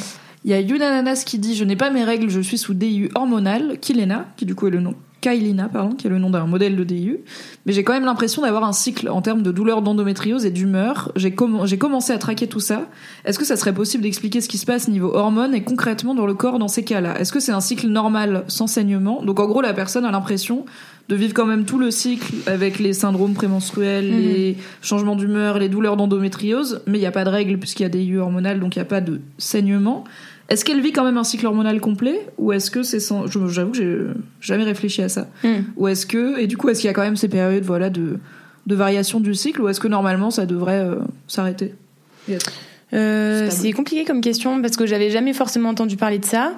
Il 0.45 0.53
y 0.53 0.55
a 0.55 0.61
Yunananas 0.61 1.25
qui 1.27 1.39
dit 1.39 1.57
Je 1.57 1.65
n'ai 1.65 1.77
pas 1.77 1.91
mes 1.91 2.05
règles, 2.05 2.31
je 2.31 2.41
suis 2.41 2.59
sous 2.59 2.73
DIU 2.73 3.11
hormonal. 3.15 3.79
Kilena, 3.81 4.27
qui 4.37 4.47
du 4.47 4.55
coup 4.55 4.69
est 4.69 4.71
le 4.71 4.81
nom. 4.81 4.95
Kailina, 5.21 5.69
pardon, 5.69 5.95
qui 5.97 6.07
est 6.07 6.11
le 6.11 6.19
nom 6.19 6.31
d'un 6.31 6.47
modèle 6.47 6.77
de 6.77 6.85
DIU. 6.85 7.19
Mais 7.67 7.73
j'ai 7.73 7.83
quand 7.85 7.93
même 7.93 8.05
l'impression 8.05 8.43
d'avoir 8.43 8.65
un 8.65 8.73
cycle 8.73 9.09
en 9.09 9.21
termes 9.21 9.43
de 9.43 9.51
douleur 9.51 9.83
d'endométriose 9.83 10.45
et 10.47 10.51
d'humeur. 10.51 11.11
J'ai 11.17 11.31
comm- 11.31 11.67
j'ai 11.67 11.77
commencé 11.79 12.13
à 12.13 12.19
traquer 12.19 12.47
tout 12.47 12.61
ça. 12.61 12.87
Est-ce 13.25 13.39
que 13.39 13.45
ça 13.45 13.57
serait 13.57 13.75
possible 13.75 14.05
d'expliquer 14.05 14.41
ce 14.41 14.49
qui 14.49 14.59
se 14.59 14.67
passe 14.67 14.87
niveau 14.89 15.13
hormones 15.15 15.55
et 15.55 15.63
concrètement 15.65 16.15
dans 16.15 16.27
le 16.27 16.35
corps 16.35 16.59
dans 16.59 16.69
ces 16.69 16.85
cas-là? 16.85 17.19
Est-ce 17.21 17.33
que 17.33 17.41
c'est 17.41 17.53
un 17.53 17.61
cycle 17.61 17.89
normal 17.89 18.45
sans 18.49 18.67
saignement? 18.69 19.23
Donc 19.23 19.41
en 19.41 19.47
gros, 19.47 19.61
la 19.61 19.75
personne 19.75 20.05
a 20.05 20.11
l'impression 20.13 20.65
de 21.09 21.17
vivre 21.17 21.33
quand 21.35 21.47
même 21.47 21.65
tout 21.65 21.79
le 21.79 21.91
cycle 21.91 22.35
avec 22.47 22.79
les 22.79 22.93
syndromes 22.93 23.33
prémenstruels, 23.35 24.05
Mhm. 24.13 24.19
les 24.19 24.57
changements 24.83 25.17
d'humeur, 25.17 25.59
les 25.59 25.69
douleurs 25.71 25.97
d'endométriose, 25.97 26.83
mais 26.87 26.99
il 26.99 27.01
n'y 27.01 27.07
a 27.07 27.11
pas 27.13 27.25
de 27.25 27.31
règles 27.31 27.59
puisqu'il 27.59 27.83
y 27.85 27.87
a 27.87 27.89
des 27.89 28.17
hormonales, 28.19 28.61
donc 28.61 28.77
il 28.77 28.79
n'y 28.79 28.83
a 28.83 28.87
pas 28.87 29.01
de 29.01 29.21
saignement. 29.39 30.05
Est-ce 30.49 30.65
qu'elle 30.65 30.81
vit 30.81 30.93
quand 30.93 31.05
même 31.05 31.19
un 31.19 31.25
cycle 31.25 31.47
hormonal 31.47 31.79
complet 31.81 32.27
ou 32.39 32.53
est-ce 32.53 32.71
que 32.71 32.83
c'est 32.83 33.01
sans... 33.01 33.27
je- 33.27 33.49
J'avoue 33.49 33.73
que 33.73 33.77
j'ai 33.77 33.99
jamais 34.41 34.65
réfléchi 34.65 35.03
à 35.03 35.09
ça. 35.09 35.29
Mm. 35.45 35.49
Ou 35.77 35.89
est-ce 35.89 36.07
que... 36.07 36.39
Et 36.39 36.47
du 36.47 36.57
coup, 36.57 36.69
est-ce 36.71 36.81
qu'il 36.81 36.89
y 36.89 36.91
a 36.91 36.95
quand 36.95 37.03
même 37.03 37.17
ces 37.17 37.29
périodes 37.29 37.65
voilà, 37.65 37.91
de, 37.91 38.19
de 38.67 38.75
variation 38.75 39.21
du 39.21 39.35
cycle 39.35 39.61
ou 39.61 39.69
est-ce 39.69 39.81
que 39.81 39.89
normalement 39.89 40.31
ça 40.31 40.47
devrait 40.47 40.81
euh, 40.85 40.97
s'arrêter? 41.27 41.75
Euh, 42.95 43.49
c'est 43.51 43.73
compliqué 43.73 44.05
comme 44.05 44.21
question 44.21 44.61
parce 44.63 44.77
que 44.77 44.87
j'avais 44.87 45.11
jamais 45.11 45.33
forcément 45.33 45.71
entendu 45.71 45.97
parler 45.97 46.19
de 46.19 46.25
ça. 46.25 46.53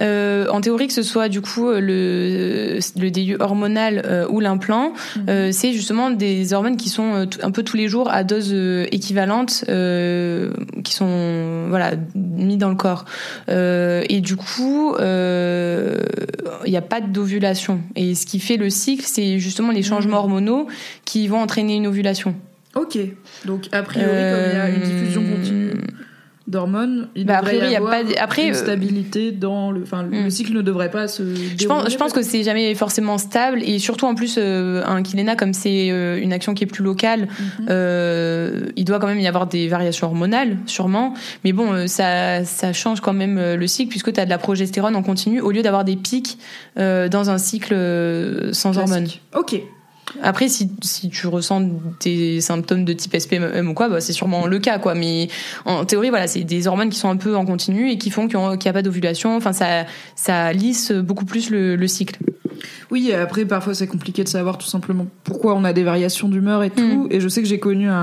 Euh, 0.00 0.46
en 0.48 0.60
théorie, 0.60 0.88
que 0.88 0.92
ce 0.92 1.02
soit 1.02 1.28
du 1.28 1.40
coup 1.40 1.70
le, 1.70 2.78
le 2.96 3.10
DIU 3.10 3.36
hormonal 3.40 4.02
euh, 4.04 4.26
ou 4.28 4.40
l'implant, 4.40 4.92
euh, 5.28 5.50
c'est 5.52 5.72
justement 5.72 6.10
des 6.10 6.52
hormones 6.52 6.76
qui 6.76 6.88
sont 6.88 7.26
un 7.42 7.50
peu 7.50 7.62
tous 7.62 7.76
les 7.76 7.88
jours 7.88 8.10
à 8.10 8.24
dose 8.24 8.52
équivalente, 8.90 9.64
euh, 9.68 10.52
qui 10.84 10.94
sont 10.94 11.66
voilà 11.68 11.92
mis 12.14 12.56
dans 12.56 12.70
le 12.70 12.76
corps. 12.76 13.04
Euh, 13.48 14.02
et 14.08 14.20
du 14.20 14.36
coup, 14.36 14.94
euh, 14.94 15.98
il 16.64 16.70
n'y 16.70 16.76
a 16.76 16.82
pas 16.82 17.00
d'ovulation. 17.00 17.80
Et 17.96 18.14
ce 18.14 18.26
qui 18.26 18.40
fait 18.40 18.56
le 18.56 18.70
cycle, 18.70 19.04
c'est 19.06 19.38
justement 19.38 19.72
les 19.72 19.82
changements 19.82 20.18
hormonaux 20.18 20.66
qui 21.04 21.28
vont 21.28 21.40
entraîner 21.40 21.76
une 21.76 21.86
ovulation. 21.86 22.34
Ok. 22.74 22.98
Donc 23.46 23.64
a 23.72 23.82
priori, 23.82 24.08
comme 24.10 24.44
il 24.52 24.56
y 24.56 24.60
a 24.60 24.68
une 24.68 24.82
diffusion 24.82 25.22
Euh, 25.22 25.36
continue 25.36 25.72
d'hormones, 26.46 27.08
il 27.14 27.26
Bah, 27.26 27.34
a 27.34 27.40
devrait 27.40 27.56
priori, 27.56 27.66
y 27.66 27.68
il 27.68 27.72
y 27.72 27.76
a 27.76 27.78
avoir 27.78 27.92
pas 27.92 28.22
après, 28.22 28.46
une 28.46 28.54
euh, 28.54 28.56
stabilité 28.56 29.32
dans 29.32 29.70
le... 29.70 29.82
Enfin, 29.82 30.02
le 30.02 30.24
Hmm. 30.26 30.30
cycle 30.30 30.54
ne 30.54 30.62
devrait 30.62 30.90
pas 30.90 31.06
se 31.06 31.22
Je 31.58 31.66
pense, 31.66 31.90
je 31.90 31.96
pense 31.98 32.14
que 32.14 32.22
c'est 32.22 32.42
jamais 32.42 32.74
forcément 32.74 33.18
stable 33.18 33.62
et 33.62 33.78
surtout 33.78 34.06
en 34.06 34.14
plus 34.14 34.36
euh, 34.38 34.82
un 34.86 35.02
Kilena 35.02 35.36
comme 35.36 35.52
c'est 35.52 35.90
euh, 35.90 36.18
une 36.18 36.32
action 36.32 36.54
qui 36.54 36.64
est 36.64 36.66
plus 36.66 36.82
locale, 36.82 37.28
Mhm. 37.58 37.66
euh, 37.68 38.60
il 38.76 38.84
doit 38.86 38.98
quand 38.98 39.08
même 39.08 39.20
y 39.20 39.26
avoir 39.26 39.46
des 39.46 39.68
variations 39.68 40.06
hormonales 40.06 40.56
sûrement, 40.64 41.12
mais 41.44 41.52
bon 41.52 41.86
ça 41.86 42.44
ça 42.46 42.72
change 42.72 43.02
quand 43.02 43.12
même 43.12 43.38
le 43.54 43.66
cycle 43.66 43.90
puisque 43.90 44.12
tu 44.14 44.18
as 44.20 44.24
de 44.24 44.30
la 44.30 44.38
progestérone 44.38 44.96
en 44.96 45.02
continu 45.02 45.42
au 45.42 45.50
lieu 45.50 45.60
d'avoir 45.60 45.84
des 45.84 45.96
pics 45.96 46.38
dans 46.76 47.28
un 47.30 47.36
cycle 47.36 47.74
sans 48.52 48.78
hormones. 48.78 49.08
Ok. 49.36 49.60
Après 50.22 50.48
si 50.48 50.70
si 50.82 51.08
tu 51.10 51.26
ressens 51.26 51.62
des 52.00 52.40
symptômes 52.40 52.84
de 52.84 52.92
type 52.92 53.16
SPM 53.18 53.68
ou 53.68 53.74
quoi, 53.74 53.88
bah, 53.88 54.00
c'est 54.00 54.12
sûrement 54.12 54.46
le 54.46 54.58
cas 54.58 54.78
quoi, 54.78 54.94
mais 54.94 55.28
en 55.64 55.84
théorie 55.84 56.10
voilà 56.10 56.26
c'est 56.26 56.44
des 56.44 56.66
hormones 56.66 56.90
qui 56.90 56.98
sont 56.98 57.10
un 57.10 57.16
peu 57.16 57.36
en 57.36 57.44
continu 57.44 57.90
et 57.90 57.98
qui 57.98 58.10
font 58.10 58.28
qu'il 58.28 58.38
n'y 58.38 58.68
a 58.68 58.72
pas 58.72 58.82
d'ovulation, 58.82 59.36
enfin 59.36 59.52
ça 59.52 59.84
ça 60.16 60.52
lisse 60.52 60.92
beaucoup 60.92 61.24
plus 61.24 61.50
le, 61.50 61.76
le 61.76 61.88
cycle. 61.88 62.18
Oui, 62.90 63.08
et 63.10 63.14
après, 63.14 63.44
parfois, 63.44 63.74
c'est 63.74 63.86
compliqué 63.86 64.24
de 64.24 64.28
savoir 64.28 64.58
tout 64.58 64.66
simplement 64.66 65.06
pourquoi 65.24 65.54
on 65.54 65.64
a 65.64 65.72
des 65.72 65.84
variations 65.84 66.28
d'humeur 66.28 66.62
et 66.62 66.70
tout. 66.70 66.82
Mm. 66.82 67.08
Et 67.10 67.20
je 67.20 67.28
sais 67.28 67.42
que 67.42 67.48
j'ai 67.48 67.58
connu 67.58 67.88
un, 67.88 67.94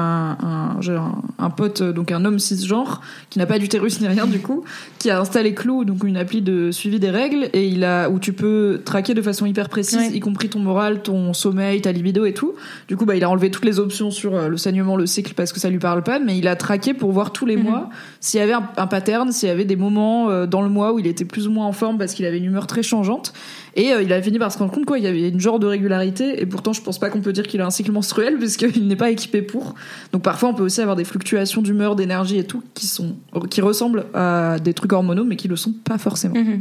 un, 0.41 0.78
j'ai 0.82 0.93
un, 0.95 1.16
un 1.39 1.49
pote, 1.49 1.82
euh, 1.82 1.91
donc 1.93 2.12
un 2.12 2.24
homme 2.26 2.39
cisgenre, 2.39 3.01
qui 3.30 3.39
n'a 3.39 3.45
pas 3.45 3.60
d'utérus 3.60 3.99
ni 4.01 4.08
rien 4.08 4.26
du 4.28 4.39
coup, 4.39 4.64
qui 4.99 5.10
a 5.10 5.20
installé 5.20 5.53
Clou, 5.53 5.86
donc 5.86 6.03
une 6.03 6.18
appli 6.18 6.41
de 6.41 6.72
suivi 6.72 6.99
des 6.99 7.10
règles, 7.10 7.49
et 7.53 7.68
il 7.68 7.84
a, 7.84 8.10
où 8.10 8.20
tu 8.20 8.34
peux 8.34 8.82
traquer 8.86 9.14
de 9.14 9.22
façon 9.22 9.45
hyper 9.45 9.70
précise, 9.70 9.95
Ouais. 9.97 10.12
y 10.14 10.20
compris 10.20 10.49
ton 10.49 10.60
moral, 10.60 11.01
ton 11.01 11.34
sommeil, 11.34 11.82
ta 11.82 11.91
libido 11.91 12.26
et 12.26 12.34
tout. 12.34 12.53
Du 12.88 12.97
coup, 12.97 13.06
bah, 13.06 13.16
il 13.16 13.24
a 13.24 13.30
enlevé 13.30 13.49
toutes 13.51 13.66
les 13.66 13.80
options 13.80 14.12
sur 14.12 14.36
euh, 14.36 14.47
le 14.47 14.58
saignement, 14.58 14.95
le 14.97 15.06
cycle, 15.06 15.34
parce 15.34 15.53
que 15.53 15.60
ça 15.60 15.70
lui 15.70 15.80
parle 15.80 16.03
pas, 16.03 16.20
mais 16.20 16.38
il 16.38 16.47
a 16.47 16.56
traqué 16.56 16.93
pour 16.93 17.12
voir 17.12 17.32
tous 17.32 17.45
les 17.45 17.56
Mhm. 17.58 17.64
mois 17.64 17.89
s'il 18.20 18.39
y 18.39 18.43
avait 18.43 18.53
un, 18.53 18.68
un 18.78 18.88
pattern, 18.88 19.32
s'il 19.32 19.47
y 19.49 19.51
avait 19.51 19.66
des 19.66 19.76
moments 19.76 20.30
euh, 20.30 20.45
dans 20.45 20.62
le 20.62 20.70
mois 20.70 20.93
où 20.93 20.99
il 20.99 21.08
était 21.08 21.26
plus 21.26 21.47
ou 21.47 21.51
moins 21.51 21.66
en 21.66 21.72
forme 21.72 21.97
parce 21.97 22.14
qu'il 22.14 22.26
avait 22.26 22.38
une 22.38 22.45
humeur 22.45 22.68
très 22.68 22.84
changeante. 22.84 23.34
Et 23.76 23.91
euh, 23.91 24.01
il 24.01 24.13
a 24.13 24.21
fini 24.21 24.39
par 24.39 24.51
se 24.51 24.57
rendre 24.57 24.71
compte 24.71 24.86
quoi, 24.86 24.97
il 24.97 25.03
y 25.03 25.07
avait 25.07 25.30
une 25.30 25.39
genre 25.39 25.59
de 25.59 25.67
régularité. 25.67 26.41
Et 26.41 26.45
pourtant, 26.45 26.73
je 26.73 26.82
pense 26.82 26.97
pas 26.97 27.09
qu'on 27.09 27.21
peut 27.21 27.34
dire 27.34 27.45
qu'il 27.45 27.61
a 27.61 27.65
un 27.65 27.71
cycle 27.71 27.91
menstruel 27.91 28.38
puisqu'il 28.38 28.88
n'est 28.88 28.95
pas 28.95 29.11
équipé 29.11 29.41
pour. 29.41 29.76
Donc 30.13 30.21
parfois, 30.21 30.49
on 30.49 30.53
peut 30.53 30.63
aussi 30.63 30.82
avoir 30.82 30.95
des 30.95 31.03
fluctuations 31.03 31.61
d'humeur, 31.61 31.95
d'énergie 31.95 32.38
et 32.38 32.45
tout 32.45 32.63
qui 32.73 32.88
sont 32.88 33.15
qui 33.49 33.61
ressemblent 33.61 34.05
à 34.13 34.57
des 34.59 34.73
trucs 34.73 34.93
hormonaux, 34.93 35.26
mais 35.26 35.36
qui 35.36 35.47
le 35.47 35.55
sont 35.55 35.73
pas 35.73 35.97
forcément. 35.97 36.36
Mhm. 36.36 36.59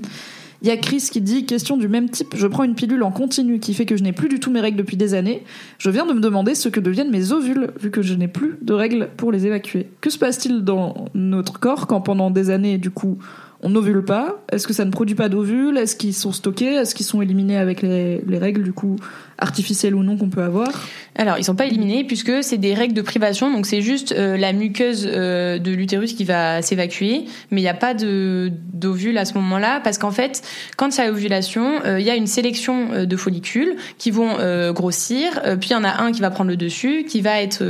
Il 0.62 0.68
y 0.68 0.70
a 0.70 0.78
Chris 0.78 1.08
qui 1.12 1.20
dit 1.20 1.44
question 1.44 1.76
du 1.76 1.88
même 1.88 2.08
type. 2.08 2.34
Je 2.34 2.46
prends 2.46 2.64
une 2.64 2.74
pilule 2.74 3.02
en 3.02 3.10
continu 3.10 3.58
qui 3.58 3.74
fait 3.74 3.84
que 3.84 3.98
je 3.98 4.02
n'ai 4.02 4.12
plus 4.12 4.30
du 4.30 4.40
tout 4.40 4.50
mes 4.50 4.60
règles 4.60 4.78
depuis 4.78 4.96
des 4.96 5.12
années. 5.12 5.42
Je 5.76 5.90
viens 5.90 6.06
de 6.06 6.14
me 6.14 6.20
demander 6.20 6.54
ce 6.54 6.70
que 6.70 6.80
deviennent 6.80 7.10
mes 7.10 7.32
ovules 7.32 7.72
vu 7.78 7.90
que 7.90 8.00
je 8.00 8.14
n'ai 8.14 8.28
plus 8.28 8.56
de 8.62 8.72
règles 8.72 9.10
pour 9.18 9.30
les 9.30 9.46
évacuer. 9.46 9.88
Que 10.00 10.08
se 10.08 10.16
passe-t-il 10.16 10.64
dans 10.64 11.04
notre 11.12 11.60
corps 11.60 11.86
quand 11.86 12.00
pendant 12.00 12.30
des 12.30 12.48
années, 12.48 12.78
du 12.78 12.90
coup, 12.90 13.18
on 13.64 13.70
n'ovule 13.70 14.04
pas. 14.04 14.44
Est-ce 14.52 14.66
que 14.66 14.74
ça 14.74 14.84
ne 14.84 14.90
produit 14.90 15.16
pas 15.16 15.30
d'ovules? 15.30 15.78
Est-ce 15.78 15.96
qu'ils 15.96 16.14
sont 16.14 16.32
stockés? 16.32 16.74
Est-ce 16.74 16.94
qu'ils 16.94 17.06
sont 17.06 17.22
éliminés 17.22 17.56
avec 17.56 17.80
les, 17.80 18.20
les 18.26 18.38
règles, 18.38 18.62
du 18.62 18.74
coup, 18.74 18.96
artificielles 19.38 19.94
ou 19.94 20.02
non 20.02 20.18
qu'on 20.18 20.28
peut 20.28 20.42
avoir? 20.42 20.68
Alors, 21.16 21.38
ils 21.38 21.44
sont 21.44 21.54
pas 21.54 21.64
éliminés 21.64 22.04
puisque 22.04 22.42
c'est 22.42 22.58
des 22.58 22.74
règles 22.74 22.92
de 22.92 23.00
privation, 23.00 23.50
donc 23.50 23.64
c'est 23.64 23.80
juste 23.80 24.12
euh, 24.12 24.36
la 24.36 24.52
muqueuse 24.52 25.08
euh, 25.10 25.58
de 25.58 25.70
l'utérus 25.70 26.12
qui 26.12 26.24
va 26.24 26.60
s'évacuer, 26.60 27.24
mais 27.50 27.60
il 27.60 27.64
n'y 27.64 27.68
a 27.68 27.74
pas 27.74 27.94
de 27.94 28.52
d'ovules 28.72 29.16
à 29.16 29.24
ce 29.24 29.34
moment-là 29.34 29.80
parce 29.82 29.96
qu'en 29.96 30.10
fait, 30.10 30.42
quand 30.76 30.98
il 30.98 31.04
y 31.04 31.08
ovulation, 31.08 31.80
euh, 31.86 32.00
il 32.00 32.06
y 32.06 32.10
a 32.10 32.16
une 32.16 32.26
sélection 32.26 33.04
de 33.04 33.16
follicules 33.16 33.76
qui 33.96 34.10
vont 34.10 34.36
grossir, 34.72 35.40
puis 35.58 35.70
il 35.70 35.72
y 35.72 35.76
en 35.76 35.84
a 35.84 36.02
un 36.02 36.12
qui 36.12 36.20
va 36.20 36.30
prendre 36.30 36.50
le 36.50 36.56
dessus, 36.56 37.04
qui 37.08 37.20
va 37.20 37.40
être 37.40 37.62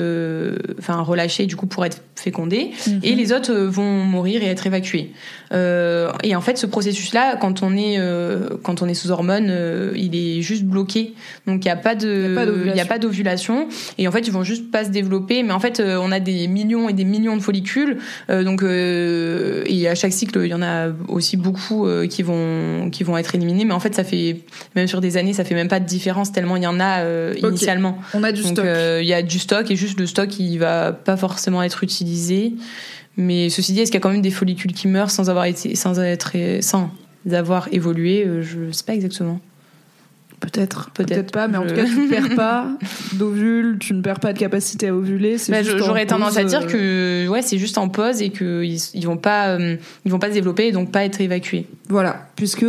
enfin 0.78 1.01
relâché 1.03 1.47
du 1.47 1.57
coup 1.57 1.66
pour 1.66 1.84
être 1.84 2.01
fécondé, 2.17 2.71
et 3.03 3.15
les 3.15 3.33
autres 3.33 3.53
euh, 3.53 3.69
vont 3.69 4.05
mourir 4.05 4.43
et 4.43 4.47
être 4.47 4.67
évacués. 4.67 5.12
Euh, 5.55 6.11
et 6.23 6.35
en 6.35 6.41
fait, 6.41 6.59
ce 6.59 6.67
processus-là, 6.67 7.37
quand 7.37 7.62
on 7.62 7.77
est 7.77 7.97
euh, 7.99 8.49
quand 8.62 8.83
on 8.83 8.89
est 8.89 8.95
sous 8.95 9.11
hormones, 9.11 9.49
euh, 9.51 9.93
il 9.97 10.17
est 10.17 10.43
juste 10.43 10.65
bloqué. 10.65 11.15
Donc 11.47 11.65
il 11.65 11.69
n'y 11.69 11.73
a 11.73 11.77
pas 11.77 11.95
de 11.95 12.65
Il 12.67 12.77
y 12.77 12.81
a 12.81 12.85
pas 12.85 12.99
d'ovulation. 12.99 13.69
Et 13.99 14.09
en 14.09 14.12
fait, 14.12 14.27
ils 14.27 14.33
vont 14.33 14.45
juste 14.45 14.71
pas 14.71 14.85
se 14.85 14.91
développer. 14.91 15.43
Mais 15.43 15.53
en 15.53 15.61
fait, 15.61 15.81
on 15.81 16.11
a 16.12 16.21
des 16.21 16.49
millions 16.49 16.89
et 16.89 16.93
des 16.93 17.05
millions 17.05 17.37
de 17.37 17.43
follicules. 17.43 17.99
Donc 18.29 18.62
et 18.65 19.89
à 19.89 19.95
chaque 19.95 20.12
cycle, 20.12 20.41
il 20.43 20.49
y 20.49 20.55
en 20.55 20.62
a 20.62 20.89
aussi 21.09 21.37
beaucoup 21.37 21.87
qui 22.09 22.23
vont 22.23 22.91
qui 22.91 23.05
vont 23.05 23.17
être 23.17 23.35
éliminés. 23.35 23.65
Mais 23.65 23.75
en 23.75 23.81
fait, 23.81 23.95
ça 23.95 24.05
fait 24.05 24.41
même 24.75 24.89
sur 24.89 25.01
des 25.01 25.17
années, 25.17 25.33
ça 25.33 25.45
fait 25.45 25.55
même 25.55 25.69
pas 25.69 25.81
de 25.81 25.87
différence 25.87 26.33
tellement 26.33 26.57
il 26.57 26.62
y 26.62 26.67
en 26.67 26.81
a 26.81 27.05
initialement. 27.37 27.99
On 28.15 28.25
a 28.25 28.33
du 28.33 28.43
Donc 28.43 28.53
stock. 28.53 28.67
il 29.01 29.07
y 29.07 29.15
a 29.15 29.23
du 29.23 29.39
stock 29.39 29.71
et 29.71 29.77
juste 29.77 29.99
le 30.01 30.07
stock 30.07 30.39
il 30.39 30.59
va 30.59 30.93
pas 30.93 31.17
forcément 31.17 31.62
être 31.62 31.85
utilisé. 32.05 32.55
Mais 33.16 33.48
ceci 33.48 33.72
dit, 33.72 33.80
est-ce 33.80 33.90
qu'il 33.90 33.98
y 33.98 34.02
a 34.02 34.02
quand 34.02 34.11
même 34.11 34.22
des 34.22 34.30
follicules 34.30 34.72
qui 34.72 34.88
meurent 34.88 35.11
sans 35.11 35.30
avoir 35.30 35.44
été 35.46 35.74
sans 35.76 35.98
être 36.00 36.32
sans 36.61 36.90
avoir 37.30 37.68
évolué 37.72 38.24
Euh, 38.26 38.42
Je 38.42 38.70
sais 38.72 38.84
pas 38.84 38.94
exactement. 38.94 39.40
Peut-être, 40.40 40.90
Peut-être. 40.90 41.32
pas, 41.32 41.48
mais 41.48 41.57
en 41.57 41.66
tout 41.66 41.74
cas, 41.74 41.84
tu 41.86 41.96
ne 42.00 42.09
perds 42.09 42.34
pas 42.36 42.68
d'ovules, 43.14 43.78
tu 43.78 43.94
ne 43.94 44.02
perds 44.02 44.20
pas 44.20 44.34
de 44.34 44.38
capacité 44.38 44.88
à 44.88 44.94
ovuler. 44.94 45.36
Bah, 45.48 45.62
J'aurais 45.62 46.05
tendance 46.05 46.36
à 46.36 46.44
dire 46.44 46.62
euh, 46.64 47.24
que 47.24 47.28
ouais, 47.30 47.40
c'est 47.40 47.57
juste 47.57 47.78
en 47.78 47.88
pause 47.88 48.20
et 48.20 48.28
qu'ils 48.30 48.76
ils 48.94 49.07
vont 49.07 49.16
pas 49.16 49.50
euh, 49.59 49.76
ils 50.05 50.11
vont 50.11 50.18
pas 50.18 50.28
se 50.28 50.34
développer 50.34 50.66
et 50.66 50.72
donc 50.72 50.90
pas 50.92 51.05
être 51.05 51.20
évacués. 51.22 51.66
Voilà, 51.88 52.28
puisque 52.36 52.66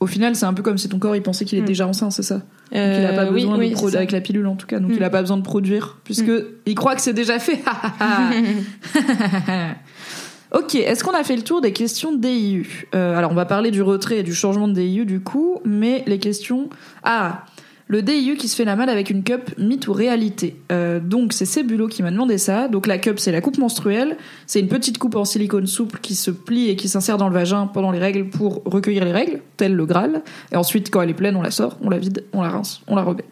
au 0.00 0.06
final, 0.06 0.36
c'est 0.36 0.46
un 0.46 0.54
peu 0.54 0.62
comme 0.62 0.78
si 0.78 0.88
ton 0.88 0.98
corps 0.98 1.14
il 1.14 1.22
pensait 1.22 1.44
qu'il 1.44 1.58
est 1.58 1.62
Mm. 1.62 1.66
déjà 1.66 1.86
enceint, 1.86 2.10
c'est 2.10 2.22
ça? 2.22 2.40
Donc 2.72 2.80
il 2.80 3.04
Euh, 3.04 3.10
a 3.10 3.12
pas 3.12 3.30
oui, 3.30 3.42
besoin 3.42 3.58
oui, 3.58 3.70
de 3.70 3.76
ça. 3.76 3.98
avec 3.98 4.12
la 4.12 4.20
pilule 4.22 4.46
en 4.46 4.56
tout 4.56 4.66
cas, 4.66 4.78
donc 4.80 4.92
Mm. 4.92 4.94
il 4.96 5.04
a 5.04 5.10
pas 5.10 5.20
besoin 5.20 5.36
de 5.36 5.42
produire, 5.42 5.98
puisque 6.04 6.30
il 6.66 6.74
croit 6.74 6.94
que 6.94 7.02
c'est 7.02 7.12
déjà 7.12 7.38
fait. 7.38 7.60
ok, 10.54 10.74
est-ce 10.74 11.02
qu'on 11.04 11.12
a 11.14 11.24
fait 11.24 11.36
le 11.36 11.42
tour 11.42 11.60
des 11.60 11.72
questions 11.72 12.12
DIU 12.14 12.86
Euh, 12.94 13.16
Alors 13.16 13.30
on 13.30 13.34
va 13.34 13.44
parler 13.46 13.70
du 13.70 13.82
retrait 13.82 14.18
et 14.18 14.22
du 14.22 14.34
changement 14.34 14.68
de 14.68 14.74
DIU 14.74 15.04
du 15.06 15.20
coup, 15.20 15.60
mais 15.64 16.02
les 16.06 16.18
questions. 16.18 16.68
Ah 17.02 17.44
le 17.92 18.00
DIU 18.00 18.36
qui 18.36 18.48
se 18.48 18.56
fait 18.56 18.64
la 18.64 18.74
malle 18.74 18.88
avec 18.88 19.10
une 19.10 19.22
cup, 19.22 19.50
mythe 19.58 19.86
ou 19.86 19.92
réalité 19.92 20.56
Euh, 20.72 20.98
Donc 20.98 21.34
c'est 21.34 21.44
Cébulo 21.44 21.88
qui 21.88 22.02
m'a 22.02 22.10
demandé 22.10 22.38
ça. 22.38 22.66
Donc 22.68 22.86
la 22.86 22.96
cup 22.96 23.18
c'est 23.18 23.32
la 23.32 23.42
coupe 23.42 23.58
menstruelle. 23.58 24.16
C'est 24.46 24.60
une 24.60 24.68
petite 24.68 24.96
coupe 24.96 25.14
en 25.14 25.26
silicone 25.26 25.66
souple 25.66 25.98
qui 26.00 26.14
se 26.14 26.30
plie 26.30 26.70
et 26.70 26.76
qui 26.76 26.88
s'insère 26.88 27.18
dans 27.18 27.28
le 27.28 27.34
vagin 27.34 27.66
pendant 27.66 27.90
les 27.90 27.98
règles 27.98 28.30
pour 28.30 28.62
recueillir 28.64 29.04
les 29.04 29.12
règles, 29.12 29.40
tel 29.58 29.74
le 29.74 29.84
Graal. 29.84 30.22
Et 30.52 30.56
ensuite 30.56 30.90
quand 30.90 31.02
elle 31.02 31.10
est 31.10 31.14
pleine 31.14 31.36
on 31.36 31.42
la 31.42 31.50
sort, 31.50 31.76
on 31.82 31.90
la 31.90 31.98
vide, 31.98 32.24
on 32.32 32.40
la 32.40 32.48
rince, 32.48 32.80
on 32.86 32.96
la 32.96 33.02
remet. 33.02 33.26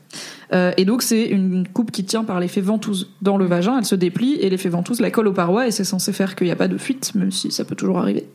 Euh, 0.52 0.72
et 0.76 0.84
donc 0.84 1.00
c'est 1.00 1.24
une 1.24 1.66
coupe 1.66 1.90
qui 1.90 2.04
tient 2.04 2.24
par 2.24 2.38
l'effet 2.38 2.60
ventouse 2.60 3.08
dans 3.22 3.38
le 3.38 3.46
vagin. 3.46 3.78
Elle 3.78 3.86
se 3.86 3.94
déplie 3.94 4.34
et 4.34 4.50
l'effet 4.50 4.68
ventouse 4.68 5.00
la 5.00 5.10
colle 5.10 5.28
aux 5.28 5.32
parois 5.32 5.68
et 5.68 5.70
c'est 5.70 5.84
censé 5.84 6.12
faire 6.12 6.36
qu'il 6.36 6.48
n'y 6.48 6.52
a 6.52 6.56
pas 6.56 6.68
de 6.68 6.76
fuite, 6.76 7.14
même 7.14 7.30
si 7.30 7.50
ça 7.50 7.64
peut 7.64 7.76
toujours 7.76 7.98
arriver. 7.98 8.26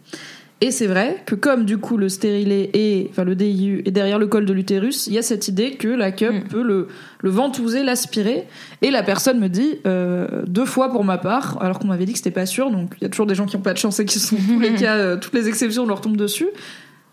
Et 0.61 0.71
c'est 0.71 0.87
vrai 0.87 1.21
que 1.25 1.35
comme 1.35 1.65
du 1.65 1.77
coup 1.77 1.97
le 1.97 2.07
stérilet 2.07 2.69
et 2.73 3.07
enfin 3.11 3.25
le 3.25 3.35
DIU 3.35 3.83
est 3.85 3.91
derrière 3.91 4.17
le 4.17 4.27
col 4.27 4.45
de 4.45 4.53
l'utérus, 4.53 5.07
il 5.07 5.13
y 5.13 5.17
a 5.17 5.21
cette 5.21 5.49
idée 5.49 5.71
que 5.71 5.89
la 5.89 6.11
cup 6.11 6.31
Mm. 6.31 6.47
peut 6.47 6.63
le, 6.63 6.87
le 7.19 7.29
ventouser, 7.29 7.83
l'aspirer. 7.83 8.45
Et 8.81 8.89
la 8.89 9.03
personne 9.03 9.39
me 9.39 9.49
dit 9.49 9.79
euh, 9.85 10.43
deux 10.47 10.65
fois 10.65 10.91
pour 10.91 11.03
ma 11.03 11.17
part, 11.17 11.61
alors 11.61 11.77
qu'on 11.77 11.87
m'avait 11.87 12.05
dit 12.05 12.13
que 12.13 12.19
c'était 12.19 12.31
pas 12.31 12.45
sûr. 12.45 12.71
Donc 12.71 12.93
il 12.97 13.03
y 13.03 13.05
a 13.05 13.09
toujours 13.09 13.25
des 13.25 13.35
gens 13.35 13.45
qui 13.45 13.57
ont 13.57 13.61
pas 13.61 13.73
de 13.73 13.77
chance 13.77 13.99
et 13.99 14.05
qui 14.05 14.17
sont 14.17 14.37
tous 14.37 14.59
les 14.59 14.73
cas, 14.79 14.95
euh, 14.95 15.17
toutes 15.17 15.33
les 15.33 15.49
exceptions 15.49 15.85
leur 15.85 15.99
tombent 15.99 16.17
dessus. 16.17 16.47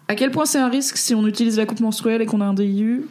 À 0.09 0.15
quel 0.15 0.31
point 0.31 0.45
c'est 0.45 0.59
un 0.59 0.69
risque 0.69 0.97
si 0.97 1.15
on 1.15 1.27
utilise 1.27 1.57
la 1.57 1.67
coupe 1.67 1.81
menstruelle 1.81 2.21
et 2.23 2.27
qu'on 2.27 2.41
a 2.41 2.45
un 2.45 2.55
DIU 2.55 3.07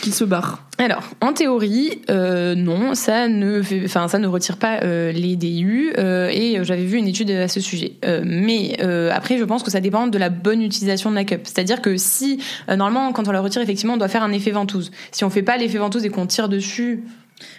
qui 0.00 0.10
se 0.12 0.24
barre 0.24 0.62
Alors, 0.78 1.02
en 1.20 1.32
théorie, 1.32 2.00
euh, 2.08 2.54
non, 2.54 2.94
ça 2.94 3.28
ne, 3.28 3.62
ça 3.86 4.18
ne 4.18 4.26
retire 4.26 4.56
pas 4.56 4.80
euh, 4.82 5.12
les 5.12 5.36
DIU 5.36 5.92
euh, 5.98 6.30
et 6.32 6.64
j'avais 6.64 6.84
vu 6.84 6.96
une 6.96 7.08
étude 7.08 7.30
à 7.30 7.48
ce 7.48 7.60
sujet. 7.60 7.96
Mais 8.24 8.80
après, 9.10 9.38
je 9.38 9.44
pense 9.44 9.62
que 9.62 9.70
ça 9.70 9.80
dépend 9.80 10.06
de 10.06 10.18
la 10.18 10.30
bonne 10.30 10.62
utilisation 10.62 11.10
de 11.10 11.16
la 11.16 11.24
cup. 11.24 11.42
C'est-à-dire 11.44 11.82
que 11.82 11.96
si, 11.96 12.42
normalement, 12.68 13.12
quand 13.12 13.28
on 13.28 13.32
la 13.32 13.40
retire, 13.40 13.60
effectivement, 13.60 13.94
on 13.94 13.98
doit 13.98 14.08
faire 14.08 14.22
un 14.22 14.32
effet 14.32 14.50
ventouse. 14.50 14.90
Si 15.12 15.24
on 15.24 15.30
fait 15.30 15.42
pas 15.42 15.56
l'effet 15.56 15.78
ventouse 15.78 16.04
et 16.04 16.10
qu'on 16.10 16.26
tire 16.26 16.48
dessus, 16.48 17.04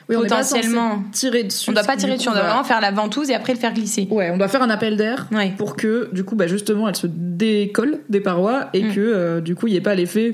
Oui, 0.10 0.16
on 0.16 0.22
Potentiellement. 0.22 1.04
tirer 1.12 1.44
dessus. 1.44 1.70
on 1.70 1.74
doit 1.74 1.84
pas 1.84 1.96
tirer 1.98 2.16
dessus, 2.18 2.30
on 2.30 2.34
doit 2.34 2.42
va- 2.42 2.48
vraiment 2.50 2.64
faire 2.64 2.82
la 2.82 2.92
ventouse 2.92 3.30
et 3.30 3.34
après 3.36 3.54
le 3.54 3.60
faire 3.60 3.74
glisser. 3.74 4.08
Ouais, 4.12 4.30
on 4.34 4.38
doit 4.38 4.48
faire 4.48 4.62
un 4.62 4.70
appel 4.70 4.98
d'air 4.98 5.28
Ouais. 5.32 5.54
pour 5.58 5.76
que, 5.76 6.10
du 6.14 6.24
coup, 6.24 6.36
bah 6.36 6.48
justement, 6.48 6.88
elle 6.88 6.96
se 6.96 7.08
décolle 7.08 8.00
des 8.10 8.20
parois 8.22 8.70
et 8.74 8.84
Mm. 8.84 8.94
que, 8.94 9.00
euh, 9.00 9.42
du 9.42 9.56
coup, 9.56 9.68
il 9.68 9.72
n'y 9.72 9.78
ait 9.78 9.82
pas 9.82 9.96
l'effet 9.96 10.34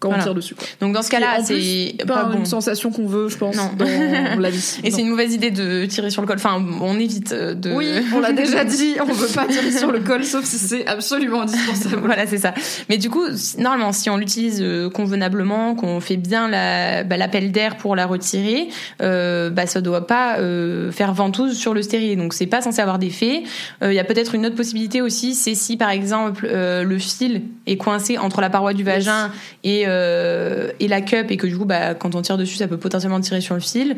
quand 0.00 0.08
Voilà. 0.08 0.22
on 0.22 0.26
tire 0.26 0.34
dessus. 0.34 0.54
Quoi. 0.54 0.66
Donc 0.80 0.94
dans 0.94 1.02
ce 1.02 1.10
cas-là, 1.10 1.38
c'est 1.44 1.94
pas, 2.06 2.14
pas 2.14 2.24
bon. 2.24 2.38
une 2.38 2.46
sensation 2.46 2.90
qu'on 2.92 3.06
veut, 3.06 3.28
je 3.28 3.36
pense, 3.36 3.56
Non. 3.56 3.70
dans 3.76 3.84
la 4.40 4.50
vie. 4.50 4.78
Et 4.84 4.90
c'est 4.90 5.00
une 5.00 5.08
mauvaise 5.08 5.34
idée 5.34 5.50
de 5.50 5.86
tirer 5.86 6.10
sur 6.10 6.22
le 6.22 6.28
col. 6.28 6.36
Enfin, 6.36 6.64
on 6.80 6.98
évite 6.98 7.32
euh, 7.32 7.54
de. 7.54 7.72
Oui, 7.72 7.86
on 8.14 8.20
l'a 8.20 8.32
déjà 8.32 8.64
dit, 8.64 8.94
on 9.00 9.12
veut 9.12 9.26
pas 9.34 9.46
tirer 9.46 9.70
sur 9.72 9.90
le 9.90 10.00
col, 10.00 10.24
sauf 10.24 10.44
si 10.44 10.56
c'est 10.58 10.86
absolument 10.86 11.42
indispensable. 11.42 11.96
voilà, 12.04 12.26
c'est 12.26 12.38
ça. 12.38 12.54
Mais 12.88 12.96
du 12.98 13.10
coup, 13.10 13.24
normalement, 13.58 13.92
si 13.92 14.08
on 14.10 14.16
l'utilise 14.16 14.60
euh, 14.62 14.88
convenablement, 14.88 15.74
qu'on 15.74 16.00
fait 16.00 16.16
bien 16.16 16.48
la- 16.48 17.02
bah, 17.04 17.16
l'appel 17.16 17.50
d'air 17.52 17.76
pour 17.76 17.96
la 17.96 18.06
retirer, 18.06 18.68
euh, 19.02 19.50
bah, 19.50 19.66
ça 19.66 19.80
doit 19.80 20.06
pas 20.06 20.38
euh, 20.38 20.92
faire 20.92 21.12
ventouse 21.12 21.56
sur 21.58 21.74
le 21.74 21.82
stérilet. 21.82 22.16
Donc, 22.16 22.34
c'est 22.34 22.46
pas 22.46 22.60
censé 22.62 22.80
avoir 22.80 22.98
d'effet. 22.98 23.42
Euh, 23.82 23.92
Il 23.92 23.96
y 23.96 24.00
a 24.00 24.04
peut-être 24.04 24.34
une 24.34 24.46
autre 24.46 24.54
possibilité 24.56 25.02
aussi, 25.02 25.34
c'est 25.34 25.54
si, 25.54 25.76
par 25.76 25.90
exemple, 25.90 26.46
le 26.48 26.98
fil 26.98 27.42
est 27.66 27.76
coincé 27.76 28.16
entre 28.18 28.40
la 28.40 28.50
paroi 28.50 28.74
du 28.74 28.84
vagin 28.84 29.30
et, 29.64 29.86
euh, 29.88 30.70
et 30.80 30.88
la 30.88 31.00
cup, 31.00 31.30
et 31.30 31.36
que 31.36 31.46
du 31.46 31.56
coup, 31.56 31.64
bah, 31.64 31.94
quand 31.94 32.14
on 32.14 32.22
tire 32.22 32.36
dessus, 32.36 32.56
ça 32.56 32.68
peut 32.68 32.76
potentiellement 32.76 33.20
tirer 33.20 33.40
sur 33.40 33.54
le 33.54 33.60
fil. 33.60 33.96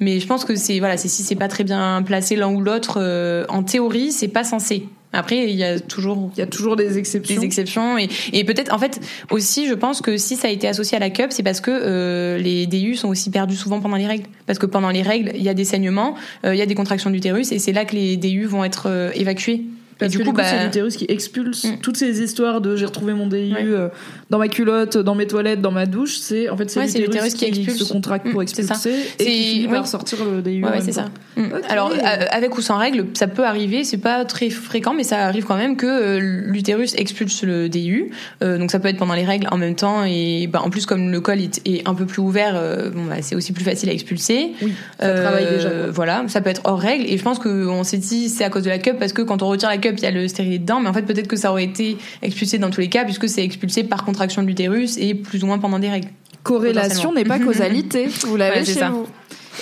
Mais 0.00 0.20
je 0.20 0.26
pense 0.26 0.44
que 0.44 0.56
c'est 0.56 0.78
voilà, 0.78 0.96
c'est 0.96 1.08
si 1.08 1.22
c'est 1.22 1.36
pas 1.36 1.48
très 1.48 1.64
bien 1.64 2.02
placé 2.02 2.36
l'un 2.36 2.50
ou 2.52 2.60
l'autre, 2.60 2.98
euh, 3.00 3.44
en 3.48 3.62
théorie, 3.62 4.12
c'est 4.12 4.28
pas 4.28 4.44
censé. 4.44 4.88
Après, 5.12 5.48
il 5.48 5.54
y 5.54 5.62
a 5.62 5.78
toujours 5.78 6.32
Il 6.34 6.40
y 6.40 6.42
a 6.42 6.46
toujours 6.46 6.74
des 6.74 6.98
exceptions. 6.98 7.36
des 7.36 7.46
exceptions 7.46 7.96
et, 7.96 8.08
et 8.32 8.42
peut-être 8.42 8.74
en 8.74 8.78
fait 8.78 9.00
aussi 9.30 9.68
je 9.68 9.74
pense 9.74 10.00
que 10.00 10.16
si 10.16 10.34
ça 10.34 10.48
a 10.48 10.50
été 10.50 10.66
associé 10.66 10.96
à 10.96 10.98
la 10.98 11.08
cup 11.10 11.26
c'est 11.30 11.44
parce 11.44 11.60
que 11.60 11.70
euh, 11.70 12.36
les 12.36 12.66
DU 12.66 12.96
sont 12.96 13.06
aussi 13.06 13.30
perdus 13.30 13.54
souvent 13.54 13.80
pendant 13.80 13.94
les 13.94 14.08
règles 14.08 14.26
parce 14.46 14.58
que 14.58 14.66
pendant 14.66 14.90
les 14.90 15.02
règles 15.02 15.30
il 15.36 15.42
y 15.44 15.48
a 15.48 15.54
des 15.54 15.64
saignements 15.64 16.16
il 16.44 16.56
y 16.56 16.62
a 16.62 16.66
des 16.66 16.74
contractions 16.74 17.10
d'utérus 17.10 17.52
et 17.52 17.60
c'est 17.60 17.70
là 17.70 17.84
que 17.84 17.94
les 17.94 18.16
DU 18.16 18.46
vont 18.46 18.64
être 18.64 19.12
évacués 19.14 19.62
Parce 19.98 20.12
et 20.12 20.18
que 20.18 20.22
du 20.22 20.28
coup, 20.28 20.34
bah, 20.34 20.42
c'est 20.44 20.64
l'utérus 20.64 20.96
qui 20.96 21.06
expulse 21.08 21.64
Mm. 21.64 21.78
toutes 21.82 21.96
ces 21.96 22.20
histoires 22.22 22.60
de 22.60 22.74
j'ai 22.76 22.84
retrouvé 22.86 23.12
mon 23.14 23.26
DIU 23.26 23.54
Ouais. 23.54 23.62
euh, 23.64 23.88
dans 24.30 24.38
ma 24.38 24.48
culotte, 24.48 24.96
dans 24.98 25.14
mes 25.14 25.26
toilettes, 25.26 25.60
dans 25.60 25.70
ma 25.70 25.86
douche. 25.86 26.16
C'est 26.16 26.48
en 26.48 26.56
fait 26.56 26.68
c'est 26.70 26.80
Ouais, 26.80 26.86
l'utérus 27.00 27.34
qui, 27.34 27.50
qui 27.50 27.70
se 27.70 27.84
contracte 27.92 28.28
pour 28.28 28.40
Mm, 28.40 28.42
expulser 28.42 28.90
et 29.18 29.24
qui 29.24 29.42
finit 29.54 29.68
par 29.68 29.86
sortir 29.86 30.18
le 30.24 30.42
DIU. 30.42 30.64
Ouais, 30.64 30.80
c'est 30.80 30.92
ça. 30.92 31.06
Mm. 31.36 31.42
Alors, 31.68 31.90
euh, 31.92 32.24
avec 32.30 32.56
ou 32.58 32.60
sans 32.60 32.76
règles, 32.76 33.06
ça 33.14 33.26
peut 33.28 33.44
arriver. 33.44 33.84
C'est 33.84 33.98
pas 33.98 34.24
très 34.24 34.50
fréquent, 34.50 34.94
mais 34.94 35.04
ça 35.04 35.24
arrive 35.26 35.44
quand 35.44 35.56
même 35.56 35.76
que 35.76 35.86
euh, 35.86 36.18
l'utérus 36.20 36.94
expulse 36.96 37.42
le 37.44 37.68
DU. 37.68 38.10
Euh, 38.42 38.58
donc, 38.58 38.70
ça 38.70 38.78
peut 38.80 38.88
être 38.88 38.98
pendant 38.98 39.14
les 39.14 39.24
règles 39.24 39.46
en 39.50 39.56
même 39.58 39.74
temps. 39.76 40.04
Et 40.04 40.48
bah, 40.48 40.60
en 40.62 40.70
plus, 40.70 40.86
comme 40.86 41.10
le 41.12 41.20
col 41.20 41.38
est, 41.40 41.86
un 41.86 41.94
peu 41.94 42.04
plus 42.06 42.20
ouvert, 42.20 42.54
euh, 42.56 42.90
bon, 42.90 43.04
bah, 43.04 43.16
c'est 43.20 43.34
aussi 43.36 43.52
plus 43.52 43.64
facile 43.64 43.88
à 43.88 43.92
expulser. 43.92 44.52
Oui, 44.62 44.72
ça 44.98 45.12
travaille 45.14 45.46
déjà. 45.48 45.70
quoi. 45.70 45.90
Voilà, 45.90 46.24
ça 46.28 46.40
peut 46.40 46.50
être 46.50 46.62
hors 46.64 46.78
règle. 46.80 47.04
Et 47.08 47.16
je 47.16 47.22
pense 47.22 47.38
qu'on 47.38 47.84
s'est 47.84 47.98
dit 47.98 48.28
c'est 48.28 48.44
à 48.44 48.50
cause 48.50 48.64
de 48.64 48.70
la 48.70 48.78
cup 48.78 48.96
parce 48.98 49.12
que 49.12 49.22
quand 49.22 49.42
on 49.42 49.48
retire 49.48 49.68
la 49.68 49.78
cup, 49.88 49.94
il 49.98 50.02
y 50.02 50.06
a 50.06 50.10
le 50.10 50.26
stérilet 50.28 50.58
dedans. 50.58 50.80
Mais 50.80 50.88
en 50.88 50.92
fait, 50.92 51.02
peut-être 51.02 51.28
que 51.28 51.36
ça 51.36 51.50
aurait 51.50 51.64
été 51.64 51.96
expulsé 52.22 52.58
dans 52.58 52.70
tous 52.70 52.80
les 52.80 52.88
cas 52.88 53.04
puisque 53.04 53.28
c'est 53.28 53.44
expulsé 53.44 53.84
par 53.84 54.04
contraction 54.04 54.42
de 54.42 54.46
l'utérus 54.48 54.96
et 54.98 55.14
plus 55.14 55.42
ou 55.44 55.46
moins 55.46 55.58
pendant 55.58 55.78
des 55.78 55.88
règles. 55.90 56.08
Corrélation 56.42 57.12
n'est 57.12 57.24
pas 57.24 57.38
causalité. 57.38 58.06
Vous 58.26 58.36
l'avez 58.36 58.60
Ouais, 58.60 58.64
chez 58.64 58.74
ça. 58.74 58.90
vous. 58.90 59.06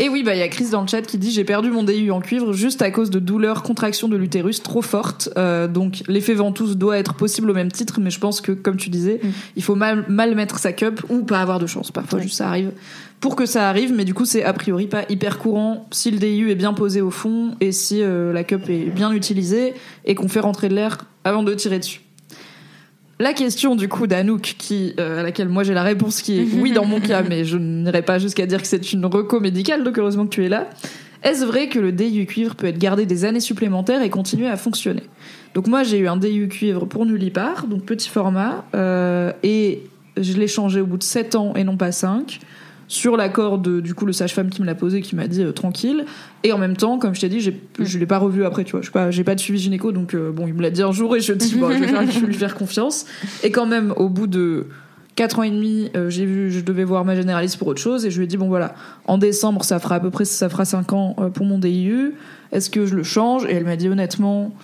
Et 0.01 0.09
oui, 0.09 0.23
bah 0.23 0.35
il 0.35 0.39
y 0.39 0.43
a 0.43 0.49
Chris 0.49 0.71
dans 0.73 0.81
le 0.81 0.87
chat 0.89 1.03
qui 1.03 1.19
dit 1.19 1.31
j'ai 1.31 1.45
perdu 1.45 1.71
mon 1.71 1.83
DU 1.83 2.11
en 2.11 2.21
cuivre 2.23 2.55
juste 2.55 2.81
à 2.81 2.91
cause 2.91 3.11
de 3.11 3.19
douleurs, 3.19 3.63
contractions 3.63 4.09
de 4.09 4.17
l'utérus 4.17 4.63
trop 4.63 4.81
fortes. 4.81 5.29
Euh, 5.37 5.69
donc 5.69 6.03
l'effet 6.09 6.33
ventouse 6.33 6.79
doit 6.79 6.97
être 6.99 7.13
possible 7.13 7.51
au 7.51 7.55
même 7.55 7.71
titre, 7.71 8.01
mais 8.01 8.09
je 8.11 8.19
pense 8.19 8.41
que 8.41 8.53
comme 8.53 8.79
tu 8.79 8.89
disais, 8.89 9.21
Mm. 9.23 9.29
il 9.57 9.63
faut 9.63 9.75
mal, 9.75 10.07
mal 10.09 10.35
mettre 10.35 10.59
sa 10.59 10.73
cup 10.73 11.03
ou 11.11 11.25
pas 11.25 11.41
avoir 11.43 11.59
de 11.59 11.67
chance. 11.67 11.91
Parfois 11.93 12.21
juste 12.21 12.37
ça 12.37 12.49
arrive. 12.49 12.71
Pour 13.23 13.37
que 13.37 13.47
ça 13.47 13.69
arrive, 13.69 13.93
mais 13.95 14.05
du 14.05 14.15
coup 14.15 14.25
c'est 14.25 14.43
a 14.43 14.53
priori 14.53 14.89
pas 14.89 15.05
hyper 15.09 15.39
courant 15.39 15.87
si 15.93 16.11
le 16.11 16.19
DU 16.19 16.51
est 16.51 16.57
bien 16.57 16.73
posé 16.73 17.01
au 17.01 17.13
fond 17.13 17.55
et 17.61 17.71
si 17.71 18.03
euh, 18.03 18.33
la 18.33 18.43
cup 18.43 18.69
est 18.69 18.91
bien 18.91 19.13
utilisée 19.13 19.75
et 20.05 20.17
qu'on 20.17 20.27
fait 20.27 20.41
rentrer 20.41 20.69
de 20.69 20.75
l'air 20.75 20.99
avant 21.23 21.45
de 21.45 21.55
tirer 21.55 21.79
dessus. 21.79 22.01
La 23.21 23.33
question 23.33 23.77
du 23.77 23.89
coup 23.89 24.09
d'Anouk, 24.09 24.57
qui 24.59 24.95
euh, 24.99 25.21
à 25.21 25.23
laquelle 25.23 25.49
moi 25.49 25.63
j'ai 25.63 25.73
la 25.73 25.85
réponse 25.85 26.21
qui 26.21 26.41
est 26.41 26.49
oui 26.61 26.73
dans 26.73 26.85
mon 26.85 26.99
cas, 27.09 27.23
mais 27.23 27.45
je 27.45 27.59
n'irai 27.59 28.03
pas 28.03 28.19
jusqu'à 28.19 28.45
dire 28.45 28.61
que 28.61 28.67
c'est 28.67 28.93
une 28.93 29.07
reco 29.07 29.39
médicale, 29.39 29.85
donc 29.85 29.97
heureusement 29.99 30.25
que 30.25 30.35
tu 30.35 30.45
es 30.45 30.49
là. 30.49 30.69
Est-ce 31.23 31.45
vrai 31.45 31.69
que 31.69 31.79
le 31.79 31.93
DIU 31.93 32.27
cuivre 32.27 32.57
peut 32.57 32.67
être 32.67 32.79
gardé 32.79 33.07
des 33.07 33.25
années 33.25 33.39
supplémentaires 33.39 34.03
et 34.03 34.11
continuer 34.11 34.49
à 34.49 34.57
fonctionner? 34.57 35.05
Donc 35.55 35.69
moi 35.69 35.85
j'ai 35.85 35.99
eu 35.99 36.09
un 36.09 36.17
DIU 36.17 36.49
cuivre 36.49 36.87
pour 36.87 37.07
Nullipar, 37.07 37.69
donc 37.69 37.85
petit 37.85 38.09
format, 38.09 38.65
euh, 38.75 39.33
et 39.45 39.85
je 40.17 40.33
l'ai 40.33 40.49
changé 40.49 40.81
au 40.81 40.87
bout 40.87 40.99
de 40.99 41.05
7 41.05 41.37
ans 41.37 41.55
et 41.55 41.63
non 41.63 41.77
pas 41.77 41.93
5 41.93 42.41
sur 42.93 43.17
l'accord 43.17 43.57
de 43.59 43.81
du 43.81 43.95
coup 43.95 44.05
le 44.05 44.13
sage-femme 44.13 44.51
qui 44.51 44.61
me 44.61 44.67
l'a 44.67 44.75
posé 44.75 45.01
qui 45.01 45.17
m'a 45.17 45.27
dit 45.27 45.43
euh, 45.43 45.53
tranquille. 45.53 46.05
Et 46.45 46.53
en 46.53 46.59
même 46.59 46.77
temps 46.77 46.99
comme 46.99 47.15
je 47.15 47.21
t'ai 47.23 47.29
dit 47.31 47.41
j'ai, 47.41 47.59
je 47.81 47.99
l'ai 47.99 48.05
pas 48.07 48.19
revu 48.19 48.45
après 48.45 48.65
tu 48.65 48.73
vois. 48.73 48.83
Je 48.83 48.91
pas 48.91 49.11
j'ai 49.11 49.25
pas 49.25 49.35
de 49.35 49.41
suivi 49.41 49.59
gynéco 49.59 49.93
donc 49.93 50.15
euh, 50.15 50.31
bon 50.31 50.47
il 50.47 50.53
me 50.53 50.61
l'a 50.63 50.71
dit 50.71 50.83
un 50.83 50.93
jour 50.93 51.17
et 51.17 51.21
je 51.21 51.33
dis 51.33 51.55
bon 51.57 51.71
je 51.71 51.79
vais, 51.79 51.89
faire- 51.89 52.11
je 52.11 52.21
vais 52.21 52.27
lui 52.27 52.35
faire 52.35 52.55
confiance. 52.55 53.07
Et 53.43 53.51
quand 53.51 53.65
même 53.67 53.95
au 53.97 54.09
bout 54.11 54.27
de 54.27 54.67
4 55.17 55.39
ans 55.39 55.43
et 55.43 55.51
demi 55.51 55.91
euh, 55.97 56.11
j'ai 56.11 56.27
vu 56.27 56.51
je 56.51 56.61
devais 56.61 56.85
voir 56.85 57.05
ma 57.07 57.15
généraliste 57.17 57.57
pour 57.57 57.69
autre 57.69 57.81
chose 57.81 58.05
et 58.05 58.11
je 58.11 58.19
lui 58.19 58.25
ai 58.25 58.27
dit 58.27 58.37
bon 58.37 58.49
voilà 58.49 58.75
en 59.07 59.17
décembre 59.17 59.65
ça 59.65 59.79
fera 59.79 59.95
à 59.95 60.01
peu 60.01 60.11
près 60.11 60.25
ça 60.27 60.49
fera 60.51 60.65
5 60.67 60.93
ans 60.93 61.17
euh, 61.19 61.29
pour 61.31 61.47
mon 61.47 61.59
DIU 61.59 62.13
est-ce 62.53 62.69
que 62.69 62.85
je 62.85 62.95
le 62.95 63.03
change? 63.03 63.47
Et 63.47 63.53
elle 63.55 63.65
m'a 63.65 63.77
dit 63.77 63.89
honnêtement 63.89 64.55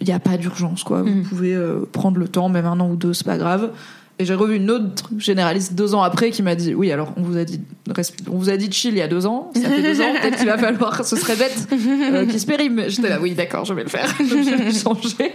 il 0.00 0.06
n'y 0.06 0.12
a 0.12 0.20
pas 0.20 0.36
d'urgence 0.36 0.84
quoi. 0.84 1.02
Vous 1.02 1.08
Mhm. 1.10 1.22
pouvez 1.24 1.54
euh, 1.54 1.80
prendre 1.90 2.18
le 2.18 2.28
temps 2.28 2.48
même 2.48 2.64
un 2.66 2.78
an 2.80 2.88
ou 2.90 2.96
deux 2.96 3.12
c'est 3.12 3.26
pas 3.26 3.38
grave 3.38 3.70
et 4.20 4.26
j'ai 4.26 4.34
revu 4.34 4.56
une 4.56 4.70
autre 4.70 5.10
généraliste 5.16 5.72
deux 5.72 5.94
ans 5.94 6.02
après 6.02 6.30
qui 6.30 6.42
m'a 6.42 6.54
dit 6.54 6.74
oui 6.74 6.92
alors 6.92 7.14
on 7.16 7.22
vous 7.22 7.38
a 7.38 7.44
dit 7.44 7.60
on 8.30 8.36
vous 8.36 8.50
a 8.50 8.56
dit 8.58 8.70
chill 8.70 8.92
il 8.92 8.98
y 8.98 9.02
a 9.02 9.08
deux 9.08 9.26
ans 9.26 9.50
ça 9.54 9.62
fait 9.62 9.82
deux 9.82 10.00
ans 10.00 10.12
peut-être 10.20 10.36
qu'il 10.36 10.46
va 10.46 10.58
falloir 10.58 11.04
ce 11.04 11.16
serait 11.16 11.36
bête 11.36 11.68
euh, 11.72 12.26
qu'il 12.26 12.38
se 12.38 12.46
périme. 12.46 12.84
J'étais 12.88 13.08
là 13.08 13.18
oui 13.20 13.34
d'accord 13.34 13.64
je 13.64 13.72
vais 13.72 13.82
le 13.82 13.88
faire. 13.88 14.14
Donc, 14.18 14.28
j'ai 14.44 14.78
changé 14.78 15.34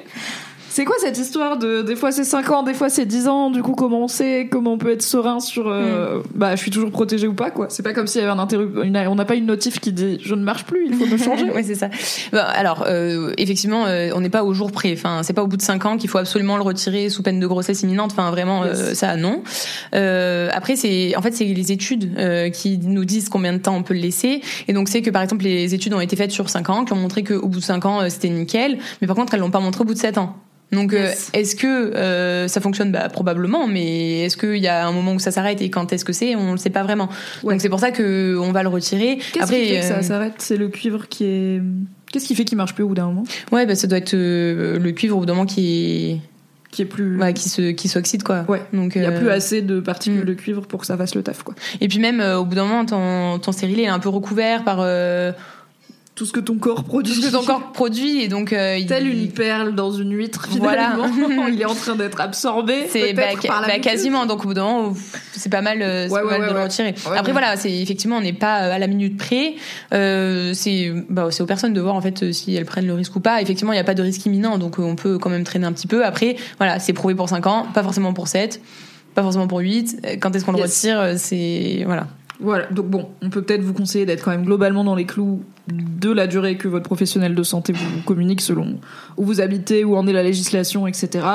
c'est 0.75 0.83
quoi 0.83 0.95
cette 0.99 1.17
histoire 1.17 1.57
de 1.57 1.83
des 1.83 1.95
fois 1.95 2.11
c'est 2.11 2.25
5 2.25 2.49
ans 2.51 2.63
des 2.63 2.73
fois 2.73 2.89
c'est 2.89 3.05
10 3.05 3.29
ans 3.29 3.49
du 3.49 3.61
coup 3.61 3.75
comment 3.75 4.01
on 4.03 4.07
sait 4.09 4.49
comment 4.51 4.73
on 4.73 4.77
peut 4.77 4.91
être 4.91 5.01
serein 5.03 5.39
sur 5.39 5.69
euh, 5.69 6.21
bah 6.33 6.55
je 6.57 6.61
suis 6.61 6.69
toujours 6.71 6.91
protégée 6.91 7.27
ou 7.27 7.33
pas 7.33 7.49
quoi 7.49 7.67
c'est 7.69 7.81
pas 7.83 7.93
comme 7.93 8.07
s'il 8.07 8.19
y 8.19 8.23
avait 8.25 8.33
un 8.33 8.39
interrup 8.39 8.77
une- 8.83 8.97
on 9.07 9.15
n'a 9.15 9.23
pas 9.23 9.35
une 9.35 9.45
notif 9.45 9.79
qui 9.79 9.93
dit 9.93 10.17
je 10.21 10.35
ne 10.35 10.43
marche 10.43 10.65
plus 10.65 10.87
il 10.89 10.93
faut 10.95 11.05
me 11.05 11.15
changer 11.17 11.45
ouais, 11.55 11.63
c'est 11.63 11.75
ça. 11.75 11.89
Bah, 12.33 12.43
alors, 12.43 12.83
euh, 12.87 13.31
effectivement, 13.37 13.85
euh, 13.85 14.09
on 14.15 14.19
n'est 14.21 14.29
pas 14.29 14.43
au 14.43 14.53
jour 14.53 14.71
près. 14.71 14.91
Enfin, 14.93 15.21
c'est 15.23 15.33
pas 15.33 15.43
au 15.43 15.47
bout 15.47 15.57
de 15.57 15.61
cinq 15.61 15.85
ans 15.85 15.95
qu'il 15.97 16.09
faut 16.09 16.17
absolument 16.17 16.57
le 16.57 16.63
retirer 16.63 17.07
sous 17.09 17.23
peine 17.23 17.39
de 17.39 17.47
grossesse 17.47 17.83
imminente. 17.83 18.11
Enfin, 18.11 18.29
vraiment, 18.31 18.63
euh, 18.63 18.73
Yes. 18.89 18.93
ça, 18.99 19.15
non. 19.15 19.43
Euh, 19.93 20.49
après, 20.53 20.75
c'est, 20.75 21.15
en 21.15 21.21
fait, 21.21 21.31
c'est 21.33 21.45
les 21.45 21.71
études 21.71 22.11
euh, 22.17 22.49
qui 22.49 22.77
nous 22.79 23.05
disent 23.05 23.29
combien 23.29 23.53
de 23.53 23.59
temps 23.59 23.75
on 23.75 23.83
peut 23.83 23.93
le 23.93 23.99
laisser. 24.01 24.41
Et 24.67 24.73
donc, 24.73 24.89
c'est 24.89 25.01
que 25.01 25.09
par 25.09 25.21
exemple, 25.21 25.43
les 25.45 25.73
études 25.73 25.93
ont 25.93 26.01
été 26.01 26.15
faites 26.15 26.31
sur 26.31 26.49
cinq 26.49 26.69
ans, 26.69 26.83
qui 26.85 26.93
ont 26.93 26.97
montré 26.97 27.23
qu'au 27.23 27.47
bout 27.47 27.59
de 27.59 27.63
cinq 27.63 27.85
ans, 27.85 28.01
c'était 28.09 28.29
nickel. 28.29 28.77
Mais 29.01 29.07
par 29.07 29.15
contre, 29.15 29.33
elles 29.33 29.39
l'ont 29.39 29.51
pas 29.51 29.59
montré 29.59 29.81
au 29.81 29.85
bout 29.85 29.93
de 29.93 29.99
sept 29.99 30.17
ans. 30.17 30.35
Donc, 30.71 30.93
euh, 30.93 31.11
est-ce 31.33 31.55
que 31.55 31.67
euh, 31.67 32.47
ça 32.47 32.59
fonctionne? 32.59 32.91
Bah, 32.91 33.09
Probablement, 33.09 33.67
mais 33.67 34.23
est-ce 34.23 34.37
qu'il 34.37 34.57
y 34.57 34.67
a 34.67 34.85
un 34.87 34.91
moment 34.91 35.13
où 35.13 35.19
ça 35.19 35.31
s'arrête 35.31 35.61
et 35.61 35.69
quand 35.69 35.93
est-ce 35.93 36.05
que 36.05 36.13
c'est? 36.13 36.35
On 36.35 36.53
ne 36.53 36.57
sait 36.57 36.69
pas 36.69 36.83
vraiment. 36.83 37.09
Ouais. 37.43 37.53
Donc, 37.53 37.61
c'est 37.61 37.69
pour 37.69 37.79
ça 37.79 37.91
que 37.91 38.37
on 38.39 38.51
va 38.51 38.63
le 38.63 38.69
retirer. 38.69 39.17
qu'est-ce 39.17 39.43
Après, 39.43 39.61
qui 39.61 39.67
fait 39.69 39.79
que 39.79 39.85
euh, 39.85 39.87
ça 39.87 40.01
s'arrête? 40.01 40.33
C'est 40.39 40.57
le 40.57 40.67
cuivre 40.67 41.07
qui 41.07 41.25
est 41.25 41.61
qu'est-ce 42.11 42.27
qui 42.27 42.35
fait 42.35 42.45
qu'il 42.45 42.57
marche 42.57 42.73
plus 42.73 42.83
au 42.83 42.87
bout 42.87 42.95
d'un 42.95 43.07
moment? 43.07 43.23
Ouais, 43.51 43.65
bah, 43.65 43.75
ça 43.75 43.87
doit 43.87 43.97
être 43.97 44.13
euh, 44.13 44.79
le 44.79 44.91
cuivre 44.91 45.17
au 45.17 45.19
bout 45.19 45.25
d'un 45.25 45.33
moment 45.33 45.45
qui, 45.45 46.21
qui 46.75 46.81
est 46.81 46.85
plus 46.85 47.17
ouais, 47.17 47.33
qui 47.33 47.49
se, 47.49 47.71
qui 47.71 47.87
s'oxyde 47.87 48.23
quoi. 48.23 48.45
Ouais. 48.47 48.61
Donc 48.73 48.95
il 48.95 49.01
y 49.01 49.05
a 49.05 49.09
euh, 49.09 49.17
plus 49.17 49.29
assez 49.29 49.61
de 49.61 49.79
particules 49.79 50.21
mm. 50.21 50.25
de 50.25 50.33
cuivre 50.33 50.61
pour 50.67 50.81
que 50.81 50.85
ça 50.85 50.97
fasse 50.97 51.15
le 51.15 51.23
taf 51.23 51.41
quoi 51.43 51.55
Et 51.81 51.87
puis 51.87 51.99
même 51.99 52.19
euh, 52.19 52.37
au 52.37 52.45
bout 52.45 52.55
d'un 52.55 52.65
moment, 52.65 52.85
ton, 52.85 53.39
ton 53.39 53.51
stérilet 53.51 53.83
est 53.83 53.87
un 53.87 53.99
peu 53.99 54.09
recouvert 54.09 54.63
par 54.63 54.79
euh, 54.81 55.31
tout 56.15 56.25
ce 56.25 56.31
que 56.31 56.39
ton 56.39 56.55
corps 56.55 56.85
produit 56.85 57.13
tout 57.13 57.21
ce 57.21 57.27
que 57.27 57.31
ton 57.33 57.43
corps 57.43 57.73
produit 57.73 58.21
et 58.21 58.29
donc 58.29 58.53
euh, 58.53 58.77
il- 58.77 58.85
Telle 58.85 59.05
une 59.07 59.27
perle 59.31 59.75
dans 59.75 59.91
une 59.91 60.13
huître, 60.15 60.47
Voilà. 60.59 60.91
finalement. 60.95 61.47
il 61.49 61.61
est 61.61 61.65
en 61.65 61.75
train 61.75 61.95
d'être 61.95 62.21
absorbé. 62.21 62.87
c'est 62.89 63.11
bah, 63.13 63.23
peut-être 63.33 63.47
par 63.47 63.59
la 63.61 63.67
bah, 63.67 63.79
quasiment 63.79 64.25
donc 64.25 64.45
au 64.45 64.47
bout 64.47 64.53
d'un 64.53 64.63
moment 64.63 64.93
c'est 65.33 65.51
pas 65.51 65.61
mal, 65.61 65.81
euh, 65.81 66.07
c'est 66.07 66.13
Ouais, 66.13 66.21
pas 66.21 66.25
ouais, 66.27 66.31
mal 66.31 66.41
ouais, 66.41 66.49
de 66.49 66.53
le 66.57 66.63
retirer. 66.63 66.87
Ouais, 66.89 67.17
Après 67.17 67.25
ouais. 67.27 67.31
voilà, 67.33 67.57
c'est 67.57 67.71
effectivement 67.71 68.15
on 68.17 68.21
n'est 68.21 68.31
pas 68.31 68.53
à 68.55 68.79
la 68.79 68.87
minute 68.87 69.17
près. 69.17 69.55
Euh, 69.93 70.53
c'est 70.53 70.91
bah, 71.09 71.27
c'est 71.31 71.43
aux 71.43 71.45
personnes 71.47 71.73
de 71.73 71.81
voir 71.81 71.95
en 71.95 72.01
fait 72.01 72.23
euh, 72.23 72.31
si 72.31 72.55
elles 72.55 72.65
prennent 72.65 72.87
le 72.87 72.93
risque 72.93 73.15
ou 73.15 73.19
pas. 73.19 73.41
Effectivement, 73.41 73.73
il 73.73 73.75
n'y 73.75 73.81
a 73.81 73.83
pas 73.83 73.93
de 73.93 74.01
risque 74.01 74.25
imminent 74.25 74.57
donc 74.57 74.79
euh, 74.79 74.83
on 74.83 74.95
peut 74.95 75.17
quand 75.17 75.29
même 75.29 75.43
traîner 75.43 75.65
un 75.65 75.73
petit 75.73 75.87
peu. 75.87 76.05
Après 76.05 76.37
voilà, 76.59 76.79
c'est 76.79 76.93
prouvé 76.93 77.13
pour 77.13 77.27
5 77.27 77.45
ans, 77.47 77.65
pas 77.73 77.83
forcément 77.83 78.13
pour 78.13 78.27
7 78.29 78.61
pas 79.15 79.21
forcément 79.23 79.47
pour 79.47 79.59
8 79.59 80.19
Quand 80.21 80.33
est-ce 80.35 80.43
qu'on 80.45 80.51
le 80.53 80.61
retire 80.61 80.99
euh, 80.99 81.13
C'est 81.17 81.83
voilà. 81.85 82.07
Voilà, 82.41 82.65
donc 82.67 82.87
bon, 82.87 83.09
on 83.21 83.29
peut 83.29 83.41
peut-être 83.41 83.61
vous 83.61 83.71
conseiller 83.73 84.05
d'être 84.05 84.23
quand 84.23 84.31
même 84.31 84.43
globalement 84.43 84.83
dans 84.83 84.95
les 84.95 85.05
clous 85.05 85.41
de 85.67 86.11
la 86.11 86.27
durée 86.27 86.57
que 86.57 86.67
votre 86.67 86.83
professionnel 86.85 87.33
de 87.33 87.41
santé 87.43 87.73
vous 87.73 88.01
communique 88.05 88.41
selon 88.41 88.75
où 89.17 89.25
vous 89.25 89.41
habitez, 89.41 89.83
où 89.83 89.95
en 89.95 90.05
est 90.07 90.13
la 90.13 90.21
législation, 90.23 90.85
etc. 90.85 91.25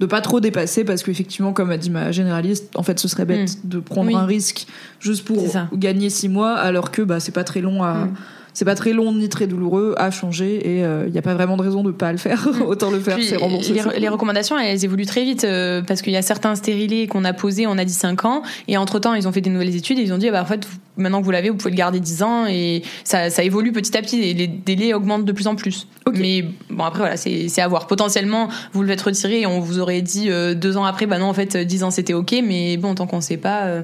De 0.00 0.06
pas 0.06 0.20
trop 0.20 0.40
dépasser 0.40 0.82
parce 0.84 1.02
qu'effectivement, 1.04 1.52
comme 1.52 1.70
a 1.70 1.76
dit 1.76 1.90
ma 1.90 2.10
généraliste, 2.10 2.68
en 2.74 2.82
fait, 2.82 2.98
ce 2.98 3.06
serait 3.08 3.24
bête 3.24 3.66
de 3.68 3.78
prendre 3.78 4.08
Oui. 4.08 4.16
un 4.16 4.26
risque 4.26 4.66
juste 4.98 5.24
pour 5.24 5.44
gagner 5.74 6.10
six 6.10 6.28
mois, 6.28 6.54
alors 6.54 6.90
que 6.90 7.02
bah 7.02 7.20
c'est 7.20 7.32
pas 7.32 7.44
très 7.44 7.60
long 7.60 7.82
à 7.84 7.94
Mm. 8.06 8.14
C'est 8.56 8.64
pas 8.64 8.74
très 8.74 8.94
long 8.94 9.12
ni 9.12 9.28
très 9.28 9.46
douloureux 9.46 9.94
à 9.98 10.10
changer 10.10 10.56
et 10.56 10.80
il 10.80 11.12
n'y 11.12 11.18
a 11.18 11.22
pas 11.22 11.34
vraiment 11.34 11.58
de 11.58 11.62
raison 11.62 11.82
de 11.82 11.90
pas 11.90 12.10
le 12.10 12.16
faire. 12.16 12.48
Autant 12.66 12.90
le 12.90 13.00
faire, 13.00 13.18
c'est 13.20 13.36
remboursé. 13.36 13.74
les, 13.98 14.08
recommandations, 14.08 14.58
elles 14.58 14.82
évoluent 14.82 15.04
très 15.04 15.24
vite 15.24 15.44
euh, 15.44 15.82
parce 15.82 16.00
qu'il 16.02 16.12
y 16.12 16.16
a 16.16 16.22
certains 16.22 16.54
stérilés 16.54 17.06
qu'on 17.06 17.24
a 17.24 17.32
posés, 17.32 17.66
on 17.66 17.76
a 17.76 17.84
dit 17.84 17.92
5 17.92 18.24
ans, 18.24 18.42
et 18.68 18.76
entre 18.76 18.98
temps, 18.98 19.14
ils 19.14 19.28
ont 19.28 19.32
fait 19.32 19.40
des 19.40 19.50
nouvelles 19.50 19.76
études 19.76 19.98
et 19.98 20.02
ils 20.02 20.12
ont 20.12 20.18
dit, 20.18 20.28
ah 20.28 20.32
bah, 20.32 20.42
en 20.42 20.46
fait, 20.46 20.66
maintenant 20.96 21.20
que 21.20 21.24
vous 21.24 21.30
l'avez, 21.30 21.50
vous 21.50 21.56
pouvez 21.56 21.70
le 21.70 21.76
garder 21.76 22.00
10 22.00 22.22
ans 22.22 22.46
et 22.46 22.82
ça, 23.04 23.30
ça 23.30 23.42
évolue 23.42 23.72
petit 23.72 23.96
à 23.96 24.02
petit 24.02 24.20
et 24.22 24.34
les 24.34 24.46
délais 24.46 24.94
augmentent 24.94 25.24
de 25.24 25.32
plus 25.32 25.46
en 25.46 25.54
plus. 25.54 25.86
Mais 26.14 26.44
bon, 26.70 26.84
après, 26.84 27.00
voilà, 27.00 27.16
c'est 27.16 27.48
c'est 27.48 27.60
à 27.60 27.68
voir. 27.68 27.86
Potentiellement, 27.86 28.48
vous 28.72 28.82
le 28.82 28.88
faites 28.88 29.02
retirer 29.02 29.40
et 29.40 29.46
on 29.46 29.60
vous 29.60 29.78
aurait 29.78 30.02
dit 30.02 30.30
euh, 30.30 30.54
deux 30.54 30.76
ans 30.76 30.84
après, 30.84 31.06
bah 31.06 31.18
non, 31.18 31.26
en 31.26 31.34
fait, 31.34 31.56
10 31.56 31.84
ans 31.84 31.90
c'était 31.90 32.14
ok, 32.14 32.36
mais 32.44 32.76
bon, 32.76 32.94
tant 32.94 33.06
qu'on 33.06 33.20
sait 33.20 33.36
pas. 33.36 33.82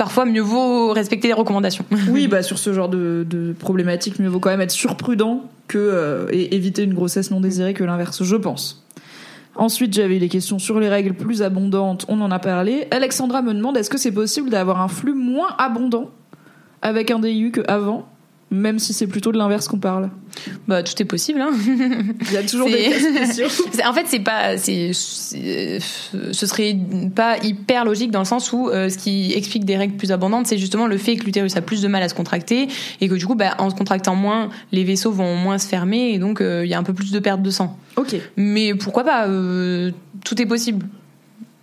Parfois, 0.00 0.24
mieux 0.24 0.40
vaut 0.40 0.94
respecter 0.94 1.28
les 1.28 1.34
recommandations. 1.34 1.84
Oui, 2.08 2.26
bah 2.26 2.42
sur 2.42 2.56
ce 2.56 2.72
genre 2.72 2.88
de, 2.88 3.26
de 3.28 3.52
problématique, 3.52 4.18
mieux 4.18 4.30
vaut 4.30 4.40
quand 4.40 4.48
même 4.48 4.62
être 4.62 4.70
surprudent 4.70 5.42
que 5.68 5.76
euh, 5.76 6.26
et 6.30 6.54
éviter 6.54 6.84
une 6.84 6.94
grossesse 6.94 7.30
non 7.30 7.38
désirée 7.38 7.74
que 7.74 7.84
l'inverse, 7.84 8.22
je 8.22 8.36
pense. 8.36 8.82
Ensuite, 9.56 9.92
j'avais 9.92 10.18
des 10.18 10.30
questions 10.30 10.58
sur 10.58 10.80
les 10.80 10.88
règles 10.88 11.12
plus 11.12 11.42
abondantes. 11.42 12.06
On 12.08 12.22
en 12.22 12.30
a 12.30 12.38
parlé. 12.38 12.88
Alexandra 12.90 13.42
me 13.42 13.52
demande 13.52 13.76
est-ce 13.76 13.90
que 13.90 13.98
c'est 13.98 14.10
possible 14.10 14.48
d'avoir 14.48 14.80
un 14.80 14.88
flux 14.88 15.12
moins 15.12 15.54
abondant 15.58 16.08
avec 16.80 17.10
un 17.10 17.18
DIU 17.18 17.52
qu'avant, 17.52 18.08
même 18.50 18.78
si 18.78 18.92
c'est 18.92 19.06
plutôt 19.06 19.30
de 19.32 19.38
l'inverse 19.38 19.68
qu'on 19.68 19.78
parle. 19.78 20.10
Bah, 20.66 20.82
tout 20.82 21.00
est 21.00 21.04
possible, 21.04 21.40
hein. 21.40 21.50
Il 21.66 22.32
y 22.32 22.36
a 22.36 22.42
toujours 22.42 22.68
des 22.68 22.90
cas 22.90 22.98
spéciaux. 22.98 23.46
En 23.84 23.92
fait, 23.92 24.04
c'est 24.06 24.20
pas, 24.20 24.56
c'est, 24.58 24.90
c'est- 24.92 25.78
ce 26.32 26.46
serait 26.46 26.76
pas 27.14 27.38
hyper 27.42 27.84
logique 27.84 28.10
dans 28.10 28.18
le 28.20 28.24
sens 28.24 28.52
où 28.52 28.68
euh, 28.68 28.88
ce 28.88 28.98
qui 28.98 29.32
explique 29.34 29.64
des 29.64 29.76
règles 29.76 29.96
plus 29.96 30.12
abondantes, 30.12 30.46
c'est 30.46 30.58
justement 30.58 30.86
le 30.86 30.98
fait 30.98 31.16
que 31.16 31.24
l'utérus 31.24 31.56
a 31.56 31.62
plus 31.62 31.82
de 31.82 31.88
mal 31.88 32.02
à 32.02 32.08
se 32.08 32.14
contracter 32.14 32.68
et 33.00 33.08
que 33.08 33.14
du 33.14 33.26
coup, 33.26 33.34
bah, 33.34 33.54
en 33.58 33.70
se 33.70 33.74
contractant 33.74 34.14
moins, 34.16 34.48
les 34.72 34.84
vaisseaux 34.84 35.12
vont 35.12 35.36
moins 35.36 35.58
se 35.58 35.68
fermer 35.68 36.10
et 36.12 36.18
donc 36.18 36.40
euh, 36.40 36.64
il 36.64 36.70
y 36.70 36.74
a 36.74 36.78
un 36.78 36.82
peu 36.84 36.94
plus 36.94 37.12
de 37.12 37.18
perte 37.18 37.42
de 37.42 37.50
sang. 37.50 37.78
Ok, 37.96 38.16
Mais 38.36 38.74
pourquoi 38.74 39.04
pas 39.04 39.26
euh, 39.28 39.90
Tout 40.24 40.40
est 40.40 40.46
possible. 40.46 40.86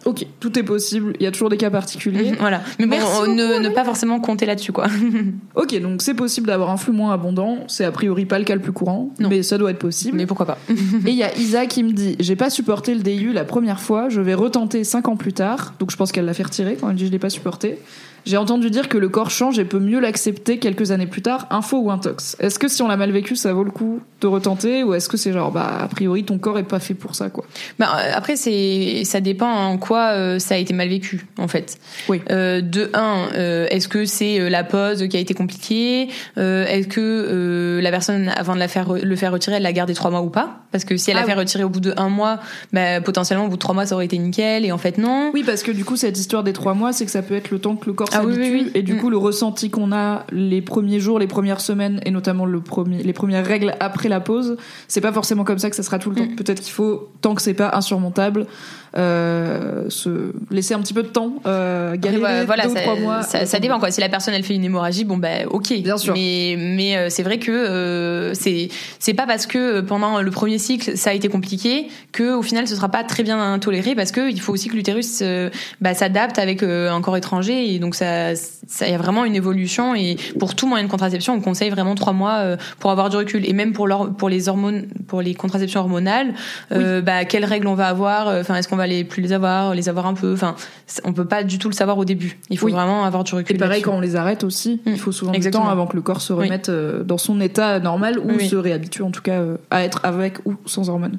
Ok, 0.08 0.26
tout 0.40 0.58
est 0.58 0.64
possible. 0.64 1.14
Il 1.20 1.24
y 1.24 1.28
a 1.28 1.32
toujours 1.32 1.50
des 1.50 1.58
cas 1.58 1.70
particuliers. 1.70 2.34
Voilà. 2.40 2.62
Mais 2.80 2.86
bon, 2.86 2.92
Merci 2.92 3.32
ne, 3.32 3.70
pas 3.70 3.84
forcément 3.84 4.20
compter 4.20 4.46
là-dessus, 4.46 4.72
quoi. 4.72 4.88
Ok, 5.56 5.80
donc 5.82 6.02
c'est 6.02 6.14
possible 6.14 6.48
d'avoir 6.48 6.70
un 6.70 6.78
flux 6.78 6.94
moins 6.94 7.14
abondant. 7.14 7.58
C'est 7.68 7.84
a 7.84 7.92
priori 7.92 8.26
pas 8.26 8.40
le 8.40 8.46
cas 8.46 8.56
le 8.56 8.62
plus 8.62 8.72
courant, 8.72 9.10
Non. 9.20 9.30
mais 9.30 9.44
ça 9.44 9.58
doit 9.58 9.72
être 9.72 9.80
possible. 9.80 10.18
Mais 10.18 10.26
pourquoi 10.26 10.46
pas 10.46 10.58
Et 10.70 11.10
il 11.10 11.16
y 11.16 11.24
a 11.24 11.36
Isa 11.38 11.66
qui 11.66 11.84
me 11.84 11.92
dit 11.92 12.16
J'ai 12.20 12.36
pas 12.36 12.50
supporté 12.50 12.94
le 12.96 13.02
DIU 13.02 13.34
la 13.34 13.44
première 13.44 13.80
fois, 13.80 14.10
je 14.10 14.22
vais 14.22 14.34
retenter 14.34 14.84
5 14.84 15.08
ans 15.10 15.18
plus 15.18 15.34
tard. 15.34 15.74
Donc 15.80 15.92
je 15.92 15.98
pense 15.98 16.12
qu'elle 16.12 16.26
l'a 16.26 16.34
fait 16.34 16.44
retirer 16.44 16.78
quand 16.80 16.90
elle 16.90 16.96
dit 16.96 17.08
Je 17.08 17.12
l'ai 17.12 17.20
pas 17.20 17.30
supporté. 17.30 17.78
J'ai 18.26 18.38
entendu 18.38 18.70
dire 18.70 18.90
que 18.90 18.98
le 18.98 19.10
corps 19.10 19.30
change 19.30 19.60
et 19.60 19.66
peut 19.66 19.80
mieux 19.80 20.00
l'accepter 20.00 20.60
quelques 20.60 20.92
années 20.92 21.08
plus 21.08 21.22
tard, 21.22 21.48
info 21.50 21.78
ou 21.80 21.92
intox. 21.92 22.36
Est-ce 22.40 22.60
que 22.60 22.68
si 22.68 22.82
on 22.82 22.88
l'a 22.88 22.98
mal 22.98 23.12
vécu, 23.12 23.36
ça 23.36 23.54
vaut 23.54 23.64
le 23.64 23.72
coup 23.72 24.02
de 24.22 24.28
retenter 24.28 24.84
ou 24.84 24.94
est-ce 24.94 25.08
que 25.08 25.18
c'est 25.18 25.32
genre, 25.32 25.52
bah, 25.52 25.80
a 25.82 25.88
priori, 25.88 26.24
ton 26.24 26.38
corps 26.38 26.60
est 26.60 26.64
pas 26.64 26.80
fait 26.80 26.94
pour 26.94 27.16
ça, 27.16 27.30
quoi? 27.30 27.46
Bah, 27.80 27.88
euh, 27.98 28.12
après, 28.14 28.36
c'est, 28.36 29.04
ça 29.06 29.22
dépend 29.22 29.50
en 29.50 29.78
quoi 29.78 30.10
euh, 30.14 30.40
ça 30.40 30.56
a 30.56 30.58
été 30.58 30.74
mal 30.74 30.90
vécu, 30.90 31.26
en 31.38 31.48
fait. 31.48 31.78
Oui. 32.10 32.22
Euh, 32.32 32.62
de 32.62 32.90
un, 32.94 33.28
euh, 33.36 33.68
est-ce 33.70 33.88
que 33.88 34.06
c'est 34.06 34.50
la 34.50 34.64
pause 34.64 35.08
qui 35.08 35.18
a 35.18 35.20
été 35.20 35.34
compliquée? 35.34 36.10
Est-ce 36.36 36.88
que 36.88 37.80
la 37.82 37.92
personne, 37.92 38.30
avant 38.36 38.56
de 38.56 38.60
la 38.60 38.68
faire, 38.68 38.94
le 38.94 39.16
faire 39.16 39.32
retirer, 39.32 39.58
elle 39.58 39.64
l'a 39.64 39.74
gardé 39.74 39.94
trois 39.94 40.12
mois 40.12 40.22
ou 40.22 40.30
pas? 40.30 40.62
Parce 40.72 40.84
que 40.84 40.98
si 40.98 41.12
elle 41.12 41.18
Ah 41.18 41.22
l'a 41.22 41.26
fait 41.26 41.34
oui. 41.34 41.40
retirer 41.40 41.64
au 41.64 41.70
bout 41.70 41.80
de 41.80 41.94
un 41.98 42.10
mois, 42.10 42.40
bah, 42.74 43.00
potentiellement 43.02 43.46
au 43.46 43.50
bout 43.50 43.56
de 43.56 43.62
trois 43.62 43.74
mois, 43.74 43.86
ça 43.86 43.96
aurait 43.96 44.06
été 44.06 44.18
nickel. 44.18 44.66
Et 44.66 44.72
en 44.72 44.78
fait, 44.78 44.98
non. 44.98 45.32
Oui, 45.34 45.44
parce 45.46 45.64
que 45.64 45.72
du 45.72 45.86
coup, 45.86 45.96
cette 45.96 46.18
histoire 46.18 46.44
des 46.44 46.54
3 46.54 46.74
mois, 46.74 46.94
c'est 46.94 47.06
que 47.06 47.12
ça 47.12 47.22
peut 47.22 47.36
être 47.36 47.52
le 47.52 47.60
temps 47.60 47.76
que 47.76 47.86
le 47.86 47.94
corps 47.94 48.07
Ah 48.14 48.22
oui, 48.26 48.34
s'habitue 48.34 48.52
oui, 48.54 48.62
oui. 48.66 48.72
et 48.76 48.82
du 48.84 48.94
Mm. 48.94 48.98
coup, 49.00 49.10
le 49.10 49.18
ressenti 49.18 49.70
qu'on 49.70 49.92
a 49.92 50.26
les 50.32 50.62
premiers 50.62 51.00
jours, 51.00 51.20
les 51.20 51.28
premières 51.28 51.62
semaines 51.62 52.00
et 52.06 52.12
notamment 52.12 52.46
le 52.46 52.60
premier, 52.62 53.04
les 53.04 53.14
premières 53.14 53.46
règles 53.46 53.74
après 53.80 54.10
la 54.10 54.20
pause, 54.20 54.58
c'est 54.88 55.02
pas 55.02 55.12
forcément 55.14 55.44
comme 55.44 55.60
ça 55.60 55.70
que 55.70 55.76
ça 55.76 55.84
sera 55.84 56.00
tout 56.00 56.10
le 56.10 56.16
temps. 56.16 56.26
Mm. 56.26 56.36
Peut-être 56.36 56.62
qu'il 56.62 56.74
faut, 56.74 57.10
tant 57.22 57.36
que 57.36 57.42
c'est 57.42 57.54
pas 57.54 57.72
insurmontable, 57.74 58.48
euh, 58.96 59.90
se 59.90 60.32
laisser 60.52 60.74
un 60.74 60.80
petit 60.80 60.94
peu 60.94 61.04
de 61.04 61.08
temps, 61.08 61.34
euh, 61.46 61.96
galérer 61.98 62.24
Après, 62.24 62.46
voilà, 62.46 62.64
deux 62.64 62.72
ou 62.72 62.76
ça, 62.76 62.82
trois 62.82 62.96
mois. 62.96 63.22
ça, 63.24 63.46
ça 63.46 63.60
dépend 63.60 63.80
quoi. 63.80 63.92
Si 63.92 64.02
la 64.02 64.10
personne 64.10 64.34
elle 64.34 64.44
fait 64.44 64.56
une 64.56 64.64
hémorragie, 64.64 65.04
bon 65.04 65.18
ben 65.18 65.48
ok. 65.50 65.74
Bien 65.82 65.98
sûr. 65.98 66.14
Mais 66.14 66.56
mais 66.58 66.96
euh, 66.96 67.10
c'est 67.10 67.24
vrai 67.24 67.40
que 67.40 67.52
euh, 67.52 68.34
c'est 68.34 68.70
c'est 69.00 69.14
pas 69.14 69.26
parce 69.26 69.46
que 69.46 69.82
pendant 69.82 70.22
le 70.22 70.32
premier 70.32 70.58
cycle 70.58 70.98
ça 70.98 71.12
a 71.12 71.14
été 71.14 71.28
compliqué 71.28 71.88
que 72.12 72.34
au 72.34 72.42
final 72.42 72.68
ce 72.68 72.76
sera 72.76 72.90
pas 72.90 73.04
très 73.04 73.24
bien 73.24 73.60
toléré 73.60 73.96
parce 73.96 74.12
que 74.12 74.30
il 74.30 74.40
faut 74.40 74.54
aussi 74.54 74.70
que 74.70 74.76
l'utérus 74.76 75.20
euh, 75.22 75.50
bah, 75.82 75.94
s'adapte 75.94 76.40
avec 76.40 76.64
euh, 76.64 76.92
un 76.92 77.02
corps 77.02 77.18
étranger 77.18 77.74
et 77.74 77.80
donc 77.80 77.96
ça 77.96 78.36
ça 78.36 78.88
y 78.88 78.94
a 78.94 78.98
vraiment 78.98 79.26
une 79.26 79.36
évolution 79.36 79.96
et 79.96 80.18
pour 80.40 80.56
tout 80.56 80.68
moyen 80.68 80.86
de 80.86 80.90
contraception 80.90 81.34
on 81.34 81.42
conseille 81.42 81.70
vraiment 81.70 81.96
trois 81.96 82.14
mois 82.14 82.38
euh, 82.40 82.58
pour 82.80 82.92
avoir 82.92 83.10
du 83.10 83.18
recul 83.18 83.48
et 83.48 83.54
même 83.54 83.74
pour 83.74 83.88
leur, 83.88 84.14
pour 84.14 84.30
les 84.30 84.50
hormones 84.50 84.88
pour 85.08 85.22
les 85.22 85.34
contraceptions 85.34 85.82
hormonales 85.82 86.34
euh, 86.72 87.02
bah 87.02 87.26
quelles 87.26 87.46
règles 87.46 87.68
on 87.68 87.76
va 87.76 87.88
avoir 87.88 88.28
euh, 88.28 88.42
enfin 88.42 88.56
est-ce 88.56 88.68
qu'on 88.68 88.76
va 88.76 88.87
les 88.88 89.04
plus 89.04 89.22
les 89.22 89.34
avoir 89.34 89.74
les 89.76 89.90
avoir 89.90 90.08
un 90.08 90.14
peu 90.16 90.34
enfin 90.34 90.56
on 91.04 91.14
peut 91.14 91.26
pas 91.26 91.44
du 91.44 91.60
tout 91.60 91.70
le 91.70 91.74
savoir 91.76 91.98
au 91.98 92.06
début 92.06 92.40
il 92.50 92.58
faut 92.58 92.66
Oui. 92.68 92.72
vraiment 92.72 93.04
avoir 93.06 93.24
du 93.24 93.36
recul 93.36 93.56
Et 93.56 93.60
pareil, 93.60 93.82
quand 93.82 93.94
on 93.94 94.00
les 94.02 94.16
arrête 94.16 94.44
aussi, 94.44 94.82
Mm. 94.86 94.90
il 94.92 95.00
faut 95.00 95.12
souvent 95.12 95.34
Exactement. 95.34 95.64
du 95.64 95.68
temps 95.68 95.72
avant 95.72 95.86
que 95.88 95.96
le 95.96 96.02
corps 96.02 96.22
se 96.22 96.34
remette 96.34 96.70
euh, 96.70 97.04
dans 97.04 97.18
son 97.18 97.40
état 97.42 97.80
normal 97.80 98.18
ou 98.20 98.32
Oui, 98.38 98.48
se 98.50 98.56
réhabitue 98.56 99.02
en 99.04 99.12
tout 99.12 99.22
cas 99.22 99.40
euh, 99.40 99.58
à 99.70 99.84
être 99.84 100.00
avec 100.04 100.40
ou 100.46 100.56
sans 100.66 100.90
hormones. 100.90 101.18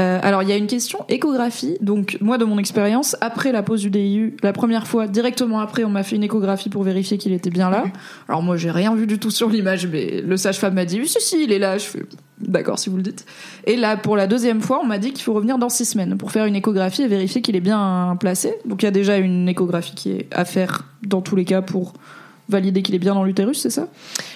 Euh, 0.00 0.18
alors 0.22 0.42
il 0.42 0.48
y 0.48 0.52
a 0.52 0.56
une 0.56 0.66
question 0.66 1.04
échographie. 1.08 1.76
Donc 1.80 2.16
moi 2.20 2.38
de 2.38 2.44
mon 2.44 2.58
expérience, 2.58 3.16
après 3.20 3.52
la 3.52 3.62
pose 3.62 3.82
du 3.82 3.90
DIU, 3.90 4.36
la 4.42 4.52
première 4.52 4.86
fois, 4.86 5.06
directement 5.06 5.60
après, 5.60 5.84
on 5.84 5.90
m'a 5.90 6.02
fait 6.02 6.16
une 6.16 6.24
échographie 6.24 6.70
pour 6.70 6.82
vérifier 6.82 7.18
qu'il 7.18 7.32
était 7.32 7.50
bien 7.50 7.70
là. 7.70 7.84
Alors 8.28 8.42
moi 8.42 8.56
j'ai 8.56 8.70
rien 8.70 8.94
vu 8.94 9.06
du 9.06 9.18
tout 9.18 9.30
sur 9.30 9.48
l'image, 9.48 9.86
mais 9.86 10.22
le 10.22 10.36
sage-femme 10.36 10.74
m'a 10.74 10.84
dit 10.84 11.00
oui 11.00 11.08
si 11.08 11.20
si 11.20 11.44
il 11.44 11.52
est 11.52 11.58
là. 11.58 11.76
Je 11.78 11.84
fais 11.84 12.02
d'accord 12.40 12.78
si 12.78 12.88
vous 12.88 12.96
le 12.96 13.02
dites. 13.02 13.26
Et 13.66 13.76
là 13.76 13.96
pour 13.96 14.16
la 14.16 14.26
deuxième 14.26 14.62
fois, 14.62 14.80
on 14.82 14.86
m'a 14.86 14.98
dit 14.98 15.12
qu'il 15.12 15.22
faut 15.22 15.34
revenir 15.34 15.58
dans 15.58 15.68
six 15.68 15.84
semaines 15.84 16.16
pour 16.16 16.32
faire 16.32 16.46
une 16.46 16.56
échographie 16.56 17.02
et 17.02 17.08
vérifier 17.08 17.42
qu'il 17.42 17.56
est 17.56 17.60
bien 17.60 18.16
placé. 18.18 18.54
Donc 18.64 18.82
il 18.82 18.86
y 18.86 18.88
a 18.88 18.92
déjà 18.92 19.18
une 19.18 19.48
échographie 19.48 19.94
qui 19.94 20.12
est 20.12 20.28
à 20.32 20.44
faire 20.44 20.86
dans 21.02 21.20
tous 21.20 21.36
les 21.36 21.44
cas 21.44 21.62
pour 21.62 21.92
valider 22.48 22.82
qu'il 22.82 22.94
est 22.94 22.98
bien 22.98 23.14
dans 23.14 23.24
l'utérus, 23.24 23.60
c'est 23.60 23.70
ça? 23.70 23.88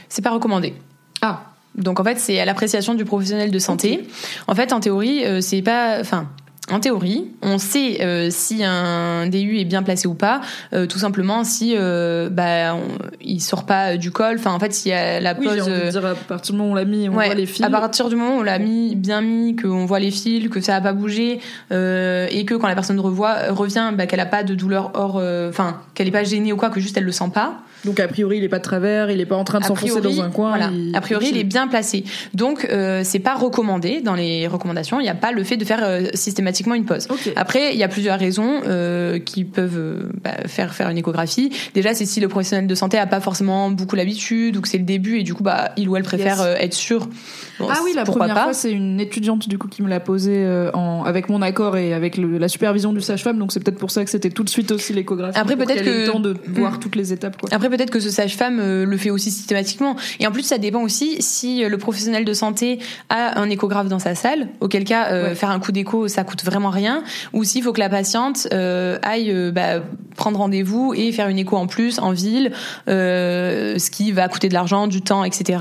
C'est 0.08 0.22
pas 0.22 0.30
recommandé 0.30 0.74
Ah 1.20 1.53
donc 1.76 2.00
en 2.00 2.04
fait 2.04 2.18
c'est 2.18 2.38
à 2.40 2.44
l'appréciation 2.44 2.94
du 2.94 3.04
professionnel 3.04 3.50
de 3.50 3.58
santé 3.58 4.06
en 4.48 4.54
fait 4.54 4.72
en 4.72 4.80
théorie 4.80 5.24
euh, 5.24 5.40
c'est 5.40 5.62
pas 5.62 5.98
enfin 6.00 6.28
en 6.72 6.80
théorie, 6.80 7.26
on 7.42 7.58
sait 7.58 7.98
euh, 8.00 8.28
si 8.30 8.64
un 8.64 9.26
DU 9.26 9.58
est 9.58 9.66
bien 9.66 9.82
placé 9.82 10.08
ou 10.08 10.14
pas, 10.14 10.40
euh, 10.72 10.86
tout 10.86 10.98
simplement 10.98 11.44
si 11.44 11.74
bah, 11.76 12.74
on- 12.74 12.96
il 13.20 13.40
sort 13.42 13.66
pas 13.66 13.98
du 13.98 14.10
col. 14.10 14.36
Enfin, 14.38 14.52
en 14.54 14.58
fait, 14.58 14.72
s'il 14.72 14.90
y 14.90 14.94
a 14.94 15.20
la 15.20 15.34
Oui, 15.38 15.44
pose, 15.44 15.56
j'ai 15.56 15.60
envie 15.60 15.84
de 15.84 15.90
dire 15.90 16.06
à 16.06 16.14
partir 16.14 16.54
du 16.54 16.58
moment 16.58 16.70
où 16.70 16.72
on 16.72 16.74
l'a 16.74 16.86
mis, 16.86 17.06
on 17.10 17.14
Ouais, 17.16 17.26
voit 17.26 17.34
les 17.34 17.44
fils. 17.44 17.62
À 17.62 17.68
partir 17.68 18.08
du 18.08 18.16
moment 18.16 18.36
où 18.36 18.40
on 18.40 18.42
l'a 18.42 18.58
mis 18.58 18.96
bien 18.96 19.20
mis, 19.20 19.56
qu'on 19.56 19.84
voit 19.84 19.98
les 19.98 20.10
fils, 20.10 20.48
que 20.48 20.62
ça 20.62 20.76
a 20.76 20.80
pas 20.80 20.94
bougé, 20.94 21.34
et 21.70 22.44
que 22.46 22.54
quand 22.54 22.66
la 22.68 22.74
personne 22.74 22.98
revoit, 22.98 23.50
revient, 23.50 23.90
bah, 23.94 24.06
qu'elle 24.06 24.20
a 24.20 24.24
pas 24.26 24.42
de 24.42 24.54
douleur 24.54 24.92
hors, 24.94 25.16
enfin 25.50 25.82
qu'elle 25.92 26.08
est 26.08 26.12
pas 26.12 26.24
gênée 26.24 26.54
ou 26.54 26.56
quoi, 26.56 26.70
que 26.70 26.80
juste 26.80 26.96
elle 26.96 27.04
le 27.04 27.12
sent 27.12 27.30
pas. 27.34 27.58
Donc 27.84 28.00
a 28.00 28.08
priori, 28.08 28.38
il 28.38 28.44
est 28.44 28.48
pas 28.48 28.58
de 28.58 28.62
travers, 28.64 29.10
il 29.10 29.20
est 29.20 29.26
pas 29.26 29.36
en 29.36 29.44
train 29.44 29.60
de 29.60 29.64
s'enfoncer 29.64 30.00
dans 30.00 30.20
un 30.22 30.30
coin. 30.30 30.50
voilà. 30.50 30.70
il- 30.72 30.94
A 30.96 31.00
priori, 31.00 31.28
il 31.30 31.36
est 31.38 31.44
bien 31.44 31.68
placé. 31.68 32.04
Donc, 32.32 32.66
euh, 32.70 33.02
c'est 33.04 33.18
pas 33.18 33.34
recommandé 33.34 34.00
dans 34.00 34.14
les 34.14 34.46
recommandations. 34.46 35.00
Il 35.00 35.02
n'y 35.04 35.08
a 35.08 35.14
pas 35.14 35.32
le 35.32 35.44
fait 35.44 35.56
de 35.56 35.64
faire 35.64 35.80
euh, 35.82 36.02
systématiquement 36.14 36.74
une 36.74 36.84
pause. 36.84 37.08
Après, 37.36 37.72
il 37.74 37.78
y 37.78 37.82
a 37.82 37.88
plusieurs 37.88 38.18
raisons 38.18 38.60
euh, 38.66 39.18
qui 39.18 39.44
peuvent 39.44 39.76
euh, 39.78 40.08
bah, 40.22 40.30
faire 40.46 40.74
faire 40.74 40.88
une 40.88 40.98
échographie. 40.98 41.50
Déjà, 41.74 41.94
c'est 41.94 42.06
si 42.06 42.20
le 42.20 42.28
professionnel 42.28 42.66
de 42.66 42.74
santé 42.74 42.98
a 42.98 43.06
pas 43.06 43.20
forcément 43.20 43.70
beaucoup 43.70 43.96
l'habitude 43.96 44.56
ou 44.56 44.60
que 44.60 44.68
c'est 44.68 44.78
le 44.78 44.84
début 44.84 45.18
et 45.18 45.22
du 45.22 45.34
coup, 45.34 45.42
bah, 45.42 45.72
il 45.76 45.88
ou 45.88 45.96
elle 45.96 46.02
préfère 46.04 46.38
Yes. 46.38 46.46
euh, 46.46 46.54
être 46.58 46.74
sûr. 46.74 47.08
Bon, 47.58 47.66
Ah 47.70 47.78
oui, 47.84 47.92
la 47.94 48.04
première 48.04 48.34
pas. 48.34 48.42
fois, 48.44 48.52
c'est 48.54 48.72
une 48.72 48.98
étudiante 49.00 49.48
du 49.48 49.58
coup 49.58 49.68
qui 49.68 49.82
me 49.82 49.88
l'a 49.88 50.00
posé 50.00 50.44
en, 50.74 51.04
avec 51.04 51.28
mon 51.28 51.42
accord 51.42 51.76
et 51.76 51.92
avec 51.94 52.16
le- 52.16 52.38
la 52.38 52.48
supervision 52.48 52.92
du 52.92 53.00
sage-femme. 53.00 53.38
Donc 53.38 53.52
c'est 53.52 53.60
peut-être 53.62 53.78
pour 53.78 53.90
ça 53.90 54.04
que 54.04 54.10
c'était 54.10 54.30
tout 54.30 54.42
de 54.42 54.48
suite 54.48 54.70
aussi 54.72 54.92
l'échographie. 54.92 55.38
Après, 55.38 55.56
peut-être 55.56 55.84
que- 55.84 56.04
le 56.06 56.10
temps 56.10 56.20
de 56.20 56.34
voir 56.48 56.72
Mm. 56.74 56.78
toutes 56.80 56.96
les 56.96 57.12
étapes. 57.12 57.40
Quoi. 57.40 57.48
Après, 57.52 57.68
peut-être 57.76 57.90
que 57.90 58.00
ce 58.00 58.10
sage-femme 58.10 58.60
euh, 58.60 58.84
le 58.84 58.96
fait 58.96 59.10
aussi 59.10 59.30
systématiquement. 59.30 59.96
Et 60.20 60.26
en 60.26 60.30
plus, 60.32 60.42
ça 60.42 60.58
dépend 60.58 60.82
aussi 60.82 61.16
si 61.20 61.64
euh, 61.64 61.68
le 61.68 61.78
professionnel 61.78 62.24
de 62.24 62.32
santé 62.32 62.78
a 63.08 63.40
un 63.40 63.50
échographe 63.50 63.88
dans 63.88 63.98
sa 63.98 64.14
salle, 64.14 64.48
auquel 64.60 64.84
cas, 64.84 65.10
euh, 65.10 65.28
Ouais. 65.30 65.34
faire 65.34 65.50
un 65.50 65.58
coup 65.58 65.72
d'écho, 65.72 66.06
ça 66.08 66.22
coûte 66.24 66.44
vraiment 66.44 66.70
rien. 66.70 67.02
Ou 67.32 67.44
s'il 67.44 67.62
faut 67.62 67.72
que 67.72 67.80
la 67.80 67.88
patiente 67.88 68.46
euh, 68.52 68.98
aille 69.02 69.32
bah, 69.52 69.80
prendre 70.16 70.38
rendez-vous 70.38 70.94
et 70.94 71.10
faire 71.12 71.28
une 71.28 71.38
écho 71.38 71.56
en 71.56 71.66
plus 71.66 71.98
en 71.98 72.12
ville, 72.12 72.52
euh, 72.88 73.78
ce 73.78 73.90
qui 73.90 74.12
va 74.12 74.28
coûter 74.28 74.48
de 74.48 74.54
l'argent, 74.54 74.86
du 74.86 75.00
temps, 75.02 75.24
etc. 75.24 75.58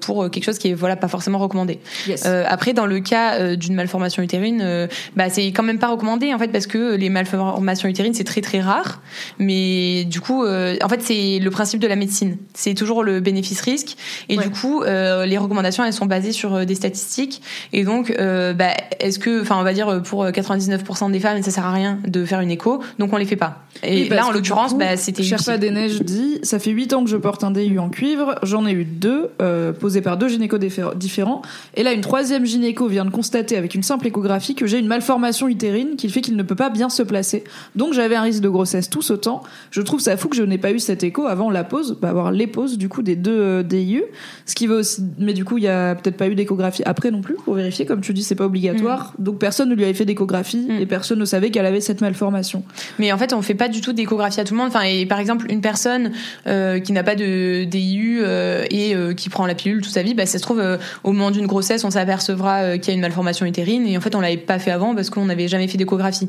pour 0.00 0.30
quelque 0.30 0.44
chose 0.44 0.58
qui 0.58 0.68
est 0.70 0.74
voilà 0.74 0.96
pas 0.96 1.08
forcément 1.08 1.38
recommandé. 1.38 1.78
Yes. 2.06 2.26
Après, 2.26 2.72
dans 2.72 2.86
le 2.86 3.00
cas 3.00 3.56
d'une 3.56 3.74
malformation 3.74 4.22
utérine, 4.22 4.88
bah, 5.16 5.30
c'est 5.30 5.46
quand 5.46 5.62
même 5.62 5.78
pas 5.78 5.88
recommandé 5.88 6.34
en 6.34 6.38
fait 6.38 6.48
parce 6.48 6.66
que 6.66 6.94
les 6.96 7.08
malformations 7.08 7.88
utérines 7.88 8.14
c'est 8.14 8.24
très 8.24 8.40
très 8.40 8.60
rare. 8.60 9.00
Mais 9.38 10.04
du 10.04 10.20
coup, 10.20 10.44
en 10.44 10.88
fait, 10.88 11.00
c'est 11.02 11.37
le 11.38 11.50
principe 11.50 11.80
de 11.80 11.86
la 11.86 11.96
médecine. 11.96 12.36
C'est 12.54 12.74
toujours 12.74 13.02
le 13.02 13.20
bénéfice-risque. 13.20 13.96
Et 14.28 14.36
Ouais. 14.38 14.44
du 14.44 14.50
coup, 14.50 14.82
euh, 14.82 15.26
les 15.26 15.38
recommandations 15.38 15.84
elles 15.84 15.92
sont 15.92 16.06
basées 16.06 16.32
sur 16.32 16.54
euh, 16.54 16.64
des 16.64 16.74
statistiques. 16.74 17.42
Et 17.72 17.84
donc, 17.84 18.10
euh, 18.18 18.52
bah, 18.52 18.70
est-ce 19.00 19.18
que, 19.18 19.42
enfin, 19.42 19.56
on 19.58 19.62
va 19.62 19.72
dire 19.72 20.02
pour 20.02 20.24
99% 20.26 21.10
des 21.10 21.20
femmes, 21.20 21.42
ça 21.42 21.50
sert 21.50 21.64
à 21.66 21.72
rien 21.72 21.98
de 22.06 22.24
faire 22.24 22.40
une 22.40 22.50
écho, 22.50 22.82
donc 22.98 23.12
on 23.12 23.16
les 23.16 23.24
fait 23.24 23.36
pas. 23.36 23.62
Et 23.82 24.02
Oui, 24.04 24.08
là, 24.08 24.26
en 24.26 24.32
l'occurrence, 24.32 24.76
bah, 24.76 24.96
c'était 24.96 25.22
Sherpa 25.22 25.58
des 25.58 25.70
Neiges 25.70 26.00
dit 26.02 26.38
Ça 26.42 26.58
fait 26.58 26.70
8 26.70 26.92
ans 26.94 27.04
que 27.04 27.10
je 27.10 27.16
porte 27.16 27.44
un 27.44 27.50
DU 27.50 27.78
en 27.78 27.88
cuivre, 27.90 28.34
j'en 28.42 28.66
ai 28.66 28.72
eu 28.72 28.84
deux, 28.84 29.30
euh, 29.40 29.72
posés 29.72 30.00
par 30.00 30.16
deux 30.16 30.28
gynécos 30.28 30.58
diffé- 30.58 30.96
différents. 30.96 31.42
Et 31.74 31.82
là, 31.82 31.92
une 31.92 32.00
troisième 32.00 32.44
gynéco 32.44 32.88
vient 32.88 33.04
de 33.04 33.10
constater 33.10 33.56
avec 33.56 33.74
une 33.74 33.82
simple 33.82 34.06
échographie 34.06 34.54
que 34.54 34.66
j'ai 34.66 34.78
une 34.78 34.88
malformation 34.88 35.46
utérine 35.48 35.96
qui 35.96 36.08
fait 36.08 36.20
qu'il 36.20 36.36
ne 36.36 36.42
peut 36.42 36.54
pas 36.56 36.70
bien 36.70 36.88
se 36.88 37.02
placer. 37.02 37.44
Donc 37.76 37.92
j'avais 37.92 38.16
un 38.16 38.22
risque 38.22 38.40
de 38.40 38.48
grossesse 38.48 38.90
tout 38.90 39.02
ce 39.02 39.12
temps. 39.12 39.42
Je 39.70 39.80
trouve 39.82 40.00
ça 40.00 40.16
fou 40.16 40.28
que 40.28 40.36
je 40.36 40.42
n'ai 40.42 40.58
pas 40.58 40.72
eu 40.72 40.78
cette 40.80 41.04
écho 41.04 41.26
avant 41.28 41.50
la 41.50 41.64
pause, 41.64 41.98
bah, 42.00 42.10
avoir 42.10 42.32
les 42.32 42.46
pauses 42.46 42.78
du 42.78 42.88
coup 42.88 43.02
des 43.02 43.16
deux 43.16 43.40
euh, 43.40 43.62
DIU. 43.62 44.02
Ce 44.46 44.54
qui 44.54 44.66
veut 44.66 44.76
aussi. 44.76 45.02
Mais 45.18 45.32
du 45.32 45.44
coup, 45.44 45.58
il 45.58 45.64
y 45.64 45.68
a 45.68 45.94
peut-être 45.94 46.16
pas 46.16 46.28
eu 46.28 46.34
d'échographie 46.34 46.82
après 46.84 47.10
non 47.10 47.20
plus 47.20 47.34
pour 47.34 47.54
vérifier. 47.54 47.86
Comme 47.86 48.00
tu 48.00 48.12
dis, 48.12 48.22
c'est 48.22 48.34
pas 48.34 48.46
obligatoire. 48.46 49.12
Donc 49.18 49.38
personne 49.38 49.68
ne 49.68 49.74
lui 49.74 49.84
avait 49.84 49.94
fait 49.94 50.04
d'échographie 50.04 50.48
Mm. 50.56 50.80
et 50.80 50.86
personne 50.86 51.18
ne 51.18 51.24
savait 51.24 51.50
qu'elle 51.50 51.66
avait 51.66 51.80
cette 51.80 52.00
malformation. 52.00 52.62
Mais 52.98 53.12
en 53.12 53.18
fait, 53.18 53.32
on 53.32 53.42
fait 53.42 53.54
pas 53.54 53.68
du 53.68 53.80
tout 53.80 53.92
d'échographie 53.92 54.40
à 54.40 54.44
tout 54.44 54.54
le 54.54 54.58
monde. 54.58 54.68
Enfin, 54.68 54.82
et 54.82 55.06
par 55.06 55.20
exemple, 55.20 55.46
une 55.50 55.60
personne 55.60 56.12
euh, 56.46 56.78
qui 56.80 56.92
n'a 56.92 57.02
pas 57.02 57.14
de 57.14 57.64
DIU 57.64 58.20
euh, 58.22 58.64
et 58.70 58.94
euh, 58.94 59.14
qui 59.14 59.28
prend 59.28 59.46
la 59.46 59.54
pilule 59.54 59.82
toute 59.82 59.92
sa 59.92 60.02
vie, 60.02 60.14
bah, 60.14 60.26
ça 60.26 60.38
se 60.38 60.42
trouve 60.42 60.62
au 61.04 61.12
moment 61.12 61.30
d'une 61.30 61.46
grossesse, 61.46 61.84
on 61.84 61.90
s'apercevra 61.90 62.78
qu'il 62.78 62.88
y 62.88 62.90
a 62.92 62.94
une 62.94 63.00
malformation 63.00 63.46
utérine 63.46 63.86
et 63.86 63.96
en 63.96 64.00
fait, 64.00 64.14
on 64.14 64.20
l'avait 64.20 64.36
pas 64.36 64.58
fait 64.58 64.70
avant 64.70 64.94
parce 64.94 65.10
qu'on 65.10 65.24
n'avait 65.26 65.48
jamais 65.48 65.68
fait 65.68 65.78
d'échographie. 65.78 66.28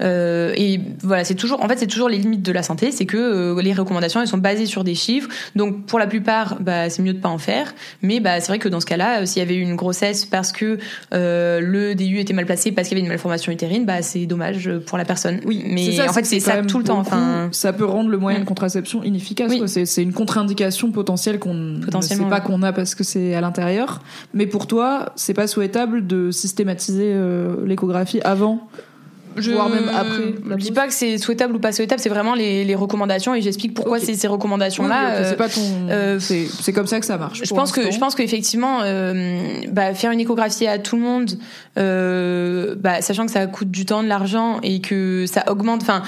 Et 0.00 0.80
voilà, 1.02 1.24
c'est 1.24 1.34
toujours, 1.34 1.62
en 1.62 1.68
fait, 1.68 1.78
c'est 1.78 1.86
toujours 1.86 2.08
les 2.08 2.18
limites 2.18 2.42
de 2.42 2.52
la 2.52 2.62
santé, 2.62 2.90
c'est 2.92 3.06
que 3.06 3.58
les 3.60 3.72
recommandations 3.72 4.20
elles 4.22 4.28
sont 4.28 4.38
basées 4.38 4.66
sur 4.66 4.84
des 4.84 4.94
chiffres. 4.94 5.28
Donc, 5.56 5.86
pour 5.86 5.98
la 5.98 6.06
plupart, 6.06 6.58
bah, 6.60 6.90
c'est 6.90 7.02
mieux 7.02 7.14
de 7.14 7.20
pas 7.20 7.28
en 7.28 7.38
faire. 7.38 7.74
Mais 8.02 8.20
bah, 8.20 8.40
c'est 8.40 8.48
vrai 8.48 8.58
que 8.58 8.68
dans 8.68 8.80
ce 8.80 8.86
cas-là, 8.86 9.22
euh, 9.22 9.26
s'il 9.26 9.40
y 9.40 9.42
avait 9.42 9.56
eu 9.56 9.62
une 9.62 9.76
grossesse 9.76 10.24
parce 10.24 10.52
que 10.52 10.78
euh, 11.14 11.60
le 11.60 11.94
DIU 11.94 12.18
était 12.18 12.32
mal 12.32 12.46
placé 12.46 12.72
parce 12.72 12.88
qu'il 12.88 12.96
y 12.96 13.00
avait 13.00 13.06
une 13.06 13.12
malformation 13.12 13.52
utérine, 13.52 13.84
bah, 13.84 14.02
c'est 14.02 14.26
dommage 14.26 14.70
pour 14.86 14.98
la 14.98 15.04
personne. 15.04 15.40
Oui, 15.44 15.64
mais 15.66 15.92
ça, 15.92 16.08
en 16.08 16.12
fait, 16.12 16.24
c'est 16.24 16.40
ça 16.40 16.62
tout 16.62 16.78
le 16.78 16.84
temps. 16.84 16.98
Enfin, 16.98 17.48
ça 17.52 17.72
peut 17.72 17.84
rendre 17.84 18.10
le 18.10 18.18
moyen 18.18 18.38
de 18.38 18.42
Mm. 18.42 18.46
contraception 18.46 19.02
inefficace. 19.02 19.50
Oui. 19.50 19.62
C'est, 19.66 20.02
une 20.02 20.12
contre-indication 20.12 20.90
potentielle 20.90 21.38
qu'on 21.38 21.54
ne 21.54 22.00
sait 22.00 22.16
pas 22.16 22.40
qu'on 22.40 22.62
a 22.62 22.72
parce 22.72 22.94
que 22.94 23.04
c'est 23.04 23.34
à 23.34 23.40
l'intérieur. 23.40 24.02
Mais 24.34 24.46
pour 24.46 24.66
toi, 24.66 25.12
c'est 25.16 25.34
pas 25.34 25.46
souhaitable 25.46 26.06
de 26.06 26.30
systématiser 26.30 27.12
euh, 27.14 27.66
l'échographie 27.66 28.20
avant, 28.22 28.68
voire 29.36 29.68
même 29.68 29.88
après. 29.88 30.34
Je 30.50 30.54
dis 30.56 30.72
pas 30.72 30.86
que 30.86 30.92
c'est 30.92 31.18
souhaitable 31.18 31.56
ou 31.56 31.58
pas 31.58 31.72
souhaitable, 31.72 32.00
c'est 32.00 32.08
vraiment 32.08 32.34
les, 32.34 32.64
les 32.64 32.74
recommandations 32.74 33.34
et 33.34 33.42
j'explique 33.42 33.74
pourquoi 33.74 33.98
c'est 33.98 34.14
ces 34.14 34.28
recommandations-là. 34.28 35.00
oui, 35.06 35.12
euh, 35.16 35.30
c'est 35.30 35.36
pas 35.36 35.48
ton. 35.48 35.60
euh, 35.90 36.18
c'est, 36.20 36.72
comme 36.72 36.86
ça 36.86 37.00
que 37.00 37.06
ça 37.06 37.16
marche. 37.18 37.40
je 37.44 37.54
pense 37.54 37.72
que 37.72 37.90
je 37.90 37.98
pense 37.98 38.14
qu'effectivement 38.14 38.80
euh, 38.82 39.40
bah, 39.70 39.94
faire 39.94 40.10
une 40.10 40.20
échographie 40.20 40.66
à 40.66 40.78
tout 40.78 40.96
le 40.96 41.02
monde 41.02 41.30
euh, 41.78 42.74
bah, 42.78 43.00
sachant 43.02 43.26
que 43.26 43.32
ça 43.32 43.46
coûte 43.46 43.70
du 43.70 43.84
temps 43.86 44.02
de 44.02 44.08
l'argent 44.08 44.58
et 44.62 44.80
que 44.80 45.24
ça 45.26 45.44
augmente 45.50 45.82
enfin 45.82 46.02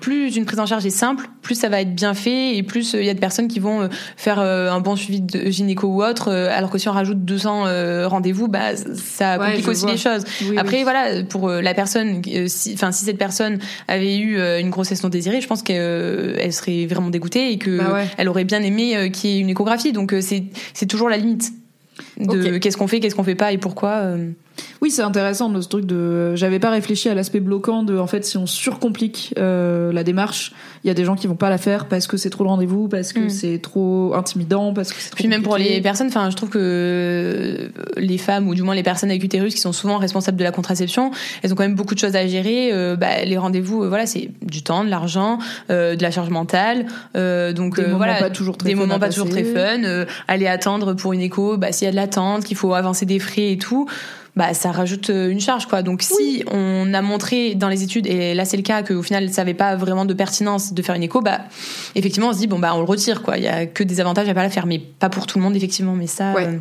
plus 0.00 0.36
une 0.36 0.44
prise 0.44 0.60
en 0.60 0.66
charge 0.66 0.84
est 0.86 0.90
simple 0.90 1.28
plus 1.42 1.54
ça 1.54 1.68
va 1.68 1.80
être 1.80 1.94
bien 1.94 2.14
fait 2.14 2.56
et 2.56 2.62
plus 2.62 2.94
il 2.94 3.04
y 3.04 3.10
a 3.10 3.14
de 3.14 3.18
personnes 3.18 3.48
qui 3.48 3.58
vont 3.60 3.88
faire 4.16 4.38
un 4.38 4.80
bon 4.80 4.96
suivi 4.96 5.20
de 5.20 5.50
gynéco 5.50 5.86
ou 5.88 6.02
autre 6.02 6.32
alors 6.32 6.70
que 6.70 6.78
si 6.78 6.88
on 6.88 6.92
rajoute 6.92 7.24
200 7.24 7.64
euh, 7.66 8.08
rendez-vous 8.08 8.48
bah 8.48 8.76
ça 8.94 9.38
complique 9.38 9.64
je 9.64 9.70
aussi 9.70 9.82
vois. 9.82 9.92
les 9.92 9.98
choses 9.98 10.24
Oui, 10.42 10.48
oui. 10.50 10.58
après 10.58 10.82
voilà 10.82 11.22
pour 11.24 11.48
la 11.50 11.74
personne 11.74 12.22
si 12.58 12.74
enfin 12.74 12.92
si 12.92 13.04
cette 13.04 13.18
personne 13.18 13.58
avait 13.86 14.16
eu 14.18 14.38
euh, 14.38 14.60
une 14.60 14.70
grossesse 14.70 15.02
non 15.02 15.08
désirée 15.08 15.40
je 15.40 15.46
pense 15.46 15.62
qu'elle 15.62 16.52
serait 16.52 16.86
vraiment 16.86 17.10
dégoûtée 17.10 17.52
et 17.52 17.58
que 17.58 17.78
Bah 17.78 17.92
ouais. 17.92 18.06
elle 18.18 18.28
aurait 18.28 18.44
bien 18.44 18.62
aimé 18.62 18.96
euh, 18.96 19.08
qu'il 19.08 19.30
y 19.30 19.36
ait 19.36 19.40
une 19.40 19.50
échographie 19.50 19.92
donc 19.92 20.12
euh, 20.12 20.20
c'est 20.20 20.86
toujours 20.86 21.08
la 21.08 21.16
limite 21.16 21.52
de 22.18 22.58
qu'est-ce 22.58 22.76
qu'on 22.76 22.86
fait 22.88 23.00
qu'est-ce 23.00 23.14
qu'on 23.14 23.24
fait 23.24 23.34
pas 23.34 23.52
et 23.52 23.58
pourquoi 23.58 23.90
euh. 23.90 24.30
Oui, 24.80 24.90
c'est 24.90 25.02
intéressant 25.02 25.48
de 25.48 25.60
ce 25.60 25.68
truc 25.68 25.86
de. 25.86 26.34
J'avais 26.36 26.58
pas 26.58 26.70
réfléchi 26.70 27.08
à 27.08 27.14
l'aspect 27.14 27.40
bloquant 27.40 27.82
de. 27.82 27.98
En 27.98 28.06
fait, 28.06 28.24
si 28.24 28.36
on 28.36 28.46
surcomplique 28.46 29.34
euh, 29.38 29.92
la 29.92 30.04
démarche, 30.04 30.52
il 30.84 30.88
y 30.88 30.90
a 30.90 30.94
des 30.94 31.04
gens 31.04 31.16
qui 31.16 31.26
vont 31.26 31.34
pas 31.36 31.50
la 31.50 31.58
faire 31.58 31.86
parce 31.86 32.06
que 32.06 32.16
c'est 32.16 32.30
trop 32.30 32.44
le 32.44 32.50
rendez-vous, 32.50 32.88
parce 32.88 33.12
que 33.12 33.20
Mm. 33.20 33.30
c'est 33.30 33.58
trop 33.60 34.14
intimidant, 34.14 34.72
parce 34.72 34.92
que 34.92 35.00
trop. 35.00 35.16
Puis 35.16 35.28
même 35.28 35.42
pour 35.42 35.56
les 35.56 35.80
personnes, 35.80 36.06
enfin, 36.08 36.30
je 36.30 36.36
trouve 36.36 36.50
que 36.50 37.70
les 37.96 38.18
femmes 38.18 38.48
ou 38.48 38.54
du 38.54 38.62
moins 38.62 38.74
les 38.74 38.82
personnes 38.82 39.10
avec 39.10 39.22
utérus 39.24 39.54
qui 39.54 39.60
sont 39.60 39.72
souvent 39.72 39.98
responsables 39.98 40.36
de 40.36 40.44
la 40.44 40.52
contraception, 40.52 41.10
elles 41.42 41.52
ont 41.52 41.56
quand 41.56 41.64
même 41.64 41.74
beaucoup 41.74 41.94
de 41.94 42.00
choses 42.00 42.16
à 42.16 42.26
gérer. 42.26 42.70
Euh, 42.72 42.96
bah, 42.96 43.24
les 43.24 43.36
rendez-vous, 43.36 43.82
euh, 43.84 43.88
voilà, 43.88 44.06
c'est 44.06 44.30
du 44.42 44.62
temps, 44.62 44.84
de 44.84 44.90
l'argent, 44.90 45.38
euh, 45.70 45.96
de 45.96 46.02
la 46.02 46.10
charge 46.10 46.30
mentale. 46.30 46.86
Euh, 47.16 47.52
donc 47.52 47.76
Des 47.76 47.82
euh, 47.82 47.86
moments 47.86 47.98
voilà, 47.98 48.14
pas 48.18 48.30
toujours 48.30 48.56
très 48.56 48.68
des 48.68 48.74
moments 48.74 48.98
pas 48.98 49.08
toujours 49.08 49.28
très 49.28 49.44
fun. 49.44 49.82
euh, 49.84 50.04
aller 50.28 50.46
attendre 50.46 50.94
pour 50.94 51.12
une 51.12 51.20
écho, 51.20 51.56
bah, 51.56 51.72
s'il 51.72 51.86
y 51.86 51.88
a 51.88 51.90
de 51.90 51.96
l'attente, 51.96 52.44
qu'il 52.44 52.56
faut 52.56 52.74
avancer 52.74 53.06
des 53.06 53.18
frais 53.18 53.52
et 53.52 53.58
tout. 53.58 53.86
Bah, 54.38 54.54
ça 54.54 54.70
rajoute 54.70 55.10
euh, 55.10 55.28
une 55.30 55.40
charge 55.40 55.66
quoi. 55.66 55.82
Donc 55.82 56.00
si 56.02 56.44
on 56.52 56.94
a 56.94 57.02
montré 57.02 57.56
dans 57.56 57.68
les 57.68 57.82
études 57.82 58.06
et 58.06 58.34
là 58.34 58.44
c'est 58.44 58.56
le 58.56 58.62
cas 58.62 58.84
qu'au 58.84 59.02
final 59.02 59.28
ça 59.30 59.40
avait 59.40 59.52
pas 59.52 59.74
vraiment 59.74 60.04
de 60.04 60.14
pertinence 60.14 60.72
de 60.72 60.80
faire 60.80 60.94
une 60.94 61.02
écho, 61.02 61.20
bah 61.20 61.40
effectivement 61.96 62.28
on 62.28 62.32
se 62.32 62.38
dit 62.38 62.46
bon 62.46 62.60
bah 62.60 62.70
on 62.76 62.78
le 62.78 62.84
retire 62.84 63.22
quoi. 63.22 63.36
Il 63.36 63.42
y 63.42 63.48
a 63.48 63.66
que 63.66 63.82
des 63.82 63.98
avantages 63.98 64.28
à 64.28 64.34
pas 64.34 64.44
la 64.44 64.48
faire, 64.50 64.66
mais 64.66 64.78
pas 64.78 65.08
pour 65.08 65.26
tout 65.26 65.38
le 65.38 65.42
monde 65.44 65.56
effectivement. 65.56 65.94
Mais 65.96 66.06
ça, 66.06 66.34
Ouais. 66.34 66.46
euh, 66.46 66.58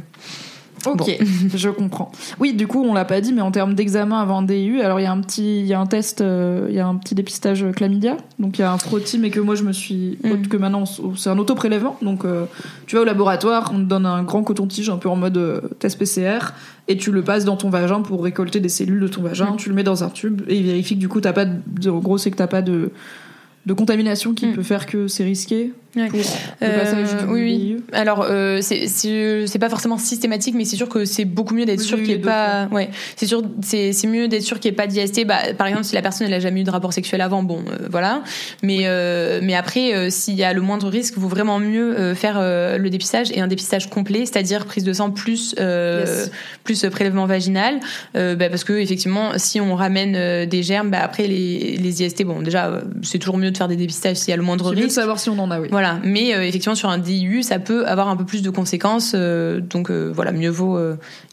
Ok, 0.86 0.98
Bon. 0.98 1.06
je 1.56 1.70
comprends. 1.70 2.12
Oui, 2.40 2.54
du 2.54 2.68
coup, 2.68 2.84
on 2.84 2.94
l'a 2.94 3.06
pas 3.06 3.20
dit, 3.22 3.34
mais 3.34 3.42
en 3.42 3.52
termes 3.52 3.74
d'examen 3.74 4.20
avant 4.20 4.42
DU, 4.42 4.82
alors 4.82 5.00
il 5.00 5.04
y 5.04 5.06
a 5.06 5.12
un 5.12 5.20
petit, 5.22 5.60
il 5.60 5.66
y 5.66 5.74
a 5.74 5.80
un 5.80 5.86
test, 5.86 6.22
euh, 6.22 6.68
il 6.70 6.76
y 6.76 6.80
a 6.80 6.88
un 6.88 6.96
petit 6.96 7.16
dépistage 7.16 7.66
chlamydia. 7.76 8.18
Donc 8.40 8.58
il 8.58 8.62
y 8.62 8.64
a 8.64 8.72
un 8.72 8.78
frottis, 8.78 9.18
mais 9.18 9.30
que 9.30 9.40
moi 9.40 9.56
je 9.56 9.64
me 9.64 9.72
suis, 9.74 10.18
Mm. 10.24 10.48
que 10.48 10.58
maintenant 10.58 10.84
c'est 11.16 11.30
un 11.30 11.38
auto-prélèvement. 11.38 11.98
Donc 12.02 12.26
euh, 12.26 12.46
tu 12.86 12.96
vas 12.96 13.02
au 13.02 13.06
laboratoire, 13.06 13.72
on 13.74 13.78
te 13.80 13.84
donne 13.86 14.06
un 14.06 14.24
grand 14.24 14.44
coton-tige, 14.44 14.90
un 14.90 14.98
peu 14.98 15.10
en 15.10 15.16
mode 15.16 15.38
euh, 15.38 15.62
test 15.80 15.98
PCR, 15.98 16.40
et 16.88 16.98
tu 16.98 17.12
le 17.12 17.22
passes 17.24 17.44
dans 17.46 17.58
ton 17.58 17.70
vagin 17.70 18.02
pour 18.02 18.24
récolter 18.24 18.60
des 18.60 18.70
cellules 18.70 19.00
de 19.02 19.08
ton 19.08 19.22
vagin. 19.22 19.52
Mm. 19.52 19.58
Tu 19.58 19.70
le 19.70 19.76
mets 19.76 19.84
dans 19.84 20.04
un 20.04 20.10
tube 20.10 20.42
et 20.48 20.56
il 20.58 20.64
vérifie 20.64 20.96
que 20.96 21.00
du 21.00 21.10
coup 21.10 21.22
t'as 21.22 21.34
pas 21.34 21.46
de, 21.46 21.90
en 21.90 22.00
gros 22.00 22.18
c'est 22.18 22.32
que 22.32 22.38
t'as 22.38 22.48
pas 22.48 22.62
de 22.62 22.92
de 23.66 23.74
contamination 23.74 24.34
qui 24.34 24.46
Mm. 24.48 24.54
peut 24.54 24.64
faire 24.64 24.86
que 24.86 25.08
c'est 25.10 25.26
risqué 25.26 25.74
Ouais. 25.96 26.10
Euh, 26.62 27.26
oui, 27.30 27.42
oui. 27.42 27.78
Alors, 27.92 28.22
euh, 28.30 28.60
c'est- 28.62 29.58
pas 29.60 29.70
forcément 29.70 29.98
systématique, 29.98 30.54
mais 30.56 30.66
c'est 30.66 30.76
sûr 30.76 30.90
que 30.90 31.06
c'est 31.06 31.26
beaucoup 31.26 31.56
mieux 31.56 31.66
d'être 31.66 31.80
Oui, 31.80 31.86
sûr 31.86 31.98
qu'il 31.98 32.08
n'y 32.08 32.14
ait 32.14 32.18
pas. 32.20 32.68
Ouais, 32.72 32.90
c'est 33.16 33.26
sûr, 33.26 33.42
c'est 33.64 33.94
mieux 34.06 34.28
d'être 34.28 34.44
sûr 34.44 34.60
qu'il 34.60 34.70
n'y 34.70 34.76
ait 34.76 34.78
pas 34.78 34.86
d'IST. 34.86 35.26
Bah, 35.26 35.40
par 35.58 35.66
exemple, 35.66 35.86
si 35.86 35.96
la 35.96 36.04
personne 36.04 36.28
elle 36.28 36.34
a 36.36 36.40
jamais 36.40 36.62
eu 36.62 36.64
de 36.64 36.70
rapport 36.70 36.94
sexuel 36.94 37.22
avant, 37.22 37.42
bon, 37.42 37.62
euh, 37.68 37.88
voilà. 37.90 38.22
Mais 38.62 38.82
euh, 38.84 39.40
mais 39.42 39.56
après, 39.56 40.12
s'il 40.12 40.36
y 40.36 40.44
a 40.44 40.54
le 40.54 40.62
moindre 40.62 40.88
risque, 40.90 41.18
vaut 41.18 41.28
vraiment 41.28 41.58
mieux 41.60 42.14
faire 42.14 42.40
le 42.40 42.90
dépistage 42.90 43.32
et 43.32 43.42
un 43.42 43.48
dépistage 43.48 43.90
complet, 43.90 44.20
c'est-à-dire 44.26 44.66
prise 44.66 44.84
de 44.84 44.94
sang 44.94 45.10
plus 45.12 45.56
Yes. 45.58 46.30
plus 46.64 46.86
prélèvement 46.92 47.26
vaginal, 47.26 47.80
bah, 48.14 48.50
parce 48.50 48.64
que 48.64 48.74
effectivement, 48.74 49.32
si 49.38 49.60
on 49.60 49.74
ramène 49.76 50.46
des 50.48 50.62
germes, 50.64 50.92
bah, 50.92 51.00
après 51.02 51.28
les 51.28 51.78
les 51.78 52.04
IST, 52.04 52.24
bon, 52.24 52.42
déjà, 52.42 52.82
c'est 53.02 53.18
toujours 53.20 53.38
mieux 53.38 53.52
de 53.52 53.58
faire 53.58 53.68
des 53.68 53.76
dépistages 53.78 54.18
s'il 54.18 54.30
y 54.30 54.34
a 54.34 54.38
le 54.38 54.44
moindre 54.44 54.66
C'est 54.70 54.76
mieux 54.76 54.82
de 54.82 54.84
risque. 54.86 54.96
savoir 54.96 55.20
si 55.20 55.30
on 55.30 55.40
en 55.40 55.50
a, 55.50 55.60
oui. 55.60 55.70
Voilà, 55.78 56.00
mais 56.04 56.34
euh, 56.34 56.42
effectivement 56.42 56.74
sur 56.74 56.90
un 56.90 56.98
DIU, 56.98 57.44
ça 57.44 57.60
peut 57.60 57.86
avoir 57.86 58.08
un 58.08 58.16
peu 58.16 58.26
plus 58.26 58.42
de 58.42 58.50
conséquences, 58.50 59.12
euh, 59.14 59.60
donc 59.62 59.92
euh, 59.92 60.12
voilà, 60.12 60.32
mieux 60.32 60.50
vaut 60.50 60.80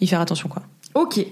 y 0.02 0.06
faire 0.06 0.20
attention 0.20 0.50
quoi. 0.50 0.60
Ok. 0.94 1.24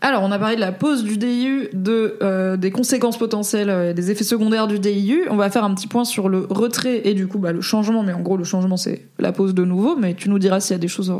Alors, 0.00 0.22
on 0.22 0.30
a 0.30 0.38
parlé 0.38 0.54
de 0.54 0.60
la 0.60 0.70
pause 0.70 1.02
du 1.02 1.16
DIU, 1.16 1.68
de, 1.72 2.54
des 2.54 2.70
conséquences 2.70 3.18
potentielles, 3.18 3.92
des 3.92 4.12
effets 4.12 4.22
secondaires 4.22 4.68
du 4.68 4.78
DIU. 4.78 5.26
On 5.30 5.36
va 5.36 5.50
faire 5.50 5.64
un 5.64 5.74
petit 5.74 5.88
point 5.88 6.04
sur 6.04 6.28
le 6.28 6.46
retrait 6.48 7.00
et 7.08 7.14
du 7.14 7.26
coup 7.26 7.38
bah, 7.40 7.50
le 7.50 7.60
changement. 7.60 8.04
Mais 8.04 8.12
en 8.12 8.20
gros, 8.20 8.36
le 8.36 8.44
changement, 8.44 8.76
c'est 8.76 9.04
la 9.18 9.32
pause 9.32 9.52
de 9.52 9.64
nouveau. 9.64 9.96
Mais 9.96 10.14
tu 10.14 10.30
nous 10.30 10.38
diras 10.38 10.60
s'il 10.60 10.74
y 10.74 10.76
a 10.76 10.78
des 10.78 10.86
choses 10.86 11.12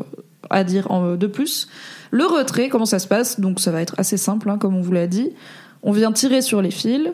à 0.50 0.62
dire 0.62 0.88
en- 0.92 1.16
de 1.16 1.26
plus. 1.26 1.66
Le 2.12 2.26
retrait, 2.26 2.68
comment 2.68 2.86
ça 2.86 3.00
se 3.00 3.08
passe? 3.08 3.40
Donc, 3.40 3.58
ça 3.58 3.72
va 3.72 3.80
être 3.82 3.94
assez 3.98 4.16
simple, 4.18 4.48
hein, 4.50 4.56
comme 4.58 4.76
on 4.76 4.82
vous 4.82 4.92
l'a 4.92 5.08
dit. 5.08 5.30
On 5.82 5.90
vient 5.90 6.12
tirer 6.12 6.42
sur 6.42 6.62
les 6.62 6.70
fils. 6.70 7.08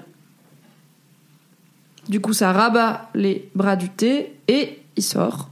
Du 2.08 2.20
coup, 2.20 2.32
ça 2.32 2.52
rabat 2.52 3.10
les 3.14 3.48
bras 3.54 3.76
du 3.76 3.88
thé 3.88 4.32
et 4.48 4.78
il 4.96 5.02
sort. 5.02 5.50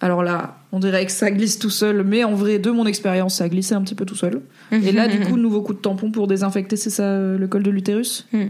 Alors 0.00 0.22
là, 0.22 0.56
on 0.72 0.80
dirait 0.80 1.06
que 1.06 1.12
ça 1.12 1.30
glisse 1.30 1.58
tout 1.58 1.70
seul, 1.70 2.02
mais 2.02 2.24
en 2.24 2.34
vrai, 2.34 2.58
de 2.58 2.70
mon 2.70 2.86
expérience, 2.86 3.36
ça 3.36 3.44
a 3.44 3.48
glissé 3.48 3.74
un 3.74 3.82
petit 3.82 3.94
peu 3.94 4.04
tout 4.04 4.16
seul. 4.16 4.40
Et 4.72 4.90
là, 4.90 5.06
du 5.06 5.20
coup, 5.20 5.36
nouveau 5.36 5.62
coup 5.62 5.74
de 5.74 5.78
tampon 5.78 6.10
pour 6.10 6.26
désinfecter, 6.26 6.76
c'est 6.76 6.90
ça 6.90 7.04
euh, 7.04 7.38
le 7.38 7.46
col 7.46 7.62
de 7.62 7.70
l'utérus? 7.70 8.26
Mm. 8.32 8.46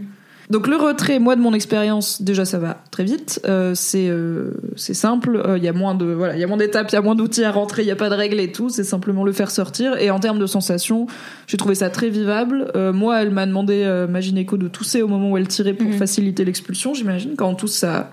Donc 0.49 0.67
le 0.67 0.75
retrait, 0.75 1.19
moi 1.19 1.35
de 1.35 1.41
mon 1.41 1.53
expérience, 1.53 2.21
déjà 2.21 2.45
ça 2.45 2.59
va 2.59 2.77
très 2.91 3.03
vite. 3.03 3.39
Euh, 3.47 3.73
c'est 3.75 4.07
euh, 4.09 4.51
c'est 4.75 4.93
simple. 4.93 5.41
Il 5.57 5.63
y 5.63 5.67
a 5.67 5.73
moins 5.73 5.95
de 5.95 6.05
voilà, 6.05 6.35
il 6.35 6.39
y 6.39 6.43
a 6.43 6.47
moins 6.47 6.57
d'étapes, 6.57 6.89
il 6.91 6.95
y 6.95 6.97
a 6.97 7.01
moins 7.01 7.15
d'outils 7.15 7.43
à 7.43 7.51
rentrer, 7.51 7.81
il 7.83 7.87
y 7.87 7.91
a 7.91 7.95
pas 7.95 8.09
de 8.09 8.15
règles 8.15 8.39
et 8.39 8.51
tout. 8.51 8.69
C'est 8.69 8.83
simplement 8.83 9.23
le 9.23 9.31
faire 9.31 9.51
sortir. 9.51 9.97
Et 10.01 10.11
en 10.11 10.19
termes 10.19 10.39
de 10.39 10.47
sensations, 10.47 11.07
j'ai 11.47 11.57
trouvé 11.57 11.75
ça 11.75 11.89
très 11.89 12.09
vivable. 12.09 12.71
Euh, 12.75 12.91
moi, 12.93 13.21
elle 13.21 13.31
m'a 13.31 13.45
demandé 13.45 13.83
euh, 13.85 14.07
ma 14.07 14.19
gynéco 14.21 14.57
de 14.57 14.67
tousser 14.67 15.01
au 15.01 15.07
moment 15.07 15.31
où 15.31 15.37
elle 15.37 15.47
tirait 15.47 15.73
pour 15.73 15.87
Mhm. 15.89 15.97
faciliter 15.97 16.43
l'expulsion. 16.45 16.93
J'imagine 16.93 17.35
quand 17.37 17.49
on 17.49 17.55
tousse, 17.55 17.75
ça 17.77 18.11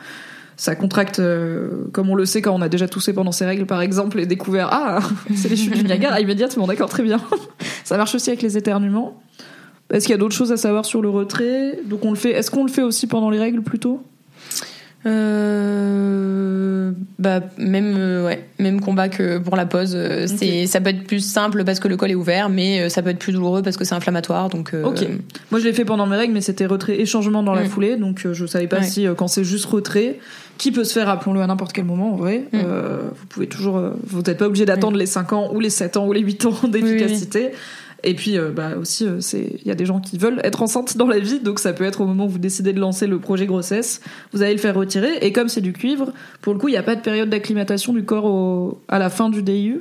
ça 0.57 0.75
contracte, 0.77 1.21
euh, 1.21 1.87
comme 1.91 2.11
on 2.11 2.15
le 2.15 2.27
sait 2.27 2.43
quand 2.43 2.55
on 2.55 2.61
a 2.61 2.69
déjà 2.69 2.87
toussé 2.87 3.15
pendant 3.15 3.33
ses 3.33 3.47
règles, 3.47 3.65
par 3.65 3.81
exemple, 3.81 4.21
et 4.21 4.27
découvert 4.27 4.69
ah 4.71 4.99
c'est 5.35 5.49
les 5.49 5.57
chutes 5.57 5.75
du 5.75 5.85
Niagara 5.85 6.21
immédiatement. 6.21 6.67
D'accord, 6.67 6.91
très 6.91 7.03
bien. 7.03 7.19
ça 7.85 7.97
marche 7.97 8.15
aussi 8.15 8.29
avec 8.29 8.43
les 8.43 8.59
éternuements. 8.59 9.19
Est-ce 9.93 10.07
qu'il 10.07 10.13
y 10.13 10.15
a 10.15 10.19
d'autres 10.19 10.35
choses 10.37 10.53
à 10.53 10.57
savoir 10.57 10.85
sur 10.85 11.03
le 11.03 11.09
retrait? 11.09 11.79
Donc 11.87 12.05
on 12.05 12.11
le 12.11 12.17
fait. 12.17 12.31
Est-ce 12.31 12.51
qu'on 12.51 12.65
le 12.65 12.71
fait 12.71 12.83
aussi 12.83 13.07
pendant 13.07 13.31
les 13.31 13.39
règles 13.39 13.63
plutôt? 13.63 14.03
Euh, 15.07 16.91
bah 17.19 17.41
même 17.59 17.95
euh, 17.97 18.27
ouais, 18.27 18.45
même 18.59 18.81
combat 18.81 19.09
que 19.09 19.39
pour 19.39 19.57
la 19.57 19.65
pause. 19.67 19.93
euh, 19.95 20.27
C'est 20.27 20.67
ça 20.67 20.81
peut 20.81 20.91
être 20.91 21.05
plus 21.05 21.21
simple 21.21 21.65
parce 21.65 21.81
que 21.81 21.89
le 21.89 21.97
col 21.97 22.11
est 22.11 22.15
ouvert, 22.15 22.49
mais 22.51 22.81
euh, 22.83 22.89
ça 22.89 23.03
peut 23.03 23.11
être 23.11 23.19
plus 23.19 23.33
douloureux 23.33 23.63
parce 23.63 23.77
que 23.77 23.85
c'est 23.85 23.95
inflammatoire. 23.95 24.49
Donc 24.51 24.75
Ok. 24.85 25.07
Moi 25.51 25.61
je 25.61 25.65
l'ai 25.65 25.73
fait 25.73 25.85
pendant 25.85 26.07
mes 26.07 26.17
règles, 26.17 26.35
mais 26.35 26.41
c'était 26.41 26.67
retrait 26.67 27.01
et 27.01 27.07
changement 27.07 27.43
dans 27.43 27.55
la 27.55 27.63
Mm. 27.65 27.69
foulée, 27.69 27.97
donc 27.97 28.27
je 28.31 28.47
savais 28.47 28.67
pas 28.67 28.79
Ouais. 28.81 28.85
si 28.85 29.07
quand 29.17 29.29
c'est 29.29 29.45
juste 29.45 29.65
retrait, 29.67 30.19
qui 30.59 30.71
peut 30.73 30.85
se 30.85 30.93
faire, 30.93 31.09
appelons-le 31.09 31.41
à 31.41 31.47
n'importe 31.47 31.73
quel 31.73 31.85
moment 31.85 32.13
en 32.13 32.17
vrai. 32.17 32.45
Mm. 32.53 32.59
vous 32.59 33.27
pouvez 33.29 33.47
toujours, 33.47 33.81
vous 34.07 34.23
n'êtes 34.23 34.39
pas 34.39 34.47
obligé 34.47 34.65
d'attendre 34.67 34.97
les 34.99 35.07
5 35.07 35.33
ans 35.33 35.51
ou 35.55 35.61
les 35.61 35.71
7 35.71 35.97
ans 35.97 36.07
ou 36.07 36.13
les 36.13 36.21
8 36.21 36.45
ans 36.47 36.55
d'efficacité. 36.69 37.51
Et 38.03 38.15
puis 38.15 38.39
euh, 38.39 38.51
bah 38.51 38.71
aussi, 38.81 39.07
euh, 39.07 39.19
il 39.35 39.67
y 39.69 39.71
a 39.71 39.75
des 39.75 39.85
gens 39.87 40.01
qui 40.01 40.17
veulent 40.19 40.41
être 40.43 40.63
enceintes 40.63 40.97
dans 40.97 41.07
la 41.07 41.19
vie, 41.19 41.41
donc 41.41 41.59
ça 41.59 41.73
peut 41.73 41.85
être 41.85 42.01
au 42.01 42.07
moment 42.07 42.25
où 42.27 42.29
vous 42.31 42.39
décidez 42.39 42.73
de 42.73 42.81
lancer 42.81 43.07
le 43.07 43.19
projet 43.19 43.47
grossesse, 43.47 44.01
vous 44.33 44.43
allez 44.43 44.53
le 44.55 44.59
faire 44.59 44.75
retirer. 44.75 45.19
Et 45.21 45.33
comme 45.33 45.49
c'est 45.49 45.61
du 45.61 45.73
cuivre, 45.73 46.13
pour 46.41 46.53
le 46.55 46.59
coup, 46.59 46.69
il 46.69 46.73
n'y 46.73 46.77
a 46.79 46.83
pas 46.83 46.97
de 46.97 47.03
période 47.03 47.29
d'acclimatation 47.29 47.93
du 47.93 48.05
corps 48.05 48.25
au- 48.25 48.81
à 48.89 48.99
la 48.99 49.11
fin 49.11 49.29
du 49.29 49.43
DIU. 49.43 49.81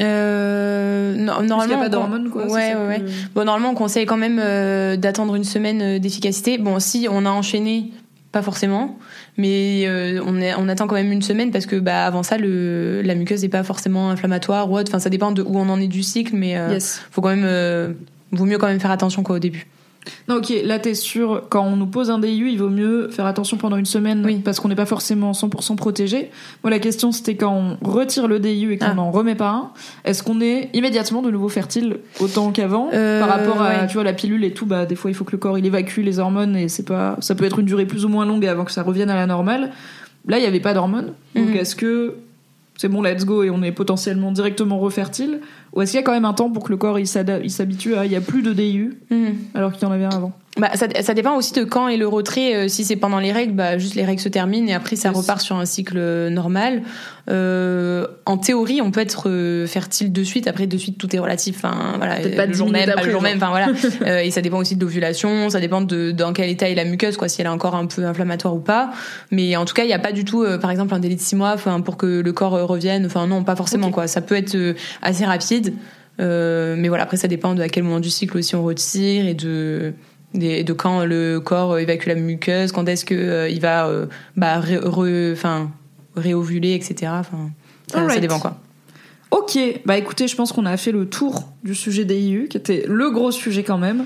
Euh, 0.00 1.14
non, 1.16 1.26
Parce 1.26 1.38
qu'il 1.38 1.44
y 1.44 1.48
normalement, 1.48 1.74
a 1.74 1.78
pas 1.78 1.86
on- 1.86 1.90
d'hormones, 1.90 2.30
quoi. 2.30 2.46
Ouais, 2.46 2.74
ouais, 2.74 2.86
ouais. 2.86 3.00
que- 3.00 3.10
Bon, 3.34 3.44
normalement, 3.44 3.70
on 3.70 3.74
conseille 3.74 4.06
quand 4.06 4.16
même 4.16 4.38
euh, 4.40 4.96
d'attendre 4.96 5.34
une 5.34 5.44
semaine 5.44 5.98
d'efficacité. 5.98 6.58
Bon, 6.58 6.78
si 6.78 7.08
on 7.10 7.26
a 7.26 7.30
enchaîné, 7.30 7.90
pas 8.32 8.42
forcément, 8.42 8.98
mais 9.38 9.84
euh, 9.86 10.20
on, 10.26 10.38
est, 10.40 10.54
on 10.54 10.68
attend 10.68 10.86
quand 10.86 10.96
même 10.96 11.12
une 11.12 11.22
semaine 11.22 11.50
parce 11.50 11.64
que 11.66 11.76
bah, 11.76 12.04
avant 12.04 12.22
ça, 12.22 12.36
le, 12.36 13.00
la 13.02 13.14
muqueuse 13.14 13.42
n'est 13.42 13.48
pas 13.48 13.62
forcément 13.62 14.10
inflammatoire 14.10 14.70
ou 14.70 14.76
autre. 14.76 14.90
Enfin, 14.90 14.98
ça 14.98 15.08
dépend 15.10 15.32
de 15.32 15.42
où 15.42 15.56
on 15.58 15.68
en 15.70 15.80
est 15.80 15.86
du 15.88 16.02
cycle, 16.02 16.34
mais 16.36 16.56
euh, 16.58 16.72
Yes. 16.72 17.00
faut 17.10 17.22
quand 17.22 17.30
même, 17.30 17.44
euh, 17.46 17.92
vaut 18.32 18.44
mieux 18.44 18.58
quand 18.58 18.66
même 18.66 18.80
faire 18.80 18.90
attention 18.90 19.22
quoi 19.22 19.36
au 19.36 19.38
début. 19.38 19.66
Non, 20.28 20.36
ok, 20.36 20.52
là 20.64 20.78
t'es 20.78 20.94
sûr, 20.94 21.42
quand 21.50 21.64
on 21.66 21.76
nous 21.76 21.86
pose 21.86 22.10
un 22.10 22.18
DIU, 22.18 22.48
il 22.50 22.58
vaut 22.58 22.70
mieux 22.70 23.08
faire 23.08 23.26
attention 23.26 23.56
pendant 23.58 23.76
une 23.76 23.84
semaine 23.84 24.22
Oui. 24.24 24.40
parce 24.42 24.58
qu'on 24.58 24.68
n'est 24.68 24.74
pas 24.74 24.86
forcément 24.86 25.32
100% 25.32 25.76
protégé. 25.76 26.30
Moi, 26.64 26.70
la 26.70 26.78
question 26.78 27.12
c'était 27.12 27.36
quand 27.36 27.52
on 27.82 27.86
retire 27.86 28.26
le 28.26 28.38
DIU 28.38 28.72
et 28.72 28.78
qu'on 28.78 28.86
Ah. 28.86 28.94
n'en 28.94 29.10
remet 29.10 29.34
pas 29.34 29.50
un, 29.50 29.70
est-ce 30.04 30.22
qu'on 30.22 30.40
est 30.40 30.70
immédiatement 30.72 31.20
de 31.20 31.30
nouveau 31.30 31.48
fertile 31.48 31.98
autant 32.20 32.52
qu'avant 32.52 32.88
Euh, 32.94 33.20
par 33.20 33.28
rapport 33.28 33.60
à 33.60 33.68
ouais. 33.82 33.86
tu 33.86 33.94
vois 33.94 34.04
la 34.04 34.14
pilule 34.14 34.44
et 34.44 34.52
tout 34.52 34.64
bah 34.66 34.86
des 34.86 34.94
fois 34.94 35.10
il 35.10 35.14
faut 35.14 35.24
que 35.24 35.32
le 35.32 35.38
corps 35.38 35.58
il 35.58 35.66
évacue 35.66 35.98
les 36.00 36.18
hormones 36.18 36.56
et 36.56 36.68
c'est 36.68 36.86
pas 36.86 37.16
ça 37.20 37.34
peut 37.34 37.44
être 37.44 37.58
une 37.58 37.66
durée 37.66 37.84
plus 37.86 38.04
ou 38.04 38.08
moins 38.08 38.24
longue 38.24 38.46
avant 38.46 38.64
que 38.64 38.72
ça 38.72 38.82
revienne 38.82 39.10
à 39.10 39.14
la 39.16 39.26
normale. 39.26 39.70
Là, 40.26 40.38
il 40.38 40.44
y 40.44 40.46
avait 40.46 40.60
pas 40.60 40.74
d'hormones. 40.74 41.12
Donc 41.34 41.48
Mhm. 41.48 41.56
est-ce 41.56 41.76
que 41.76 42.14
c'est 42.76 42.88
bon, 42.88 43.02
let's 43.02 43.24
go 43.24 43.42
et 43.42 43.50
on 43.50 43.62
est 43.62 43.72
potentiellement 43.72 44.30
directement 44.30 44.78
refertile 44.78 45.40
ou 45.74 45.82
est-ce 45.82 45.92
qu'il 45.92 46.00
y 46.00 46.02
a 46.02 46.04
quand 46.04 46.12
même 46.12 46.24
un 46.24 46.34
temps 46.34 46.50
pour 46.50 46.64
que 46.64 46.70
le 46.70 46.76
corps 46.76 46.98
il 46.98 47.06
s'habitue 47.06 47.94
à 47.94 48.04
il 48.06 48.12
y 48.12 48.16
a 48.16 48.20
plus 48.20 48.42
de 48.42 48.52
DIU 48.52 48.98
alors 49.54 49.72
qu'il 49.72 49.82
y 49.82 49.86
en 49.86 49.92
avait 49.92 50.04
un 50.04 50.10
avant? 50.10 50.32
Bah, 50.58 50.70
ça, 50.74 50.88
ça 51.02 51.14
dépend 51.14 51.36
aussi 51.36 51.52
de 51.52 51.62
quand 51.62 51.86
est 51.86 51.96
le 51.96 52.08
retrait. 52.08 52.54
Euh, 52.56 52.68
si 52.68 52.84
c'est 52.84 52.96
pendant 52.96 53.20
les 53.20 53.30
règles, 53.30 53.52
bah, 53.52 53.78
juste 53.78 53.94
les 53.94 54.04
règles 54.04 54.20
se 54.20 54.28
terminent 54.28 54.66
et 54.66 54.72
après 54.74 54.96
ça 54.96 55.10
Yes. 55.10 55.16
repart 55.16 55.40
sur 55.40 55.54
un 55.54 55.66
cycle 55.66 56.28
normal. 56.30 56.82
Euh, 57.30 58.06
en 58.26 58.38
théorie, 58.38 58.80
on 58.80 58.90
peut 58.90 59.00
être 59.00 59.28
euh, 59.28 59.66
fertile 59.66 60.12
de 60.12 60.24
suite. 60.24 60.48
Après, 60.48 60.66
de 60.66 60.76
suite, 60.78 60.98
tout 60.98 61.14
est 61.14 61.18
relatif. 61.18 61.56
Enfin, 61.58 61.94
voilà, 61.96 62.16
Peut-être 62.16 62.36
pas 62.36 62.46
le 62.46 62.54
jour 62.54 62.70
même, 62.70 62.86
pas 62.86 62.92
après, 62.92 63.06
le 63.06 63.12
jour 63.12 63.22
même. 63.22 63.36
Enfin 63.36 63.50
voilà. 63.50 63.68
Euh, 64.06 64.20
et 64.20 64.30
ça 64.30 64.40
dépend 64.40 64.58
aussi 64.58 64.76
de 64.76 64.80
l'ovulation. 64.80 65.50
Ça 65.50 65.60
dépend 65.60 65.80
de 65.80 66.12
dans 66.12 66.32
quel 66.32 66.48
état 66.48 66.68
est 66.68 66.74
la 66.74 66.84
muqueuse, 66.84 67.16
quoi. 67.16 67.28
Si 67.28 67.40
elle 67.40 67.46
est 67.46 67.50
encore 67.50 67.74
un 67.74 67.86
peu 67.86 68.04
inflammatoire 68.04 68.54
ou 68.54 68.60
pas. 68.60 68.90
Mais 69.30 69.56
en 69.56 69.64
tout 69.64 69.74
cas, 69.74 69.82
il 69.84 69.88
n'y 69.88 69.92
a 69.92 69.98
pas 69.98 70.12
du 70.12 70.24
tout, 70.24 70.42
euh, 70.42 70.56
par 70.58 70.70
exemple, 70.70 70.94
un 70.94 70.98
délai 70.98 71.16
de 71.16 71.20
six 71.20 71.36
mois, 71.36 71.52
enfin, 71.54 71.80
pour 71.80 71.96
que 71.96 72.20
le 72.20 72.32
corps 72.32 72.54
euh, 72.54 72.64
revienne. 72.64 73.06
Enfin, 73.06 73.26
non, 73.26 73.44
pas 73.44 73.56
forcément, 73.56 73.90
quoi. 73.90 74.06
Ça 74.06 74.20
peut 74.20 74.36
être 74.36 74.54
euh, 74.54 74.74
assez 75.02 75.24
rapide. 75.24 75.57
Euh, 76.20 76.74
mais 76.76 76.88
voilà, 76.88 77.04
après, 77.04 77.16
ça 77.16 77.28
dépend 77.28 77.54
de 77.54 77.62
à 77.62 77.68
quel 77.68 77.84
moment 77.84 78.00
du 78.00 78.10
cycle 78.10 78.36
aussi 78.38 78.56
on 78.56 78.64
retire 78.64 79.26
et 79.26 79.34
de 79.34 79.92
des- 80.34 80.62
de 80.64 80.72
quand 80.72 81.04
le 81.06 81.38
corps 81.40 81.78
évacue 81.78 82.06
la 82.08 82.14
muqueuse, 82.16 82.72
quand 82.72 82.86
est-ce 82.88 83.04
que 83.04 83.14
euh, 83.14 83.48
il 83.48 83.60
va 83.60 83.86
euh, 83.86 84.06
bah, 84.36 84.58
ré- 84.60 84.76
re- 84.78 85.32
enfin, 85.32 85.70
réovuler, 86.16 86.74
etc. 86.74 87.12
Enfin, 87.14 87.50
ça, 87.86 88.00
ça 88.08 88.20
dépend 88.20 88.38
quoi. 88.40 88.58
Ok, 89.30 89.58
bah 89.86 89.96
écoutez, 89.98 90.26
je 90.26 90.34
pense 90.36 90.52
qu'on 90.52 90.66
a 90.66 90.76
fait 90.76 90.90
le 90.92 91.06
tour 91.06 91.48
du 91.62 91.74
sujet 91.74 92.04
des 92.04 92.18
IU, 92.18 92.48
qui 92.48 92.56
était 92.56 92.84
le 92.88 93.10
gros 93.10 93.30
sujet 93.30 93.62
quand 93.62 93.78
même. 93.78 94.04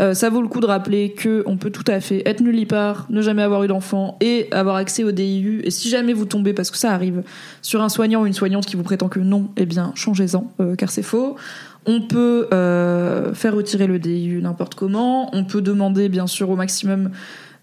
Euh, 0.00 0.14
ça 0.14 0.30
vaut 0.30 0.40
le 0.40 0.48
coup 0.48 0.60
de 0.60 0.66
rappeler 0.66 1.12
que 1.12 1.42
on 1.46 1.56
peut 1.56 1.70
tout 1.70 1.84
à 1.86 2.00
fait 2.00 2.22
être 2.26 2.40
nullipare, 2.40 3.06
ne 3.10 3.20
jamais 3.20 3.42
avoir 3.42 3.62
eu 3.64 3.68
d'enfant 3.68 4.16
et 4.20 4.48
avoir 4.50 4.76
accès 4.76 5.04
au 5.04 5.12
DIU. 5.12 5.62
Et 5.64 5.70
si 5.70 5.88
jamais 5.88 6.12
vous 6.12 6.24
tombez, 6.24 6.52
parce 6.52 6.70
que 6.70 6.78
ça 6.78 6.92
arrive, 6.92 7.22
sur 7.60 7.82
un 7.82 7.88
soignant 7.88 8.22
ou 8.22 8.26
une 8.26 8.32
soignante 8.32 8.66
qui 8.66 8.76
vous 8.76 8.82
prétend 8.82 9.08
que 9.08 9.20
non, 9.20 9.50
eh 9.56 9.66
bien 9.66 9.92
changez-en, 9.94 10.50
euh, 10.60 10.76
car 10.76 10.90
c'est 10.90 11.02
faux. 11.02 11.36
On 11.84 12.00
peut 12.00 12.48
euh, 12.52 13.34
faire 13.34 13.54
retirer 13.54 13.86
le 13.86 13.98
DIU 13.98 14.40
n'importe 14.40 14.74
comment. 14.74 15.34
On 15.34 15.44
peut 15.44 15.62
demander, 15.62 16.08
bien 16.08 16.26
sûr, 16.26 16.50
au 16.50 16.56
maximum 16.56 17.10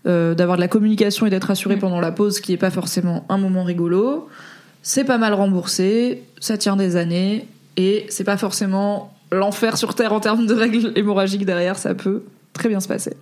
d'avoir 0.06 0.56
de 0.56 0.62
la 0.62 0.68
communication 0.68 1.28
et 1.28 1.30
d'être 1.30 1.52
assuré 1.52 1.78
pendant 1.78 2.00
la 2.00 2.12
pause, 2.12 2.40
qui 2.40 2.54
est 2.54 2.58
pas 2.58 2.72
forcément 2.72 3.26
un 3.30 3.38
moment 3.38 3.64
rigolo. 3.64 4.28
C'est 4.82 5.04
pas 5.04 5.20
mal 5.20 5.34
remboursé, 5.34 6.24
ça 6.40 6.58
tient 6.58 6.76
des 6.76 6.96
années 6.96 7.48
et 7.78 8.06
c'est 8.10 8.24
pas 8.24 8.38
forcément 8.38 9.14
l'enfer 9.32 9.78
sur 9.78 9.96
terre 9.96 10.14
en 10.14 10.20
termes 10.20 10.46
de 10.46 10.54
règles 10.54 10.92
hémorragiques 10.96 11.46
derrière, 11.46 11.78
ça 11.78 11.94
peut 11.94 12.24
très 12.54 12.70
bien 12.70 12.80
se 12.80 12.88
passer. 12.88 13.16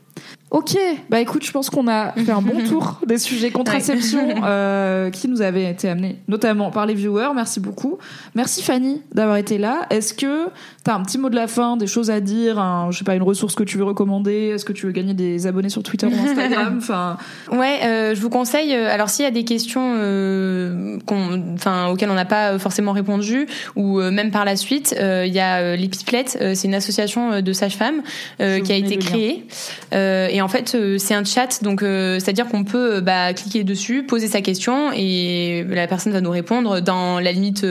Ok, 0.50 0.78
bah 1.10 1.20
écoute, 1.20 1.46
je 1.46 1.52
pense 1.52 1.70
qu'on 1.70 1.90
a 1.90 2.14
fait 2.14 2.32
un 2.32 2.42
bon 2.42 2.64
tour 2.70 3.02
des 3.06 3.18
sujets 3.18 3.52
contraception 3.52 4.30
euh, 4.46 5.10
qui 5.10 5.28
nous 5.28 5.42
avaient 5.42 5.70
été 5.70 5.90
amenés, 5.90 6.20
notamment 6.30 6.72
par 6.72 6.86
les 6.86 6.94
viewers. 6.94 7.34
Merci 7.36 7.60
beaucoup. 7.60 7.98
Merci 8.34 8.64
Fanny 8.64 9.02
d'avoir 9.14 9.36
été 9.36 9.58
là. 9.58 9.86
Est-ce 9.90 10.14
que 10.14 10.48
t'as 10.86 10.96
un 10.96 11.04
petit 11.04 11.18
mot 11.18 11.30
de 11.30 11.36
la 11.36 11.48
fin, 11.48 11.76
des 11.76 11.86
choses 11.86 12.10
à 12.10 12.22
dire, 12.22 12.60
un, 12.60 12.92
je 12.92 13.00
sais 13.00 13.04
pas, 13.04 13.16
une 13.16 13.24
ressource 13.24 13.56
que 13.56 13.64
tu 13.64 13.78
veux 13.78 13.84
recommander? 13.84 14.54
Est-ce 14.56 14.64
que 14.64 14.72
tu 14.72 14.86
veux 14.86 14.94
gagner 14.94 15.14
des 15.14 15.48
abonnés 15.48 15.68
sur 15.68 15.84
Twitter 15.84 16.08
ou 16.08 16.14
Instagram? 16.14 16.78
Enfin, 16.78 17.18
Ouais, 17.52 17.80
euh, 17.84 18.16
je 18.16 18.22
vous 18.22 18.30
conseille. 18.30 18.74
euh, 18.74 18.90
alors, 18.90 19.10
s'il 19.10 19.26
y 19.26 19.28
a 19.28 19.32
des 19.32 19.44
questions, 19.44 19.96
euh, 19.98 20.98
enfin, 21.56 21.88
auxquelles 21.90 22.10
on 22.10 22.16
n'a 22.16 22.26
pas 22.26 22.58
forcément 22.58 22.94
répondu, 22.94 23.48
ou 23.76 24.00
même 24.00 24.32
par 24.32 24.46
la 24.46 24.56
suite, 24.56 24.96
il 24.98 25.34
y 25.34 25.40
a 25.40 25.76
les 25.76 25.90
Pipelettes. 25.90 26.38
c'est 26.56 26.68
une 26.68 26.76
association 26.76 27.42
de 27.42 27.54
sages-femmes 27.54 28.02
qui 28.38 28.72
a 28.72 28.76
été 28.76 28.98
créée. 28.98 29.46
Et 30.38 30.42
en 30.44 30.48
fait, 30.48 30.76
euh, 30.76 31.00
c'est 31.00 31.16
un 31.16 31.24
chat, 31.24 31.64
donc 31.64 31.82
euh, 31.82 32.20
c'est-à-dire 32.20 32.48
qu'on 32.48 32.64
peut 32.64 32.98
euh, 32.98 33.02
bah, 33.02 33.34
cliquer 33.34 33.64
dessus, 33.64 34.04
poser 34.04 34.28
sa 34.28 34.42
question, 34.42 34.92
et 34.94 35.66
la 35.68 35.88
personne 35.88 36.14
va 36.14 36.22
nous 36.22 36.30
répondre 36.30 36.80
dans 36.80 37.20
la 37.20 37.32
limite 37.32 37.66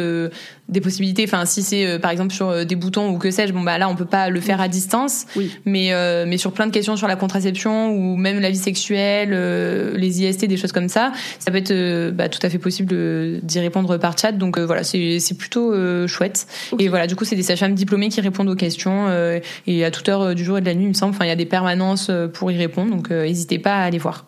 des 0.68 0.80
possibilités. 0.80 1.24
Enfin, 1.24 1.44
si 1.46 1.62
c'est 1.62 1.86
euh, 1.86 1.98
par 1.98 2.10
exemple 2.10 2.34
sur 2.34 2.48
euh, 2.48 2.64
des 2.64 2.76
boutons 2.76 3.10
ou 3.10 3.18
que 3.18 3.30
sais-je, 3.30 3.52
bon 3.52 3.62
bah 3.62 3.78
là, 3.78 3.88
on 3.88 3.94
peut 3.94 4.04
pas 4.04 4.30
le 4.30 4.40
faire 4.40 4.60
à 4.60 4.68
distance. 4.68 5.26
Oui. 5.36 5.52
Mais 5.64 5.92
euh, 5.92 6.24
mais 6.26 6.38
sur 6.38 6.52
plein 6.52 6.66
de 6.66 6.72
questions 6.72 6.96
sur 6.96 7.08
la 7.08 7.16
contraception 7.16 7.90
ou 7.90 8.16
même 8.16 8.40
la 8.40 8.50
vie 8.50 8.56
sexuelle, 8.56 9.30
euh, 9.32 9.96
les 9.96 10.22
IST, 10.22 10.46
des 10.46 10.56
choses 10.56 10.72
comme 10.72 10.88
ça, 10.88 11.12
ça 11.38 11.50
peut 11.50 11.58
être 11.58 11.70
euh, 11.70 12.10
bah, 12.10 12.28
tout 12.28 12.40
à 12.42 12.50
fait 12.50 12.58
possible 12.58 13.40
d'y 13.42 13.60
répondre 13.60 13.96
par 13.96 14.18
chat. 14.18 14.32
Donc 14.32 14.58
euh, 14.58 14.66
voilà, 14.66 14.82
c'est 14.84 15.20
c'est 15.20 15.36
plutôt 15.36 15.72
euh, 15.72 16.06
chouette. 16.06 16.46
Et 16.78 16.88
voilà, 16.88 17.06
du 17.06 17.16
coup, 17.16 17.24
c'est 17.24 17.36
des 17.36 17.42
sages-femmes 17.42 17.74
diplômées 17.74 18.08
qui 18.08 18.20
répondent 18.20 18.48
aux 18.48 18.56
questions 18.56 19.06
euh, 19.08 19.40
et 19.66 19.84
à 19.84 19.90
toute 19.90 20.08
heure 20.08 20.34
du 20.34 20.44
jour 20.44 20.58
et 20.58 20.60
de 20.60 20.66
la 20.66 20.74
nuit, 20.74 20.84
il 20.84 20.88
me 20.88 20.94
semble. 20.94 21.14
Enfin, 21.14 21.24
il 21.24 21.28
y 21.28 21.32
a 21.32 21.36
des 21.36 21.46
permanences 21.46 22.10
pour 22.34 22.50
y 22.50 22.56
répondre, 22.56 22.90
donc 22.90 23.10
euh, 23.10 23.24
n'hésitez 23.24 23.58
pas 23.58 23.76
à 23.76 23.84
aller 23.84 23.98
voir. 23.98 24.26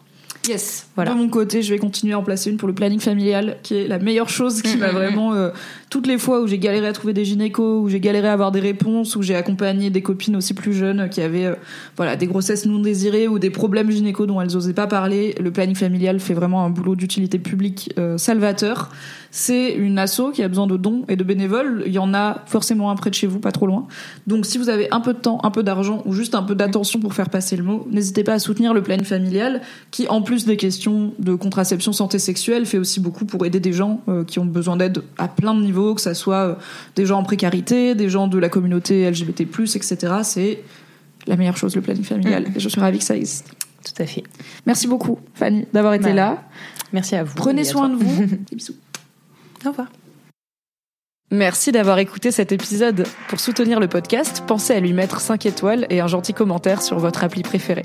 Yes. 0.48 0.86
Voilà. 0.96 1.12
De 1.12 1.16
mon 1.18 1.28
côté, 1.28 1.62
je 1.62 1.72
vais 1.72 1.78
continuer 1.78 2.14
à 2.14 2.18
en 2.18 2.22
placer 2.22 2.50
une 2.50 2.56
pour 2.56 2.68
le 2.68 2.74
planning 2.74 3.00
familial, 3.00 3.58
qui 3.62 3.74
est 3.76 3.86
la 3.86 3.98
meilleure 3.98 4.28
chose 4.30 4.62
qui 4.62 4.76
Mm, 4.76 4.80
m'a 4.80 4.88
mm, 4.88 4.94
vraiment. 4.94 5.34
euh, 5.34 5.50
toutes 5.90 6.06
les 6.06 6.18
fois 6.18 6.40
où 6.42 6.46
j'ai 6.46 6.58
galéré 6.58 6.86
à 6.86 6.92
trouver 6.92 7.12
des 7.14 7.24
gynécos, 7.24 7.82
où 7.82 7.88
j'ai 7.88 8.00
galéré 8.00 8.28
à 8.28 8.32
avoir 8.32 8.50
des 8.52 8.60
réponses, 8.60 9.16
où 9.16 9.22
j'ai 9.22 9.34
accompagné 9.34 9.90
des 9.90 10.02
copines 10.02 10.36
aussi 10.36 10.54
plus 10.54 10.72
jeunes 10.74 11.00
euh, 11.00 11.08
qui 11.08 11.20
avaient 11.20 11.46
euh, 11.46 11.54
voilà 11.96 12.16
des 12.16 12.26
grossesses 12.26 12.66
non 12.66 12.78
désirées 12.80 13.28
ou 13.28 13.38
des 13.38 13.50
problèmes 13.50 13.90
gynéco 13.90 14.26
dont 14.26 14.40
elles 14.40 14.56
osaient 14.56 14.72
pas 14.74 14.86
parler, 14.86 15.34
le 15.40 15.50
planning 15.50 15.76
familial 15.76 16.20
fait 16.20 16.34
vraiment 16.34 16.64
un 16.64 16.70
boulot 16.70 16.94
d'utilité 16.96 17.38
publique 17.38 17.92
euh, 17.98 18.18
salvateur. 18.18 18.90
C'est 19.30 19.72
une 19.74 19.98
asso 19.98 20.32
qui 20.32 20.42
a 20.42 20.48
besoin 20.48 20.66
de 20.66 20.78
dons 20.78 21.04
et 21.08 21.14
de 21.16 21.22
bénévoles. 21.22 21.82
Il 21.86 21.92
y 21.92 21.98
en 21.98 22.14
a 22.14 22.42
forcément 22.46 22.90
un 22.90 22.96
près 22.96 23.10
de 23.10 23.14
chez 23.14 23.26
vous, 23.26 23.40
pas 23.40 23.52
trop 23.52 23.66
loin. 23.66 23.86
Donc 24.26 24.46
si 24.46 24.56
vous 24.56 24.70
avez 24.70 24.88
un 24.90 25.00
peu 25.00 25.12
de 25.12 25.18
temps, 25.18 25.38
un 25.42 25.50
peu 25.50 25.62
d'argent 25.62 26.02
ou 26.06 26.14
juste 26.14 26.34
un 26.34 26.42
peu 26.42 26.54
d'attention 26.54 26.98
pour 26.98 27.12
faire 27.12 27.28
passer 27.28 27.54
le 27.56 27.62
mot, 27.62 27.86
n'hésitez 27.90 28.24
pas 28.24 28.32
à 28.34 28.38
soutenir 28.38 28.72
le 28.72 28.82
planning 28.82 29.04
familial 29.04 29.60
qui, 29.90 30.08
en 30.08 30.22
plus 30.22 30.37
des 30.44 30.56
questions 30.56 31.12
de 31.18 31.34
contraception, 31.34 31.92
santé 31.92 32.18
sexuelle, 32.18 32.66
fait 32.66 32.78
aussi 32.78 33.00
beaucoup 33.00 33.24
pour 33.24 33.44
aider 33.46 33.60
des 33.60 33.72
gens 33.72 34.00
euh, 34.08 34.24
qui 34.24 34.38
ont 34.38 34.44
besoin 34.44 34.76
d'aide 34.76 35.02
à 35.16 35.28
plein 35.28 35.54
de 35.54 35.60
niveaux, 35.60 35.94
que 35.94 36.00
ça 36.00 36.14
soit 36.14 36.48
euh, 36.48 36.54
des 36.96 37.06
gens 37.06 37.18
en 37.18 37.22
précarité, 37.24 37.94
des 37.94 38.08
gens 38.08 38.28
de 38.28 38.38
la 38.38 38.48
communauté 38.48 39.10
LGBT+, 39.10 39.42
etc. 39.42 39.96
C'est 40.22 40.60
la 41.26 41.36
meilleure 41.36 41.56
chose, 41.56 41.74
le 41.76 41.82
planning 41.82 42.04
familial. 42.04 42.46
Et 42.54 42.60
je 42.60 42.68
suis 42.68 42.80
ravie 42.80 42.98
que 42.98 43.04
ça 43.04 43.16
existe. 43.16 43.50
Tout 43.84 44.02
à 44.02 44.06
fait. 44.06 44.24
Merci 44.66 44.86
beaucoup, 44.86 45.18
Fanny, 45.34 45.66
d'avoir 45.72 45.94
été 45.94 46.08
Bah, 46.10 46.14
là. 46.14 46.42
Merci 46.92 47.16
à 47.16 47.24
vous. 47.24 47.34
Prenez 47.34 47.64
soin 47.64 47.88
de 47.88 47.96
vous. 47.96 48.24
Des 48.50 48.56
bisous. 48.56 48.76
Au 49.64 49.70
revoir. 49.70 49.88
Merci 51.30 51.72
d'avoir 51.72 51.98
écouté 51.98 52.30
cet 52.30 52.52
épisode. 52.52 53.06
Pour 53.28 53.38
soutenir 53.38 53.80
le 53.80 53.88
podcast, 53.88 54.42
pensez 54.46 54.72
à 54.72 54.80
lui 54.80 54.94
mettre 54.94 55.20
5 55.20 55.44
étoiles 55.44 55.86
et 55.90 56.00
un 56.00 56.06
gentil 56.06 56.32
commentaire 56.32 56.80
sur 56.80 56.98
votre 56.98 57.22
appli 57.22 57.42
préférée. 57.42 57.84